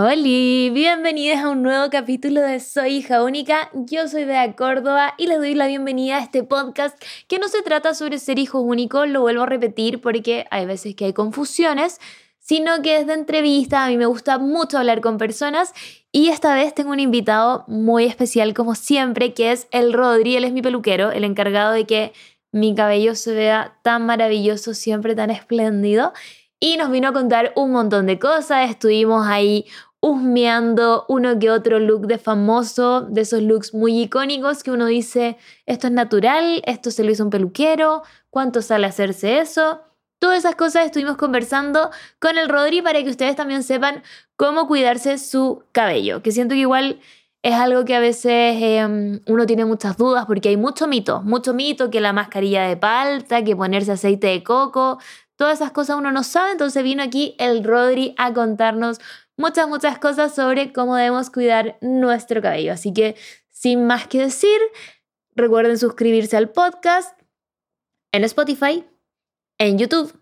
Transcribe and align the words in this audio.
Hola, 0.00 0.14
bienvenidos 0.14 1.40
a 1.40 1.48
un 1.48 1.64
nuevo 1.64 1.90
capítulo 1.90 2.40
de 2.40 2.60
Soy 2.60 2.98
hija 2.98 3.24
única. 3.24 3.68
Yo 3.74 4.06
soy 4.06 4.26
Bea 4.26 4.54
Córdoba 4.54 5.14
y 5.18 5.26
les 5.26 5.38
doy 5.38 5.54
la 5.54 5.66
bienvenida 5.66 6.18
a 6.18 6.20
este 6.20 6.44
podcast 6.44 6.96
que 7.26 7.40
no 7.40 7.48
se 7.48 7.62
trata 7.62 7.94
sobre 7.94 8.20
ser 8.20 8.38
hijo 8.38 8.60
único, 8.60 9.06
lo 9.06 9.22
vuelvo 9.22 9.42
a 9.42 9.46
repetir 9.46 10.00
porque 10.00 10.46
hay 10.52 10.66
veces 10.66 10.94
que 10.94 11.06
hay 11.06 11.12
confusiones, 11.14 12.00
sino 12.38 12.80
que 12.80 12.98
es 12.98 13.08
de 13.08 13.14
entrevista. 13.14 13.84
A 13.84 13.88
mí 13.88 13.96
me 13.96 14.06
gusta 14.06 14.38
mucho 14.38 14.78
hablar 14.78 15.00
con 15.00 15.18
personas 15.18 15.74
y 16.12 16.28
esta 16.28 16.54
vez 16.54 16.74
tengo 16.74 16.92
un 16.92 17.00
invitado 17.00 17.64
muy 17.66 18.04
especial 18.04 18.54
como 18.54 18.76
siempre, 18.76 19.34
que 19.34 19.50
es 19.50 19.66
el 19.72 19.92
Rodri, 19.92 20.36
él 20.36 20.44
es 20.44 20.52
mi 20.52 20.62
peluquero, 20.62 21.10
el 21.10 21.24
encargado 21.24 21.72
de 21.72 21.86
que 21.86 22.12
mi 22.52 22.72
cabello 22.72 23.16
se 23.16 23.34
vea 23.34 23.76
tan 23.82 24.06
maravilloso, 24.06 24.74
siempre 24.74 25.16
tan 25.16 25.30
espléndido 25.30 26.12
y 26.60 26.76
nos 26.76 26.90
vino 26.90 27.08
a 27.08 27.12
contar 27.12 27.52
un 27.56 27.72
montón 27.72 28.06
de 28.06 28.18
cosas. 28.18 28.68
Estuvimos 28.70 29.26
ahí 29.26 29.66
husmeando 30.00 31.04
uno 31.08 31.38
que 31.38 31.50
otro 31.50 31.78
look 31.80 32.06
de 32.06 32.18
famoso, 32.18 33.02
de 33.02 33.22
esos 33.22 33.42
looks 33.42 33.74
muy 33.74 34.00
icónicos 34.00 34.62
que 34.62 34.70
uno 34.70 34.86
dice, 34.86 35.36
esto 35.66 35.88
es 35.88 35.92
natural, 35.92 36.62
esto 36.66 36.90
se 36.90 37.02
lo 37.02 37.10
hizo 37.10 37.24
un 37.24 37.30
peluquero, 37.30 38.02
cuánto 38.30 38.62
sale 38.62 38.86
hacerse 38.86 39.38
eso. 39.40 39.80
Todas 40.20 40.38
esas 40.38 40.56
cosas 40.56 40.86
estuvimos 40.86 41.16
conversando 41.16 41.90
con 42.20 42.38
el 42.38 42.48
Rodri 42.48 42.82
para 42.82 43.02
que 43.02 43.10
ustedes 43.10 43.36
también 43.36 43.62
sepan 43.62 44.02
cómo 44.36 44.66
cuidarse 44.66 45.18
su 45.18 45.64
cabello, 45.72 46.22
que 46.22 46.32
siento 46.32 46.54
que 46.54 46.60
igual 46.60 47.00
es 47.42 47.54
algo 47.54 47.84
que 47.84 47.94
a 47.94 48.00
veces 48.00 48.56
em, 48.60 49.20
uno 49.26 49.46
tiene 49.46 49.64
muchas 49.64 49.96
dudas 49.96 50.26
porque 50.26 50.48
hay 50.48 50.56
mucho 50.56 50.88
mito, 50.88 51.22
mucho 51.22 51.54
mito 51.54 51.90
que 51.90 52.00
la 52.00 52.12
mascarilla 52.12 52.64
de 52.64 52.76
palta, 52.76 53.44
que 53.44 53.54
ponerse 53.56 53.92
aceite 53.92 54.28
de 54.28 54.42
coco, 54.42 54.98
Todas 55.38 55.60
esas 55.60 55.70
cosas 55.70 55.96
uno 55.96 56.10
no 56.10 56.24
sabe, 56.24 56.50
entonces 56.50 56.82
vino 56.82 57.00
aquí 57.00 57.36
el 57.38 57.62
Rodri 57.62 58.12
a 58.18 58.34
contarnos 58.34 58.98
muchas, 59.38 59.68
muchas 59.68 59.98
cosas 59.98 60.34
sobre 60.34 60.72
cómo 60.72 60.96
debemos 60.96 61.30
cuidar 61.30 61.78
nuestro 61.80 62.42
cabello. 62.42 62.72
Así 62.72 62.92
que, 62.92 63.16
sin 63.48 63.86
más 63.86 64.06
que 64.06 64.18
decir, 64.18 64.58
recuerden 65.34 65.78
suscribirse 65.78 66.36
al 66.36 66.50
podcast 66.50 67.18
en 68.12 68.24
Spotify, 68.24 68.84
en 69.56 69.78
YouTube, 69.78 70.12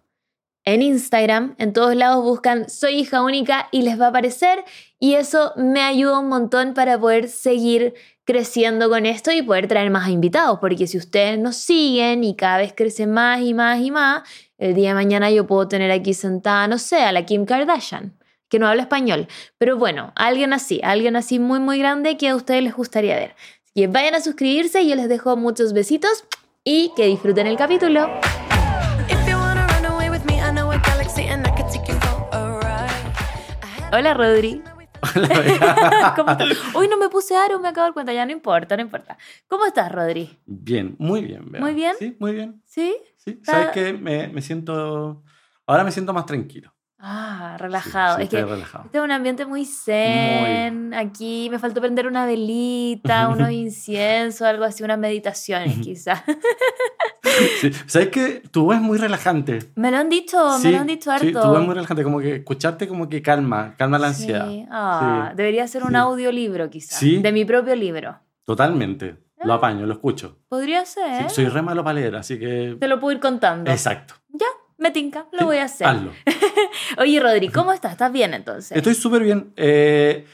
en 0.65 0.83
Instagram, 0.83 1.55
en 1.59 1.73
todos 1.73 1.95
lados 1.95 2.25
buscan 2.25 2.69
Soy 2.69 2.97
hija 2.97 3.23
única 3.23 3.69
y 3.71 3.83
les 3.83 4.01
va 4.01 4.07
a 4.07 4.09
aparecer. 4.09 4.65
Y 4.99 5.15
eso 5.15 5.53
me 5.57 5.83
ayuda 5.83 6.19
un 6.19 6.29
montón 6.29 6.75
para 6.75 6.99
poder 6.99 7.29
seguir 7.29 7.95
creciendo 8.25 8.91
con 8.91 9.07
esto 9.07 9.31
y 9.31 9.43
poder 9.43 9.69
traer 9.69 9.91
más 9.91 10.09
invitados, 10.09 10.59
porque 10.59 10.89
si 10.89 10.99
ustedes 10.99 11.39
nos 11.39 11.57
siguen 11.57 12.25
y 12.25 12.35
cada 12.35 12.59
vez 12.59 12.75
crece 12.77 13.07
más 13.07 13.41
y 13.41 13.55
más 13.55 13.81
y 13.81 13.93
más, 13.93 14.29
el 14.59 14.75
día 14.75 14.89
de 14.89 14.95
mañana 14.95 15.31
yo 15.31 15.47
puedo 15.47 15.69
tener 15.69 15.93
aquí 15.93 16.13
sentada, 16.13 16.67
no 16.67 16.79
sé, 16.79 16.97
a 17.03 17.13
la 17.13 17.25
Kim 17.25 17.47
Kardashian, 17.47 18.19
que 18.49 18.59
no 18.59 18.69
habla 18.69 18.83
español. 18.83 19.29
Pero 19.59 19.77
bueno, 19.77 20.13
alguien 20.17 20.53
así, 20.53 20.81
alguien 20.83 21.17
así 21.17 21.39
muy, 21.39 21.61
muy 21.61 21.79
grande 21.79 22.17
que 22.17 22.29
a 22.29 22.37
ustedes 22.37 22.63
les 22.63 22.75
gustaría 22.75 23.17
ver. 23.17 23.35
Así 23.65 23.73
que 23.75 23.87
vayan 23.89 24.15
a 24.15 24.21
suscribirse, 24.21 24.83
y 24.83 24.89
yo 24.89 24.97
les 24.97 25.09
dejo 25.09 25.37
muchos 25.37 25.73
besitos 25.73 26.25
y 26.65 26.93
que 26.97 27.07
disfruten 27.07 27.47
el 27.47 27.57
capítulo. 27.57 28.09
Hola 33.93 34.15
Rodri. 34.15 34.63
¿Cómo 36.17 36.31
estás? 36.33 36.49
Hoy 36.75 36.89
no 36.89 36.99
me 36.99 37.09
puse 37.09 37.37
aro, 37.37 37.59
me 37.61 37.69
acabo 37.69 37.85
de 37.85 37.89
dar 37.89 37.95
cuenta, 37.95 38.13
ya 38.13 38.27
no 38.27 38.33
importa, 38.33 38.77
no 38.77 38.83
importa. 38.83 39.17
¿Cómo 39.49 39.65
estás, 39.65 39.91
Rodri? 39.91 40.39
Bien, 40.45 40.97
muy 40.99 41.23
bien. 41.23 41.51
¿Muy 41.59 41.73
bien? 41.73 41.95
Sí, 41.99 42.17
muy 42.19 42.33
bien. 42.33 42.61
¿Sí? 42.67 42.95
Sí, 43.17 43.41
sabes 43.43 43.71
que 43.71 43.93
me, 43.93 44.29
me, 44.29 44.43
siento. 44.43 45.23
Ahora 45.67 45.85
me 45.85 45.93
siento 45.93 46.13
más 46.13 46.27
tranquilo. 46.27 46.75
Ah, 46.99 47.57
relajado. 47.59 48.19
es 48.19 48.29
que 48.29 48.43
relajado. 48.43 48.85
este 48.87 48.99
es 48.99 49.05
un 49.05 49.11
ambiente 49.11 49.45
muy 49.45 49.65
zen. 49.67 50.95
Aquí 50.95 51.49
me 51.51 51.59
faltó 51.59 51.81
prender 51.81 52.07
una 52.07 52.25
velita, 52.25 53.29
unos 53.33 53.51
inciensos, 53.51 54.43
algo 54.43 54.65
así, 54.65 54.83
unas 54.83 54.99
meditaciones 54.99 55.79
quizás. 55.79 56.23
sí. 57.61 57.71
¿Sabes 57.87 58.09
que 58.09 58.43
tu 58.51 58.65
voz 58.65 58.77
es 58.77 58.83
muy 58.83 58.99
relajante? 58.99 59.59
Me 59.75 59.91
lo 59.91 59.99
han 59.99 60.09
dicho, 60.09 60.59
me 60.63 60.73
lo 60.73 60.79
han 60.79 60.87
dicho 60.87 61.11
harto. 61.11 61.27
Sí, 61.27 61.33
tu 61.33 61.39
voz 61.39 61.61
es 61.61 61.67
muy 61.67 61.75
relajante, 61.75 62.03
como 62.03 62.19
que 62.19 62.37
escucharte 62.37 62.89
como 62.89 63.09
que 63.09 63.21
calma, 63.21 63.75
calma 63.77 63.99
la 63.99 64.09
ansiedad. 64.09 64.49
Ah, 64.71 65.33
debería 65.37 65.69
ser 65.69 65.85
un 65.85 65.97
audiolibro 65.97 66.71
quizás, 66.71 67.01
de 67.01 67.33
mi 67.33 67.45
propio 67.45 67.77
libro. 67.77 68.19
Totalmente. 68.45 69.27
Lo 69.45 69.53
ah. 69.53 69.57
apaño, 69.57 69.85
lo 69.85 69.93
escucho. 69.93 70.39
Podría 70.49 70.87
ser. 70.87 71.29
soy 71.29 71.47
re 71.47 71.61
malo 71.61 71.85
para 71.85 71.95
leer, 71.95 72.17
así 72.17 72.39
que. 72.39 72.77
Te 72.81 72.89
lo 72.89 72.99
puedo 72.99 73.13
ir 73.13 73.21
contando. 73.21 73.71
Exacto. 73.71 74.15
Ya, 74.31 74.47
me 74.79 74.91
tinca, 74.91 75.27
lo 75.33 75.47
voy 75.47 75.59
a 75.59 75.65
hacer. 75.65 75.87
Hazlo. 75.87 76.13
Oye, 76.99 77.21
Rodri, 77.21 77.49
¿cómo 77.49 77.73
estás? 77.73 77.93
¿Estás 77.93 78.13
bien 78.13 78.35
entonces? 78.35 78.77
Estoy 78.77 78.95
súper 78.95 79.23
bien. 79.23 79.53
Eh, 79.57 80.25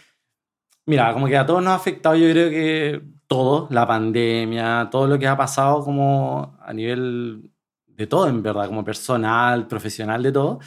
mira, 0.86 1.12
como 1.12 1.26
que 1.26 1.36
a 1.36 1.47
todos 1.47 1.62
nos 1.62 1.72
ha 1.72 1.76
afectado, 1.76 2.16
yo 2.16 2.30
creo 2.30 2.50
que 2.50 3.03
todo, 3.26 3.69
la 3.70 3.86
pandemia, 3.86 4.88
todo 4.91 5.06
lo 5.06 5.19
que 5.19 5.26
ha 5.26 5.36
pasado 5.36 5.84
como 5.84 6.58
a 6.60 6.72
nivel 6.72 7.50
de 7.86 8.06
todo, 8.06 8.28
en 8.28 8.42
verdad, 8.42 8.66
como 8.66 8.84
personal, 8.84 9.66
profesional, 9.66 10.22
de 10.22 10.32
todo. 10.32 10.60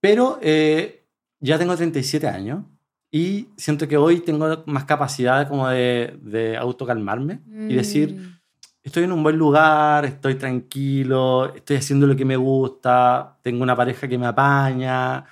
Pero 0.00 0.38
eh, 0.42 1.06
ya 1.40 1.58
tengo 1.58 1.76
37 1.76 2.26
años. 2.28 2.64
Y 3.10 3.48
siento 3.56 3.86
que 3.86 3.96
hoy 3.96 4.20
tengo 4.20 4.64
más 4.66 4.84
capacidad 4.84 5.48
como 5.48 5.68
de, 5.68 6.18
de 6.20 6.56
autocalmarme 6.56 7.42
y 7.46 7.74
decir, 7.74 8.14
mm. 8.14 8.40
Estoy 8.84 9.04
en 9.04 9.12
un 9.12 9.22
buen 9.22 9.36
lugar, 9.36 10.04
estoy 10.04 10.36
tranquilo, 10.36 11.52
estoy 11.54 11.76
haciendo 11.76 12.06
lo 12.06 12.14
que 12.14 12.24
me 12.24 12.36
gusta, 12.36 13.38
tengo 13.42 13.62
una 13.62 13.74
pareja 13.74 14.06
que 14.06 14.18
me 14.18 14.26
apaña, 14.26 15.24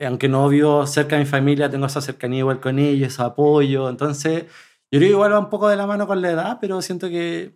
aunque 0.00 0.28
no 0.28 0.48
vivo 0.48 0.86
cerca 0.86 1.16
de 1.16 1.22
mi 1.22 1.28
familia, 1.28 1.70
tengo 1.70 1.86
esa 1.86 2.00
cercanía 2.00 2.40
igual 2.40 2.60
con 2.60 2.78
ellos, 2.78 3.12
ese 3.12 3.22
apoyo. 3.22 3.88
Entonces, 3.88 4.44
yo 4.90 4.98
creo 4.98 5.02
que 5.02 5.12
igual 5.12 5.32
va 5.32 5.38
un 5.38 5.48
poco 5.48 5.68
de 5.68 5.76
la 5.76 5.86
mano 5.86 6.06
con 6.06 6.20
la 6.20 6.30
edad, 6.30 6.58
pero 6.60 6.82
siento 6.82 7.08
que 7.08 7.54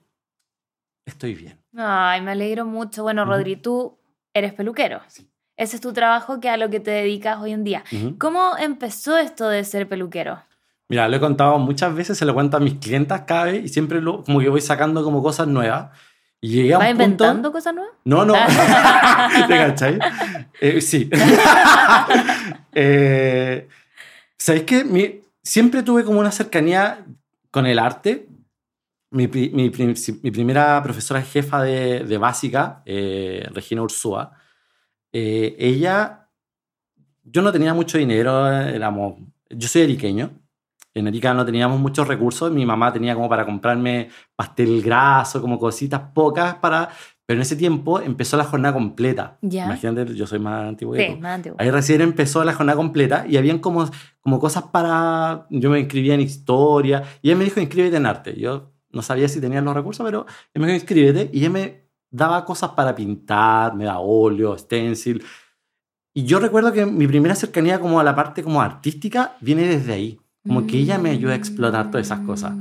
estoy 1.04 1.34
bien. 1.34 1.58
Ay, 1.76 2.22
me 2.22 2.30
alegro 2.30 2.64
mucho. 2.64 3.02
Bueno, 3.02 3.24
Rodri, 3.24 3.56
tú 3.56 3.98
eres 4.32 4.54
peluquero. 4.54 5.00
Sí. 5.08 5.28
Ese 5.56 5.76
es 5.76 5.82
tu 5.82 5.92
trabajo 5.92 6.40
que 6.40 6.48
a 6.48 6.56
lo 6.56 6.70
que 6.70 6.80
te 6.80 6.90
dedicas 6.90 7.40
hoy 7.40 7.52
en 7.52 7.64
día. 7.64 7.84
¿Cómo 8.18 8.56
empezó 8.58 9.16
esto 9.16 9.48
de 9.48 9.64
ser 9.64 9.88
peluquero? 9.88 10.42
Mira, 10.88 11.08
lo 11.08 11.16
he 11.16 11.20
contado 11.20 11.58
muchas 11.58 11.94
veces, 11.94 12.18
se 12.18 12.24
lo 12.24 12.34
cuento 12.34 12.56
a 12.56 12.60
mis 12.60 12.74
clientas 12.74 13.22
cada 13.26 13.44
vez 13.44 13.64
y 13.64 13.68
siempre 13.68 14.00
lo, 14.00 14.22
como 14.22 14.40
que 14.40 14.48
voy 14.48 14.60
sacando 14.60 15.02
como 15.02 15.22
cosas 15.22 15.48
nuevas. 15.48 15.90
Y 16.40 16.48
llegué 16.50 16.74
a 16.74 16.78
un 16.78 16.86
inventando 16.86 17.50
cosas 17.50 17.74
nuevas? 17.74 17.94
No, 18.04 18.24
no. 18.24 18.34
¿Te 19.48 19.56
cachai? 19.56 19.98
Eh, 20.60 20.80
sí. 20.80 21.08
eh, 22.74 23.68
¿Sabéis 24.36 24.64
que 24.64 25.22
siempre 25.42 25.82
tuve 25.82 26.04
como 26.04 26.20
una 26.20 26.30
cercanía 26.30 27.04
con 27.50 27.66
el 27.66 27.78
arte? 27.78 28.28
Mi, 29.10 29.26
mi, 29.28 29.70
mi 29.70 30.30
primera 30.30 30.82
profesora 30.82 31.22
jefa 31.22 31.62
de, 31.62 32.00
de 32.00 32.18
básica, 32.18 32.82
eh, 32.84 33.48
Regina 33.52 33.80
Ursúa, 33.80 34.32
eh, 35.16 35.54
ella, 35.60 36.28
yo 37.22 37.40
no 37.40 37.52
tenía 37.52 37.72
mucho 37.72 37.98
dinero, 37.98 38.50
éramos, 38.50 39.20
yo 39.48 39.68
soy 39.68 39.82
eriqueño, 39.82 40.32
en 40.94 41.08
Arica 41.08 41.34
no 41.34 41.44
teníamos 41.44 41.80
muchos 41.80 42.06
recursos, 42.06 42.52
mi 42.52 42.64
mamá 42.64 42.92
tenía 42.92 43.14
como 43.14 43.28
para 43.28 43.44
comprarme 43.44 44.10
pastel 44.36 44.80
graso, 44.80 45.40
como 45.40 45.58
cositas 45.58 46.00
pocas 46.14 46.54
para... 46.56 46.88
Pero 47.26 47.38
en 47.38 47.42
ese 47.42 47.56
tiempo 47.56 48.00
empezó 48.00 48.36
la 48.36 48.44
jornada 48.44 48.74
completa. 48.74 49.38
Imagínate, 49.40 50.14
yo 50.14 50.26
soy 50.26 50.38
más 50.38 50.68
antiguo. 50.68 50.94
Sí, 50.94 51.16
más 51.18 51.36
antiguo. 51.36 51.56
Ahí 51.58 51.70
recién 51.70 52.02
empezó 52.02 52.44
la 52.44 52.52
jornada 52.52 52.76
completa 52.76 53.24
y 53.26 53.38
habían 53.38 53.58
como, 53.58 53.88
como 54.20 54.38
cosas 54.38 54.64
para... 54.64 55.46
Yo 55.50 55.70
me 55.70 55.80
inscribía 55.80 56.14
en 56.14 56.20
historia 56.20 57.02
y 57.22 57.30
ella 57.30 57.38
me 57.38 57.44
dijo 57.44 57.60
inscríbete 57.60 57.96
en 57.96 58.06
arte. 58.06 58.38
Yo 58.38 58.72
no 58.90 59.02
sabía 59.02 59.28
si 59.28 59.40
tenía 59.40 59.62
los 59.62 59.74
recursos, 59.74 60.04
pero 60.04 60.26
ella 60.52 60.66
me 60.66 60.66
dijo 60.66 60.76
inscríbete 60.76 61.30
y 61.32 61.40
ella 61.40 61.50
me 61.50 61.88
daba 62.10 62.44
cosas 62.44 62.70
para 62.70 62.94
pintar, 62.94 63.74
me 63.74 63.86
da 63.86 63.98
óleo, 63.98 64.56
stencil. 64.56 65.24
Y 66.12 66.24
yo 66.24 66.38
recuerdo 66.38 66.72
que 66.72 66.86
mi 66.86 67.08
primera 67.08 67.34
cercanía 67.34 67.80
como 67.80 67.98
a 67.98 68.04
la 68.04 68.14
parte 68.14 68.44
como 68.44 68.60
artística 68.60 69.36
viene 69.40 69.66
desde 69.66 69.94
ahí. 69.94 70.20
Como 70.46 70.66
que 70.66 70.78
ella 70.78 70.98
me 70.98 71.10
ayuda 71.10 71.32
a 71.32 71.36
explotar 71.36 71.90
todas 71.90 72.06
esas 72.06 72.20
cosas. 72.20 72.54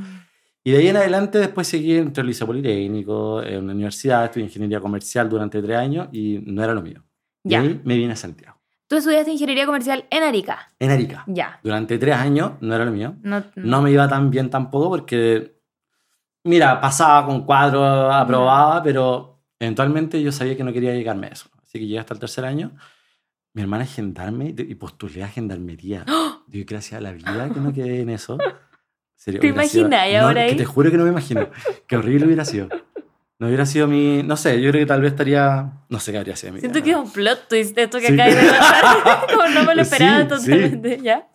Y 0.64 0.72
de 0.72 0.78
ahí 0.78 0.88
en 0.88 0.98
adelante 0.98 1.38
después 1.38 1.68
seguí 1.68 1.98
entre 1.98 2.22
el 2.22 2.28
Liceo 2.28 2.48
Politécnico, 2.48 3.44
en 3.44 3.68
la 3.68 3.74
universidad, 3.74 4.26
estudié 4.26 4.46
ingeniería 4.46 4.80
comercial 4.80 5.30
durante 5.30 5.62
tres 5.62 5.78
años 5.78 6.08
y 6.12 6.40
no 6.46 6.64
era 6.64 6.74
lo 6.74 6.82
mío. 6.82 7.04
Y 7.44 7.56
ahí 7.56 7.82
me 7.84 7.96
vine 7.96 8.14
a 8.14 8.16
Santiago. 8.16 8.58
¿Tú 8.88 8.96
estudiaste 8.96 9.32
ingeniería 9.32 9.66
comercial 9.66 10.06
en 10.10 10.24
Arica? 10.24 10.72
En 10.80 10.92
Arica. 10.92 11.24
Ya. 11.28 11.60
Durante 11.64 11.98
tres 11.98 12.16
años 12.16 12.54
no 12.62 12.74
era 12.74 12.86
lo 12.86 12.92
mío. 12.92 13.16
No, 13.22 13.44
no 13.56 13.82
me 13.82 13.92
iba 13.92 14.08
tan 14.08 14.30
bien 14.30 14.50
tampoco 14.50 14.90
porque, 14.90 15.60
mira, 16.44 16.80
pasaba 16.80 17.26
con 17.26 17.46
cuadros, 17.46 18.14
aprobaba, 18.14 18.82
pero 18.82 19.34
Eventualmente 19.64 20.22
yo 20.22 20.34
sabía 20.34 20.58
que 20.58 20.64
no 20.66 20.74
quería 20.74 20.94
llegarme 20.94 21.28
a 21.28 21.30
eso. 21.30 21.50
Así 21.62 21.80
que 21.80 21.86
llegué 21.88 22.00
hasta 22.00 22.14
el 22.14 22.20
tercer 22.20 22.44
año. 22.44 22.72
Mi 23.54 23.62
hermana 23.62 23.84
es 23.84 23.94
gendarme 23.94 24.54
y 24.58 24.76
postulé 24.76 25.24
a 25.24 25.28
gendarmería. 25.28 26.06
¡Oh! 26.10 26.42
Digo, 26.48 26.66
gracias 26.68 27.00
a 27.00 27.02
la 27.02 27.12
vida 27.12 27.50
que 27.54 27.60
no 27.60 27.72
quedé 27.72 28.02
en 28.02 28.10
eso. 28.10 28.38
¿Te 29.24 29.48
imaginas? 29.48 30.10
Y 30.10 30.16
ahora 30.16 30.48
Que 30.48 30.56
te 30.56 30.66
juro 30.66 30.90
que 30.92 30.98
no 30.98 31.04
me 31.04 31.12
imagino. 31.12 31.48
Qué 31.88 31.96
horrible 31.96 32.26
hubiera 32.26 32.46
sido. 32.46 32.68
No 33.40 33.48
hubiera 33.48 33.66
sido 33.66 33.88
mi. 33.88 34.24
No 34.24 34.38
sé, 34.38 34.60
yo 34.62 34.72
creo 34.72 34.82
que 34.82 34.86
tal 34.88 35.02
vez 35.02 35.12
estaría. 35.12 35.72
No 35.90 36.00
sé 36.00 36.12
qué 36.12 36.18
habría 36.18 36.36
sido 36.36 36.54
mi 36.54 36.60
Siento 36.60 36.82
que 36.82 36.92
es 36.92 36.96
un 36.98 37.12
plot 37.12 37.48
twist 37.48 37.78
esto 37.78 38.00
que 38.00 38.08
acá 38.08 38.26
de 38.26 38.36
Como 39.36 39.48
no 39.50 39.64
me 39.66 39.76
lo 39.76 39.82
esperaba 39.82 40.28
totalmente, 40.28 41.00
¿ya? 41.02 41.28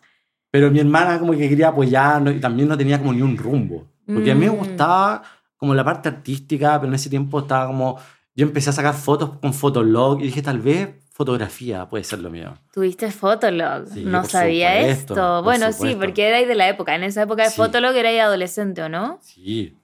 Pero 0.51 0.71
mi 0.71 0.81
hermana 0.81 1.19
como 1.19 1.33
que 1.33 1.49
quería 1.49 1.69
apoyarnos 1.69 2.35
y 2.35 2.41
también 2.41 2.69
no 2.69 2.77
tenía 2.77 2.99
como 2.99 3.13
ni 3.13 3.23
un 3.23 3.37
rumbo. 3.37 3.87
Porque 4.07 4.31
a 4.33 4.35
mí 4.35 4.47
me 4.47 4.51
Mm. 4.53 4.57
gustaba 4.57 5.23
como 5.57 5.75
la 5.75 5.85
parte 5.85 6.09
artística, 6.09 6.79
pero 6.81 6.89
en 6.89 6.95
ese 6.95 7.11
tiempo 7.11 7.41
estaba 7.41 7.67
como... 7.67 7.99
Yo 8.35 8.47
empecé 8.47 8.71
a 8.71 8.73
sacar 8.73 8.95
fotos 8.95 9.39
con 9.41 9.53
Fotolog 9.53 10.21
y 10.21 10.25
dije, 10.27 10.41
tal 10.43 10.61
vez 10.61 10.89
fotografía 11.19 11.87
puede 11.89 12.05
ser 12.05 12.21
lo 12.21 12.31
mío. 12.31 12.55
Tuviste 12.73 13.11
Fotolog, 13.11 13.89
Sí, 13.89 14.05
no 14.05 14.25
sabía 14.25 14.79
supuesto, 14.79 15.13
esto. 15.15 15.43
Bueno, 15.43 15.73
sí, 15.73 15.97
porque 15.99 16.29
erais 16.29 16.47
de 16.47 16.55
la 16.55 16.69
época. 16.69 16.95
En 16.95 17.03
esa 17.03 17.23
época 17.23 17.43
de 17.43 17.51
Sí. 17.51 17.57
Fotolog 17.57 17.95
erais 17.97 18.23
adolescente, 18.23 18.83
¿o 18.83 18.89
no? 18.89 19.19
Sí. 19.21 19.77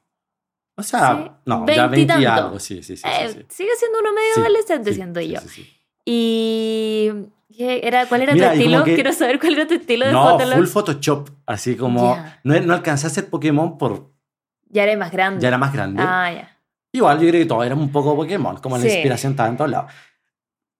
O 0.76 0.82
sea, 0.84 1.16
Sí, 1.24 1.30
no, 1.46 1.66
ya 1.66 1.86
20 1.88 2.02
y 2.02 2.06
veintitanto. 2.06 2.30
algo, 2.46 2.58
sí, 2.60 2.82
sí, 2.84 2.96
sí. 2.96 3.02
sí, 3.02 3.08
Eh. 3.08 3.46
Sigue 3.48 3.70
siendo 3.76 3.98
uno 3.98 4.12
medio 4.12 4.44
adolescente, 4.46 4.94
siento 4.94 5.20
yo. 5.20 5.40
Y 6.04 7.10
¿qué 7.56 7.80
era, 7.82 8.06
¿cuál 8.06 8.22
era 8.22 8.34
Mira, 8.34 8.48
tu 8.52 8.58
estilo? 8.58 8.84
que- 8.84 8.94
Quiero 8.94 9.12
saber 9.12 9.40
cuál 9.40 9.54
era 9.54 9.66
tu 9.66 9.74
estilo 9.74 10.06
de 10.06 10.12
No, 10.12 10.30
Fotolog. 10.30 10.54
full 10.56 10.66
Photoshop, 10.66 11.30
así 11.46 11.76
como... 11.76 12.14
Ya. 12.14 12.40
No, 12.44 12.60
no 12.60 12.74
alcancé 12.74 13.06
a 13.06 13.10
hacer 13.10 13.28
Pokémon 13.28 13.76
por... 13.78 14.12
Ya 14.68 14.82
eres 14.84 14.98
más 14.98 15.10
grande. 15.12 15.40
Ya 15.40 15.48
era 15.48 15.58
más 15.58 15.72
grande. 15.72 16.02
Ah, 16.06 16.30
ya. 16.32 16.50
Igual 16.92 17.18
yo 17.20 17.28
creo 17.28 17.42
que 17.42 17.46
todos 17.46 17.66
éramos 17.66 17.84
un 17.86 17.92
poco 17.92 18.14
Pokémon, 18.14 18.56
como 18.58 18.76
la 18.76 18.82
Sí. 18.82 18.88
inspiración 18.88 19.32
estaba 19.32 19.48
en 19.48 19.56
todos 19.56 19.70
lados. 19.70 19.92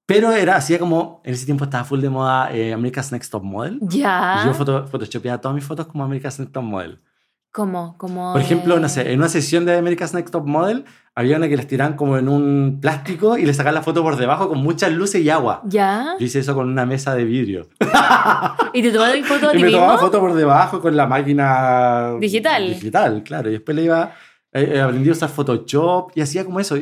Pero 0.06 0.32
era 0.32 0.56
así 0.56 0.76
como, 0.78 1.22
en 1.24 1.32
ese 1.34 1.46
tiempo 1.46 1.64
estaba 1.64 1.84
full 1.84 2.00
de 2.00 2.10
moda 2.10 2.52
eh, 2.52 2.74
America's 2.74 3.10
Next 3.10 3.30
Top 3.32 3.42
Model. 3.42 3.78
Ya. 3.82 4.40
Y 4.42 4.46
yo 4.46 4.54
foto, 4.54 4.86
photoshopeaba 4.86 5.40
todas 5.40 5.54
mis 5.54 5.64
fotos 5.64 5.86
como 5.86 6.04
America's 6.04 6.38
Next 6.38 6.52
Top 6.52 6.62
Model. 6.64 7.00
¿Cómo? 7.50 7.96
Como 7.98 8.32
Por 8.32 8.42
ejemplo, 8.42 8.80
no 8.80 8.88
sé, 8.88 9.12
en 9.12 9.20
una 9.20 9.28
sesión 9.28 9.64
de 9.64 9.76
America's 9.78 10.12
Next 10.12 10.32
Top 10.32 10.44
Model 10.44 10.84
había 11.14 11.36
una 11.36 11.48
que 11.48 11.56
les 11.56 11.68
tiraban 11.68 11.94
como 11.94 12.18
en 12.18 12.28
un 12.28 12.78
plástico 12.82 13.38
y 13.38 13.46
le 13.46 13.54
sacaban 13.54 13.76
la 13.76 13.82
foto 13.82 14.02
por 14.02 14.16
debajo 14.16 14.48
con 14.48 14.58
muchas 14.58 14.90
luces 14.92 15.22
y 15.22 15.30
agua. 15.30 15.62
¿Ya? 15.64 16.16
Yo 16.18 16.26
hice 16.26 16.40
eso 16.40 16.52
con 16.54 16.68
una 16.68 16.84
mesa 16.84 17.14
de 17.14 17.24
vidrio. 17.24 17.68
¿Y 18.72 18.82
te 18.82 18.90
tomaste 18.90 19.22
foto 19.22 19.48
a 19.50 19.54
Y 19.54 19.58
ti 19.58 19.62
me 19.62 19.70
tomaba 19.70 19.92
mismo? 19.92 20.06
foto 20.08 20.18
por 20.20 20.34
debajo 20.34 20.80
con 20.80 20.96
la 20.96 21.06
máquina 21.06 22.14
Digital. 22.20 22.68
Digital, 22.74 23.22
claro. 23.22 23.48
Y 23.48 23.52
después 23.52 23.76
le 23.76 23.84
iba, 23.84 24.12
eh, 24.52 24.72
eh, 24.74 24.80
aprendí 24.80 25.08
a 25.08 25.12
usar 25.12 25.28
Photoshop 25.28 26.10
y 26.16 26.22
hacía 26.22 26.44
como 26.44 26.58
eso. 26.58 26.76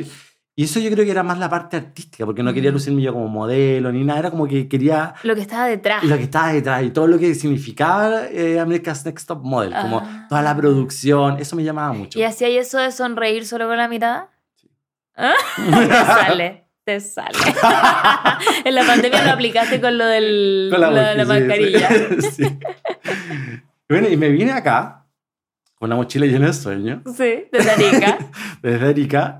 Y 0.55 0.65
eso 0.65 0.79
yo 0.79 0.91
creo 0.91 1.03
que 1.03 1.09
era 1.09 1.23
más 1.23 1.39
la 1.39 1.49
parte 1.49 1.77
artística, 1.77 2.25
porque 2.27 2.43
no 2.43 2.53
quería 2.53 2.69
Mm. 2.69 2.73
lucirme 2.73 3.01
yo 3.01 3.11
como 3.11 3.27
modelo 3.27 3.91
ni 3.91 4.03
nada. 4.03 4.19
Era 4.19 4.29
como 4.31 4.47
que 4.47 4.67
quería 4.67 5.15
Lo 5.23 5.33
que 5.33 5.41
estaba 5.41 5.65
detrás. 5.67 6.03
lo 6.03 6.15
que 6.15 6.23
estaba 6.23 6.53
detrás 6.53 6.83
y 6.83 6.91
todo 6.91 7.07
lo 7.07 7.17
que 7.17 7.33
significaba 7.33 8.27
eh, 8.29 8.59
America's 8.59 9.03
Next 9.05 9.27
Top 9.27 9.41
Model. 9.43 9.73
Como 9.73 9.99
Ah. 9.99 10.27
toda 10.29 10.41
la 10.43 10.55
producción. 10.55 11.37
Eso 11.39 11.55
me 11.55 11.63
llamaba 11.63 11.91
mucho. 11.93 12.19
¿Y 12.19 12.23
hacía 12.23 12.47
eso 12.49 12.77
de 12.77 12.91
sonreír 12.91 13.47
solo 13.47 13.67
con 13.67 13.77
la 13.77 13.87
mirada? 13.87 14.29
¿Ah? 15.15 15.33
te 15.55 15.89
sale, 15.89 16.67
te 16.83 16.99
sale. 16.99 17.37
en 18.65 18.75
la 18.75 18.83
pandemia 18.85 19.23
lo 19.25 19.31
aplicaste 19.31 19.81
con 19.81 19.97
lo, 19.97 20.05
del, 20.05 20.67
Con 20.71 20.81
la 20.81 20.89
lo 20.91 20.95
de 21.01 21.15
la 21.15 21.25
sí, 21.25 21.31
sí, 21.31 21.39
mascarilla. 21.39 21.89
sí. 22.31 22.59
Bueno, 23.89 24.07
y 24.07 24.17
me 24.17 24.29
vine 24.29 24.51
acá 24.51 25.05
con 25.75 25.87
una 25.87 25.95
mochila 25.95 26.25
llena 26.27 26.47
de 26.47 26.53
sueños. 26.53 27.01
Sí, 27.15 27.45
de 27.51 27.71
Arica. 27.75 28.17
desde 28.61 28.89
Erika 28.91 29.39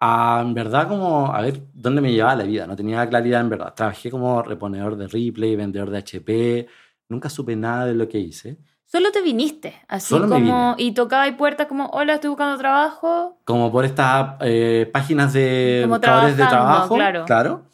a, 0.00 0.40
en 0.42 0.54
verdad, 0.54 0.88
como 0.88 1.32
a 1.32 1.40
ver 1.42 1.62
dónde 1.74 2.00
me 2.00 2.12
llevaba 2.12 2.36
la 2.36 2.44
vida. 2.44 2.66
No 2.66 2.74
tenía 2.74 3.06
claridad, 3.08 3.40
en 3.42 3.50
verdad. 3.50 3.74
Trabajé 3.74 4.10
como 4.10 4.42
reponedor 4.42 4.96
de 4.96 5.06
Ripley, 5.08 5.56
vendedor 5.56 5.90
de 5.90 5.98
HP. 5.98 6.66
Nunca 7.08 7.28
supe 7.28 7.54
nada 7.56 7.86
de 7.86 7.94
lo 7.94 8.08
que 8.08 8.18
hice. 8.18 8.56
Solo 8.86 9.12
te 9.12 9.20
viniste, 9.22 9.74
así 9.88 10.08
Solo 10.08 10.28
como. 10.28 10.74
Y 10.78 10.92
tocaba 10.94 11.22
ahí 11.24 11.32
puertas 11.32 11.66
como: 11.68 11.86
Hola, 11.92 12.14
estoy 12.14 12.28
buscando 12.28 12.56
trabajo. 12.58 13.38
Como 13.44 13.70
por 13.70 13.84
estas 13.84 14.36
eh, 14.40 14.88
páginas 14.92 15.32
de 15.32 15.80
Como 15.84 15.96
buscadores 15.96 16.36
de 16.36 16.46
trabajo. 16.46 16.96
claro. 17.26 17.66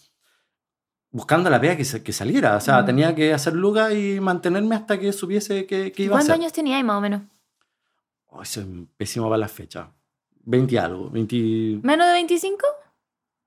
Buscando 1.10 1.48
la 1.48 1.58
pega 1.60 1.76
que, 1.76 2.02
que 2.02 2.12
saliera. 2.12 2.56
O 2.56 2.60
sea, 2.60 2.82
Mm. 2.82 2.86
tenía 2.86 3.14
que 3.14 3.32
hacer 3.32 3.54
luga 3.54 3.92
y 3.94 4.20
mantenerme 4.20 4.74
hasta 4.74 4.98
que 4.98 5.12
supiese 5.12 5.64
qué 5.66 5.90
iba 5.96 6.08
a 6.08 6.18
¿Cuántos 6.18 6.30
hacer. 6.30 6.34
años 6.42 6.52
tenías 6.52 6.84
más 6.84 6.96
o 6.96 7.00
menos? 7.00 7.22
Oh, 8.26 8.42
es 8.42 8.60
pésimo 8.98 9.26
para 9.26 9.38
la 9.38 9.48
fecha. 9.48 9.88
20 10.46 10.74
y 10.74 10.78
algo. 10.78 11.10
20... 11.10 11.80
¿Menos 11.82 12.06
de 12.06 12.12
25? 12.14 12.66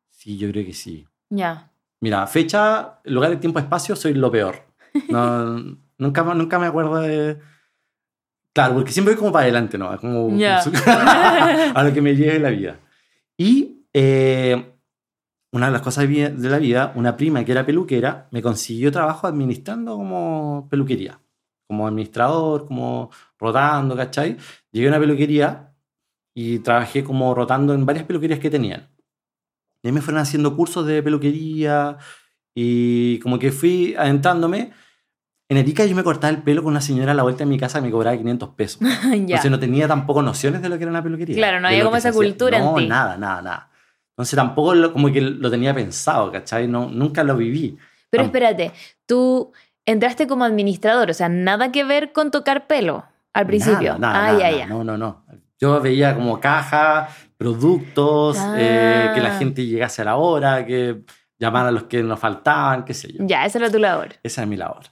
Sí, 0.09 0.37
yo 0.37 0.49
creo 0.51 0.65
que 0.65 0.73
sí. 0.73 1.07
Ya. 1.29 1.71
Mira, 2.01 2.27
fecha, 2.27 2.99
lugar 3.05 3.31
de 3.31 3.37
tiempo, 3.37 3.59
espacio, 3.59 3.95
soy 3.95 4.13
lo 4.13 4.31
peor. 4.31 4.63
No, 5.09 5.77
nunca, 5.97 6.23
nunca 6.23 6.59
me 6.59 6.67
acuerdo 6.67 6.95
de... 7.01 7.39
Claro, 8.53 8.75
porque 8.75 8.91
siempre 8.91 9.13
voy 9.13 9.19
como 9.19 9.31
para 9.31 9.43
adelante, 9.43 9.77
¿no? 9.77 9.97
Como 9.97 10.37
Ya. 10.37 10.59
a 11.75 11.83
lo 11.83 11.93
que 11.93 12.01
me 12.01 12.15
lleve 12.15 12.39
la 12.39 12.49
vida. 12.49 12.79
Y 13.37 13.85
eh, 13.93 14.73
una 15.51 15.67
de 15.67 15.71
las 15.71 15.81
cosas 15.81 16.07
de 16.07 16.49
la 16.49 16.57
vida, 16.57 16.91
una 16.95 17.15
prima 17.15 17.45
que 17.45 17.53
era 17.53 17.65
peluquera, 17.65 18.27
me 18.31 18.41
consiguió 18.41 18.91
trabajo 18.91 19.27
administrando 19.27 19.95
como 19.95 20.67
peluquería. 20.69 21.19
Como 21.67 21.87
administrador, 21.87 22.65
como 22.65 23.11
rotando, 23.37 23.95
¿cachai? 23.95 24.35
Llegué 24.71 24.87
a 24.87 24.89
una 24.89 24.99
peluquería 24.99 25.68
y 26.41 26.59
trabajé 26.59 27.03
como 27.03 27.35
rotando 27.35 27.73
en 27.73 27.85
varias 27.85 28.05
peluquerías 28.05 28.39
que 28.39 28.49
tenían. 28.49 28.87
Y 29.83 29.87
ahí 29.89 29.91
me 29.91 29.99
fueron 30.01 30.21
haciendo 30.21 30.55
cursos 30.55 30.85
de 30.85 31.03
peluquería 31.03 31.97
y 32.55 33.19
como 33.19 33.37
que 33.39 33.51
fui 33.51 33.93
adentrándome. 33.97 34.71
En 35.49 35.57
Erika 35.57 35.83
yo 35.85 35.95
me 35.95 36.03
cortaba 36.03 36.31
el 36.31 36.41
pelo 36.43 36.63
con 36.63 36.71
una 36.71 36.79
señora 36.81 37.11
a 37.11 37.15
la 37.15 37.23
vuelta 37.23 37.39
de 37.43 37.49
mi 37.49 37.57
casa 37.57 37.79
que 37.79 37.85
me 37.87 37.91
cobraba 37.91 38.15
500 38.15 38.49
pesos. 38.55 38.79
ya. 39.03 39.15
Entonces 39.15 39.51
no 39.51 39.59
tenía 39.59 39.85
tampoco 39.87 40.21
nociones 40.21 40.61
de 40.61 40.69
lo 40.69 40.77
que 40.77 40.83
era 40.83 40.91
una 40.91 41.03
peluquería. 41.03 41.35
Claro, 41.35 41.59
no 41.59 41.67
había 41.67 41.83
como 41.83 41.97
esa 41.97 42.13
cultura 42.13 42.57
en 42.57 42.63
No, 42.63 42.75
ti. 42.75 42.87
nada, 42.87 43.17
nada, 43.17 43.41
nada. 43.41 43.69
Entonces 44.11 44.35
tampoco 44.37 44.75
lo- 44.75 44.93
como 44.93 45.11
que 45.11 45.19
lo 45.21 45.49
tenía 45.51 45.73
pensado, 45.73 46.31
¿cachai? 46.31 46.67
No, 46.69 46.87
nunca 46.89 47.23
lo 47.23 47.35
viví. 47.35 47.77
Pero 48.11 48.23
espérate, 48.23 48.71
tú 49.05 49.51
entraste 49.85 50.25
como 50.27 50.45
administrador, 50.45 51.09
o 51.09 51.13
sea, 51.13 51.27
nada 51.29 51.71
que 51.73 51.83
ver 51.83 52.13
con 52.13 52.31
tocar 52.31 52.67
pelo 52.67 53.05
al 53.33 53.45
principio. 53.47 53.97
Nada, 53.97 54.13
nada, 54.13 54.19
ah, 54.19 54.27
nada, 54.33 54.39
ya, 54.39 54.51
nada. 54.51 54.57
ya. 54.59 54.67
No, 54.67 54.83
no, 54.83 54.97
no. 54.97 55.25
Yo 55.59 55.79
veía 55.81 56.15
como 56.15 56.39
caja, 56.39 57.09
productos, 57.37 58.37
eh, 58.57 59.11
que 59.13 59.21
la 59.21 59.35
Ah. 59.35 59.37
gente 59.39 59.65
llegase 59.65 60.01
a 60.01 60.05
la 60.05 60.15
hora, 60.17 60.65
que 60.65 61.01
llamaran 61.37 61.67
a 61.69 61.71
los 61.71 61.83
que 61.83 62.01
nos 62.03 62.19
faltaban, 62.19 62.85
qué 62.85 62.93
sé 62.93 63.11
yo. 63.13 63.25
Ya, 63.25 63.45
esa 63.45 63.57
era 63.59 63.69
tu 63.71 63.79
labor. 63.79 64.09
Esa 64.23 64.41
es 64.43 64.47
mi 64.47 64.55
labor. 64.57 64.83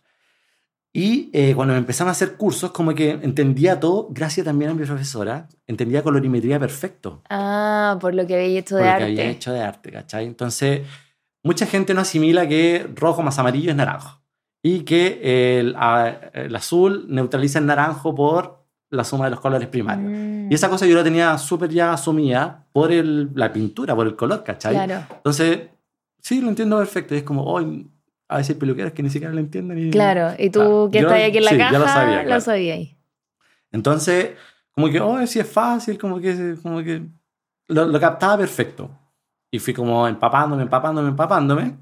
Y 0.94 1.30
eh, 1.34 1.54
cuando 1.54 1.74
me 1.74 1.78
empezaron 1.80 2.10
a 2.10 2.14
hacer 2.14 2.38
cursos, 2.38 2.72
como 2.72 2.96
que 2.96 3.12
entendía 3.12 3.80
todo, 3.80 4.08
gracias 4.10 4.46
también 4.46 4.72
a 4.72 4.74
mi 4.74 4.84
profesora, 4.86 5.48
entendía 5.68 6.02
colorimetría 6.02 6.60
perfecto. 6.60 7.22
Ah, 7.30 7.98
por 8.02 8.16
lo 8.16 8.26
que 8.26 8.34
había 8.36 8.60
hecho 8.60 8.76
por 8.76 8.84
de 8.84 8.86
lo 8.90 8.92
arte. 8.96 9.06
que 9.06 9.12
había 9.22 9.32
hecho 9.32 9.54
de 9.54 9.62
arte, 9.62 9.92
¿cachai? 9.92 10.26
Entonces, 10.26 10.82
mucha 11.44 11.66
gente 11.68 11.94
no 11.94 12.02
asimila 12.02 12.48
que 12.48 12.90
rojo 12.96 13.22
más 13.22 13.38
amarillo 13.38 13.70
es 13.70 13.76
naranjo. 13.78 14.22
Y 14.64 14.80
que 14.82 15.60
el, 15.60 15.76
el 16.34 16.56
azul 16.56 17.06
neutraliza 17.10 17.60
el 17.60 17.68
naranjo 17.68 18.16
por 18.16 18.57
la 18.90 19.04
suma 19.04 19.26
de 19.26 19.32
los 19.32 19.40
colores 19.40 19.68
primarios. 19.68 20.10
Mm, 20.12 20.52
Y 20.52 20.56
esa 20.56 20.70
cosa 20.70 20.86
yo 20.86 20.96
la 20.96 21.04
tenía 21.04 21.38
súper 21.38 21.70
ya 21.70 21.94
asumida 21.94 22.66
por 22.72 22.92
el, 22.92 23.32
la 23.36 23.52
pintura, 23.52 23.96
por 23.96 24.08
el 24.08 24.16
color, 24.16 24.44
¿cachai? 24.44 24.74
Claro, 24.74 25.06
Entonces, 25.16 25.62
sí, 26.22 26.40
lo 26.42 26.50
entiendo 26.50 26.78
perfecto. 26.78 27.14
Y 27.16 27.18
es 27.20 27.24
como, 27.24 27.44
hoy 27.44 27.90
a 28.30 28.38
veces 28.38 28.56
hay 28.56 28.60
peluqueras 28.60 28.94
que 28.94 29.04
ni 29.04 29.10
siquiera 29.10 29.34
lo 29.34 29.40
entienden. 29.40 29.78
Y... 29.88 29.92
claro. 29.92 30.34
Y 30.38 30.50
tú 30.50 30.60
Claro. 30.60 30.90
que 30.92 31.00
estás 31.00 31.28
aquí 31.30 31.38
en 31.38 31.44
la 31.46 31.52
sí, 31.52 31.58
caja, 31.58 31.72
ya 31.74 31.80
lo 31.80 31.88
sabía, 31.88 32.24
lo 32.24 32.42
sabía 32.42 32.74
ahí. 32.76 32.98
Entonces, 33.72 34.32
como 34.72 34.90
que, 34.90 35.00
oh, 35.02 35.26
sí 35.28 35.40
es 35.40 35.50
fácil, 35.50 35.98
como 35.98 36.20
que, 36.20 36.56
como 36.64 36.82
que 36.84 37.04
lo, 37.68 37.86
lo 37.86 38.00
captaba 38.00 38.38
perfecto. 38.38 38.90
Y 39.52 39.60
fui 39.60 39.74
como 39.74 40.08
empapándome, 40.08 40.64
empapándome, 40.64 41.10
empapándome. 41.10 41.76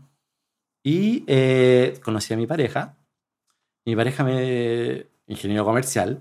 Y 0.84 1.24
eh, 1.28 2.00
conocí 2.04 2.34
a 2.34 2.38
mi 2.38 2.46
pareja. 2.48 2.96
Mi 3.86 3.96
pareja, 3.96 4.24
me, 4.24 5.08
ingeniero 5.28 5.66
comercial, 5.66 6.20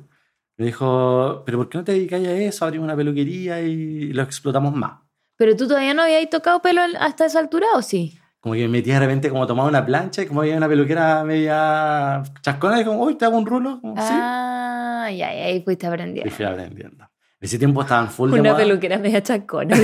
me 0.56 0.66
dijo, 0.66 1.42
pero 1.44 1.58
¿por 1.58 1.68
qué 1.68 1.78
no 1.78 1.84
te 1.84 1.92
dedicas 1.92 2.20
a 2.24 2.32
eso? 2.32 2.64
Abrimos 2.64 2.84
una 2.84 2.96
peluquería 2.96 3.60
y 3.60 4.12
lo 4.12 4.22
explotamos 4.22 4.74
más. 4.74 5.00
Pero 5.36 5.56
tú 5.56 5.66
todavía 5.66 5.94
no 5.94 6.02
habías 6.02 6.28
tocado 6.30 6.60
pelo 6.62 6.80
hasta 7.00 7.26
esa 7.26 7.40
altura, 7.40 7.66
¿o 7.74 7.82
sí? 7.82 8.18
Como 8.40 8.54
que 8.54 8.60
me 8.62 8.68
metía 8.68 8.94
de 8.94 9.00
repente 9.00 9.30
como 9.30 9.46
tomaba 9.46 9.68
una 9.68 9.84
plancha 9.84 10.22
y 10.22 10.26
como 10.26 10.42
había 10.42 10.56
una 10.56 10.68
peluquera 10.68 11.24
media 11.24 12.22
chascona 12.42 12.80
y 12.80 12.84
como, 12.84 13.00
uy, 13.02 13.14
te 13.16 13.24
hago 13.24 13.36
un 13.38 13.46
rulo. 13.46 13.80
Como, 13.80 13.94
sí. 13.96 14.12
Ah, 14.12 15.08
ya, 15.10 15.34
ya, 15.34 15.44
ahí 15.46 15.62
fuiste 15.62 15.86
Y 15.86 15.88
aprendiendo. 15.88 16.30
fui 16.30 16.44
aprendiendo. 16.44 17.04
En 17.40 17.46
ese 17.46 17.58
tiempo 17.58 17.82
estaban 17.82 18.08
full 18.10 18.30
de 18.30 18.40
Una 18.40 18.50
moda. 18.52 18.62
peluquera 18.62 18.98
media 18.98 19.22
chacona. 19.22 19.74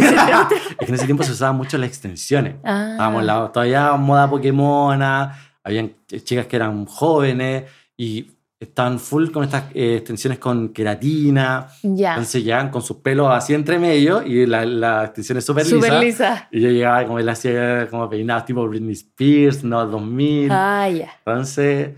Es 0.70 0.76
que 0.78 0.84
en 0.86 0.94
ese 0.94 1.06
tiempo 1.06 1.22
se 1.24 1.32
usaban 1.32 1.56
mucho 1.56 1.76
las 1.78 1.88
extensiones. 1.88 2.56
ah, 2.64 2.88
Estábamos 2.92 3.24
la, 3.24 3.50
todavía 3.52 3.92
moda 3.96 4.28
Pokémona, 4.30 5.36
habían 5.64 5.90
ch- 6.08 6.22
chicas 6.22 6.46
que 6.46 6.56
eran 6.56 6.84
jóvenes 6.86 7.64
y 7.96 8.30
estaban 8.60 9.00
full 9.00 9.30
con 9.30 9.42
estas 9.42 9.64
eh, 9.74 9.96
extensiones 9.96 10.38
con 10.38 10.68
queratina. 10.68 11.68
ya. 11.82 12.10
Entonces 12.10 12.44
llegaban 12.44 12.70
con 12.70 12.82
sus 12.82 12.98
pelos 12.98 13.28
así 13.30 13.54
entre 13.54 13.78
medio 13.78 14.22
y 14.22 14.44
la, 14.44 14.66
la 14.66 15.06
extensión 15.06 15.38
es 15.38 15.46
súper 15.46 15.66
lisa. 15.66 16.00
lisa. 16.00 16.48
Y 16.52 16.60
yo 16.60 16.68
llegaba 16.68 17.06
como 17.06 17.18
él 17.18 17.28
hacía 17.28 17.88
como 17.88 18.08
peinados 18.10 18.44
tipo 18.44 18.68
Britney 18.68 18.92
Spears, 18.92 19.64
no 19.64 19.86
2000. 19.86 20.48
Ah, 20.52 20.90
ya. 20.90 21.10
Entonces 21.24 21.96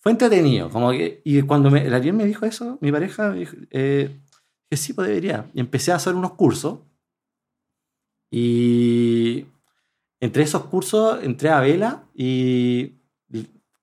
fue 0.00 0.10
entretenido. 0.10 0.68
Como 0.70 0.90
que, 0.90 1.22
y 1.24 1.40
cuando 1.42 1.70
me, 1.70 1.86
el 1.86 2.12
me 2.12 2.24
dijo 2.24 2.44
eso, 2.44 2.78
mi 2.80 2.90
pareja, 2.90 3.30
me 3.30 3.38
dijo, 3.38 3.56
eh, 3.70 4.18
que 4.68 4.76
sí, 4.76 4.92
pues 4.94 5.06
debería. 5.06 5.46
Y 5.54 5.60
empecé 5.60 5.92
a 5.92 5.96
hacer 5.96 6.14
unos 6.16 6.32
cursos. 6.32 6.80
Y 8.28 9.46
entre 10.20 10.42
esos 10.42 10.64
cursos 10.64 11.22
entré 11.22 11.50
a 11.50 11.60
Vela 11.60 12.04
y 12.14 12.94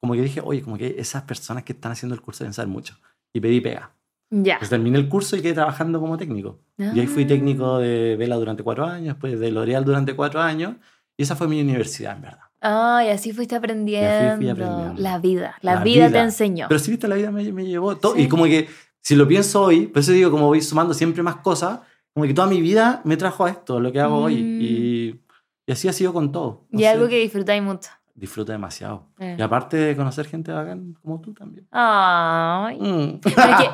como 0.01 0.13
que 0.13 0.21
dije, 0.21 0.41
oye, 0.43 0.61
como 0.61 0.77
que 0.77 0.95
esas 0.97 1.23
personas 1.23 1.63
que 1.63 1.73
están 1.73 1.91
haciendo 1.91 2.15
el 2.15 2.21
curso 2.21 2.43
deben 2.43 2.53
saber 2.53 2.69
mucho. 2.69 2.95
Y 3.33 3.39
pedí 3.39 3.61
pega. 3.61 3.91
Ya. 4.31 4.57
Pues 4.59 4.69
terminé 4.69 4.97
el 4.99 5.09
curso 5.09 5.35
y 5.35 5.41
quedé 5.41 5.53
trabajando 5.53 5.99
como 5.99 6.17
técnico. 6.17 6.59
Y 6.77 6.99
ahí 6.99 7.07
fui 7.07 7.23
Ah. 7.23 7.27
técnico 7.27 7.77
de 7.79 8.15
Vela 8.15 8.35
durante 8.35 8.63
cuatro 8.63 8.85
años, 8.85 9.15
después 9.15 9.39
de 9.39 9.51
L'Oreal 9.51 9.83
durante 9.85 10.15
cuatro 10.15 10.39
años. 10.41 10.75
Y 11.17 11.23
esa 11.23 11.35
fue 11.35 11.47
mi 11.47 11.59
universidad, 11.61 12.15
en 12.15 12.21
verdad. 12.21 12.39
Ah, 12.61 13.01
y 13.05 13.09
así 13.09 13.33
fuiste 13.33 13.55
aprendiendo. 13.55 14.33
aprendiendo. 14.33 14.93
La 14.97 15.17
vida. 15.17 15.55
La, 15.61 15.75
La 15.75 15.83
vida, 15.83 16.05
te 16.05 16.11
vida. 16.11 16.23
enseñó. 16.23 16.67
Pero 16.69 16.79
si 16.79 16.91
viste, 16.91 17.07
la 17.07 17.15
vida 17.15 17.31
me, 17.31 17.51
me 17.51 17.65
llevó 17.65 17.97
todo. 17.97 18.15
Sí. 18.15 18.21
Y 18.23 18.27
como 18.29 18.45
que, 18.45 18.67
si 19.01 19.15
lo 19.15 19.27
pienso 19.27 19.63
hoy, 19.63 19.87
por 19.87 19.99
eso 20.01 20.11
digo, 20.11 20.29
como 20.31 20.47
voy 20.47 20.61
sumando 20.61 20.93
siempre 20.93 21.23
más 21.23 21.37
cosas, 21.37 21.79
como 22.13 22.25
que 22.25 22.33
toda 22.33 22.47
mi 22.47 22.61
vida 22.61 23.01
me 23.05 23.17
trajo 23.17 23.45
a 23.45 23.49
esto, 23.49 23.79
lo 23.79 23.91
que 23.91 23.99
hago 23.99 24.17
hoy. 24.17 24.35
Mm. 24.41 24.61
Y, 24.61 25.19
y 25.67 25.71
así 25.71 25.87
ha 25.87 25.93
sido 25.93 26.13
con 26.13 26.31
todo. 26.31 26.65
No 26.69 26.79
y 26.79 26.83
sé, 26.83 26.87
algo 26.89 27.07
que 27.07 27.19
disfrutáis 27.19 27.61
mucho. 27.63 27.89
Disfruto 28.19 28.51
demasiado. 28.51 29.07
Eh. 29.19 29.35
Y 29.39 29.41
aparte 29.41 29.77
de 29.77 29.95
conocer 29.95 30.25
gente 30.27 30.51
bacán 30.51 30.93
como 31.01 31.21
tú 31.21 31.33
también. 31.33 31.65
Ay. 31.71 32.77
Mm. 32.79 33.21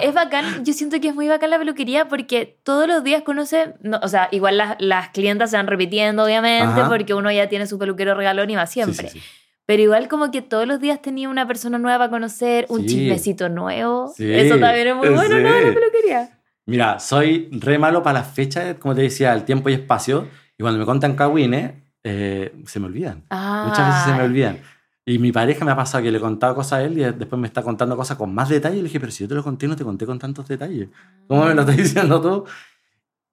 Es 0.02 0.14
bacán, 0.14 0.64
yo 0.64 0.72
siento 0.74 1.00
que 1.02 1.08
es 1.08 1.16
muy 1.16 1.28
bacán 1.28 1.50
la 1.50 1.58
peluquería 1.58 2.08
porque 2.08 2.60
todos 2.64 2.88
los 2.88 3.04
días 3.04 3.24
conoce, 3.24 3.74
no, 3.82 4.00
o 4.04 4.08
sea, 4.08 4.28
igual 4.32 4.58
las, 4.58 4.76
las 4.80 5.10
clientas 5.10 5.50
se 5.50 5.58
van 5.58 5.66
repitiendo, 5.68 6.24
obviamente, 6.24 6.64
Ajá. 6.82 6.88
porque 6.90 7.14
uno 7.16 7.32
ya 7.32 7.50
tiene 7.50 7.66
su 7.66 7.80
peluquero 7.80 8.14
regalón 8.14 8.50
y 8.52 8.56
va 8.56 8.68
Sí, 8.68 8.74
siempre. 8.74 9.10
sí, 9.10 9.20
sí. 9.20 9.26
Pero 9.66 9.82
igual 9.82 10.08
como 10.08 10.30
que 10.30 10.44
todos 10.44 10.68
los 10.68 10.80
días 10.80 11.02
tenía 11.02 11.28
una 11.28 11.48
persona 11.48 11.80
nueva 11.80 12.06
a 12.06 12.10
conocer, 12.12 12.68
un 12.70 12.82
Sí. 12.82 12.88
chismecito 12.88 13.50
nuevo. 13.50 14.14
Sí, 14.16 14.32
Eso 14.32 14.60
también 14.60 14.90
es 14.90 14.96
muy 14.96 15.10
bueno, 15.10 15.40
¿no? 15.40 15.50
sí. 15.58 15.64
La 15.66 15.74
peluquería. 15.74 16.40
Mira, 16.68 17.00
soy 17.00 17.50
re 17.52 17.80
malo 17.80 18.04
para 18.04 18.20
las 18.20 18.28
fechas, 18.32 18.76
como 18.80 18.94
te 18.94 19.02
decía, 19.02 19.34
el 19.34 19.44
tiempo 19.44 19.70
y 19.70 19.74
espacio. 19.74 20.28
Y 20.58 20.62
cuando 20.62 20.80
me 20.80 20.86
contan 20.86 21.16
cagüines, 21.16 21.72
eh, 22.08 22.54
se 22.68 22.80
me 22.80 22.86
olvidan. 22.86 23.24
Muchas 23.30 23.88
veces 23.88 24.04
se 24.06 24.12
me 24.12 24.20
Ay. 24.20 24.26
olvidan. 24.28 24.60
Y 25.08 25.18
mi 25.20 25.32
pareja 25.32 25.66
me 25.66 25.72
ha 25.72 25.76
pasado 25.76 26.04
que 26.04 26.12
le 26.12 26.18
he 26.20 26.22
contado 26.22 26.54
cosas 26.56 26.74
a 26.74 26.84
él 26.84 26.98
y 26.98 27.02
después 27.04 27.40
me 27.40 27.48
está 27.48 27.62
contando 27.64 27.96
cosas 27.98 28.16
con 28.18 28.34
más 28.34 28.48
detalle. 28.50 28.76
Y 28.78 28.82
le 28.82 28.84
dije, 28.84 29.00
pero 29.00 29.12
si 29.12 29.24
yo 29.24 29.28
te 29.28 29.34
lo 29.36 29.44
conté, 29.44 29.68
no 29.68 29.76
te 29.76 29.84
conté 29.84 30.06
con 30.06 30.18
tantos 30.20 30.48
detalles. 30.48 30.90
¿Cómo 31.28 31.46
me 31.46 31.54
lo 31.56 31.62
estás 31.62 31.78
diciendo 31.78 32.22
tú? 32.22 32.46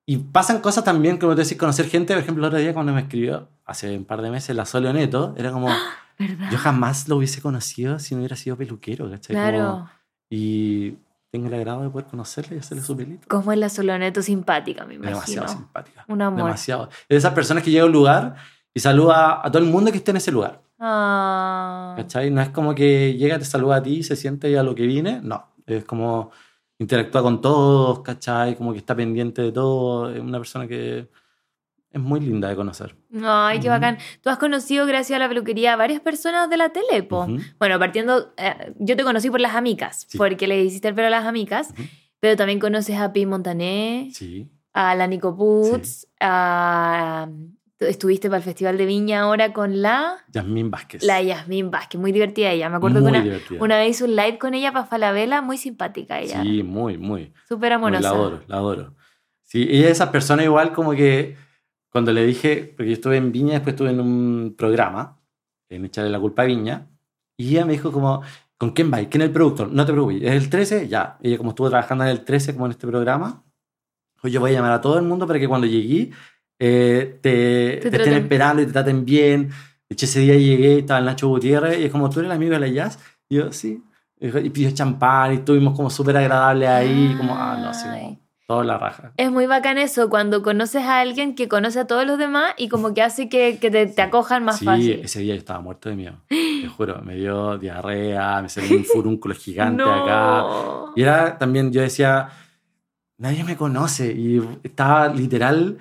Y 0.06 0.16
pasan 0.18 0.60
cosas 0.60 0.84
también, 0.84 1.18
como 1.18 1.34
te 1.34 1.42
decís, 1.42 1.56
conocer 1.56 1.86
gente. 1.88 2.12
Por 2.14 2.22
ejemplo, 2.22 2.44
el 2.44 2.48
otro 2.48 2.58
día 2.58 2.74
cuando 2.74 2.92
me 2.92 3.02
escribió, 3.02 3.48
hace 3.64 3.96
un 3.96 4.04
par 4.04 4.20
de 4.22 4.30
meses, 4.30 4.54
la 4.56 4.64
Sole 4.66 4.92
Neto, 4.92 5.34
era 5.38 5.52
como, 5.52 5.68
¿Verdad? 6.18 6.48
yo 6.50 6.58
jamás 6.58 7.08
lo 7.08 7.16
hubiese 7.16 7.40
conocido 7.40 7.98
si 7.98 8.14
no 8.14 8.20
hubiera 8.20 8.36
sido 8.36 8.56
peluquero, 8.56 9.08
¿cachai? 9.10 9.36
Como- 9.36 9.48
Claro. 9.48 9.90
y 10.28 10.96
tengo 11.30 11.46
el 11.48 11.54
agrado 11.54 11.82
de 11.84 11.88
poder 11.88 12.06
conocerle 12.08 12.56
y 12.56 12.58
hacerle 12.58 12.82
su 12.82 12.94
pelito. 12.96 13.26
Como 13.28 13.50
es 13.52 13.58
la 13.58 13.70
Soloneto 13.70 14.20
simpática, 14.20 14.84
me 14.84 14.94
imagino. 14.96 15.14
Demasiado 15.16 15.48
simpática. 15.48 16.04
Un 16.08 16.20
amor. 16.20 16.44
Demasiado. 16.44 16.88
Es 16.90 17.08
de 17.08 17.16
esas 17.16 17.32
personas 17.32 17.62
que 17.62 17.70
llega 17.70 17.84
a 17.84 17.86
un 17.86 17.92
lugar 17.92 18.34
y 18.74 18.80
saluda 18.80 19.40
a 19.46 19.50
todo 19.50 19.62
el 19.62 19.68
mundo 19.68 19.90
que 19.90 19.98
esté 19.98 20.10
en 20.12 20.16
ese 20.18 20.32
lugar. 20.32 20.60
Ah. 20.78 21.94
¿Cachai? 21.96 22.30
No 22.30 22.40
es 22.40 22.48
como 22.50 22.74
que 22.74 23.14
llega, 23.14 23.38
te 23.38 23.44
saluda 23.44 23.76
a 23.76 23.82
ti 23.82 23.98
y 23.98 24.02
se 24.02 24.16
siente 24.16 24.50
y 24.50 24.56
a 24.56 24.62
lo 24.62 24.74
que 24.74 24.86
viene. 24.86 25.20
No. 25.22 25.46
Es 25.66 25.84
como 25.84 26.30
interactúa 26.78 27.22
con 27.22 27.40
todos, 27.40 28.00
¿cachai? 28.00 28.56
Como 28.56 28.72
que 28.72 28.78
está 28.78 28.94
pendiente 28.96 29.42
de 29.42 29.52
todo. 29.52 30.10
Es 30.12 30.20
una 30.20 30.38
persona 30.38 30.66
que 30.66 31.08
es 31.90 32.00
muy 32.00 32.18
linda 32.20 32.48
de 32.48 32.56
conocer. 32.56 32.96
Ay, 33.22 33.60
qué 33.60 33.68
Ujú. 33.68 33.74
bacán. 33.74 33.98
Tú 34.22 34.30
has 34.30 34.38
conocido, 34.38 34.86
gracias 34.86 35.14
a 35.16 35.20
la 35.20 35.28
peluquería, 35.28 35.74
a 35.74 35.76
varias 35.76 36.00
personas 36.00 36.48
de 36.50 36.56
la 36.56 36.70
tele, 36.70 37.02
po. 37.04 37.28
Bueno, 37.58 37.78
partiendo, 37.78 38.32
eh, 38.38 38.72
yo 38.78 38.96
te 38.96 39.04
conocí 39.04 39.30
por 39.30 39.40
las 39.40 39.54
amicas, 39.54 40.06
Sí. 40.08 40.18
porque 40.18 40.46
le 40.48 40.64
hiciste 40.64 40.88
el 40.88 40.94
pelo 40.94 41.08
a 41.08 41.10
las 41.10 41.26
amicas, 41.26 41.70
Ujú. 41.74 41.82
pero 42.18 42.34
también 42.36 42.58
conoces 42.58 42.98
a 42.98 43.12
Pi 43.12 43.26
Montané, 43.26 44.08
Sí. 44.14 44.48
a 44.72 44.94
la 44.96 45.06
Nico 45.06 45.36
Putz, 45.36 46.06
a... 46.18 47.28
Estuviste 47.86 48.28
para 48.28 48.38
el 48.38 48.42
Festival 48.42 48.78
de 48.78 48.86
Viña 48.86 49.22
ahora 49.22 49.52
con 49.52 49.82
la, 49.82 50.16
Yasmín 50.28 50.70
Vázquez. 50.70 51.02
la 51.02 51.22
Yasmín 51.22 51.70
Vázquez, 51.70 52.00
muy 52.00 52.12
divertida 52.12 52.50
ella. 52.50 52.68
Me 52.68 52.76
acuerdo 52.76 53.00
muy 53.00 53.12
que 53.12 53.54
una, 53.54 53.60
una 53.60 53.76
vez 53.78 53.90
hice 53.90 54.04
un 54.04 54.16
live 54.16 54.38
con 54.38 54.54
ella 54.54 54.72
para 54.72 54.86
Falabella, 54.86 55.42
muy 55.42 55.58
simpática 55.58 56.20
ella. 56.20 56.42
Sí, 56.42 56.62
muy, 56.62 56.98
muy. 56.98 57.32
Súper 57.48 57.72
amorosa. 57.72 58.02
La 58.02 58.08
adoro, 58.10 58.42
la 58.46 58.56
adoro. 58.56 58.94
Sí, 59.42 59.68
ella 59.70 59.86
es 59.86 59.92
esa 59.92 60.10
persona 60.10 60.42
igual 60.42 60.72
como 60.72 60.92
que 60.92 61.36
cuando 61.92 62.10
le 62.10 62.24
dije, 62.24 62.72
porque 62.74 62.88
yo 62.88 62.94
estuve 62.94 63.18
en 63.18 63.32
Viña, 63.32 63.52
después 63.52 63.74
estuve 63.74 63.90
en 63.90 64.00
un 64.00 64.54
programa, 64.56 65.20
en 65.68 65.84
Echarle 65.84 66.10
la 66.10 66.18
culpa 66.18 66.42
a 66.42 66.46
Viña, 66.46 66.88
y 67.36 67.50
ella 67.50 67.66
me 67.66 67.72
dijo 67.72 67.92
como, 67.92 68.22
¿con 68.56 68.70
quién 68.70 68.90
vais? 68.90 69.08
¿Quién 69.08 69.20
es 69.20 69.28
el 69.28 69.34
productor? 69.34 69.70
No 69.70 69.84
te 69.84 69.92
preocupes, 69.92 70.22
¿es 70.22 70.42
el 70.42 70.48
13? 70.48 70.88
Ya. 70.88 71.18
Ella 71.20 71.36
como 71.36 71.50
estuvo 71.50 71.68
trabajando 71.68 72.04
en 72.04 72.10
el 72.10 72.24
13 72.24 72.54
como 72.54 72.64
en 72.64 72.72
este 72.72 72.86
programa, 72.86 73.44
pues 74.22 74.32
yo 74.32 74.40
voy 74.40 74.52
a 74.52 74.54
llamar 74.54 74.72
a 74.72 74.80
todo 74.80 74.96
el 74.96 75.04
mundo 75.04 75.26
para 75.26 75.38
que 75.38 75.48
cuando 75.48 75.66
llegué 75.66 76.12
eh, 76.64 77.18
te, 77.20 77.80
Te 77.82 77.90
te 77.90 77.96
estén 77.96 78.14
esperando 78.14 78.62
y 78.62 78.66
te 78.66 78.72
traten 78.72 79.04
bien. 79.04 79.48
De 79.48 79.94
hecho, 79.94 80.06
ese 80.06 80.20
día 80.20 80.34
llegué 80.34 80.78
estaba 80.78 81.00
el 81.00 81.06
Nacho 81.06 81.26
Gutiérrez 81.28 81.78
y 81.80 81.84
es 81.86 81.90
como, 81.90 82.08
¿tú 82.08 82.20
eres 82.20 82.30
el 82.30 82.36
amigo 82.36 82.52
de 82.52 82.60
la 82.60 82.68
Jazz? 82.68 82.98
Y 83.28 83.36
yo, 83.36 83.52
sí. 83.52 83.82
Y 84.20 84.50
pidió 84.50 84.70
champán 84.70 85.32
y 85.32 85.36
estuvimos 85.38 85.74
como 85.74 85.90
súper 85.90 86.16
agradables 86.16 86.68
ahí, 86.68 87.14
como, 87.18 87.34
ah, 87.36 87.58
no, 87.60 87.74
sí, 87.74 87.88
Ay. 87.90 88.00
como, 88.04 88.18
toda 88.46 88.64
la 88.64 88.78
raja. 88.78 89.12
Es 89.16 89.32
muy 89.32 89.46
bacán 89.46 89.78
eso, 89.78 90.08
cuando 90.08 90.42
conoces 90.42 90.84
a 90.84 91.00
alguien 91.00 91.34
que 91.34 91.48
conoce 91.48 91.80
a 91.80 91.86
todos 91.88 92.06
los 92.06 92.18
demás 92.18 92.52
y 92.56 92.68
como 92.68 92.94
que 92.94 93.02
hace 93.02 93.28
que, 93.28 93.58
que 93.58 93.70
te, 93.72 93.86
te 93.86 94.00
acojan 94.02 94.44
más 94.44 94.60
sí, 94.60 94.64
fácil. 94.64 95.00
ese 95.02 95.20
día 95.20 95.34
yo 95.34 95.40
estaba 95.40 95.58
muerto 95.60 95.88
de 95.88 95.96
miedo. 95.96 96.14
Te 96.62 96.68
juro, 96.68 97.02
me 97.02 97.16
dio 97.16 97.58
diarrea, 97.58 98.40
me 98.40 98.48
salió 98.48 98.76
un 98.76 98.84
furúnculo 98.84 99.34
gigante 99.34 99.82
No. 99.84 99.90
acá. 99.92 100.92
Y 100.94 101.02
era 101.02 101.36
también, 101.36 101.72
yo 101.72 101.80
decía, 101.80 102.28
nadie 103.18 103.42
me 103.42 103.56
conoce. 103.56 104.12
Y 104.12 104.40
estaba 104.62 105.08
literal, 105.08 105.78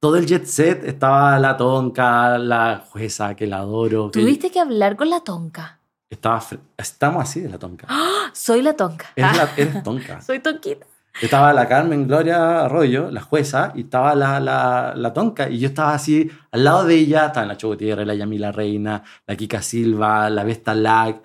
todo 0.00 0.16
el 0.16 0.26
jet 0.26 0.44
set, 0.46 0.84
estaba 0.84 1.38
la 1.38 1.56
tonca, 1.56 2.38
la 2.38 2.84
jueza, 2.90 3.34
que 3.34 3.46
la 3.46 3.58
adoro. 3.58 4.10
que 4.10 4.20
Tuviste 4.20 4.50
que 4.50 4.60
hablar 4.60 4.96
con 4.96 5.10
la 5.10 5.20
tonca. 5.20 5.80
Estaba, 6.08 6.40
estamos 6.76 7.22
así 7.22 7.40
de 7.40 7.48
la 7.48 7.58
tonca. 7.58 7.86
¡Ah! 7.88 8.30
Soy 8.32 8.62
la 8.62 8.74
tonca. 8.74 9.06
Eres, 9.16 9.36
la- 9.36 9.50
eres 9.56 9.82
tonca. 9.82 10.20
soy 10.20 10.40
tonquita. 10.40 10.86
Estaba 11.20 11.52
la 11.54 11.66
Carmen 11.66 12.06
Gloria 12.06 12.66
Arroyo, 12.66 13.10
la 13.10 13.22
jueza, 13.22 13.72
y 13.74 13.80
estaba 13.82 14.14
la, 14.14 14.38
la, 14.38 14.92
la 14.94 15.12
tonca. 15.14 15.48
Y 15.48 15.58
yo 15.58 15.68
estaba 15.68 15.94
así, 15.94 16.30
al 16.52 16.62
lado 16.62 16.84
de 16.84 16.94
ella, 16.94 17.26
estaban 17.26 17.48
la 17.48 17.54
Gutiérrez, 17.60 18.06
la 18.06 18.14
Yamila 18.14 18.52
Reina, 18.52 19.02
la 19.26 19.34
Kika 19.34 19.62
Silva, 19.62 20.28
la 20.28 20.44
Vesta 20.44 20.74
Lack. 20.74 21.22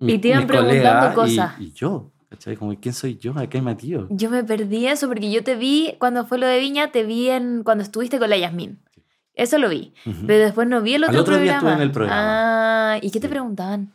Y 0.00 0.18
te 0.18 0.28
iban 0.28 0.46
preguntando 0.46 1.12
cosas. 1.12 1.54
Y, 1.58 1.64
y 1.64 1.72
yo, 1.72 2.12
¿cachai? 2.30 2.56
Como, 2.56 2.74
¿quién 2.78 2.94
soy 2.94 3.16
yo? 3.18 3.32
¿A 3.36 3.46
qué 3.48 3.60
me 3.62 3.74
tío? 3.74 4.06
Yo 4.10 4.30
me 4.30 4.44
perdí 4.44 4.86
eso 4.86 5.08
porque 5.08 5.30
yo 5.30 5.42
te 5.44 5.54
vi, 5.56 5.94
cuando 5.98 6.26
fue 6.26 6.38
lo 6.38 6.46
de 6.46 6.58
Viña, 6.58 6.90
te 6.92 7.04
vi 7.04 7.28
en, 7.30 7.62
cuando 7.64 7.82
estuviste 7.84 8.18
con 8.18 8.30
la 8.30 8.36
Yasmín. 8.36 8.78
Eso 9.34 9.58
lo 9.58 9.68
vi. 9.68 9.92
Ujú. 10.04 10.26
Pero 10.26 10.44
después 10.44 10.66
no 10.68 10.82
vi 10.82 10.94
el 10.94 11.04
Al 11.04 11.10
otro, 11.10 11.20
otro 11.22 11.34
día 11.38 11.58
programa. 11.58 11.68
estuve 11.70 11.74
en 11.74 11.80
el 11.88 11.92
programa. 11.92 12.92
Ah, 12.94 12.98
¿y 13.00 13.10
qué 13.10 13.20
te 13.20 13.28
Sí. 13.28 13.30
preguntaban? 13.30 13.92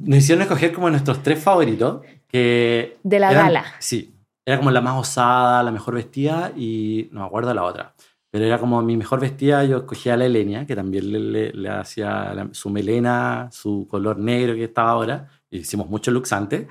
Nos 0.00 0.18
hicieron 0.18 0.42
escoger 0.42 0.72
como 0.72 0.90
nuestros 0.90 1.22
tres 1.22 1.42
favoritos. 1.42 2.02
Que 2.28 2.96
De 3.02 3.18
la 3.18 3.30
eran- 3.30 3.46
gala. 3.46 3.64
Sí. 3.78 4.14
Era 4.46 4.56
como 4.58 4.70
la 4.70 4.80
más 4.80 4.98
osada, 4.98 5.62
la 5.62 5.70
mejor 5.70 5.94
vestida 5.94 6.50
y 6.56 7.08
no 7.12 7.20
me 7.20 7.26
acuerdo 7.26 7.52
la 7.54 7.62
otra. 7.62 7.94
Pero 8.30 8.44
era 8.46 8.58
como 8.58 8.80
mi 8.82 8.96
mejor 8.96 9.20
vestida, 9.20 9.62
yo 9.64 9.76
escogía 9.78 10.14
a 10.14 10.16
la 10.16 10.24
Elenia, 10.24 10.64
que 10.66 10.74
también 10.74 11.12
le, 11.12 11.18
le- 11.20 11.52
le 11.52 11.68
hacía 11.68 12.32
la- 12.34 12.48
su 12.52 12.70
melena, 12.70 13.48
su 13.52 13.86
color 13.88 14.18
negro 14.18 14.54
que 14.54 14.64
estaba 14.64 14.90
ahora. 14.92 15.28
Hicimos 15.50 15.88
muchos 15.90 16.12
looks 16.14 16.32
antes. 16.32 16.66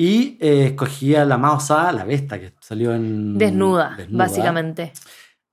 Y 0.00 0.38
eh, 0.40 0.66
escogía 0.66 1.24
la 1.24 1.36
más 1.38 1.56
osada, 1.64 1.90
la 1.92 2.04
Vesta, 2.04 2.38
que 2.38 2.52
salió 2.60 2.94
en... 2.94 3.36
Desnuda, 3.36 3.94
desnuda. 3.96 4.24
básicamente. 4.26 4.92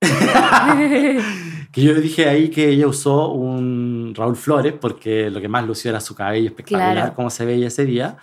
que 1.72 1.82
yo 1.82 1.94
dije 1.94 2.28
ahí 2.28 2.48
que 2.50 2.68
ella 2.68 2.86
usó 2.86 3.30
un 3.32 4.12
Raúl 4.16 4.36
Flores 4.36 4.74
porque 4.80 5.30
lo 5.30 5.40
que 5.40 5.48
más 5.48 5.64
lució 5.66 5.90
era 5.90 6.00
su 6.00 6.14
cabello 6.14 6.48
espectacular, 6.48 6.92
Claro. 6.92 7.14
como 7.14 7.30
se 7.30 7.44
veía 7.44 7.66
ese 7.68 7.84
día. 7.84 8.16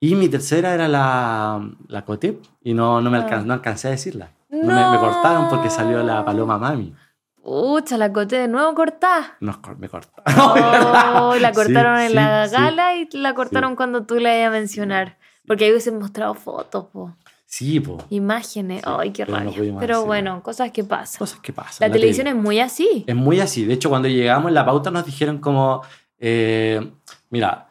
Y 0.00 0.14
mi 0.14 0.28
tercera 0.28 0.74
era 0.74 0.88
la, 0.88 1.66
la 1.88 2.04
Coté 2.04 2.38
y 2.62 2.74
no, 2.74 3.00
no, 3.00 3.10
me 3.10 3.18
Ah. 3.18 3.42
no 3.44 3.54
alcancé 3.54 3.88
a 3.88 3.92
decirla. 3.92 4.30
No 4.50 4.66
me, 4.74 4.90
me 4.90 4.98
cortaron 4.98 5.48
porque 5.48 5.70
salió 5.70 6.02
la 6.02 6.24
Paloma 6.24 6.58
Mami. 6.58 6.94
Pucha, 7.42 7.96
la 7.96 8.12
corté 8.12 8.36
de 8.36 8.48
nuevo 8.48 8.74
cortada. 8.74 9.36
Cor- 9.62 9.78
me 9.78 9.88
cortaron. 9.88 10.24
Oh, 10.40 11.34
la 11.36 11.48
Sí, 11.54 11.54
cortaron 11.54 12.00
en 12.00 12.08
sí, 12.08 12.14
la 12.14 12.46
sí. 12.48 12.52
gala 12.54 12.96
y 12.96 13.08
la 13.12 13.34
cortaron 13.34 13.76
cuando 13.76 14.02
tú 14.04 14.16
la 14.18 14.36
ibas 14.36 14.48
a 14.48 14.50
mencionar. 14.50 15.16
Porque 15.46 15.64
ahí 15.64 15.70
hubiesen 15.70 15.98
mostrado 15.98 16.34
fotos, 16.34 16.86
po. 16.92 17.14
Sí, 17.48 17.78
po. 17.80 18.04
imágenes. 18.10 18.82
Sí, 18.84 18.90
Ay, 18.98 19.12
qué 19.12 19.24
pero 19.24 19.38
no 19.38 19.44
rabia. 19.44 19.58
pudimos 19.58 19.80
pero 19.80 20.04
bueno, 20.04 20.42
cosas 20.42 20.72
que 20.72 20.82
pasan. 20.82 21.18
Cosas 21.18 21.38
que 21.40 21.52
pasan. 21.52 21.76
La 21.80 21.86
en 21.86 21.92
televisión 21.92 22.24
tele. 22.24 22.36
es 22.36 22.42
muy 22.42 22.58
así. 22.60 23.04
Es 23.06 23.14
muy 23.14 23.40
así. 23.40 23.64
De 23.64 23.74
hecho, 23.74 23.88
cuando 23.88 24.08
llegamos 24.08 24.48
en 24.48 24.54
la 24.54 24.66
pauta 24.66 24.90
nos 24.90 25.06
dijeron 25.06 25.38
como, 25.38 25.82
eh, 26.18 26.90
mira, 27.30 27.68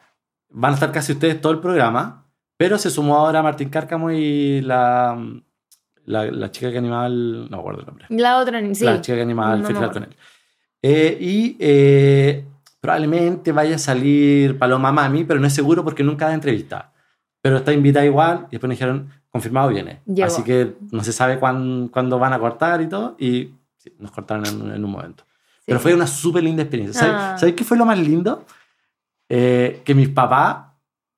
van 0.48 0.70
a 0.72 0.74
estar 0.74 0.92
casi 0.92 1.12
ustedes 1.12 1.40
todo 1.40 1.52
el 1.52 1.58
programa, 1.60 2.24
pero 2.56 2.78
se 2.78 2.88
sumó 2.90 3.16
ahora 3.16 3.42
Martín 3.42 3.68
Cárcamo 3.68 4.10
y 4.10 4.62
la, 4.62 5.18
la, 6.06 6.24
la 6.30 6.50
chica 6.50 6.72
que 6.72 6.78
animaba 6.78 7.06
el... 7.06 7.48
No 7.50 7.58
acuerdo 7.58 7.80
el 7.80 7.86
nombre. 7.86 8.06
La 8.08 8.38
otra, 8.38 8.60
sí. 8.74 8.82
La 8.84 9.00
chica 9.02 9.16
que 9.16 9.22
animaba 9.22 9.54
el 9.54 9.60
No 9.60 9.66
festival 9.68 9.92
con 9.92 10.02
él. 10.04 10.16
Eh, 10.80 11.18
y 11.20 11.56
eh, 11.60 12.44
probablemente 12.80 13.52
vaya 13.52 13.76
a 13.76 13.78
salir 13.78 14.58
Paloma 14.58 14.90
Mami, 14.90 15.24
pero 15.24 15.38
no 15.38 15.46
es 15.46 15.52
seguro 15.52 15.84
porque 15.84 16.02
nunca 16.02 16.28
da 16.28 16.34
entrevista. 16.34 16.92
Pero 17.46 17.58
está 17.58 17.72
invitada 17.72 18.04
igual 18.04 18.46
y 18.48 18.52
después 18.52 18.68
nos 18.68 18.76
dijeron, 18.78 19.08
confirmado 19.30 19.68
viene. 19.68 20.00
Llegó. 20.06 20.26
Así 20.26 20.42
que 20.42 20.74
no 20.90 21.04
se 21.04 21.12
sabe 21.12 21.38
cuán- 21.38 21.88
cuándo 21.88 22.18
van 22.18 22.32
a 22.32 22.38
cortar 22.40 22.80
y 22.82 22.88
todo. 22.88 23.14
Y 23.20 23.50
sí, 23.76 23.92
nos 24.00 24.10
cortaron 24.10 24.44
en, 24.46 24.72
en 24.74 24.84
un 24.84 24.90
momento. 24.90 25.24
Pero 25.64 25.78
Sí. 25.78 25.82
fue 25.84 25.94
una 25.94 26.06
súper 26.08 26.42
linda 26.42 26.62
experiencia. 26.62 27.00
¿Sabes, 27.00 27.14
Ah. 27.16 27.36
¿sabes 27.38 27.54
qué 27.54 27.62
fue 27.64 27.76
lo 27.76 27.84
más 27.86 27.98
lindo? 27.98 28.44
eh, 29.28 29.82
que 29.84 29.92
mis 29.94 30.08
papás 30.08 30.66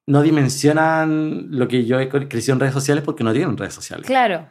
no 0.06 0.22
dimensionan 0.22 1.48
lo 1.50 1.68
que 1.68 1.84
yo 1.84 2.00
he 2.00 2.08
crecido 2.08 2.54
en 2.54 2.60
redes 2.60 2.72
sociales 2.72 3.04
porque 3.04 3.22
no 3.22 3.32
tienen 3.32 3.56
redes 3.56 3.74
sociales. 3.74 4.06
Claro. 4.06 4.46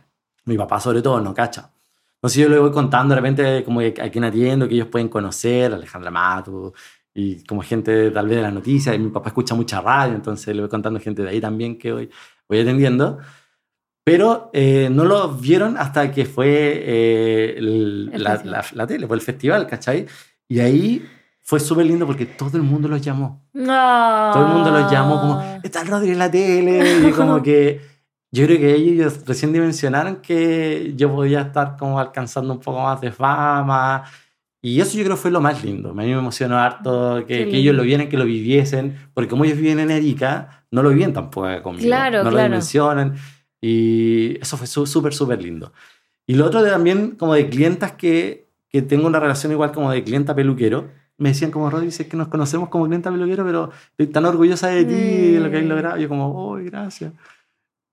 Mi 0.46 0.58
papá 0.58 0.80
sobre 0.80 1.02
todo 1.02 1.20
no 1.22 1.34
cacha. 1.34 1.72
Entonces 2.16 2.44
yo 2.44 2.50
le 2.50 2.60
voy 2.60 2.72
contando 2.72 3.16
de 3.16 3.22
repente 3.22 3.64
como 3.64 3.80
a 3.82 3.92
quién 4.12 4.24
atiendo, 4.24 4.68
que 4.68 4.76
ellos 4.76 4.88
pueden 4.88 5.10
conocer, 5.10 5.74
Alejandra 5.74 6.12
Mato, 6.12 6.74
y 7.20 7.44
como 7.46 7.64
gente 7.64 8.12
tal 8.12 8.28
vez 8.28 8.38
de 8.38 8.44
las 8.44 8.54
noticias, 8.54 8.96
y 8.96 9.00
mi 9.00 9.10
papá 9.10 9.30
escucha 9.30 9.56
mucha 9.56 9.82
radio, 9.82 10.14
entonces 10.14 10.54
le 10.56 10.62
voy 10.62 10.70
contando 10.70 11.00
gente 11.00 11.24
de 11.24 11.30
ahí 11.30 11.42
también 11.42 11.78
que 11.80 11.92
voy, 11.92 12.10
voy 12.48 12.60
atendiendo. 12.60 13.18
Pero 14.04 14.50
eh, 14.54 14.88
no 14.92 15.04
lo 15.04 15.28
vieron 15.34 15.78
hasta 15.78 16.12
que 16.12 16.26
fue 16.26 16.48
eh, 16.50 17.56
el- 17.58 18.10
El 18.14 18.24
la, 18.24 18.42
la- 18.46 18.66
la 18.74 18.88
tele, 18.88 19.06
fue 19.08 19.18
el 19.18 19.22
festival, 19.22 19.68
¿cachai? 19.68 20.06
Y 20.48 20.60
ahí 20.60 21.06
fue 21.42 21.60
súper 21.60 21.86
lindo 21.88 22.06
porque 22.06 22.26
todo 22.26 22.56
el 22.58 22.64
mundo 22.64 22.88
los 22.88 23.02
llamó. 23.02 23.44
Todo 23.54 24.46
el 24.48 24.54
mundo 24.54 24.72
los 24.72 24.92
llamó 24.92 25.20
como, 25.20 25.60
está 25.64 25.82
el 25.82 25.88
Rodri 25.88 26.12
en 26.12 26.20
la 26.20 26.32
tele. 26.32 27.08
Y 27.08 27.12
como 27.12 27.42
que 27.44 27.82
yo 28.32 28.46
creo 28.46 28.60
que 28.60 28.76
ellos 28.76 29.26
recién 29.26 29.52
dimensionaron 29.52 30.18
que 30.18 30.94
yo 30.96 31.12
podía 31.14 31.42
estar 31.42 31.76
como 31.78 32.00
alcanzando 32.00 32.54
un 32.54 32.60
poco 32.60 32.80
más 32.82 33.02
de 33.02 33.12
fama. 33.12 34.04
Y 34.62 34.82
eso 34.82 34.98
yo 34.98 35.04
creo 35.04 35.18
fue 35.18 35.32
lo 35.32 35.40
más 35.40 35.64
lindo. 35.64 35.92
A 35.92 35.94
mí 35.94 36.06
me 36.06 36.12
emocionó 36.14 36.58
harto 36.58 37.24
Qué 37.28 37.46
que, 37.46 37.50
que 37.52 37.58
ellos 37.58 37.76
lo 37.76 37.84
vieran, 37.84 38.10
que 38.10 38.18
lo 38.18 38.26
viviesen. 38.26 38.98
Porque 39.14 39.30
como 39.30 39.46
ellos 39.46 39.58
viven 39.58 39.80
en 39.80 39.92
Erika, 39.92 40.66
no 40.72 40.82
lo 40.84 40.90
viven 40.90 41.14
tampoco 41.14 41.48
conmigo. 41.62 41.86
Claro, 41.86 42.20
no 42.20 42.24
lo 42.26 42.32
claro. 42.32 42.48
dimensionan. 42.50 43.16
Y 43.62 44.38
eso 44.42 44.58
fue 44.58 44.68
súper, 44.68 45.14
súper 45.14 45.42
lindo. 45.42 45.74
Y 46.26 46.36
lo 46.36 46.46
otro 46.46 46.62
de 46.64 46.70
también 46.72 47.12
como 47.12 47.34
de 47.34 47.48
clientas 47.50 47.94
que, 47.94 48.50
que 48.70 48.82
tengo 48.82 49.08
una 49.08 49.20
relación 49.20 49.52
igual 49.52 49.72
como 49.72 49.92
de 49.92 50.04
clienta 50.04 50.36
peluquero. 50.36 50.90
Me 51.18 51.30
decían 51.30 51.50
como, 51.52 51.70
Rodri, 51.70 51.88
es 51.88 51.98
que 52.06 52.18
nos 52.18 52.28
conocemos 52.28 52.70
como 52.70 52.86
clienta 52.86 53.10
peluquero, 53.12 53.44
pero 53.46 53.72
estoy 53.92 54.08
tan 54.08 54.26
orgullosa 54.26 54.68
de 54.68 54.86
ti, 54.86 55.32
de 55.34 55.40
lo 55.40 55.50
que 55.50 55.58
has 55.58 55.64
Mm. 55.64 55.68
logrado. 55.70 55.98
Yo 55.98 56.10
como, 56.10 56.28
oh, 56.52 56.56
gracias. 56.58 57.14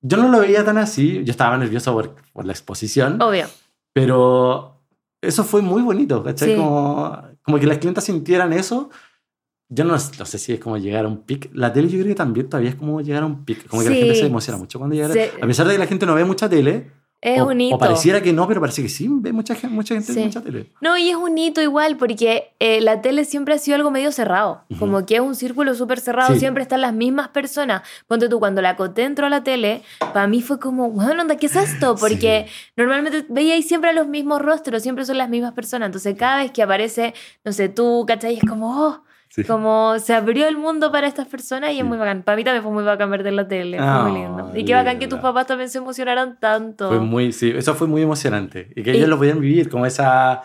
Yo 0.03 0.17
no 0.19 0.29
lo 0.29 0.41
veía 0.41 0.65
tan 0.65 0.77
así. 0.79 1.23
Yo 1.25 1.31
estaba 1.31 1.57
nervioso 1.57 1.93
por, 1.95 2.17
por 2.33 2.45
la 2.45 2.53
exposición. 2.53 3.23
Obvio. 3.23 3.47
Pero 3.95 4.74
eso 5.27 5.45
fue 5.45 5.63
muy 5.63 5.83
bonito, 5.83 6.23
¿cachai? 6.23 6.51
Sí. 6.51 6.57
Como, 6.57 7.17
como 7.43 7.59
que 7.59 7.67
las 7.67 7.79
clientas 7.79 8.05
sintieran 8.05 8.53
eso. 8.53 8.91
Yo 9.69 9.85
no, 9.85 9.93
no 9.93 9.99
sé 10.27 10.39
si 10.39 10.53
es 10.53 10.61
como 10.61 10.77
llegar 10.77 11.05
a 11.05 11.09
un 11.09 11.23
pic. 11.25 11.51
La 11.53 11.73
tele 11.73 11.89
yo 11.89 11.99
creo 11.99 12.09
que 12.09 12.15
también 12.15 12.49
todavía 12.49 12.71
es 12.71 12.77
como 12.77 13.01
llegar 13.01 13.23
a 13.23 13.27
un 13.27 13.45
pic. 13.45 13.67
Como 13.67 13.83
que 13.83 13.89
la 13.91 13.95
gente 13.97 14.15
Sí. 14.15 14.21
se 14.21 14.27
emociona 14.27 14.59
mucho 14.59 14.79
cuando 14.79 14.95
llega. 14.95 15.09
Se- 15.09 15.33
A 15.41 15.47
pesar 15.47 15.67
de 15.67 15.73
que 15.73 15.79
la 15.79 15.87
gente 15.87 16.07
no 16.07 16.15
ve 16.15 16.25
mucha 16.25 16.49
tele. 16.49 16.91
Es 17.27 17.41
o, 17.41 17.47
un 17.47 17.59
hito. 17.59 17.77
o 17.77 17.79
pareciera 17.79 18.21
que 18.21 18.35
no, 18.35 18.47
pero 18.47 18.61
parece 18.61 18.83
que 18.83 18.91
sí. 18.91 19.09
Ve 19.11 19.33
mucha 19.33 19.55
gente, 19.55 19.75
mucha 19.75 19.95
gente 19.95 20.13
Sí. 20.13 20.21
mucha 20.21 20.43
tele. 20.43 20.67
No, 20.83 20.99
y 20.99 21.09
es 21.09 21.17
un 21.17 21.39
hito 21.39 21.63
igual, 21.63 21.97
porque 21.97 22.53
eh, 22.61 22.83
la 22.83 23.01
tele 23.01 23.25
siempre 23.25 23.55
ha 23.55 23.59
sido 23.59 23.77
algo 23.77 23.91
medio 23.91 24.13
cerrado. 24.13 24.63
Como 24.79 25.07
que 25.07 25.15
es 25.15 25.21
un 25.23 25.35
círculo 25.35 25.75
súper 25.75 26.01
cerrado, 26.01 26.35
Sí. 26.35 26.41
siempre 26.41 26.63
están 26.63 26.83
las 26.83 26.93
mismas 26.93 27.29
personas. 27.29 27.81
Ponte 28.09 28.29
tú, 28.29 28.39
cuando 28.41 28.61
la 28.61 28.77
Coté 28.77 29.05
entró 29.05 29.27
a 29.27 29.31
la 29.31 29.43
tele, 29.43 29.81
para 30.13 30.27
mí 30.27 30.43
fue 30.43 30.61
como, 30.61 30.91
bueno, 30.91 31.23
onda, 31.23 31.37
¿qué 31.37 31.47
es 31.47 31.57
esto? 31.57 31.97
Porque 31.97 32.47
normalmente 32.77 33.25
veía 33.31 33.55
ahí 33.55 33.63
siempre 33.63 33.95
los 33.95 34.07
mismos 34.07 34.43
rostros, 34.43 34.83
siempre 34.83 35.07
son 35.07 35.17
las 35.17 35.31
mismas 35.31 35.55
personas. 35.55 35.87
Entonces, 35.87 36.15
cada 36.19 36.43
vez 36.43 36.51
que 36.53 36.63
aparece, 36.63 37.15
no 37.43 37.53
sé, 37.53 37.71
tú, 37.71 38.05
¿cachai? 38.07 38.35
Es 38.37 38.45
como, 38.47 38.69
oh, 38.87 39.03
Sí. 39.35 39.43
como 39.45 39.99
se 39.99 40.15
abrió 40.15 40.47
el 40.47 40.57
mundo 40.57 40.93
para 40.93 41.09
estas 41.09 41.27
personas 41.27 41.71
y 41.71 41.75
es 41.75 41.79
Sí. 41.79 41.83
muy 41.83 41.99
bacán. 41.99 42.23
Para 42.23 42.37
mí 42.37 42.45
también 42.45 42.63
fue 42.63 42.71
muy 42.71 42.85
bacán 42.85 43.11
verte 43.11 43.31
en 43.31 43.37
la 43.37 43.49
tele, 43.49 43.79
fue 43.79 43.87
Ah, 43.87 44.03
muy 44.07 44.21
lindo. 44.21 44.53
Y 44.55 44.65
qué 44.65 44.75
bacán 44.75 44.99
que 45.01 45.09
tus 45.09 45.19
papás 45.19 45.47
también 45.49 45.69
se 45.69 45.79
emocionaran 45.79 46.39
tanto. 46.39 46.89
Fue 46.89 47.01
muy, 47.01 47.33
sí, 47.33 47.53
eso 47.57 47.75
fue 47.75 47.89
muy 47.89 48.03
emocionante. 48.03 48.71
Y 48.77 48.83
que 48.85 48.93
Y- 48.93 48.97
ellos 48.99 49.09
lo 49.09 49.19
podían 49.19 49.41
vivir 49.41 49.69
como 49.69 49.87
esa. 49.87 50.43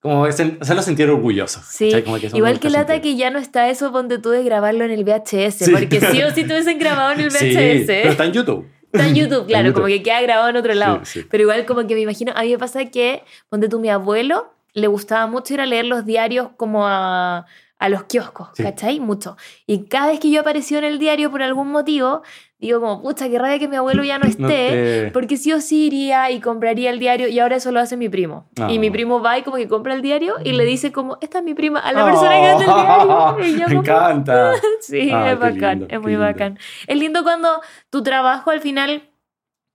Como 0.00 0.26
ese, 0.26 0.56
hacerlo 0.60 0.82
sentir 0.82 1.08
orgullosos. 1.10 1.64
Sí, 1.64 1.86
¿cachai? 1.86 2.04
Como 2.04 2.18
que 2.18 2.26
igual 2.32 2.60
que 2.60 2.70
lata 2.70 3.00
que 3.00 3.16
ya 3.16 3.30
no 3.30 3.38
está 3.40 3.68
eso, 3.68 3.90
ponte 3.90 4.18
tú 4.18 4.30
de 4.30 4.44
grabarlo 4.44 4.84
en 4.84 4.92
el 4.92 5.02
VHS, 5.04 5.64
Sí. 5.64 5.72
porque 5.72 6.00
sí 6.00 6.22
o 6.22 6.30
sí 6.30 6.44
te 6.44 6.52
hubiesen 6.52 6.78
grabado 6.78 7.12
en 7.12 7.20
el 7.20 7.30
Sí, 7.32 7.50
VHS. 7.50 7.86
pero 8.02 8.10
está 8.10 8.24
en 8.26 8.32
YouTube. 8.32 8.68
Está 8.92 9.08
en 9.08 9.14
YouTube, 9.16 9.46
claro, 9.48 9.64
YouTube. 9.68 9.74
como 9.74 9.86
que 9.88 10.02
queda 10.02 10.20
grabado 10.20 10.50
en 10.50 10.56
otro 10.56 10.72
lado. 10.74 11.00
Sí, 11.04 11.20
sí. 11.22 11.26
Pero 11.28 11.42
igual 11.42 11.66
como 11.66 11.84
que 11.86 11.94
me 11.94 12.00
imagino, 12.02 12.32
a 12.36 12.42
mí 12.42 12.50
me 12.52 12.58
pasa 12.58 12.84
que, 12.84 13.24
ponte 13.48 13.68
tú, 13.68 13.80
mi 13.80 13.88
abuelo 13.88 14.52
le 14.72 14.86
gustaba 14.86 15.26
mucho 15.26 15.54
ir 15.54 15.60
a 15.60 15.66
leer 15.66 15.86
los 15.86 16.04
diarios 16.06 16.50
como 16.56 16.86
a, 16.86 17.46
a 17.78 17.88
los 17.88 18.04
kioscos, 18.04 18.48
Sí. 18.54 18.62
¿cachai? 18.64 18.98
Mucho. 19.00 19.36
Y 19.66 19.84
cada 19.86 20.08
vez 20.08 20.18
que 20.20 20.30
yo 20.30 20.40
apareció 20.40 20.78
en 20.78 20.84
el 20.84 20.98
diario 20.98 21.30
por 21.30 21.42
algún 21.42 21.68
motivo, 21.68 22.22
digo 22.58 22.80
como, 22.80 23.00
pucha, 23.02 23.28
qué 23.28 23.38
rabia 23.38 23.60
que 23.60 23.68
mi 23.68 23.76
abuelo 23.76 24.02
ya 24.02 24.18
no 24.18 24.24
esté. 24.28 24.42
No 24.42 24.48
te- 24.48 25.10
Porque 25.12 25.36
sí 25.36 25.52
o 25.52 25.60
sí 25.60 25.86
iría 25.86 26.28
y 26.32 26.40
compraría 26.40 26.90
el 26.90 26.98
diario 26.98 27.28
y 27.28 27.38
ahora 27.38 27.54
eso 27.56 27.70
lo 27.70 27.78
hace 27.78 27.96
mi 27.96 28.08
primo. 28.08 28.48
Ah. 28.60 28.66
Y 28.70 28.80
mi 28.80 28.90
primo 28.90 29.20
va 29.22 29.38
y 29.38 29.42
como 29.42 29.58
que 29.58 29.68
compra 29.68 29.94
el 29.94 30.02
diario 30.02 30.34
y 30.44 30.52
le 30.54 30.64
dice 30.64 30.90
como, 30.90 31.18
esta 31.20 31.38
es 31.38 31.44
mi 31.44 31.54
prima, 31.54 31.78
a 31.78 31.92
la 31.92 32.04
persona 32.04 32.30
que 32.34 32.46
vende 32.48 32.64
el 32.64 32.74
diario. 32.74 33.36
Y 33.44 33.52
yo 33.52 33.58
Me 33.68 33.74
como, 33.76 33.80
encanta. 33.82 34.52
Sí, 34.80 35.10
Ah, 35.12 35.30
es 35.32 35.38
bacán, 35.38 35.78
lindo, 35.80 35.86
es 35.94 36.00
muy 36.00 36.10
lindo. 36.12 36.26
bacán. 36.26 36.58
Es 36.88 36.98
lindo 36.98 37.22
cuando 37.22 37.60
tu 37.90 38.02
trabajo 38.02 38.50
al 38.50 38.60
final, 38.60 39.08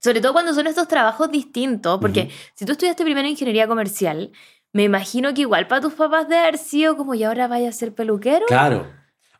sobre 0.02 0.20
todo 0.20 0.34
cuando 0.34 0.52
son 0.52 0.66
estos 0.66 0.88
trabajos 0.88 1.30
distintos, 1.30 1.98
porque 2.02 2.24
Ujú. 2.24 2.30
si 2.54 2.66
tú 2.66 2.72
estudiaste 2.72 3.02
primero 3.04 3.26
ingeniería 3.26 3.66
comercial, 3.66 4.30
me 4.74 4.82
imagino 4.84 5.32
que 5.32 5.40
igual 5.40 5.66
para 5.66 5.80
tus 5.80 5.94
papás 5.94 6.28
de 6.28 6.36
haber 6.36 6.58
sido 6.58 6.96
como, 6.96 7.14
y 7.14 7.22
ahora 7.24 7.48
vaya 7.48 7.70
a 7.70 7.72
ser 7.72 7.94
peluquero. 7.94 8.44
Claro. 8.46 8.86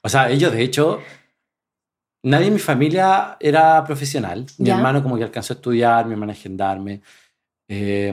O 0.00 0.08
sea, 0.08 0.30
ellos 0.30 0.52
de 0.52 0.62
hecho, 0.62 1.00
nadie 2.22 2.46
en 2.46 2.54
mi 2.54 2.60
familia 2.60 3.36
era 3.40 3.84
profesional. 3.84 4.46
Mi 4.58 4.66
Ya. 4.68 4.76
hermano 4.76 5.02
como 5.02 5.16
que 5.18 5.24
alcanzó 5.24 5.52
a 5.52 5.56
estudiar, 5.56 6.06
mi 6.06 6.12
hermana 6.12 6.32
a 6.32 6.36
agendarme. 6.36 7.02
Eh, 7.68 8.12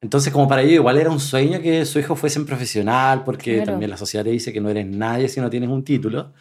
entonces 0.00 0.32
como 0.32 0.46
para 0.48 0.62
ellos 0.62 0.74
igual 0.74 0.96
era 0.98 1.10
un 1.10 1.18
sueño 1.20 1.60
que 1.60 1.84
su 1.84 1.98
hijo 1.98 2.14
fuese 2.16 2.38
un 2.38 2.46
profesional, 2.46 3.24
porque 3.24 3.56
Claro. 3.56 3.72
también 3.72 3.90
la 3.90 3.96
sociedad 3.96 4.24
te 4.24 4.30
dice 4.30 4.52
que 4.52 4.60
no 4.60 4.70
eres 4.70 4.86
nadie 4.86 5.28
si 5.28 5.40
no 5.40 5.50
tienes 5.50 5.68
un 5.68 5.84
título. 5.84 6.32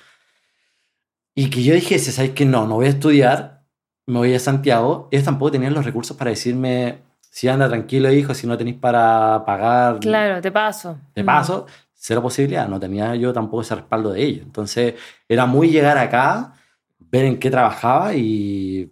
Y 1.36 1.50
que 1.50 1.64
yo 1.64 1.74
dijese, 1.76 2.12
¿sabes 2.12 2.32
qué? 2.32 2.46
No, 2.46 2.66
no 2.66 2.76
voy 2.76 2.86
a 2.88 2.90
estudiar, 2.90 3.64
me 4.08 4.20
voy 4.20 4.34
a 4.34 4.40
Santiago. 4.40 5.08
Ellos 5.12 5.26
tampoco 5.26 5.52
tenían 5.52 5.74
los 5.74 5.86
recursos 5.86 6.16
para 6.16 6.30
decirme, 6.32 7.00
si 7.38 7.48
anda 7.48 7.68
tranquilo 7.70 8.12
hijo, 8.12 8.34
si 8.34 8.48
no 8.48 8.58
tenéis 8.58 8.78
para 8.78 9.44
pagar 9.46 10.00
Claro, 10.00 10.42
te 10.42 10.52
paso. 10.52 10.98
de 11.14 11.22
Mm. 11.22 11.26
paso, 11.28 11.68
cero 11.94 12.20
posibilidad, 12.24 12.68
no 12.68 12.80
tenía 12.80 13.14
yo 13.16 13.32
tampoco 13.32 13.62
ese 13.62 13.76
respaldo 13.76 14.12
de 14.12 14.24
ellos. 14.24 14.42
Entonces, 14.44 14.96
era 15.30 15.46
muy 15.46 15.70
llegar 15.70 16.00
acá, 16.00 16.54
ver 17.00 17.26
en 17.26 17.38
qué 17.38 17.52
trabajaba 17.52 18.16
y 18.16 18.92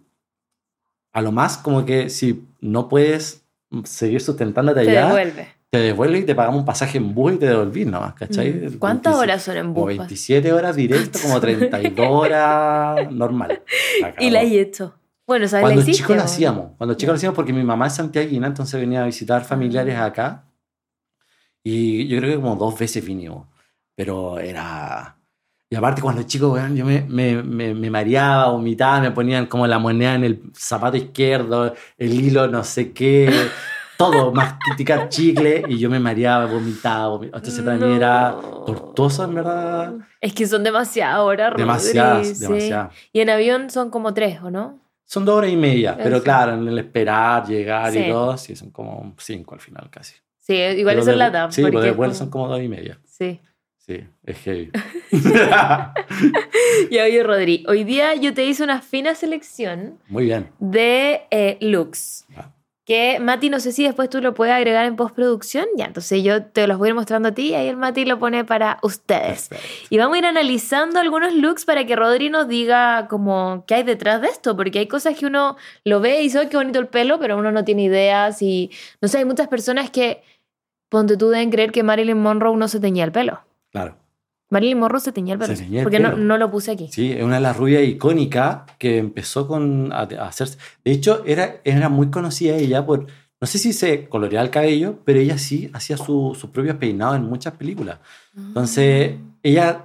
a 1.12 1.22
lo 1.22 1.32
más 1.32 1.58
como 1.58 1.84
que 1.84 2.08
si 2.08 2.44
no 2.60 2.88
puedes 2.88 3.42
seguir 3.82 4.20
sustentándote 4.20 4.84
Te 4.84 4.90
allá, 4.90 5.06
devuelve. 5.06 5.48
te 5.70 5.78
devuelves 5.78 6.20
y 6.22 6.26
te 6.26 6.34
pagan 6.36 6.54
un 6.54 6.64
pasaje 6.64 6.98
en 6.98 7.14
bus 7.14 7.32
y 7.32 7.38
te 7.38 7.46
devolvís 7.46 7.86
nomás, 7.88 8.14
¿cachai? 8.14 8.52
Mm. 8.52 8.78
¿Cuántas 8.78 9.14
27 9.14 9.22
horas 9.24 9.42
son 9.42 9.56
en 9.56 9.74
bus? 9.74 9.84
pa? 9.96 10.02
27 10.04 10.52
horas 10.52 10.76
directo, 10.76 11.18
como 11.20 11.40
32 11.40 12.06
horas 12.10 13.10
normal. 13.12 13.60
La 14.00 14.14
Y 14.20 14.30
la 14.30 14.42
he 14.42 14.60
hecho. 14.60 14.94
Bueno, 15.26 15.48
¿sabes? 15.48 15.64
Cuando 15.64 15.84
chicos 15.92 16.16
lo 16.16 16.22
hacíamos, 16.22 16.70
cuando 16.76 16.94
chicos 16.94 17.12
lo 17.12 17.16
hacíamos 17.16 17.34
porque 17.36 17.52
mi 17.52 17.64
mamá 17.64 17.88
es 17.88 17.94
santiaguina, 17.94 18.46
entonces 18.46 18.80
venía 18.80 19.02
a 19.02 19.06
visitar 19.06 19.44
familiares 19.44 19.96
Ah. 19.96 20.04
acá. 20.06 20.44
Y 21.64 22.06
yo 22.06 22.18
creo 22.18 22.30
que 22.36 22.40
como 22.42 22.56
dos 22.56 22.78
veces 22.78 23.04
vinimos. 23.04 23.48
Pero 23.96 24.38
era... 24.38 25.16
Y 25.68 25.74
aparte 25.74 26.00
cuando 26.00 26.22
chicos, 26.22 26.52
weón, 26.52 26.76
yo 26.76 26.84
me, 26.84 27.00
me, 27.02 27.42
me, 27.42 27.74
me 27.74 27.90
mareaba, 27.90 28.50
vomitaba, 28.52 29.00
me 29.00 29.10
ponían 29.10 29.46
como 29.46 29.66
la 29.66 29.80
moneda 29.80 30.14
en 30.14 30.22
el 30.22 30.42
zapato 30.54 30.96
izquierdo, 30.96 31.74
el 31.98 32.12
hilo 32.14 32.46
no 32.46 32.62
sé 32.62 32.92
qué, 32.92 33.28
todo, 33.98 34.30
masticar 34.30 35.08
chicle, 35.08 35.64
y 35.68 35.78
yo 35.78 35.90
me 35.90 35.98
mareaba, 35.98 36.46
vomitaba, 36.46 37.08
vomitaba. 37.08 37.38
Entonces 37.38 37.64
para 37.64 37.76
mí 37.78 37.92
era 37.96 38.30
No. 38.30 38.40
tortuoso, 38.64 39.24
en 39.24 39.34
verdad. 39.34 39.94
Es 40.20 40.32
que 40.34 40.46
son 40.46 40.62
demasiadas 40.62 41.18
horas, 41.18 41.54
Demasiadas, 41.56 42.38
demasiadas. 42.38 42.94
Y 43.12 43.18
en 43.20 43.30
avión 43.30 43.68
son 43.70 43.90
como 43.90 44.14
tres, 44.14 44.40
¿o 44.42 44.50
no? 44.52 44.78
Son 45.08 45.24
dos 45.24 45.36
horas 45.36 45.50
y 45.52 45.56
media, 45.56 45.96
pero 45.96 46.16
Eso. 46.16 46.24
claro, 46.24 46.54
en 46.54 46.66
el 46.66 46.78
esperar, 46.78 47.46
llegar 47.46 47.92
Sí. 47.92 48.00
y 48.00 48.08
todo, 48.10 48.36
sí, 48.36 48.56
son 48.56 48.70
como 48.70 49.14
cinco 49.18 49.54
al 49.54 49.60
final 49.60 49.88
casi. 49.88 50.14
Sí, 50.40 50.54
igual 50.54 50.94
Pero 50.96 51.00
eso 51.02 51.10
es 51.10 51.14
de- 51.14 51.16
lata. 51.16 51.50
Sí, 51.50 51.62
porque 51.62 51.76
pero 51.76 51.84
de 51.84 51.90
vuelo 51.92 52.12
como- 52.12 52.18
son 52.18 52.30
como 52.30 52.48
dos 52.48 52.60
y 52.62 52.68
media. 52.68 52.98
Sí. 53.04 53.40
Sí, 53.78 54.04
es 54.24 54.36
heavy. 54.38 54.70
Y 56.90 56.98
oye, 56.98 57.22
Rodri, 57.22 57.64
hoy 57.68 57.84
día 57.84 58.14
yo 58.14 58.34
te 58.34 58.44
hice 58.44 58.62
una 58.64 58.80
fina 58.82 59.14
selección 59.14 59.98
Muy 60.08 60.24
bien. 60.24 60.48
de 60.58 61.22
eh, 61.30 61.56
looks. 61.60 62.26
Ah. 62.36 62.50
Que 62.86 63.18
Mati, 63.18 63.50
no 63.50 63.58
sé 63.58 63.72
si 63.72 63.82
después 63.82 64.08
tú 64.08 64.20
lo 64.20 64.32
puedes 64.32 64.54
agregar 64.54 64.86
en 64.86 64.94
postproducción. 64.94 65.66
Ya, 65.76 65.86
entonces 65.86 66.22
yo 66.22 66.44
te 66.44 66.68
los 66.68 66.78
voy 66.78 66.86
a 66.86 66.90
ir 66.90 66.94
mostrando 66.94 67.30
a 67.30 67.32
ti 67.32 67.48
y 67.48 67.54
ahí 67.54 67.66
el 67.66 67.76
Mati 67.76 68.04
lo 68.04 68.20
pone 68.20 68.44
para 68.44 68.78
ustedes. 68.82 69.48
Perfecto. 69.48 69.86
Y 69.90 69.98
vamos 69.98 70.14
a 70.14 70.18
ir 70.18 70.26
analizando 70.26 71.00
algunos 71.00 71.34
looks 71.34 71.64
para 71.64 71.84
que 71.84 71.96
Rodri 71.96 72.30
nos 72.30 72.46
diga 72.46 73.08
como 73.08 73.64
qué 73.66 73.74
hay 73.74 73.82
detrás 73.82 74.20
de 74.22 74.28
esto, 74.28 74.56
porque 74.56 74.78
hay 74.78 74.86
cosas 74.86 75.18
que 75.18 75.26
uno 75.26 75.56
lo 75.84 75.98
ve 75.98 76.20
y 76.20 76.22
dice, 76.22 76.38
"Ay, 76.38 76.48
qué 76.48 76.56
bonito 76.56 76.78
el 76.78 76.86
pelo, 76.86 77.18
pero 77.18 77.36
uno 77.36 77.50
no 77.50 77.64
tiene 77.64 77.82
ideas 77.82 78.40
y 78.40 78.70
no 79.00 79.08
sé, 79.08 79.18
hay 79.18 79.24
muchas 79.24 79.48
personas 79.48 79.90
que, 79.90 80.22
ponte 80.88 81.16
tú, 81.16 81.28
deben 81.30 81.50
creer 81.50 81.72
que 81.72 81.82
Marilyn 81.82 82.22
Monroe 82.22 82.56
no 82.56 82.68
se 82.68 82.78
teñía 82.78 83.02
el 83.02 83.10
pelo. 83.10 83.40
Claro. 83.72 83.96
Marilyn 84.56 84.78
Monroe 84.78 85.00
se 85.00 85.12
teñía 85.12 85.34
el 85.34 85.38
pelo, 85.40 85.52
el 85.52 85.82
porque 85.82 86.00
no, 86.00 86.10
pelo. 86.12 86.22
no 86.24 86.38
lo 86.38 86.50
puse 86.50 86.70
aquí. 86.72 86.88
Sí, 86.90 87.12
es 87.12 87.22
una 87.22 87.36
de 87.36 87.40
las 87.42 87.56
rubias 87.56 87.82
icónicas 87.84 88.62
que 88.78 88.98
empezó 88.98 89.46
con 89.46 89.92
a, 89.92 90.00
a 90.00 90.28
hacerse. 90.28 90.58
De 90.84 90.92
hecho, 90.92 91.22
era, 91.26 91.56
era 91.64 91.88
muy 91.88 92.08
conocida 92.10 92.54
ella 92.56 92.84
por. 92.86 93.06
No 93.38 93.46
sé 93.46 93.58
si 93.58 93.74
se 93.74 94.08
coloreaba 94.08 94.44
el 94.44 94.50
cabello, 94.50 94.98
pero 95.04 95.20
ella 95.20 95.36
sí 95.36 95.68
hacía 95.74 95.98
su- 95.98 96.34
sus 96.40 96.48
propios 96.50 96.76
peinados 96.76 97.16
en 97.16 97.24
muchas 97.24 97.52
películas. 97.54 97.98
Entonces, 98.34 99.16
ella 99.42 99.84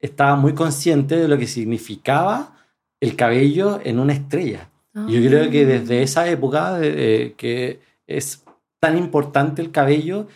estaba 0.00 0.36
muy 0.36 0.52
consciente 0.54 1.16
de 1.16 1.26
lo 1.26 1.38
que 1.38 1.46
significaba 1.46 2.56
el 3.00 3.16
cabello 3.16 3.80
en 3.84 3.98
una 3.98 4.12
estrella. 4.12 4.68
Y 5.08 5.12
yo 5.20 5.28
creo 5.28 5.50
que 5.50 5.62
Ah. 5.62 5.66
desde 5.66 6.02
esa 6.02 6.28
época 6.28 6.74
de- 6.78 6.92
de 6.92 7.34
que 7.38 7.80
es 8.06 8.44
tan 8.80 8.98
importante 8.98 9.62
el 9.62 9.70
cabello 9.70 10.26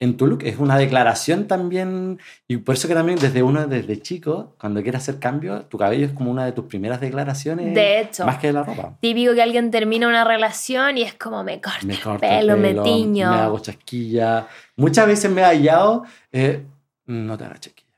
en 0.00 0.16
tu 0.16 0.26
look, 0.28 0.44
es 0.44 0.58
una 0.58 0.76
declaración 0.78 1.48
también, 1.48 2.20
y 2.46 2.58
por 2.58 2.76
eso 2.76 2.86
que 2.86 2.94
también 2.94 3.18
desde 3.18 3.42
uno, 3.42 3.66
desde 3.66 4.00
chico, 4.00 4.54
cuando 4.60 4.80
quiere 4.82 4.96
hacer 4.98 5.18
cambio, 5.18 5.62
tu 5.62 5.76
cabello 5.76 6.06
es 6.06 6.12
como 6.12 6.30
una 6.30 6.44
de 6.44 6.52
tus 6.52 6.66
primeras 6.66 7.00
declaraciones, 7.00 7.74
De 7.74 8.00
hecho. 8.02 8.24
más 8.24 8.38
que 8.38 8.52
la 8.52 8.62
ropa. 8.62 8.96
Típico 9.00 9.34
que 9.34 9.42
alguien 9.42 9.70
termina 9.72 10.06
una 10.06 10.22
relación 10.24 10.98
y 10.98 11.02
es 11.02 11.14
como 11.14 11.42
me 11.42 11.60
corto 11.60 11.84
Me 11.86 11.94
el 11.94 12.00
corto 12.00 12.20
pelo, 12.20 12.54
el 12.54 12.60
me 12.60 12.68
pelo, 12.68 12.82
tiño. 12.84 13.30
me 13.30 13.36
hago 13.38 13.58
chasquilla. 13.58 14.46
Muchas 14.76 15.06
veces 15.08 15.30
me 15.32 15.40
he 15.40 15.44
hallado, 15.44 16.04
eh, 16.30 16.62
no 17.06 17.36
te 17.36 17.44
hagas 17.44 17.60
chasquilla. 17.60 17.88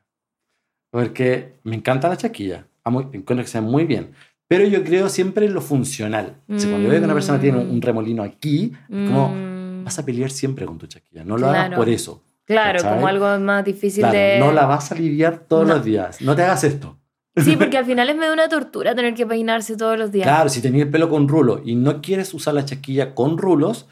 Porque 0.91 1.55
me 1.65 1.77
encanta 1.77 2.09
la 2.09 2.17
chasquilla, 2.17 2.67
amo- 2.85 3.11
encuentro 3.13 3.45
que 3.45 3.47
se 3.51 3.61
ve 3.61 3.67
muy 3.67 3.85
bien. 3.85 4.13
Pero 4.49 4.65
yo 4.67 4.83
creo 4.83 5.09
siempre 5.09 5.47
en 5.47 5.55
lo 5.55 5.61
funcional. 5.61 6.37
O 6.49 6.59
sea, 6.59 6.69
cuando 6.71 6.89
veo 6.89 6.99
que 6.99 7.05
una 7.05 7.15
persona 7.15 7.39
tiene 7.41 7.59
un, 7.59 7.71
un 7.71 7.83
remolino 7.83 8.23
aquí, 8.25 8.73
es 8.89 9.07
como 9.07 9.29
Mm, 9.29 9.51
vas 9.85 9.99
a 9.99 10.05
pelear 10.05 10.31
siempre 10.31 10.67
con 10.67 10.79
tu 10.79 10.87
chasquilla. 10.87 11.25
No 11.25 11.37
lo 11.39 11.49
hagas 11.49 11.67
Claro. 11.69 11.77
por 11.77 11.89
eso. 11.89 12.23
claro, 12.45 12.83
como 12.83 13.07
algo 13.07 13.39
más 13.39 13.65
difícil 13.65 14.03
Claro, 14.03 14.19
de... 14.19 14.39
no 14.41 14.53
la 14.53 14.67
vas 14.67 14.91
a 14.91 14.95
lidiar 14.97 15.39
todos 15.39 15.67
No. 15.69 15.75
los 15.75 15.85
días. 15.85 16.21
No 16.21 16.35
te 16.35 16.43
hagas 16.43 16.65
esto. 16.65 16.97
Sí, 17.37 17.57
porque 17.57 17.79
al 17.79 17.85
final 17.85 18.09
es 18.11 18.17
medio 18.17 18.33
una 18.33 18.49
tortura 18.49 18.95
tener 18.95 19.15
que 19.15 19.25
peinarse 19.27 19.77
todos 19.77 19.97
los 19.99 20.11
días. 20.11 20.27
Claro, 20.27 20.49
si 20.49 20.61
tenías 20.61 20.87
el 20.87 20.91
pelo 20.91 21.09
con 21.09 21.29
rulo 21.29 21.63
y 21.65 21.75
no 21.77 22.01
quieres 22.03 22.35
usar 22.35 22.55
la 22.55 22.65
chasquilla 22.65 23.15
con 23.15 23.39
rulos, 23.39 23.87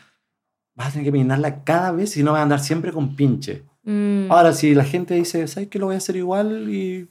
vas 0.75 0.89
a 0.89 0.91
tener 0.93 1.05
que 1.07 1.13
peinarla 1.13 1.63
cada 1.65 1.93
vez 1.93 2.17
y 2.17 2.23
no 2.23 2.33
vas 2.33 2.41
a 2.41 2.43
andar 2.43 2.61
siempre 2.61 2.93
con 2.93 3.15
pinche. 3.15 3.63
Mm, 3.85 4.31
Ahora, 4.31 4.53
si 4.53 4.75
la 4.75 4.85
gente 4.85 5.15
dice, 5.15 5.47
¿sabes 5.47 5.69
que 5.69 5.79
lo 5.79 5.87
voy 5.87 5.95
a 5.95 5.99
hacer 5.99 6.17
igual 6.17 6.69
y 6.69 7.09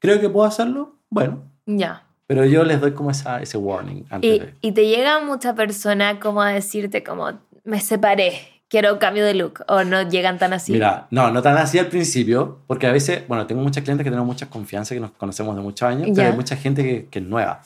creo 0.00 0.18
que 0.20 0.28
puedo 0.30 0.46
hacerlo? 0.46 0.96
Bueno, 1.10 1.44
ya. 1.66 2.04
pero 2.26 2.44
yo 2.46 2.64
les 2.64 2.80
doy 2.80 2.92
como 2.92 3.10
esa, 3.10 3.40
ese 3.40 3.56
warning 3.58 4.04
antes 4.10 4.34
Y, 4.34 4.38
de... 4.40 4.54
y 4.60 4.72
te 4.72 4.88
llega 4.88 5.20
mucha 5.24 5.54
persona 5.54 6.18
como 6.18 6.40
a 6.42 6.50
decirte 6.50 7.04
como, 7.04 7.30
me 7.66 7.80
separé, 7.80 8.32
quiero 8.68 8.98
cambio 8.98 9.24
de 9.26 9.34
look, 9.34 9.62
o 9.68 9.84
no 9.84 10.08
llegan 10.08 10.38
tan 10.38 10.52
así. 10.52 10.72
Mira, 10.72 11.06
no, 11.10 11.30
no 11.30 11.42
tan 11.42 11.56
así 11.58 11.78
al 11.78 11.88
principio, 11.88 12.60
porque 12.66 12.86
a 12.86 12.92
veces, 12.92 13.26
bueno, 13.28 13.46
tengo 13.46 13.60
muchas 13.62 13.84
clientes 13.84 14.02
que 14.04 14.10
tenemos 14.10 14.26
mucha 14.26 14.48
confianza, 14.48 14.94
que 14.94 15.00
nos 15.00 15.10
conocemos 15.12 15.54
de 15.56 15.62
muchos 15.62 15.88
años, 15.88 16.06
Ya. 16.08 16.14
pero 16.14 16.28
hay 16.30 16.34
mucha 16.36 16.56
gente 16.56 16.82
que, 16.82 17.06
que 17.10 17.18
es 17.18 17.24
nueva. 17.24 17.60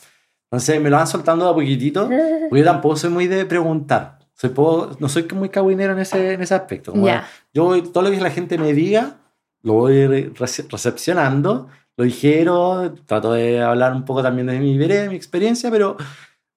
Entonces 0.51 0.81
me 0.81 0.89
lo 0.89 0.97
van 0.97 1.07
soltando 1.07 1.45
de 1.45 1.51
a 1.51 1.53
poquitito, 1.53 2.09
porque 2.49 2.59
yo 2.59 2.65
tampoco 2.65 2.95
soy 2.97 3.09
muy 3.09 3.27
de 3.27 3.45
preguntar. 3.45 4.19
Soy 4.33 4.49
poco- 4.49 4.97
no 4.99 5.07
soy 5.07 5.25
muy 5.33 5.49
cabuinero 5.49 5.93
en 5.93 5.99
ese, 5.99 6.33
en 6.33 6.41
ese 6.41 6.53
aspecto. 6.55 6.91
Como. 6.91 7.07
Yo 7.53 7.81
todo 7.83 8.03
lo 8.03 8.11
que 8.11 8.19
la 8.19 8.31
gente 8.31 8.57
me 8.57 8.73
diga, 8.73 9.17
lo 9.61 9.73
voy 9.73 10.07
re- 10.07 10.33
rece- 10.33 10.67
recepcionando, 10.69 11.69
lo 11.95 12.03
dijeron, 12.03 12.99
trato 13.05 13.33
de 13.33 13.61
hablar 13.61 13.93
un 13.93 14.03
poco 14.03 14.23
también 14.23 14.47
de 14.47 14.59
mi 14.59 14.77
de 14.77 15.09
mi 15.09 15.15
experiencia, 15.15 15.69
pero 15.69 15.95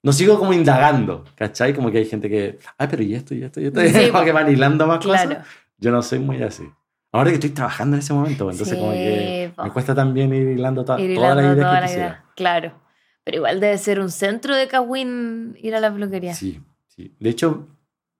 no 0.04 0.12
sigo 0.12 0.38
como 0.38 0.52
indagando, 0.52 1.24
¿cachai? 1.34 1.74
Como 1.74 1.90
que 1.90 1.98
hay 1.98 2.04
gente 2.04 2.28
que, 2.30 2.58
ay, 2.78 2.86
pero 2.88 3.02
y 3.02 3.14
esto, 3.14 3.34
y 3.34 3.42
esto, 3.42 3.60
y 3.60 3.66
esto, 3.66 3.80
Sí, 3.80 4.10
como 4.12 4.24
que 4.24 4.30
van 4.32 4.48
hilando 4.52 4.86
más 4.86 4.98
Claro. 4.98 5.30
cosas. 5.30 5.46
Yo 5.78 5.90
no 5.90 6.00
soy 6.02 6.20
muy 6.20 6.40
así. 6.42 6.62
Ahora 7.10 7.30
que 7.30 7.34
estoy 7.34 7.50
trabajando 7.50 7.96
en 7.96 8.00
ese 8.00 8.12
momento, 8.12 8.44
pues, 8.44 8.54
entonces 8.56 8.78
como 8.78 8.92
que 8.92 9.46
Sí, 9.48 9.52
po. 9.56 9.64
me 9.64 9.70
cuesta 9.70 9.94
también 9.94 10.32
ir 10.34 10.48
hilando 10.48 10.84
to- 10.84 10.98
Ir 10.98 11.14
todas 11.16 11.34
las 11.36 11.44
hilando 11.44 11.54
ideas 11.54 11.66
toda 11.68 11.74
que 11.74 11.80
la 11.80 11.86
quisiera. 11.86 12.06
idea. 12.08 12.24
Claro. 12.36 12.80
Pero 13.24 13.36
igual 13.38 13.60
debe 13.60 13.78
ser 13.78 14.00
un 14.00 14.10
centro 14.10 14.54
de 14.54 14.68
Kawin 14.68 15.56
ir 15.60 15.74
a 15.74 15.80
la 15.80 15.92
peluquería. 15.92 16.34
Sí, 16.34 16.60
sí. 16.88 17.14
De 17.18 17.30
hecho, 17.30 17.66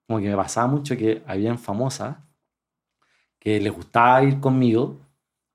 como 0.07 0.19
que 0.19 0.29
me 0.29 0.35
pasaba 0.35 0.67
mucho 0.67 0.97
que 0.97 1.21
habían 1.27 1.59
famosas 1.59 2.17
que 3.39 3.59
les 3.59 3.71
gustaba 3.71 4.23
ir 4.23 4.39
conmigo 4.39 4.99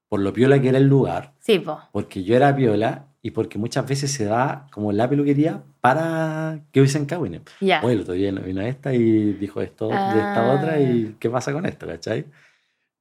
por 0.08 0.20
lo 0.20 0.32
piola 0.32 0.60
que 0.60 0.68
era 0.68 0.78
el 0.78 0.86
lugar, 0.86 1.34
Sí, 1.40 1.58
po. 1.58 1.80
porque 1.92 2.22
yo 2.24 2.36
era 2.36 2.54
piola 2.54 3.06
y 3.22 3.30
porque 3.32 3.58
muchas 3.58 3.86
veces 3.86 4.10
se 4.12 4.24
da 4.24 4.66
como 4.72 4.92
la 4.92 5.08
peluquería 5.08 5.62
para 5.80 6.60
que 6.72 6.80
hubiesen 6.80 7.04
cagüines. 7.06 7.42
Ya. 7.60 7.80
Oye, 7.82 7.94
el 7.94 8.00
otro 8.00 8.14
día 8.14 8.30
vino 8.32 8.60
esta 8.62 8.94
y 8.94 9.32
dijo 9.34 9.60
esto 9.60 9.88
de 9.88 9.94
esta 9.94 10.50
Ah. 10.50 10.54
otra 10.54 10.80
y 10.80 11.16
¿qué 11.18 11.28
pasa 11.30 11.52
con 11.52 11.66
esto, 11.66 11.86
cachai? 11.86 12.24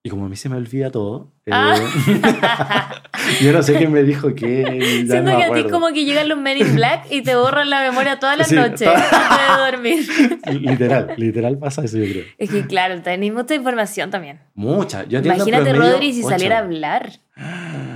Y 0.02 0.10
como 0.10 0.26
a 0.26 0.30
mí 0.30 0.36
se 0.38 0.48
me 0.48 0.56
olvida 0.56 0.90
todo, 0.92 1.28
eh, 1.46 1.52
Ah. 1.54 1.76
yo 3.42 3.52
no 3.52 3.62
sé 3.62 3.76
quién 3.78 3.92
me 3.92 4.04
dijo 4.04 4.34
qué. 4.34 4.64
ya 5.06 5.14
Siento 5.14 5.32
no 5.32 5.38
que 5.38 5.44
a 5.44 5.48
ti 5.48 5.52
acuerdo. 5.60 5.70
como 5.72 5.88
que 5.94 6.06
llegan 6.06 6.30
los 6.30 6.38
Men 6.40 6.58
in 6.58 6.76
Black 6.76 7.08
y 7.12 7.22
te 7.22 7.36
borran 7.36 7.70
la 7.70 7.82
memoria 7.82 8.18
todas 8.20 8.38
las 8.38 8.48
Sí, 8.48 8.56
noches 8.56 8.88
antes 8.88 9.48
de 9.58 9.72
dormir. 9.72 10.40
Literal, 10.62 11.14
literal 11.18 11.58
pasa 11.58 11.84
eso, 11.84 11.98
yo 11.98 12.06
creo. 12.12 12.24
Es 12.38 12.50
que 12.50 12.66
claro, 12.66 13.02
tenés 13.02 13.34
mucha 13.34 13.56
información 13.56 14.10
también. 14.10 14.40
Mucha. 14.56 15.04
Yo 15.04 15.20
Imagínate 15.20 15.74
Rodri 15.74 16.14
si 16.14 16.22
ocho. 16.22 16.30
saliera 16.30 16.58
a 16.58 16.60
hablar. 16.62 17.12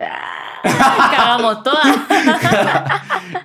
Ah. 0.00 0.60
Ah, 0.64 1.10
cagamos 1.16 1.62
todas. 1.62 1.86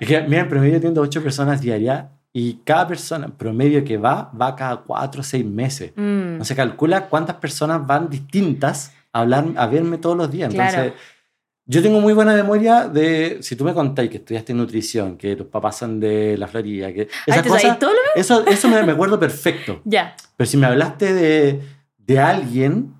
Mira, 0.28 0.40
en 0.40 0.48
promedio 0.48 0.76
atiendo 0.78 1.00
ocho 1.00 1.22
personas 1.22 1.60
diarias 1.60 2.04
y 2.32 2.54
cada 2.64 2.86
persona, 2.86 3.28
promedio 3.28 3.82
que 3.84 3.96
va, 3.96 4.30
va 4.38 4.54
cada 4.54 4.76
cuatro 4.78 5.20
o 5.22 5.24
seis 5.24 5.44
meses. 5.44 5.92
Mm, 5.96 6.38
No 6.38 6.44
se 6.44 6.54
calcula 6.54 7.06
cuántas 7.08 7.36
personas 7.36 7.86
van 7.86 8.10
distintas 8.10 8.92
a, 9.12 9.20
hablar, 9.20 9.46
a 9.56 9.66
verme 9.66 9.98
todos 9.98 10.16
los 10.16 10.30
días. 10.30 10.50
Entonces, 10.52 10.74
Claro. 10.74 10.92
yo 11.64 11.82
tengo 11.82 12.00
muy 12.00 12.12
buena 12.12 12.34
memoria 12.34 12.86
de, 12.88 13.38
si 13.40 13.56
tú 13.56 13.64
me 13.64 13.72
contáis 13.72 14.10
que 14.10 14.18
estudiaste 14.18 14.52
nutrición, 14.52 15.16
que 15.16 15.34
tus 15.36 15.46
papás 15.46 15.78
son 15.78 15.98
de 15.98 16.36
la 16.36 16.46
Florida, 16.46 16.92
que 16.92 17.02
Ay, 17.02 17.08
esas 17.28 17.42
¿te 17.42 17.48
cosas, 17.48 17.78
todo 17.78 17.90
lo 17.92 17.98
eso, 18.14 18.44
eso 18.46 18.68
me, 18.68 18.82
me 18.82 18.92
acuerdo 18.92 19.18
perfecto. 19.18 19.80
Ya. 19.86 20.14
Pero 20.36 20.46
si 20.50 20.58
me 20.58 20.66
hablaste 20.66 21.14
de, 21.14 21.62
de 21.96 22.18
alguien, 22.20 22.92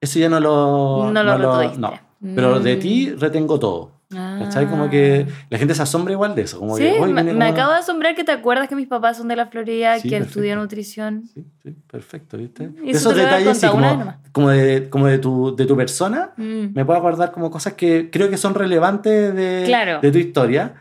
eso 0.00 0.18
ya 0.18 0.30
no 0.30 0.40
lo... 0.40 1.10
No 1.12 1.22
lo 1.22 1.36
retuviste. 1.36 1.78
no. 1.78 2.09
Pero 2.22 2.60
de 2.60 2.76
Mm. 2.76 2.80
ti 2.80 3.10
retengo 3.18 3.58
todo. 3.58 3.92
¿Cachai? 4.10 4.68
Como 4.68 4.84
Ah. 4.84 4.90
que 4.90 5.24
la 5.50 5.56
gente 5.58 5.72
se 5.72 5.82
asombra 5.82 6.12
igual 6.12 6.34
de 6.34 6.42
eso. 6.42 6.58
Como 6.58 6.76
Sí, 6.76 6.82
que, 6.82 7.00
"Oye, 7.00 7.12
me, 7.12 7.22
me 7.22 7.44
acabo 7.46 7.72
de 7.72 7.78
asombrar 7.78 8.16
que 8.16 8.24
te 8.24 8.32
acuerdas 8.32 8.68
que 8.68 8.74
mis 8.74 8.88
papás 8.88 9.16
son 9.18 9.28
de 9.28 9.36
la 9.36 9.46
Florida, 9.46 9.96
Sí, 9.98 10.08
que 10.08 10.16
perfecto. 10.16 10.28
estudian 10.40 10.58
nutrición. 10.58 11.22
Sí, 11.32 11.44
sí, 11.62 11.76
perfecto, 11.88 12.36
¿viste? 12.36 12.70
Y 12.84 12.90
eso 12.90 13.10
Esos 13.10 13.14
detalles 13.14 13.56
sí, 13.58 13.68
como, 13.68 14.14
como, 14.32 14.50
de, 14.50 14.90
como 14.90 15.06
de, 15.06 15.18
tu, 15.18 15.54
de 15.54 15.64
tu 15.64 15.76
persona, 15.76 16.32
Mm. 16.36 16.74
me 16.74 16.84
puedo 16.84 16.98
acordar 16.98 17.30
como 17.30 17.52
cosas 17.52 17.74
que 17.74 18.10
creo 18.10 18.28
que 18.28 18.36
son 18.36 18.54
relevantes 18.54 19.32
de, 19.32 19.62
Claro. 19.66 20.00
de 20.00 20.10
tu 20.10 20.18
historia. 20.18 20.74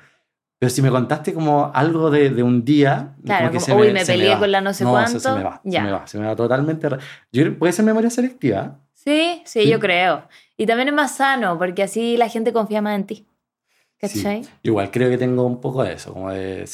Pero 0.58 0.72
si 0.72 0.82
me 0.82 0.90
contaste 0.90 1.32
como 1.34 1.72
algo 1.74 2.10
de, 2.10 2.32
de 2.32 2.42
un 2.44 2.66
día, 2.66 3.14
Claro, 3.24 3.42
como 3.48 3.52
que 3.52 3.58
como, 3.66 3.66
se 3.66 3.74
uy, 3.76 3.94
me, 3.94 4.00
me 4.00 4.06
peleé 4.06 4.30
va. 4.34 4.40
con 4.40 4.52
la 4.52 4.60
no 4.62 4.74
sé 4.74 4.84
no, 4.84 4.90
cuánto. 4.92 5.12
Se, 5.12 5.20
se 5.22 5.32
me 5.32 5.44
va, 5.44 5.62
Ya. 5.64 5.80
se 5.82 5.86
me 5.86 5.92
va, 5.92 6.08
se 6.08 6.20
me 6.20 6.26
va 6.26 6.36
totalmente. 6.36 6.90
Yo 7.32 7.58
puede 7.60 7.72
ser 7.74 7.86
memoria 7.86 8.10
selectiva. 8.10 8.80
Sí, 8.94 9.42
sí, 9.46 9.62
Sí. 9.62 9.70
yo 9.70 9.80
creo. 9.80 10.24
Y 10.60 10.66
también 10.66 10.90
es 10.90 10.94
más 10.94 11.16
sano, 11.16 11.58
porque 11.58 11.84
así 11.84 12.18
la 12.18 12.28
gente 12.28 12.52
confía 12.52 12.82
más 12.82 12.96
en 12.98 13.06
ti. 13.06 13.16
Sí. 13.16 14.22
¿Cachai? 14.22 14.42
Igual 14.62 14.92
creo 14.92 15.10
que 15.10 15.18
tengo 15.18 15.44
un 15.46 15.62
poco 15.62 15.84
de 15.84 15.94
eso, 15.94 16.12
como 16.14 16.32
de 16.32 16.66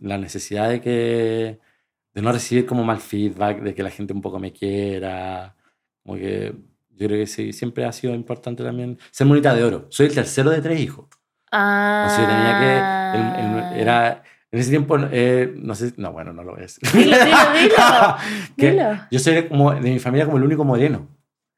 la 0.00 0.18
necesidad 0.18 0.68
de 0.68 0.80
que 0.80 1.58
de 2.14 2.22
no 2.22 2.30
recibir 2.30 2.64
como 2.64 2.84
mal 2.84 2.98
feedback, 3.00 3.60
de 3.60 3.74
que 3.74 3.82
la 3.82 3.90
gente 3.90 4.12
un 4.12 4.22
poco 4.22 4.38
me 4.38 4.52
quiera, 4.52 5.56
como 6.04 6.16
que 6.16 6.54
yo 6.90 7.06
creo 7.08 7.18
que 7.18 7.26
sí, 7.26 7.52
siempre 7.52 7.84
ha 7.84 7.90
sido 7.90 8.14
importante 8.14 8.62
también 8.62 8.98
ser 9.10 9.26
monita 9.26 9.52
de 9.52 9.64
oro. 9.64 9.86
Soy 9.88 10.06
el 10.06 10.14
tercero 10.14 10.50
de 10.50 10.60
tres 10.62 10.78
hijos. 10.78 11.06
Ah. 11.50 12.06
O 12.06 12.14
sea, 12.14 12.26
tenía 12.28 12.60
que, 12.60 13.18
el- 13.18 13.72
el- 13.74 13.80
era, 13.80 14.22
en 14.52 14.58
ese 14.60 14.70
tiempo, 14.70 14.96
eh, 15.10 15.52
no 15.56 15.74
sé, 15.74 15.92
no, 15.96 16.12
bueno, 16.12 16.32
no 16.32 16.44
lo 16.44 16.54
decir. 16.54 16.88
Dilo, 16.92 17.16
dilo, 17.24 17.36
dilo. 17.60 18.16
Dilo. 18.56 19.00
Yo 19.10 19.18
soy 19.18 19.48
como, 19.48 19.72
de 19.74 19.90
mi 19.90 19.98
familia 19.98 20.24
como 20.26 20.38
el 20.38 20.44
único 20.44 20.64
moreno. 20.64 21.08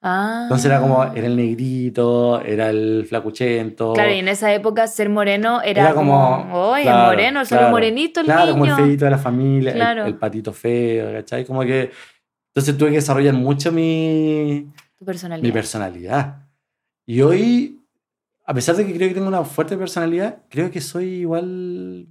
Ah. 0.03 0.41
Entonces 0.45 0.67
era 0.67 0.81
como, 0.81 1.03
era 1.03 1.27
el 1.27 1.35
negrito, 1.37 2.41
era 2.43 2.71
el 2.71 3.07
flacuchento. 3.09 3.93
Claro, 3.95 4.13
y 4.15 4.19
en 4.19 4.29
esa 4.29 4.53
época 4.55 4.87
ser 4.87 5.09
moreno 5.09 5.63
era, 5.63 5.83
Era 5.83 5.95
como, 5.95 6.71
oye, 6.71 6.83
claro, 6.85 7.07
moreno, 7.11 7.45
solo 7.45 7.59
claro, 7.61 7.73
morenito 7.73 8.21
el 8.21 8.27
Claro, 8.27 8.41
niño. 8.53 8.53
como 8.53 8.65
el 8.67 8.73
feito 8.87 9.05
de 9.07 9.11
la 9.11 9.19
familia, 9.19 9.71
el- 9.73 9.77
Claro. 9.77 10.05
el, 10.07 10.15
patito 10.17 10.53
feo, 10.53 11.13
¿cachai? 11.13 11.45
Como 11.45 11.63
que. 11.63 11.91
Entonces 12.55 12.79
tuve 12.79 12.91
que 12.91 12.97
desarrollar 12.97 13.35
mucho 13.35 13.73
mi, 13.73 14.71
Tu 14.99 15.05
personalidad. 15.05 15.47
mi 15.47 15.53
personalidad. 15.53 16.37
Y 17.07 17.21
hoy, 17.23 17.81
a 18.47 18.55
pesar 18.55 18.77
de 18.77 18.87
que 18.87 18.95
creo 18.95 19.09
que 19.09 19.15
tengo 19.15 19.29
una 19.29 19.45
fuerte 19.45 19.77
personalidad, 19.77 20.39
creo 20.49 20.71
que 20.71 20.81
soy 20.81 21.07
igual 21.07 22.07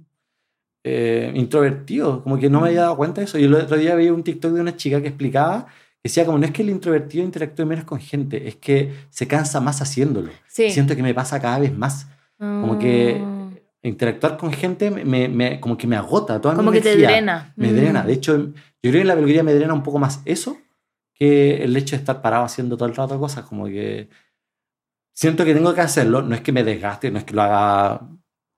eh, 0.84 1.32
introvertido. 1.34 2.22
Como 2.22 2.38
que 2.38 2.48
no 2.50 2.60
me 2.60 2.68
había 2.68 2.82
dado 2.82 2.96
cuenta 2.96 3.20
de 3.20 3.24
eso. 3.24 3.38
Yo 3.38 3.46
el 3.46 3.54
otro 3.54 3.76
día 3.76 3.94
veía 3.94 4.12
un 4.12 4.22
TikTok 4.22 4.52
de 4.52 4.60
una 4.60 4.76
chica 4.76 5.00
que 5.00 5.08
explicaba. 5.08 5.66
Decía 6.06 6.24
como 6.24 6.38
no 6.38 6.44
es 6.46 6.52
que 6.52 6.62
el 6.62 6.70
introvertido 6.70 7.24
interactúe 7.24 7.66
menos 7.66 7.84
con 7.84 7.98
gente, 7.98 8.46
es 8.46 8.54
que 8.56 8.92
se 9.10 9.26
cansa 9.26 9.60
más 9.60 9.82
haciéndolo. 9.82 10.30
sí. 10.46 10.70
Siento 10.70 10.94
que 10.94 11.02
me 11.02 11.12
pasa 11.14 11.40
cada 11.40 11.58
vez 11.58 11.76
más. 11.76 12.06
como 12.38 12.78
que 12.78 13.14
Mm. 13.18 13.56
interactuar 13.82 14.36
con 14.36 14.52
gente 14.52 14.90
me, 14.90 15.26
me- 15.26 15.58
como 15.58 15.76
que 15.78 15.86
me 15.86 15.96
agota 15.96 16.38
toda 16.40 16.52
mi 16.54 16.58
Como 16.58 16.70
que 16.70 16.80
te 16.82 16.90
energía. 16.92 17.08
drena. 17.12 17.52
Me 17.56 17.68
Mm. 17.72 17.76
drena. 17.76 18.02
De 18.04 18.12
hecho, 18.12 18.36
yo 18.38 18.52
creo 18.90 19.00
que 19.00 19.04
la 19.04 19.14
peluquería 19.14 19.42
me 19.42 19.54
drena 19.54 19.72
un 19.74 19.82
poco 19.82 19.98
más 19.98 20.20
eso 20.26 20.58
que 21.14 21.64
el 21.64 21.74
hecho 21.76 21.96
de 21.96 22.00
estar 22.00 22.20
parado 22.20 22.44
haciendo 22.44 22.76
todo 22.76 22.88
el 22.88 22.94
rato 22.94 23.18
cosas. 23.18 23.44
Como 23.46 23.64
que 23.66 24.10
siento 25.14 25.44
que 25.46 25.54
tengo 25.54 25.72
que 25.74 25.80
hacerlo. 25.80 26.20
No 26.22 26.34
es 26.34 26.42
que 26.42 26.52
me 26.52 26.62
desgaste, 26.62 27.10
no 27.10 27.18
es 27.18 27.24
que 27.24 27.34
lo 27.34 27.42
haga, 27.42 28.02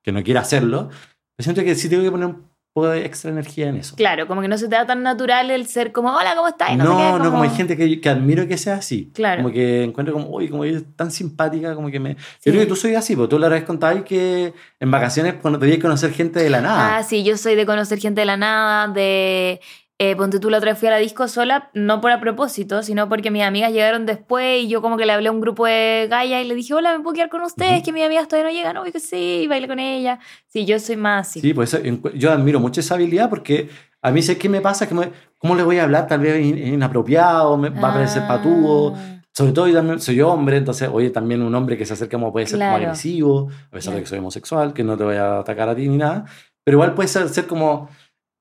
que 0.03 0.11
no 0.13 0.23
quiera 0.25 0.41
hacerlo. 0.41 0.89
Pero 1.37 1.45
siento 1.45 1.63
que 1.63 1.75
sí 1.77 1.89
tengo 1.89 2.03
que 2.03 2.11
poner 2.11 2.27
un 2.27 2.48
poco 2.79 2.88
de 2.88 3.05
extra 3.05 3.31
energía 3.31 3.69
en 3.69 3.77
eso. 3.77 3.97
Claro, 3.97 4.27
como 4.27 4.41
que 4.41 4.49
no 4.49 4.59
se 4.59 4.69
te 4.69 4.77
da 4.77 4.87
tan 4.87 5.03
natural 5.03 5.51
el 5.51 5.67
ser 5.67 5.93
como, 5.93 6.14
hola, 6.14 6.35
¿cómo 6.35 6.49
estás? 6.49 6.77
No, 6.77 7.19
no, 7.19 7.31
como 7.31 7.43
hay 7.43 7.51
gente 7.51 7.77
que, 7.77 8.01
que 8.01 8.09
admiro 8.09 8.47
que 8.47 8.57
sea 8.57 8.75
así. 8.75 9.11
Claro. 9.14 9.43
Como 9.43 9.53
que 9.53 9.85
encuentro 9.85 10.14
como, 10.14 10.29
uy, 10.29 10.49
como 10.49 10.64
es 10.64 10.85
tan 10.97 11.11
simpática, 11.11 11.75
como 11.75 11.91
que 11.91 12.01
me... 12.01 12.14
Yo 12.14 12.53
creo 12.53 12.61
que 12.61 12.67
tú 12.67 12.77
soy 12.77 12.95
así, 12.95 13.17
porque 13.17 13.31
tú 13.31 13.38
la 13.38 13.49
vez 13.49 13.64
contabas 13.64 14.03
que 14.03 14.55
en 14.81 14.91
vacaciones 14.91 15.35
podías 15.35 15.79
conocer 15.79 16.12
gente 16.12 16.41
de 16.41 16.51
la 16.51 16.61
nada. 16.61 16.97
Ah, 16.99 17.03
sí, 17.03 17.25
yo 17.25 17.37
soy 17.37 17.55
de 17.55 17.67
conocer 17.67 17.99
gente 17.99 18.21
de 18.21 18.27
la 18.27 18.37
nada, 18.37 18.88
de... 18.88 19.61
Eh, 20.01 20.15
ponte 20.15 20.39
tú 20.39 20.49
la 20.49 20.59
otra 20.59 20.71
vez 20.71 20.79
fui 20.79 20.87
a 20.87 20.93
la 20.93 20.99
disco 20.99 21.27
sola, 21.27 21.71
no 21.75 22.01
por 22.01 22.13
a 22.13 22.21
propósito, 22.21 22.85
sino 22.85 23.09
porque 23.09 23.33
mis 23.33 23.43
amigas 23.43 23.73
llegaron 23.73 24.07
después 24.07 24.63
y 24.63 24.69
yo 24.69 24.81
como 24.81 24.97
que 24.97 25.05
le 25.05 25.13
hablé 25.13 25.29
a 25.29 25.33
un 25.33 25.41
grupo 25.41 25.67
de 25.67 26.07
gallas 26.09 26.45
y 26.45 26.47
le 26.47 26.55
dije, 26.55 26.73
hola, 26.73 26.97
¿me 26.97 27.03
puedo 27.03 27.15
quedar 27.15 27.29
con 27.31 27.43
ustedes? 27.43 27.79
Ujú. 27.79 27.85
Que 27.87 27.93
mis 27.93 28.05
amigas 28.05 28.29
todavía 28.29 28.49
no 28.53 28.57
llegan, 28.57 28.75
no, 28.77 28.87
y 28.87 28.93
que 28.93 29.01
sí, 29.01 29.41
y 29.43 29.47
bailé 29.49 29.67
con 29.67 29.81
ella. 29.81 30.21
Sí, 30.47 30.65
yo 30.65 30.79
soy 30.79 30.97
más 30.97 31.27
así. 31.29 31.41
Sí, 31.41 31.53
pues 31.53 31.77
yo 32.15 32.31
admiro 32.31 32.61
mucho 32.61 32.81
esa 32.81 32.95
habilidad 32.95 33.29
porque 33.29 33.71
a 34.01 34.13
mí 34.13 34.23
sé 34.23 34.39
qué 34.39 34.49
me 34.49 34.61
pasa, 34.61 34.87
que 34.89 34.95
me- 34.95 35.11
cómo 35.39 35.57
le 35.57 35.65
voy 35.65 35.79
a 35.79 35.83
hablar, 35.83 36.07
tal 36.07 36.21
vez 36.21 36.45
inapropiado, 36.47 37.57
me 37.57 37.71
va 37.71 37.91
a 37.91 37.95
parecer 37.95 38.23
patudo. 38.29 38.95
Ah, 38.97 39.15
Sobre 39.33 39.53
todo 39.53 39.67
yo 39.69 39.75
también 39.75 40.01
soy 40.01 40.21
hombre, 40.21 40.57
entonces, 40.59 40.89
oye, 40.93 41.11
también 41.11 41.43
un 41.43 41.55
hombre 41.55 41.77
que 41.77 41.85
se 41.87 41.93
acerca 41.95 42.17
como 42.17 42.33
puede 42.33 42.47
ser 42.47 42.59
como 42.59 42.71
Claro. 42.71 42.85
agresivo, 42.85 43.49
a 43.69 43.71
pesar 43.71 43.93
de 43.95 43.99
Claro. 43.99 44.01
que 44.05 44.07
soy 44.09 44.19
homosexual, 44.21 44.73
que 44.73 44.85
no 44.85 44.97
te 44.97 45.03
voy 45.05 45.17
a 45.17 45.39
atacar 45.41 45.69
a 45.69 45.75
ti 45.77 45.89
ni 45.89 45.97
nada, 45.97 46.25
pero 46.65 46.77
igual 46.77 46.95
puede 46.95 47.09
ser, 47.09 47.29
ser 47.29 47.47
como... 47.49 47.89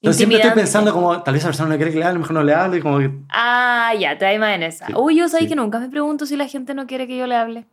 Entonces 0.02 0.18
siempre 0.18 0.38
estoy 0.38 0.52
pensando 0.52 0.94
como, 0.94 1.24
tal 1.24 1.34
vez 1.34 1.42
esa 1.42 1.50
persona 1.50 1.70
no 1.70 1.76
quiere 1.78 1.92
que 1.92 1.98
le 2.00 2.06
hable, 2.06 2.20
mejor 2.20 2.34
no 2.36 2.44
le 2.44 2.54
hable, 2.54 2.80
como 2.82 3.00
que... 3.00 3.12
Ah, 3.30 3.92
ya, 4.00 4.18
te 4.18 4.38
más 4.38 4.56
en 4.56 4.64
esa. 4.64 4.86
Sí, 4.86 4.94
Uy, 4.96 5.16
yo 5.18 5.28
sabía 5.28 5.46
sí. 5.46 5.50
que 5.50 5.56
nunca 5.56 5.80
me 5.80 5.90
pregunto 5.90 6.26
si 6.28 6.36
la 6.36 6.48
gente 6.48 6.74
no 6.76 6.86
quiere 6.86 7.08
que 7.08 7.18
yo 7.18 7.26
le 7.26 7.36
hable. 7.36 7.66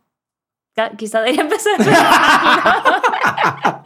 Quizá 0.97 1.19
debería 1.21 1.41
empezar 1.47 1.73
a 1.79 2.83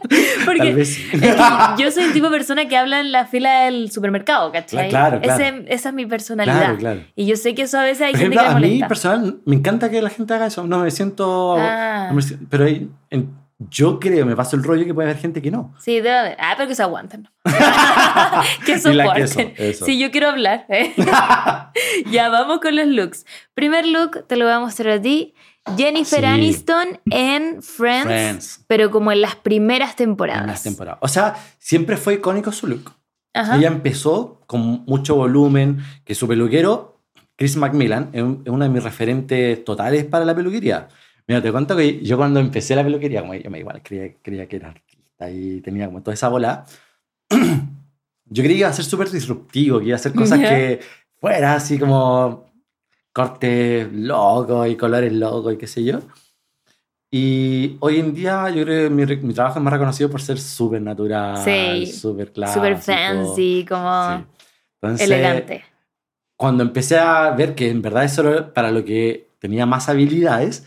Porque 0.44 0.80
es 0.80 0.98
que 1.12 1.34
yo 1.78 1.90
soy 1.92 2.04
el 2.04 2.12
tipo 2.12 2.26
de 2.30 2.32
persona 2.36 2.66
que 2.66 2.76
habla 2.76 3.00
en 3.00 3.12
la 3.12 3.26
fila 3.26 3.64
del 3.66 3.90
supermercado, 3.92 4.50
¿cachai? 4.50 4.88
Claro, 4.88 5.20
claro. 5.20 5.40
Ese- 5.42 5.64
esa 5.68 5.88
es 5.90 5.94
mi 5.94 6.06
personalidad. 6.06 6.58
Claro, 6.58 6.78
claro. 6.78 7.00
Y 7.14 7.26
yo 7.26 7.36
sé 7.36 7.54
que 7.54 7.62
eso 7.62 7.78
a 7.78 7.82
veces 7.84 8.02
hay 8.02 8.12
Por 8.12 8.20
gente 8.22 8.36
ejemplo, 8.36 8.40
que 8.42 8.60
le 8.60 8.66
a 8.66 8.68
mí 8.70 8.74
molesta. 8.78 8.88
personal 8.88 9.40
me 9.44 9.56
encanta 9.56 9.90
que 9.90 10.02
la 10.02 10.10
gente 10.10 10.34
haga 10.34 10.46
eso, 10.46 10.66
no 10.66 10.78
me 10.80 10.90
siento... 10.90 11.56
Ah. 11.58 12.08
no 12.10 12.16
me 12.16 12.22
pero 12.48 12.66
en- 12.66 13.30
yo 13.68 14.00
creo, 14.00 14.24
me 14.24 14.34
paso 14.34 14.56
el 14.56 14.64
rollo 14.64 14.84
que 14.86 14.94
puede 14.94 15.10
haber 15.10 15.20
gente 15.20 15.42
que 15.42 15.50
no. 15.50 15.74
Sí, 15.78 15.96
debe 15.96 16.16
haber. 16.18 16.36
Ah, 16.40 16.54
pero 16.56 16.68
que 16.68 16.74
se 16.74 16.82
aguanten. 16.82 17.28
que 18.66 18.78
soporten. 18.78 19.54
Sí, 19.74 19.98
yo 19.98 20.10
quiero 20.10 20.28
hablar. 20.30 20.64
¿eh? 20.68 20.92
ya, 22.10 22.28
vamos 22.30 22.60
con 22.60 22.74
los 22.76 22.86
looks. 22.86 23.26
Primer 23.54 23.86
look, 23.86 24.26
te 24.26 24.36
lo 24.36 24.44
voy 24.46 24.54
a 24.54 24.60
mostrar 24.60 24.98
a 24.98 25.02
ti. 25.02 25.34
Jennifer 25.76 26.20
Sí. 26.20 26.24
Aniston 26.24 27.00
en 27.10 27.62
Friends, 27.62 28.04
Friends. 28.06 28.64
pero 28.66 28.90
como 28.90 29.12
en 29.12 29.20
las 29.20 29.36
primeras 29.36 29.94
temporadas. 29.94 30.42
En 30.42 30.46
las 30.48 30.62
temporadas. 30.62 30.98
O 31.02 31.08
sea, 31.08 31.36
siempre 31.58 31.96
fue 31.98 32.14
icónico 32.14 32.50
su 32.52 32.66
look. 32.66 32.92
Ajá. 33.34 33.56
Ella 33.56 33.68
empezó 33.68 34.40
con 34.46 34.84
mucho 34.86 35.14
volumen, 35.16 35.78
que 36.04 36.14
su 36.14 36.26
peluquero, 36.26 37.00
Chris 37.36 37.56
Macmillan, 37.56 38.08
es, 38.12 38.22
un- 38.22 38.42
es 38.44 38.50
uno 38.50 38.64
de 38.64 38.70
mis 38.70 38.82
referentes 38.82 39.62
totales 39.64 40.04
para 40.06 40.24
la 40.24 40.34
peluquería. 40.34 40.88
Mira, 41.30 41.40
te 41.40 41.52
cuento 41.52 41.76
que 41.76 42.00
yo 42.02 42.16
cuando 42.16 42.40
empecé 42.40 42.74
la 42.74 42.82
peluquería, 42.82 43.20
como 43.20 43.36
yo 43.36 43.48
me 43.52 43.60
igual 43.60 43.80
creía, 43.84 44.12
creía 44.20 44.48
que 44.48 44.56
era 44.56 44.70
artista 44.70 45.30
y 45.30 45.60
tenía 45.60 45.86
como 45.86 46.02
toda 46.02 46.12
esa 46.14 46.28
bola, 46.28 46.66
yo 47.30 48.42
creía 48.42 48.48
que 48.48 48.58
iba 48.58 48.68
a 48.68 48.72
ser 48.72 48.84
súper 48.84 49.08
disruptivo, 49.10 49.78
que 49.78 49.84
iba 49.86 49.94
a 49.94 50.00
hacer 50.00 50.12
cosas 50.12 50.40
Ya. 50.40 50.48
que 50.48 50.80
fuera 51.20 51.54
así 51.54 51.78
como 51.78 52.50
cortes 53.12 53.92
locos 53.92 54.66
y 54.70 54.74
colores 54.76 55.12
locos 55.12 55.54
y 55.54 55.56
qué 55.56 55.68
sé 55.68 55.84
yo. 55.84 56.00
Y 57.12 57.76
hoy 57.78 58.00
en 58.00 58.12
día 58.12 58.50
yo 58.50 58.64
creo 58.64 58.88
que 58.88 58.90
mi, 58.92 59.06
mi 59.24 59.32
trabajo 59.32 59.60
es 59.60 59.62
más 59.62 59.72
reconocido 59.72 60.10
por 60.10 60.20
ser 60.20 60.36
súper 60.40 60.82
natural, 60.82 61.44
Sí. 61.86 61.92
súper 61.92 62.32
clásico. 62.32 62.64
Super 62.64 62.76
fancy, 62.76 63.64
como 63.68 64.08
Sí. 64.18 64.24
Entonces, 64.82 65.06
elegante. 65.08 65.64
Cuando 66.36 66.64
empecé 66.64 66.98
a 66.98 67.30
ver 67.30 67.54
que 67.54 67.70
en 67.70 67.82
verdad 67.82 68.02
eso 68.02 68.28
era 68.28 68.52
para 68.52 68.72
lo 68.72 68.84
que 68.84 69.28
tenía 69.38 69.64
más 69.64 69.88
habilidades, 69.88 70.66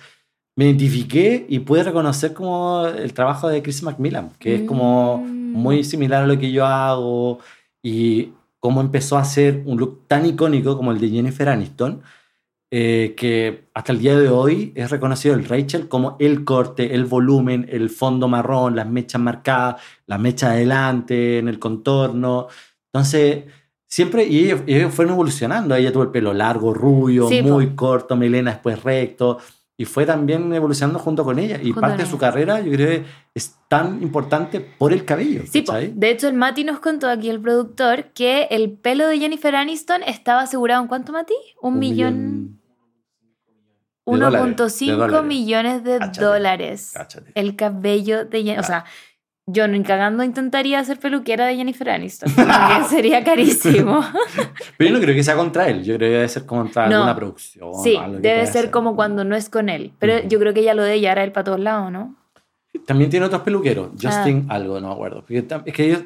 me 0.56 0.66
identifiqué 0.66 1.46
y 1.50 1.60
pude 1.60 1.84
reconocer 1.84 2.34
como 2.34 2.86
el 2.86 3.14
trabajo 3.14 3.48
de 3.50 3.62
Chris 3.64 3.82
Macmillan, 3.84 4.32
que 4.40 4.56
es 4.56 4.62
como 4.62 5.18
Mm. 5.18 5.54
muy 5.54 5.84
similar 5.84 6.24
a 6.24 6.28
lo 6.28 6.38
que 6.38 6.52
yo 6.52 6.66
hago 6.66 7.40
y 7.82 8.30
cómo 8.60 8.82
empezó 8.82 9.18
a 9.18 9.22
hacer 9.22 9.62
un 9.66 9.78
look 9.80 10.08
tan 10.08 10.26
icónico 10.26 10.78
como 10.78 10.92
el 10.92 11.00
de 11.00 11.10
Jennifer 11.10 11.50
Aniston, 11.50 12.02
eh, 12.72 13.14
que 13.16 13.66
hasta 13.74 13.92
el 13.92 14.00
día 14.00 14.18
de 14.18 14.30
hoy 14.30 14.72
es 14.76 14.90
reconocido 14.90 15.36
el 15.36 15.46
Rachel 15.46 15.88
como 15.88 16.16
el 16.20 16.44
corte, 16.44 16.96
el 16.96 17.06
volumen, 17.06 17.68
el 17.70 17.90
fondo 17.92 18.28
marrón, 18.28 18.76
las 18.76 18.88
mechas 18.88 19.22
marcadas, 19.22 19.76
las 20.08 20.20
mechas 20.20 20.52
adelante, 20.52 21.38
en 21.38 21.50
el 21.50 21.60
contorno. 21.60 22.48
Entonces, 22.92 23.44
siempre, 23.88 24.26
y 24.26 24.46
ellos, 24.46 24.62
ellos 24.66 24.92
fueron 24.94 25.14
evolucionando. 25.14 25.76
Ella 25.76 25.92
tuvo 25.94 26.04
el 26.04 26.10
pelo 26.10 26.34
largo, 26.34 26.74
rubio, 26.74 27.28
Sí, 27.30 27.44
muy 27.44 27.76
corto, 27.76 28.16
melena 28.16 28.52
después 28.52 28.82
recto. 28.82 29.38
Y 29.76 29.86
fue 29.86 30.06
también 30.06 30.54
evolucionando 30.54 31.00
junto 31.00 31.24
con 31.24 31.40
ella. 31.40 31.58
Y 31.58 31.68
Junto 31.72 31.82
parte 31.82 32.04
de 32.04 32.10
su 32.10 32.18
carrera, 32.20 32.62
yo 32.62 32.72
creo 32.72 32.88
que 32.88 33.06
es 33.34 33.56
tan 33.68 34.04
importante 34.04 34.60
por 34.60 34.94
el 34.94 35.04
cabello. 35.04 35.42
Sí, 35.50 35.66
de 35.94 36.12
hecho 36.12 36.28
el 36.28 36.36
Mati 36.36 36.64
nos 36.64 36.80
contó 36.80 37.10
aquí, 37.10 37.30
el 37.30 37.42
productor, 37.42 38.12
que 38.14 38.44
el 38.52 38.72
pelo 38.72 39.08
de 39.08 39.18
Jennifer 39.18 39.56
Aniston 39.56 40.04
estaba 40.04 40.42
asegurado 40.42 40.82
en 40.84 40.88
cuánto, 40.88 41.12
Mati? 41.12 41.34
Un, 41.62 41.74
Un 41.74 41.80
millón... 41.80 42.60
de 44.06 44.12
1.5 44.12 44.96
dólares. 44.98 45.24
millones 45.26 45.84
de 45.84 45.98
Cáchate, 45.98 46.26
dólares. 46.26 46.92
Cáchate. 46.94 47.32
El 47.36 47.56
cabello 47.56 48.26
de 48.26 48.44
Jennifer. 48.44 48.60
O 48.60 48.64
sea, 48.68 48.86
yo 49.46 49.68
ni 49.68 49.84
cagando 49.84 50.24
intentaría 50.24 50.84
ser 50.84 51.00
peluquera 51.00 51.46
de 51.48 51.56
Jennifer 51.58 51.90
Aniston. 51.90 52.32
porque 52.34 52.50
sería 52.90 53.24
carísimo. 53.24 54.02
Pero 54.78 54.90
yo 54.90 54.96
no 54.96 55.02
creo 55.02 55.16
que 55.16 55.24
sea 55.24 55.36
contra 55.36 55.68
él. 55.68 55.84
Yo 55.84 55.96
creo 55.98 56.10
que 56.10 56.14
debe 56.16 56.30
ser 56.30 56.46
contra 56.46 56.88
No. 56.88 56.96
alguna 56.98 57.16
producción. 57.16 57.70
sí, 57.84 57.96
algo 57.98 58.20
debe 58.20 58.46
ser 58.48 58.58
hacer. 58.60 58.72
como 58.72 58.96
cuando 58.96 59.24
no 59.26 59.36
es 59.36 59.50
con 59.50 59.68
él. 59.70 59.92
Pero 60.00 60.18
Ujú. 60.20 60.28
yo 60.30 60.40
creo 60.40 60.54
que 60.54 60.64
ya 60.64 60.74
lo 60.74 60.84
de 60.84 60.94
ella 60.96 61.12
era 61.12 61.24
el 61.24 61.32
para 61.32 61.44
todos 61.44 61.60
lados, 61.60 61.92
¿no? 61.92 62.16
También 62.86 63.10
tiene 63.10 63.26
otros 63.26 63.42
peluqueros. 63.42 63.90
Ah. 63.94 63.98
Justin 64.02 64.46
algo, 64.50 64.80
no 64.80 64.88
me 64.88 64.94
acuerdo. 64.94 65.22
Porque 65.22 65.46
es 65.66 65.74
que 65.74 65.86
ellos, 65.86 66.04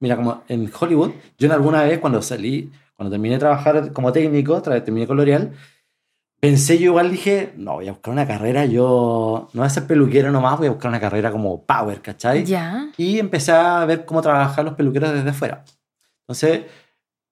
mira, 0.00 0.16
como 0.16 0.42
en 0.48 0.70
Hollywood, 0.78 1.12
yo 1.38 1.46
en 1.46 1.52
alguna 1.52 1.82
vez 1.82 1.98
cuando 1.98 2.22
salí, 2.22 2.70
cuando 2.96 3.10
terminé 3.12 3.34
de 3.34 3.40
trabajar 3.40 3.92
como 3.92 4.10
técnico, 4.12 4.60
terminé 4.62 5.06
con 5.06 5.16
L'Oreal, 5.16 5.52
pensé 6.40 6.78
yo 6.78 6.86
igual 6.86 7.10
dije, 7.10 7.52
no, 7.56 7.74
voy 7.74 7.88
a 7.88 7.92
buscar 7.92 8.12
una 8.12 8.26
carrera, 8.26 8.64
yo 8.66 9.48
no 9.52 9.60
voy 9.60 9.66
a 9.66 9.70
ser 9.70 9.86
peluquero 9.86 10.30
nomás, 10.30 10.58
voy 10.58 10.68
a 10.68 10.70
buscar 10.70 10.88
una 10.90 11.00
carrera 11.00 11.30
como 11.32 11.64
power, 11.64 12.00
¿cachai? 12.00 12.44
Ya. 12.44 12.90
Y 12.96 13.18
empecé 13.18 13.52
a 13.52 13.84
ver 13.84 14.04
cómo 14.04 14.22
trabajar 14.22 14.64
los 14.64 14.74
peluqueros 14.74 15.12
desde 15.12 15.30
afuera. 15.30 15.64
Entonces, 16.22 16.62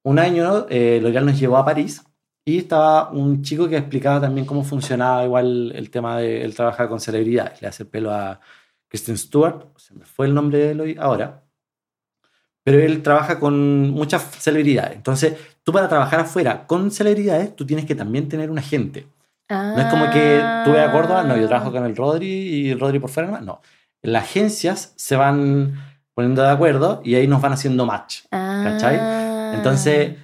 un 0.05 0.19
año 0.19 0.67
eh, 0.69 0.99
L'Oreal 1.03 1.27
nos 1.27 1.39
llevó 1.39 1.57
a 1.57 1.65
París 1.65 2.03
y 2.45 2.59
estaba 2.59 3.11
un 3.11 3.43
chico 3.43 3.69
que 3.69 3.77
explicaba 3.77 4.21
también 4.21 4.47
cómo 4.47 4.63
funcionaba 4.65 5.25
igual 5.25 5.73
el 5.75 5.91
tema 5.91 6.19
de 6.19 6.45
él 6.45 6.55
trabajar 6.55 6.89
con 6.89 7.01
celebridades. 7.01 7.61
Le 7.61 7.69
hace 7.69 7.83
el 7.85 7.89
pelo 7.89 8.13
a 8.13 8.41
Kristen 8.89 9.19
Stewart, 9.19 9.67
se 9.77 9.95
me 9.95 10.05
fue 10.05 10.27
el 10.27 10.35
nombre 10.35 10.59
de 10.59 10.71
él 10.71 10.81
hoy- 10.81 10.97
ahora, 10.99 11.43
pero 12.67 12.81
él 12.81 13.01
trabaja 13.01 13.39
con 13.39 13.93
muchas 13.93 14.25
celebridades. 14.41 14.97
Entonces, 14.97 15.37
tú 15.63 15.73
para 15.73 15.89
trabajar 15.89 16.19
afuera 16.19 16.67
con 16.67 16.91
celebridades, 16.91 17.55
tú 17.55 17.65
tienes 17.65 17.85
que 17.85 17.95
también 17.95 18.29
tener 18.29 18.51
un 18.51 18.59
agente. 18.59 19.07
No 19.49 19.79
es 19.79 19.87
como 19.87 20.11
que 20.11 20.43
tú 20.65 20.73
veas 20.73 20.89
a 20.89 20.91
Córdoba, 20.91 21.23
no, 21.23 21.37
yo 21.37 21.47
trabajo 21.47 21.71
con 21.71 21.85
el 21.85 21.95
Rodri 21.95 22.27
y 22.27 22.71
el 22.71 22.81
Rodri 22.81 22.99
por 22.99 23.09
fuera, 23.09 23.29
nomás. 23.29 23.45
no. 23.45 23.61
Las 24.03 24.25
agencias 24.25 24.95
se 24.97 25.15
van 25.15 25.77
poniendo 26.13 26.43
de 26.43 26.51
acuerdo 26.51 27.03
y 27.05 27.15
ahí 27.15 27.29
nos 27.29 27.41
van 27.41 27.53
haciendo 27.53 27.87
match. 27.87 28.23
¿cachai? 28.31 28.99
Ah. 29.01 29.53
Entonces, 29.55 30.17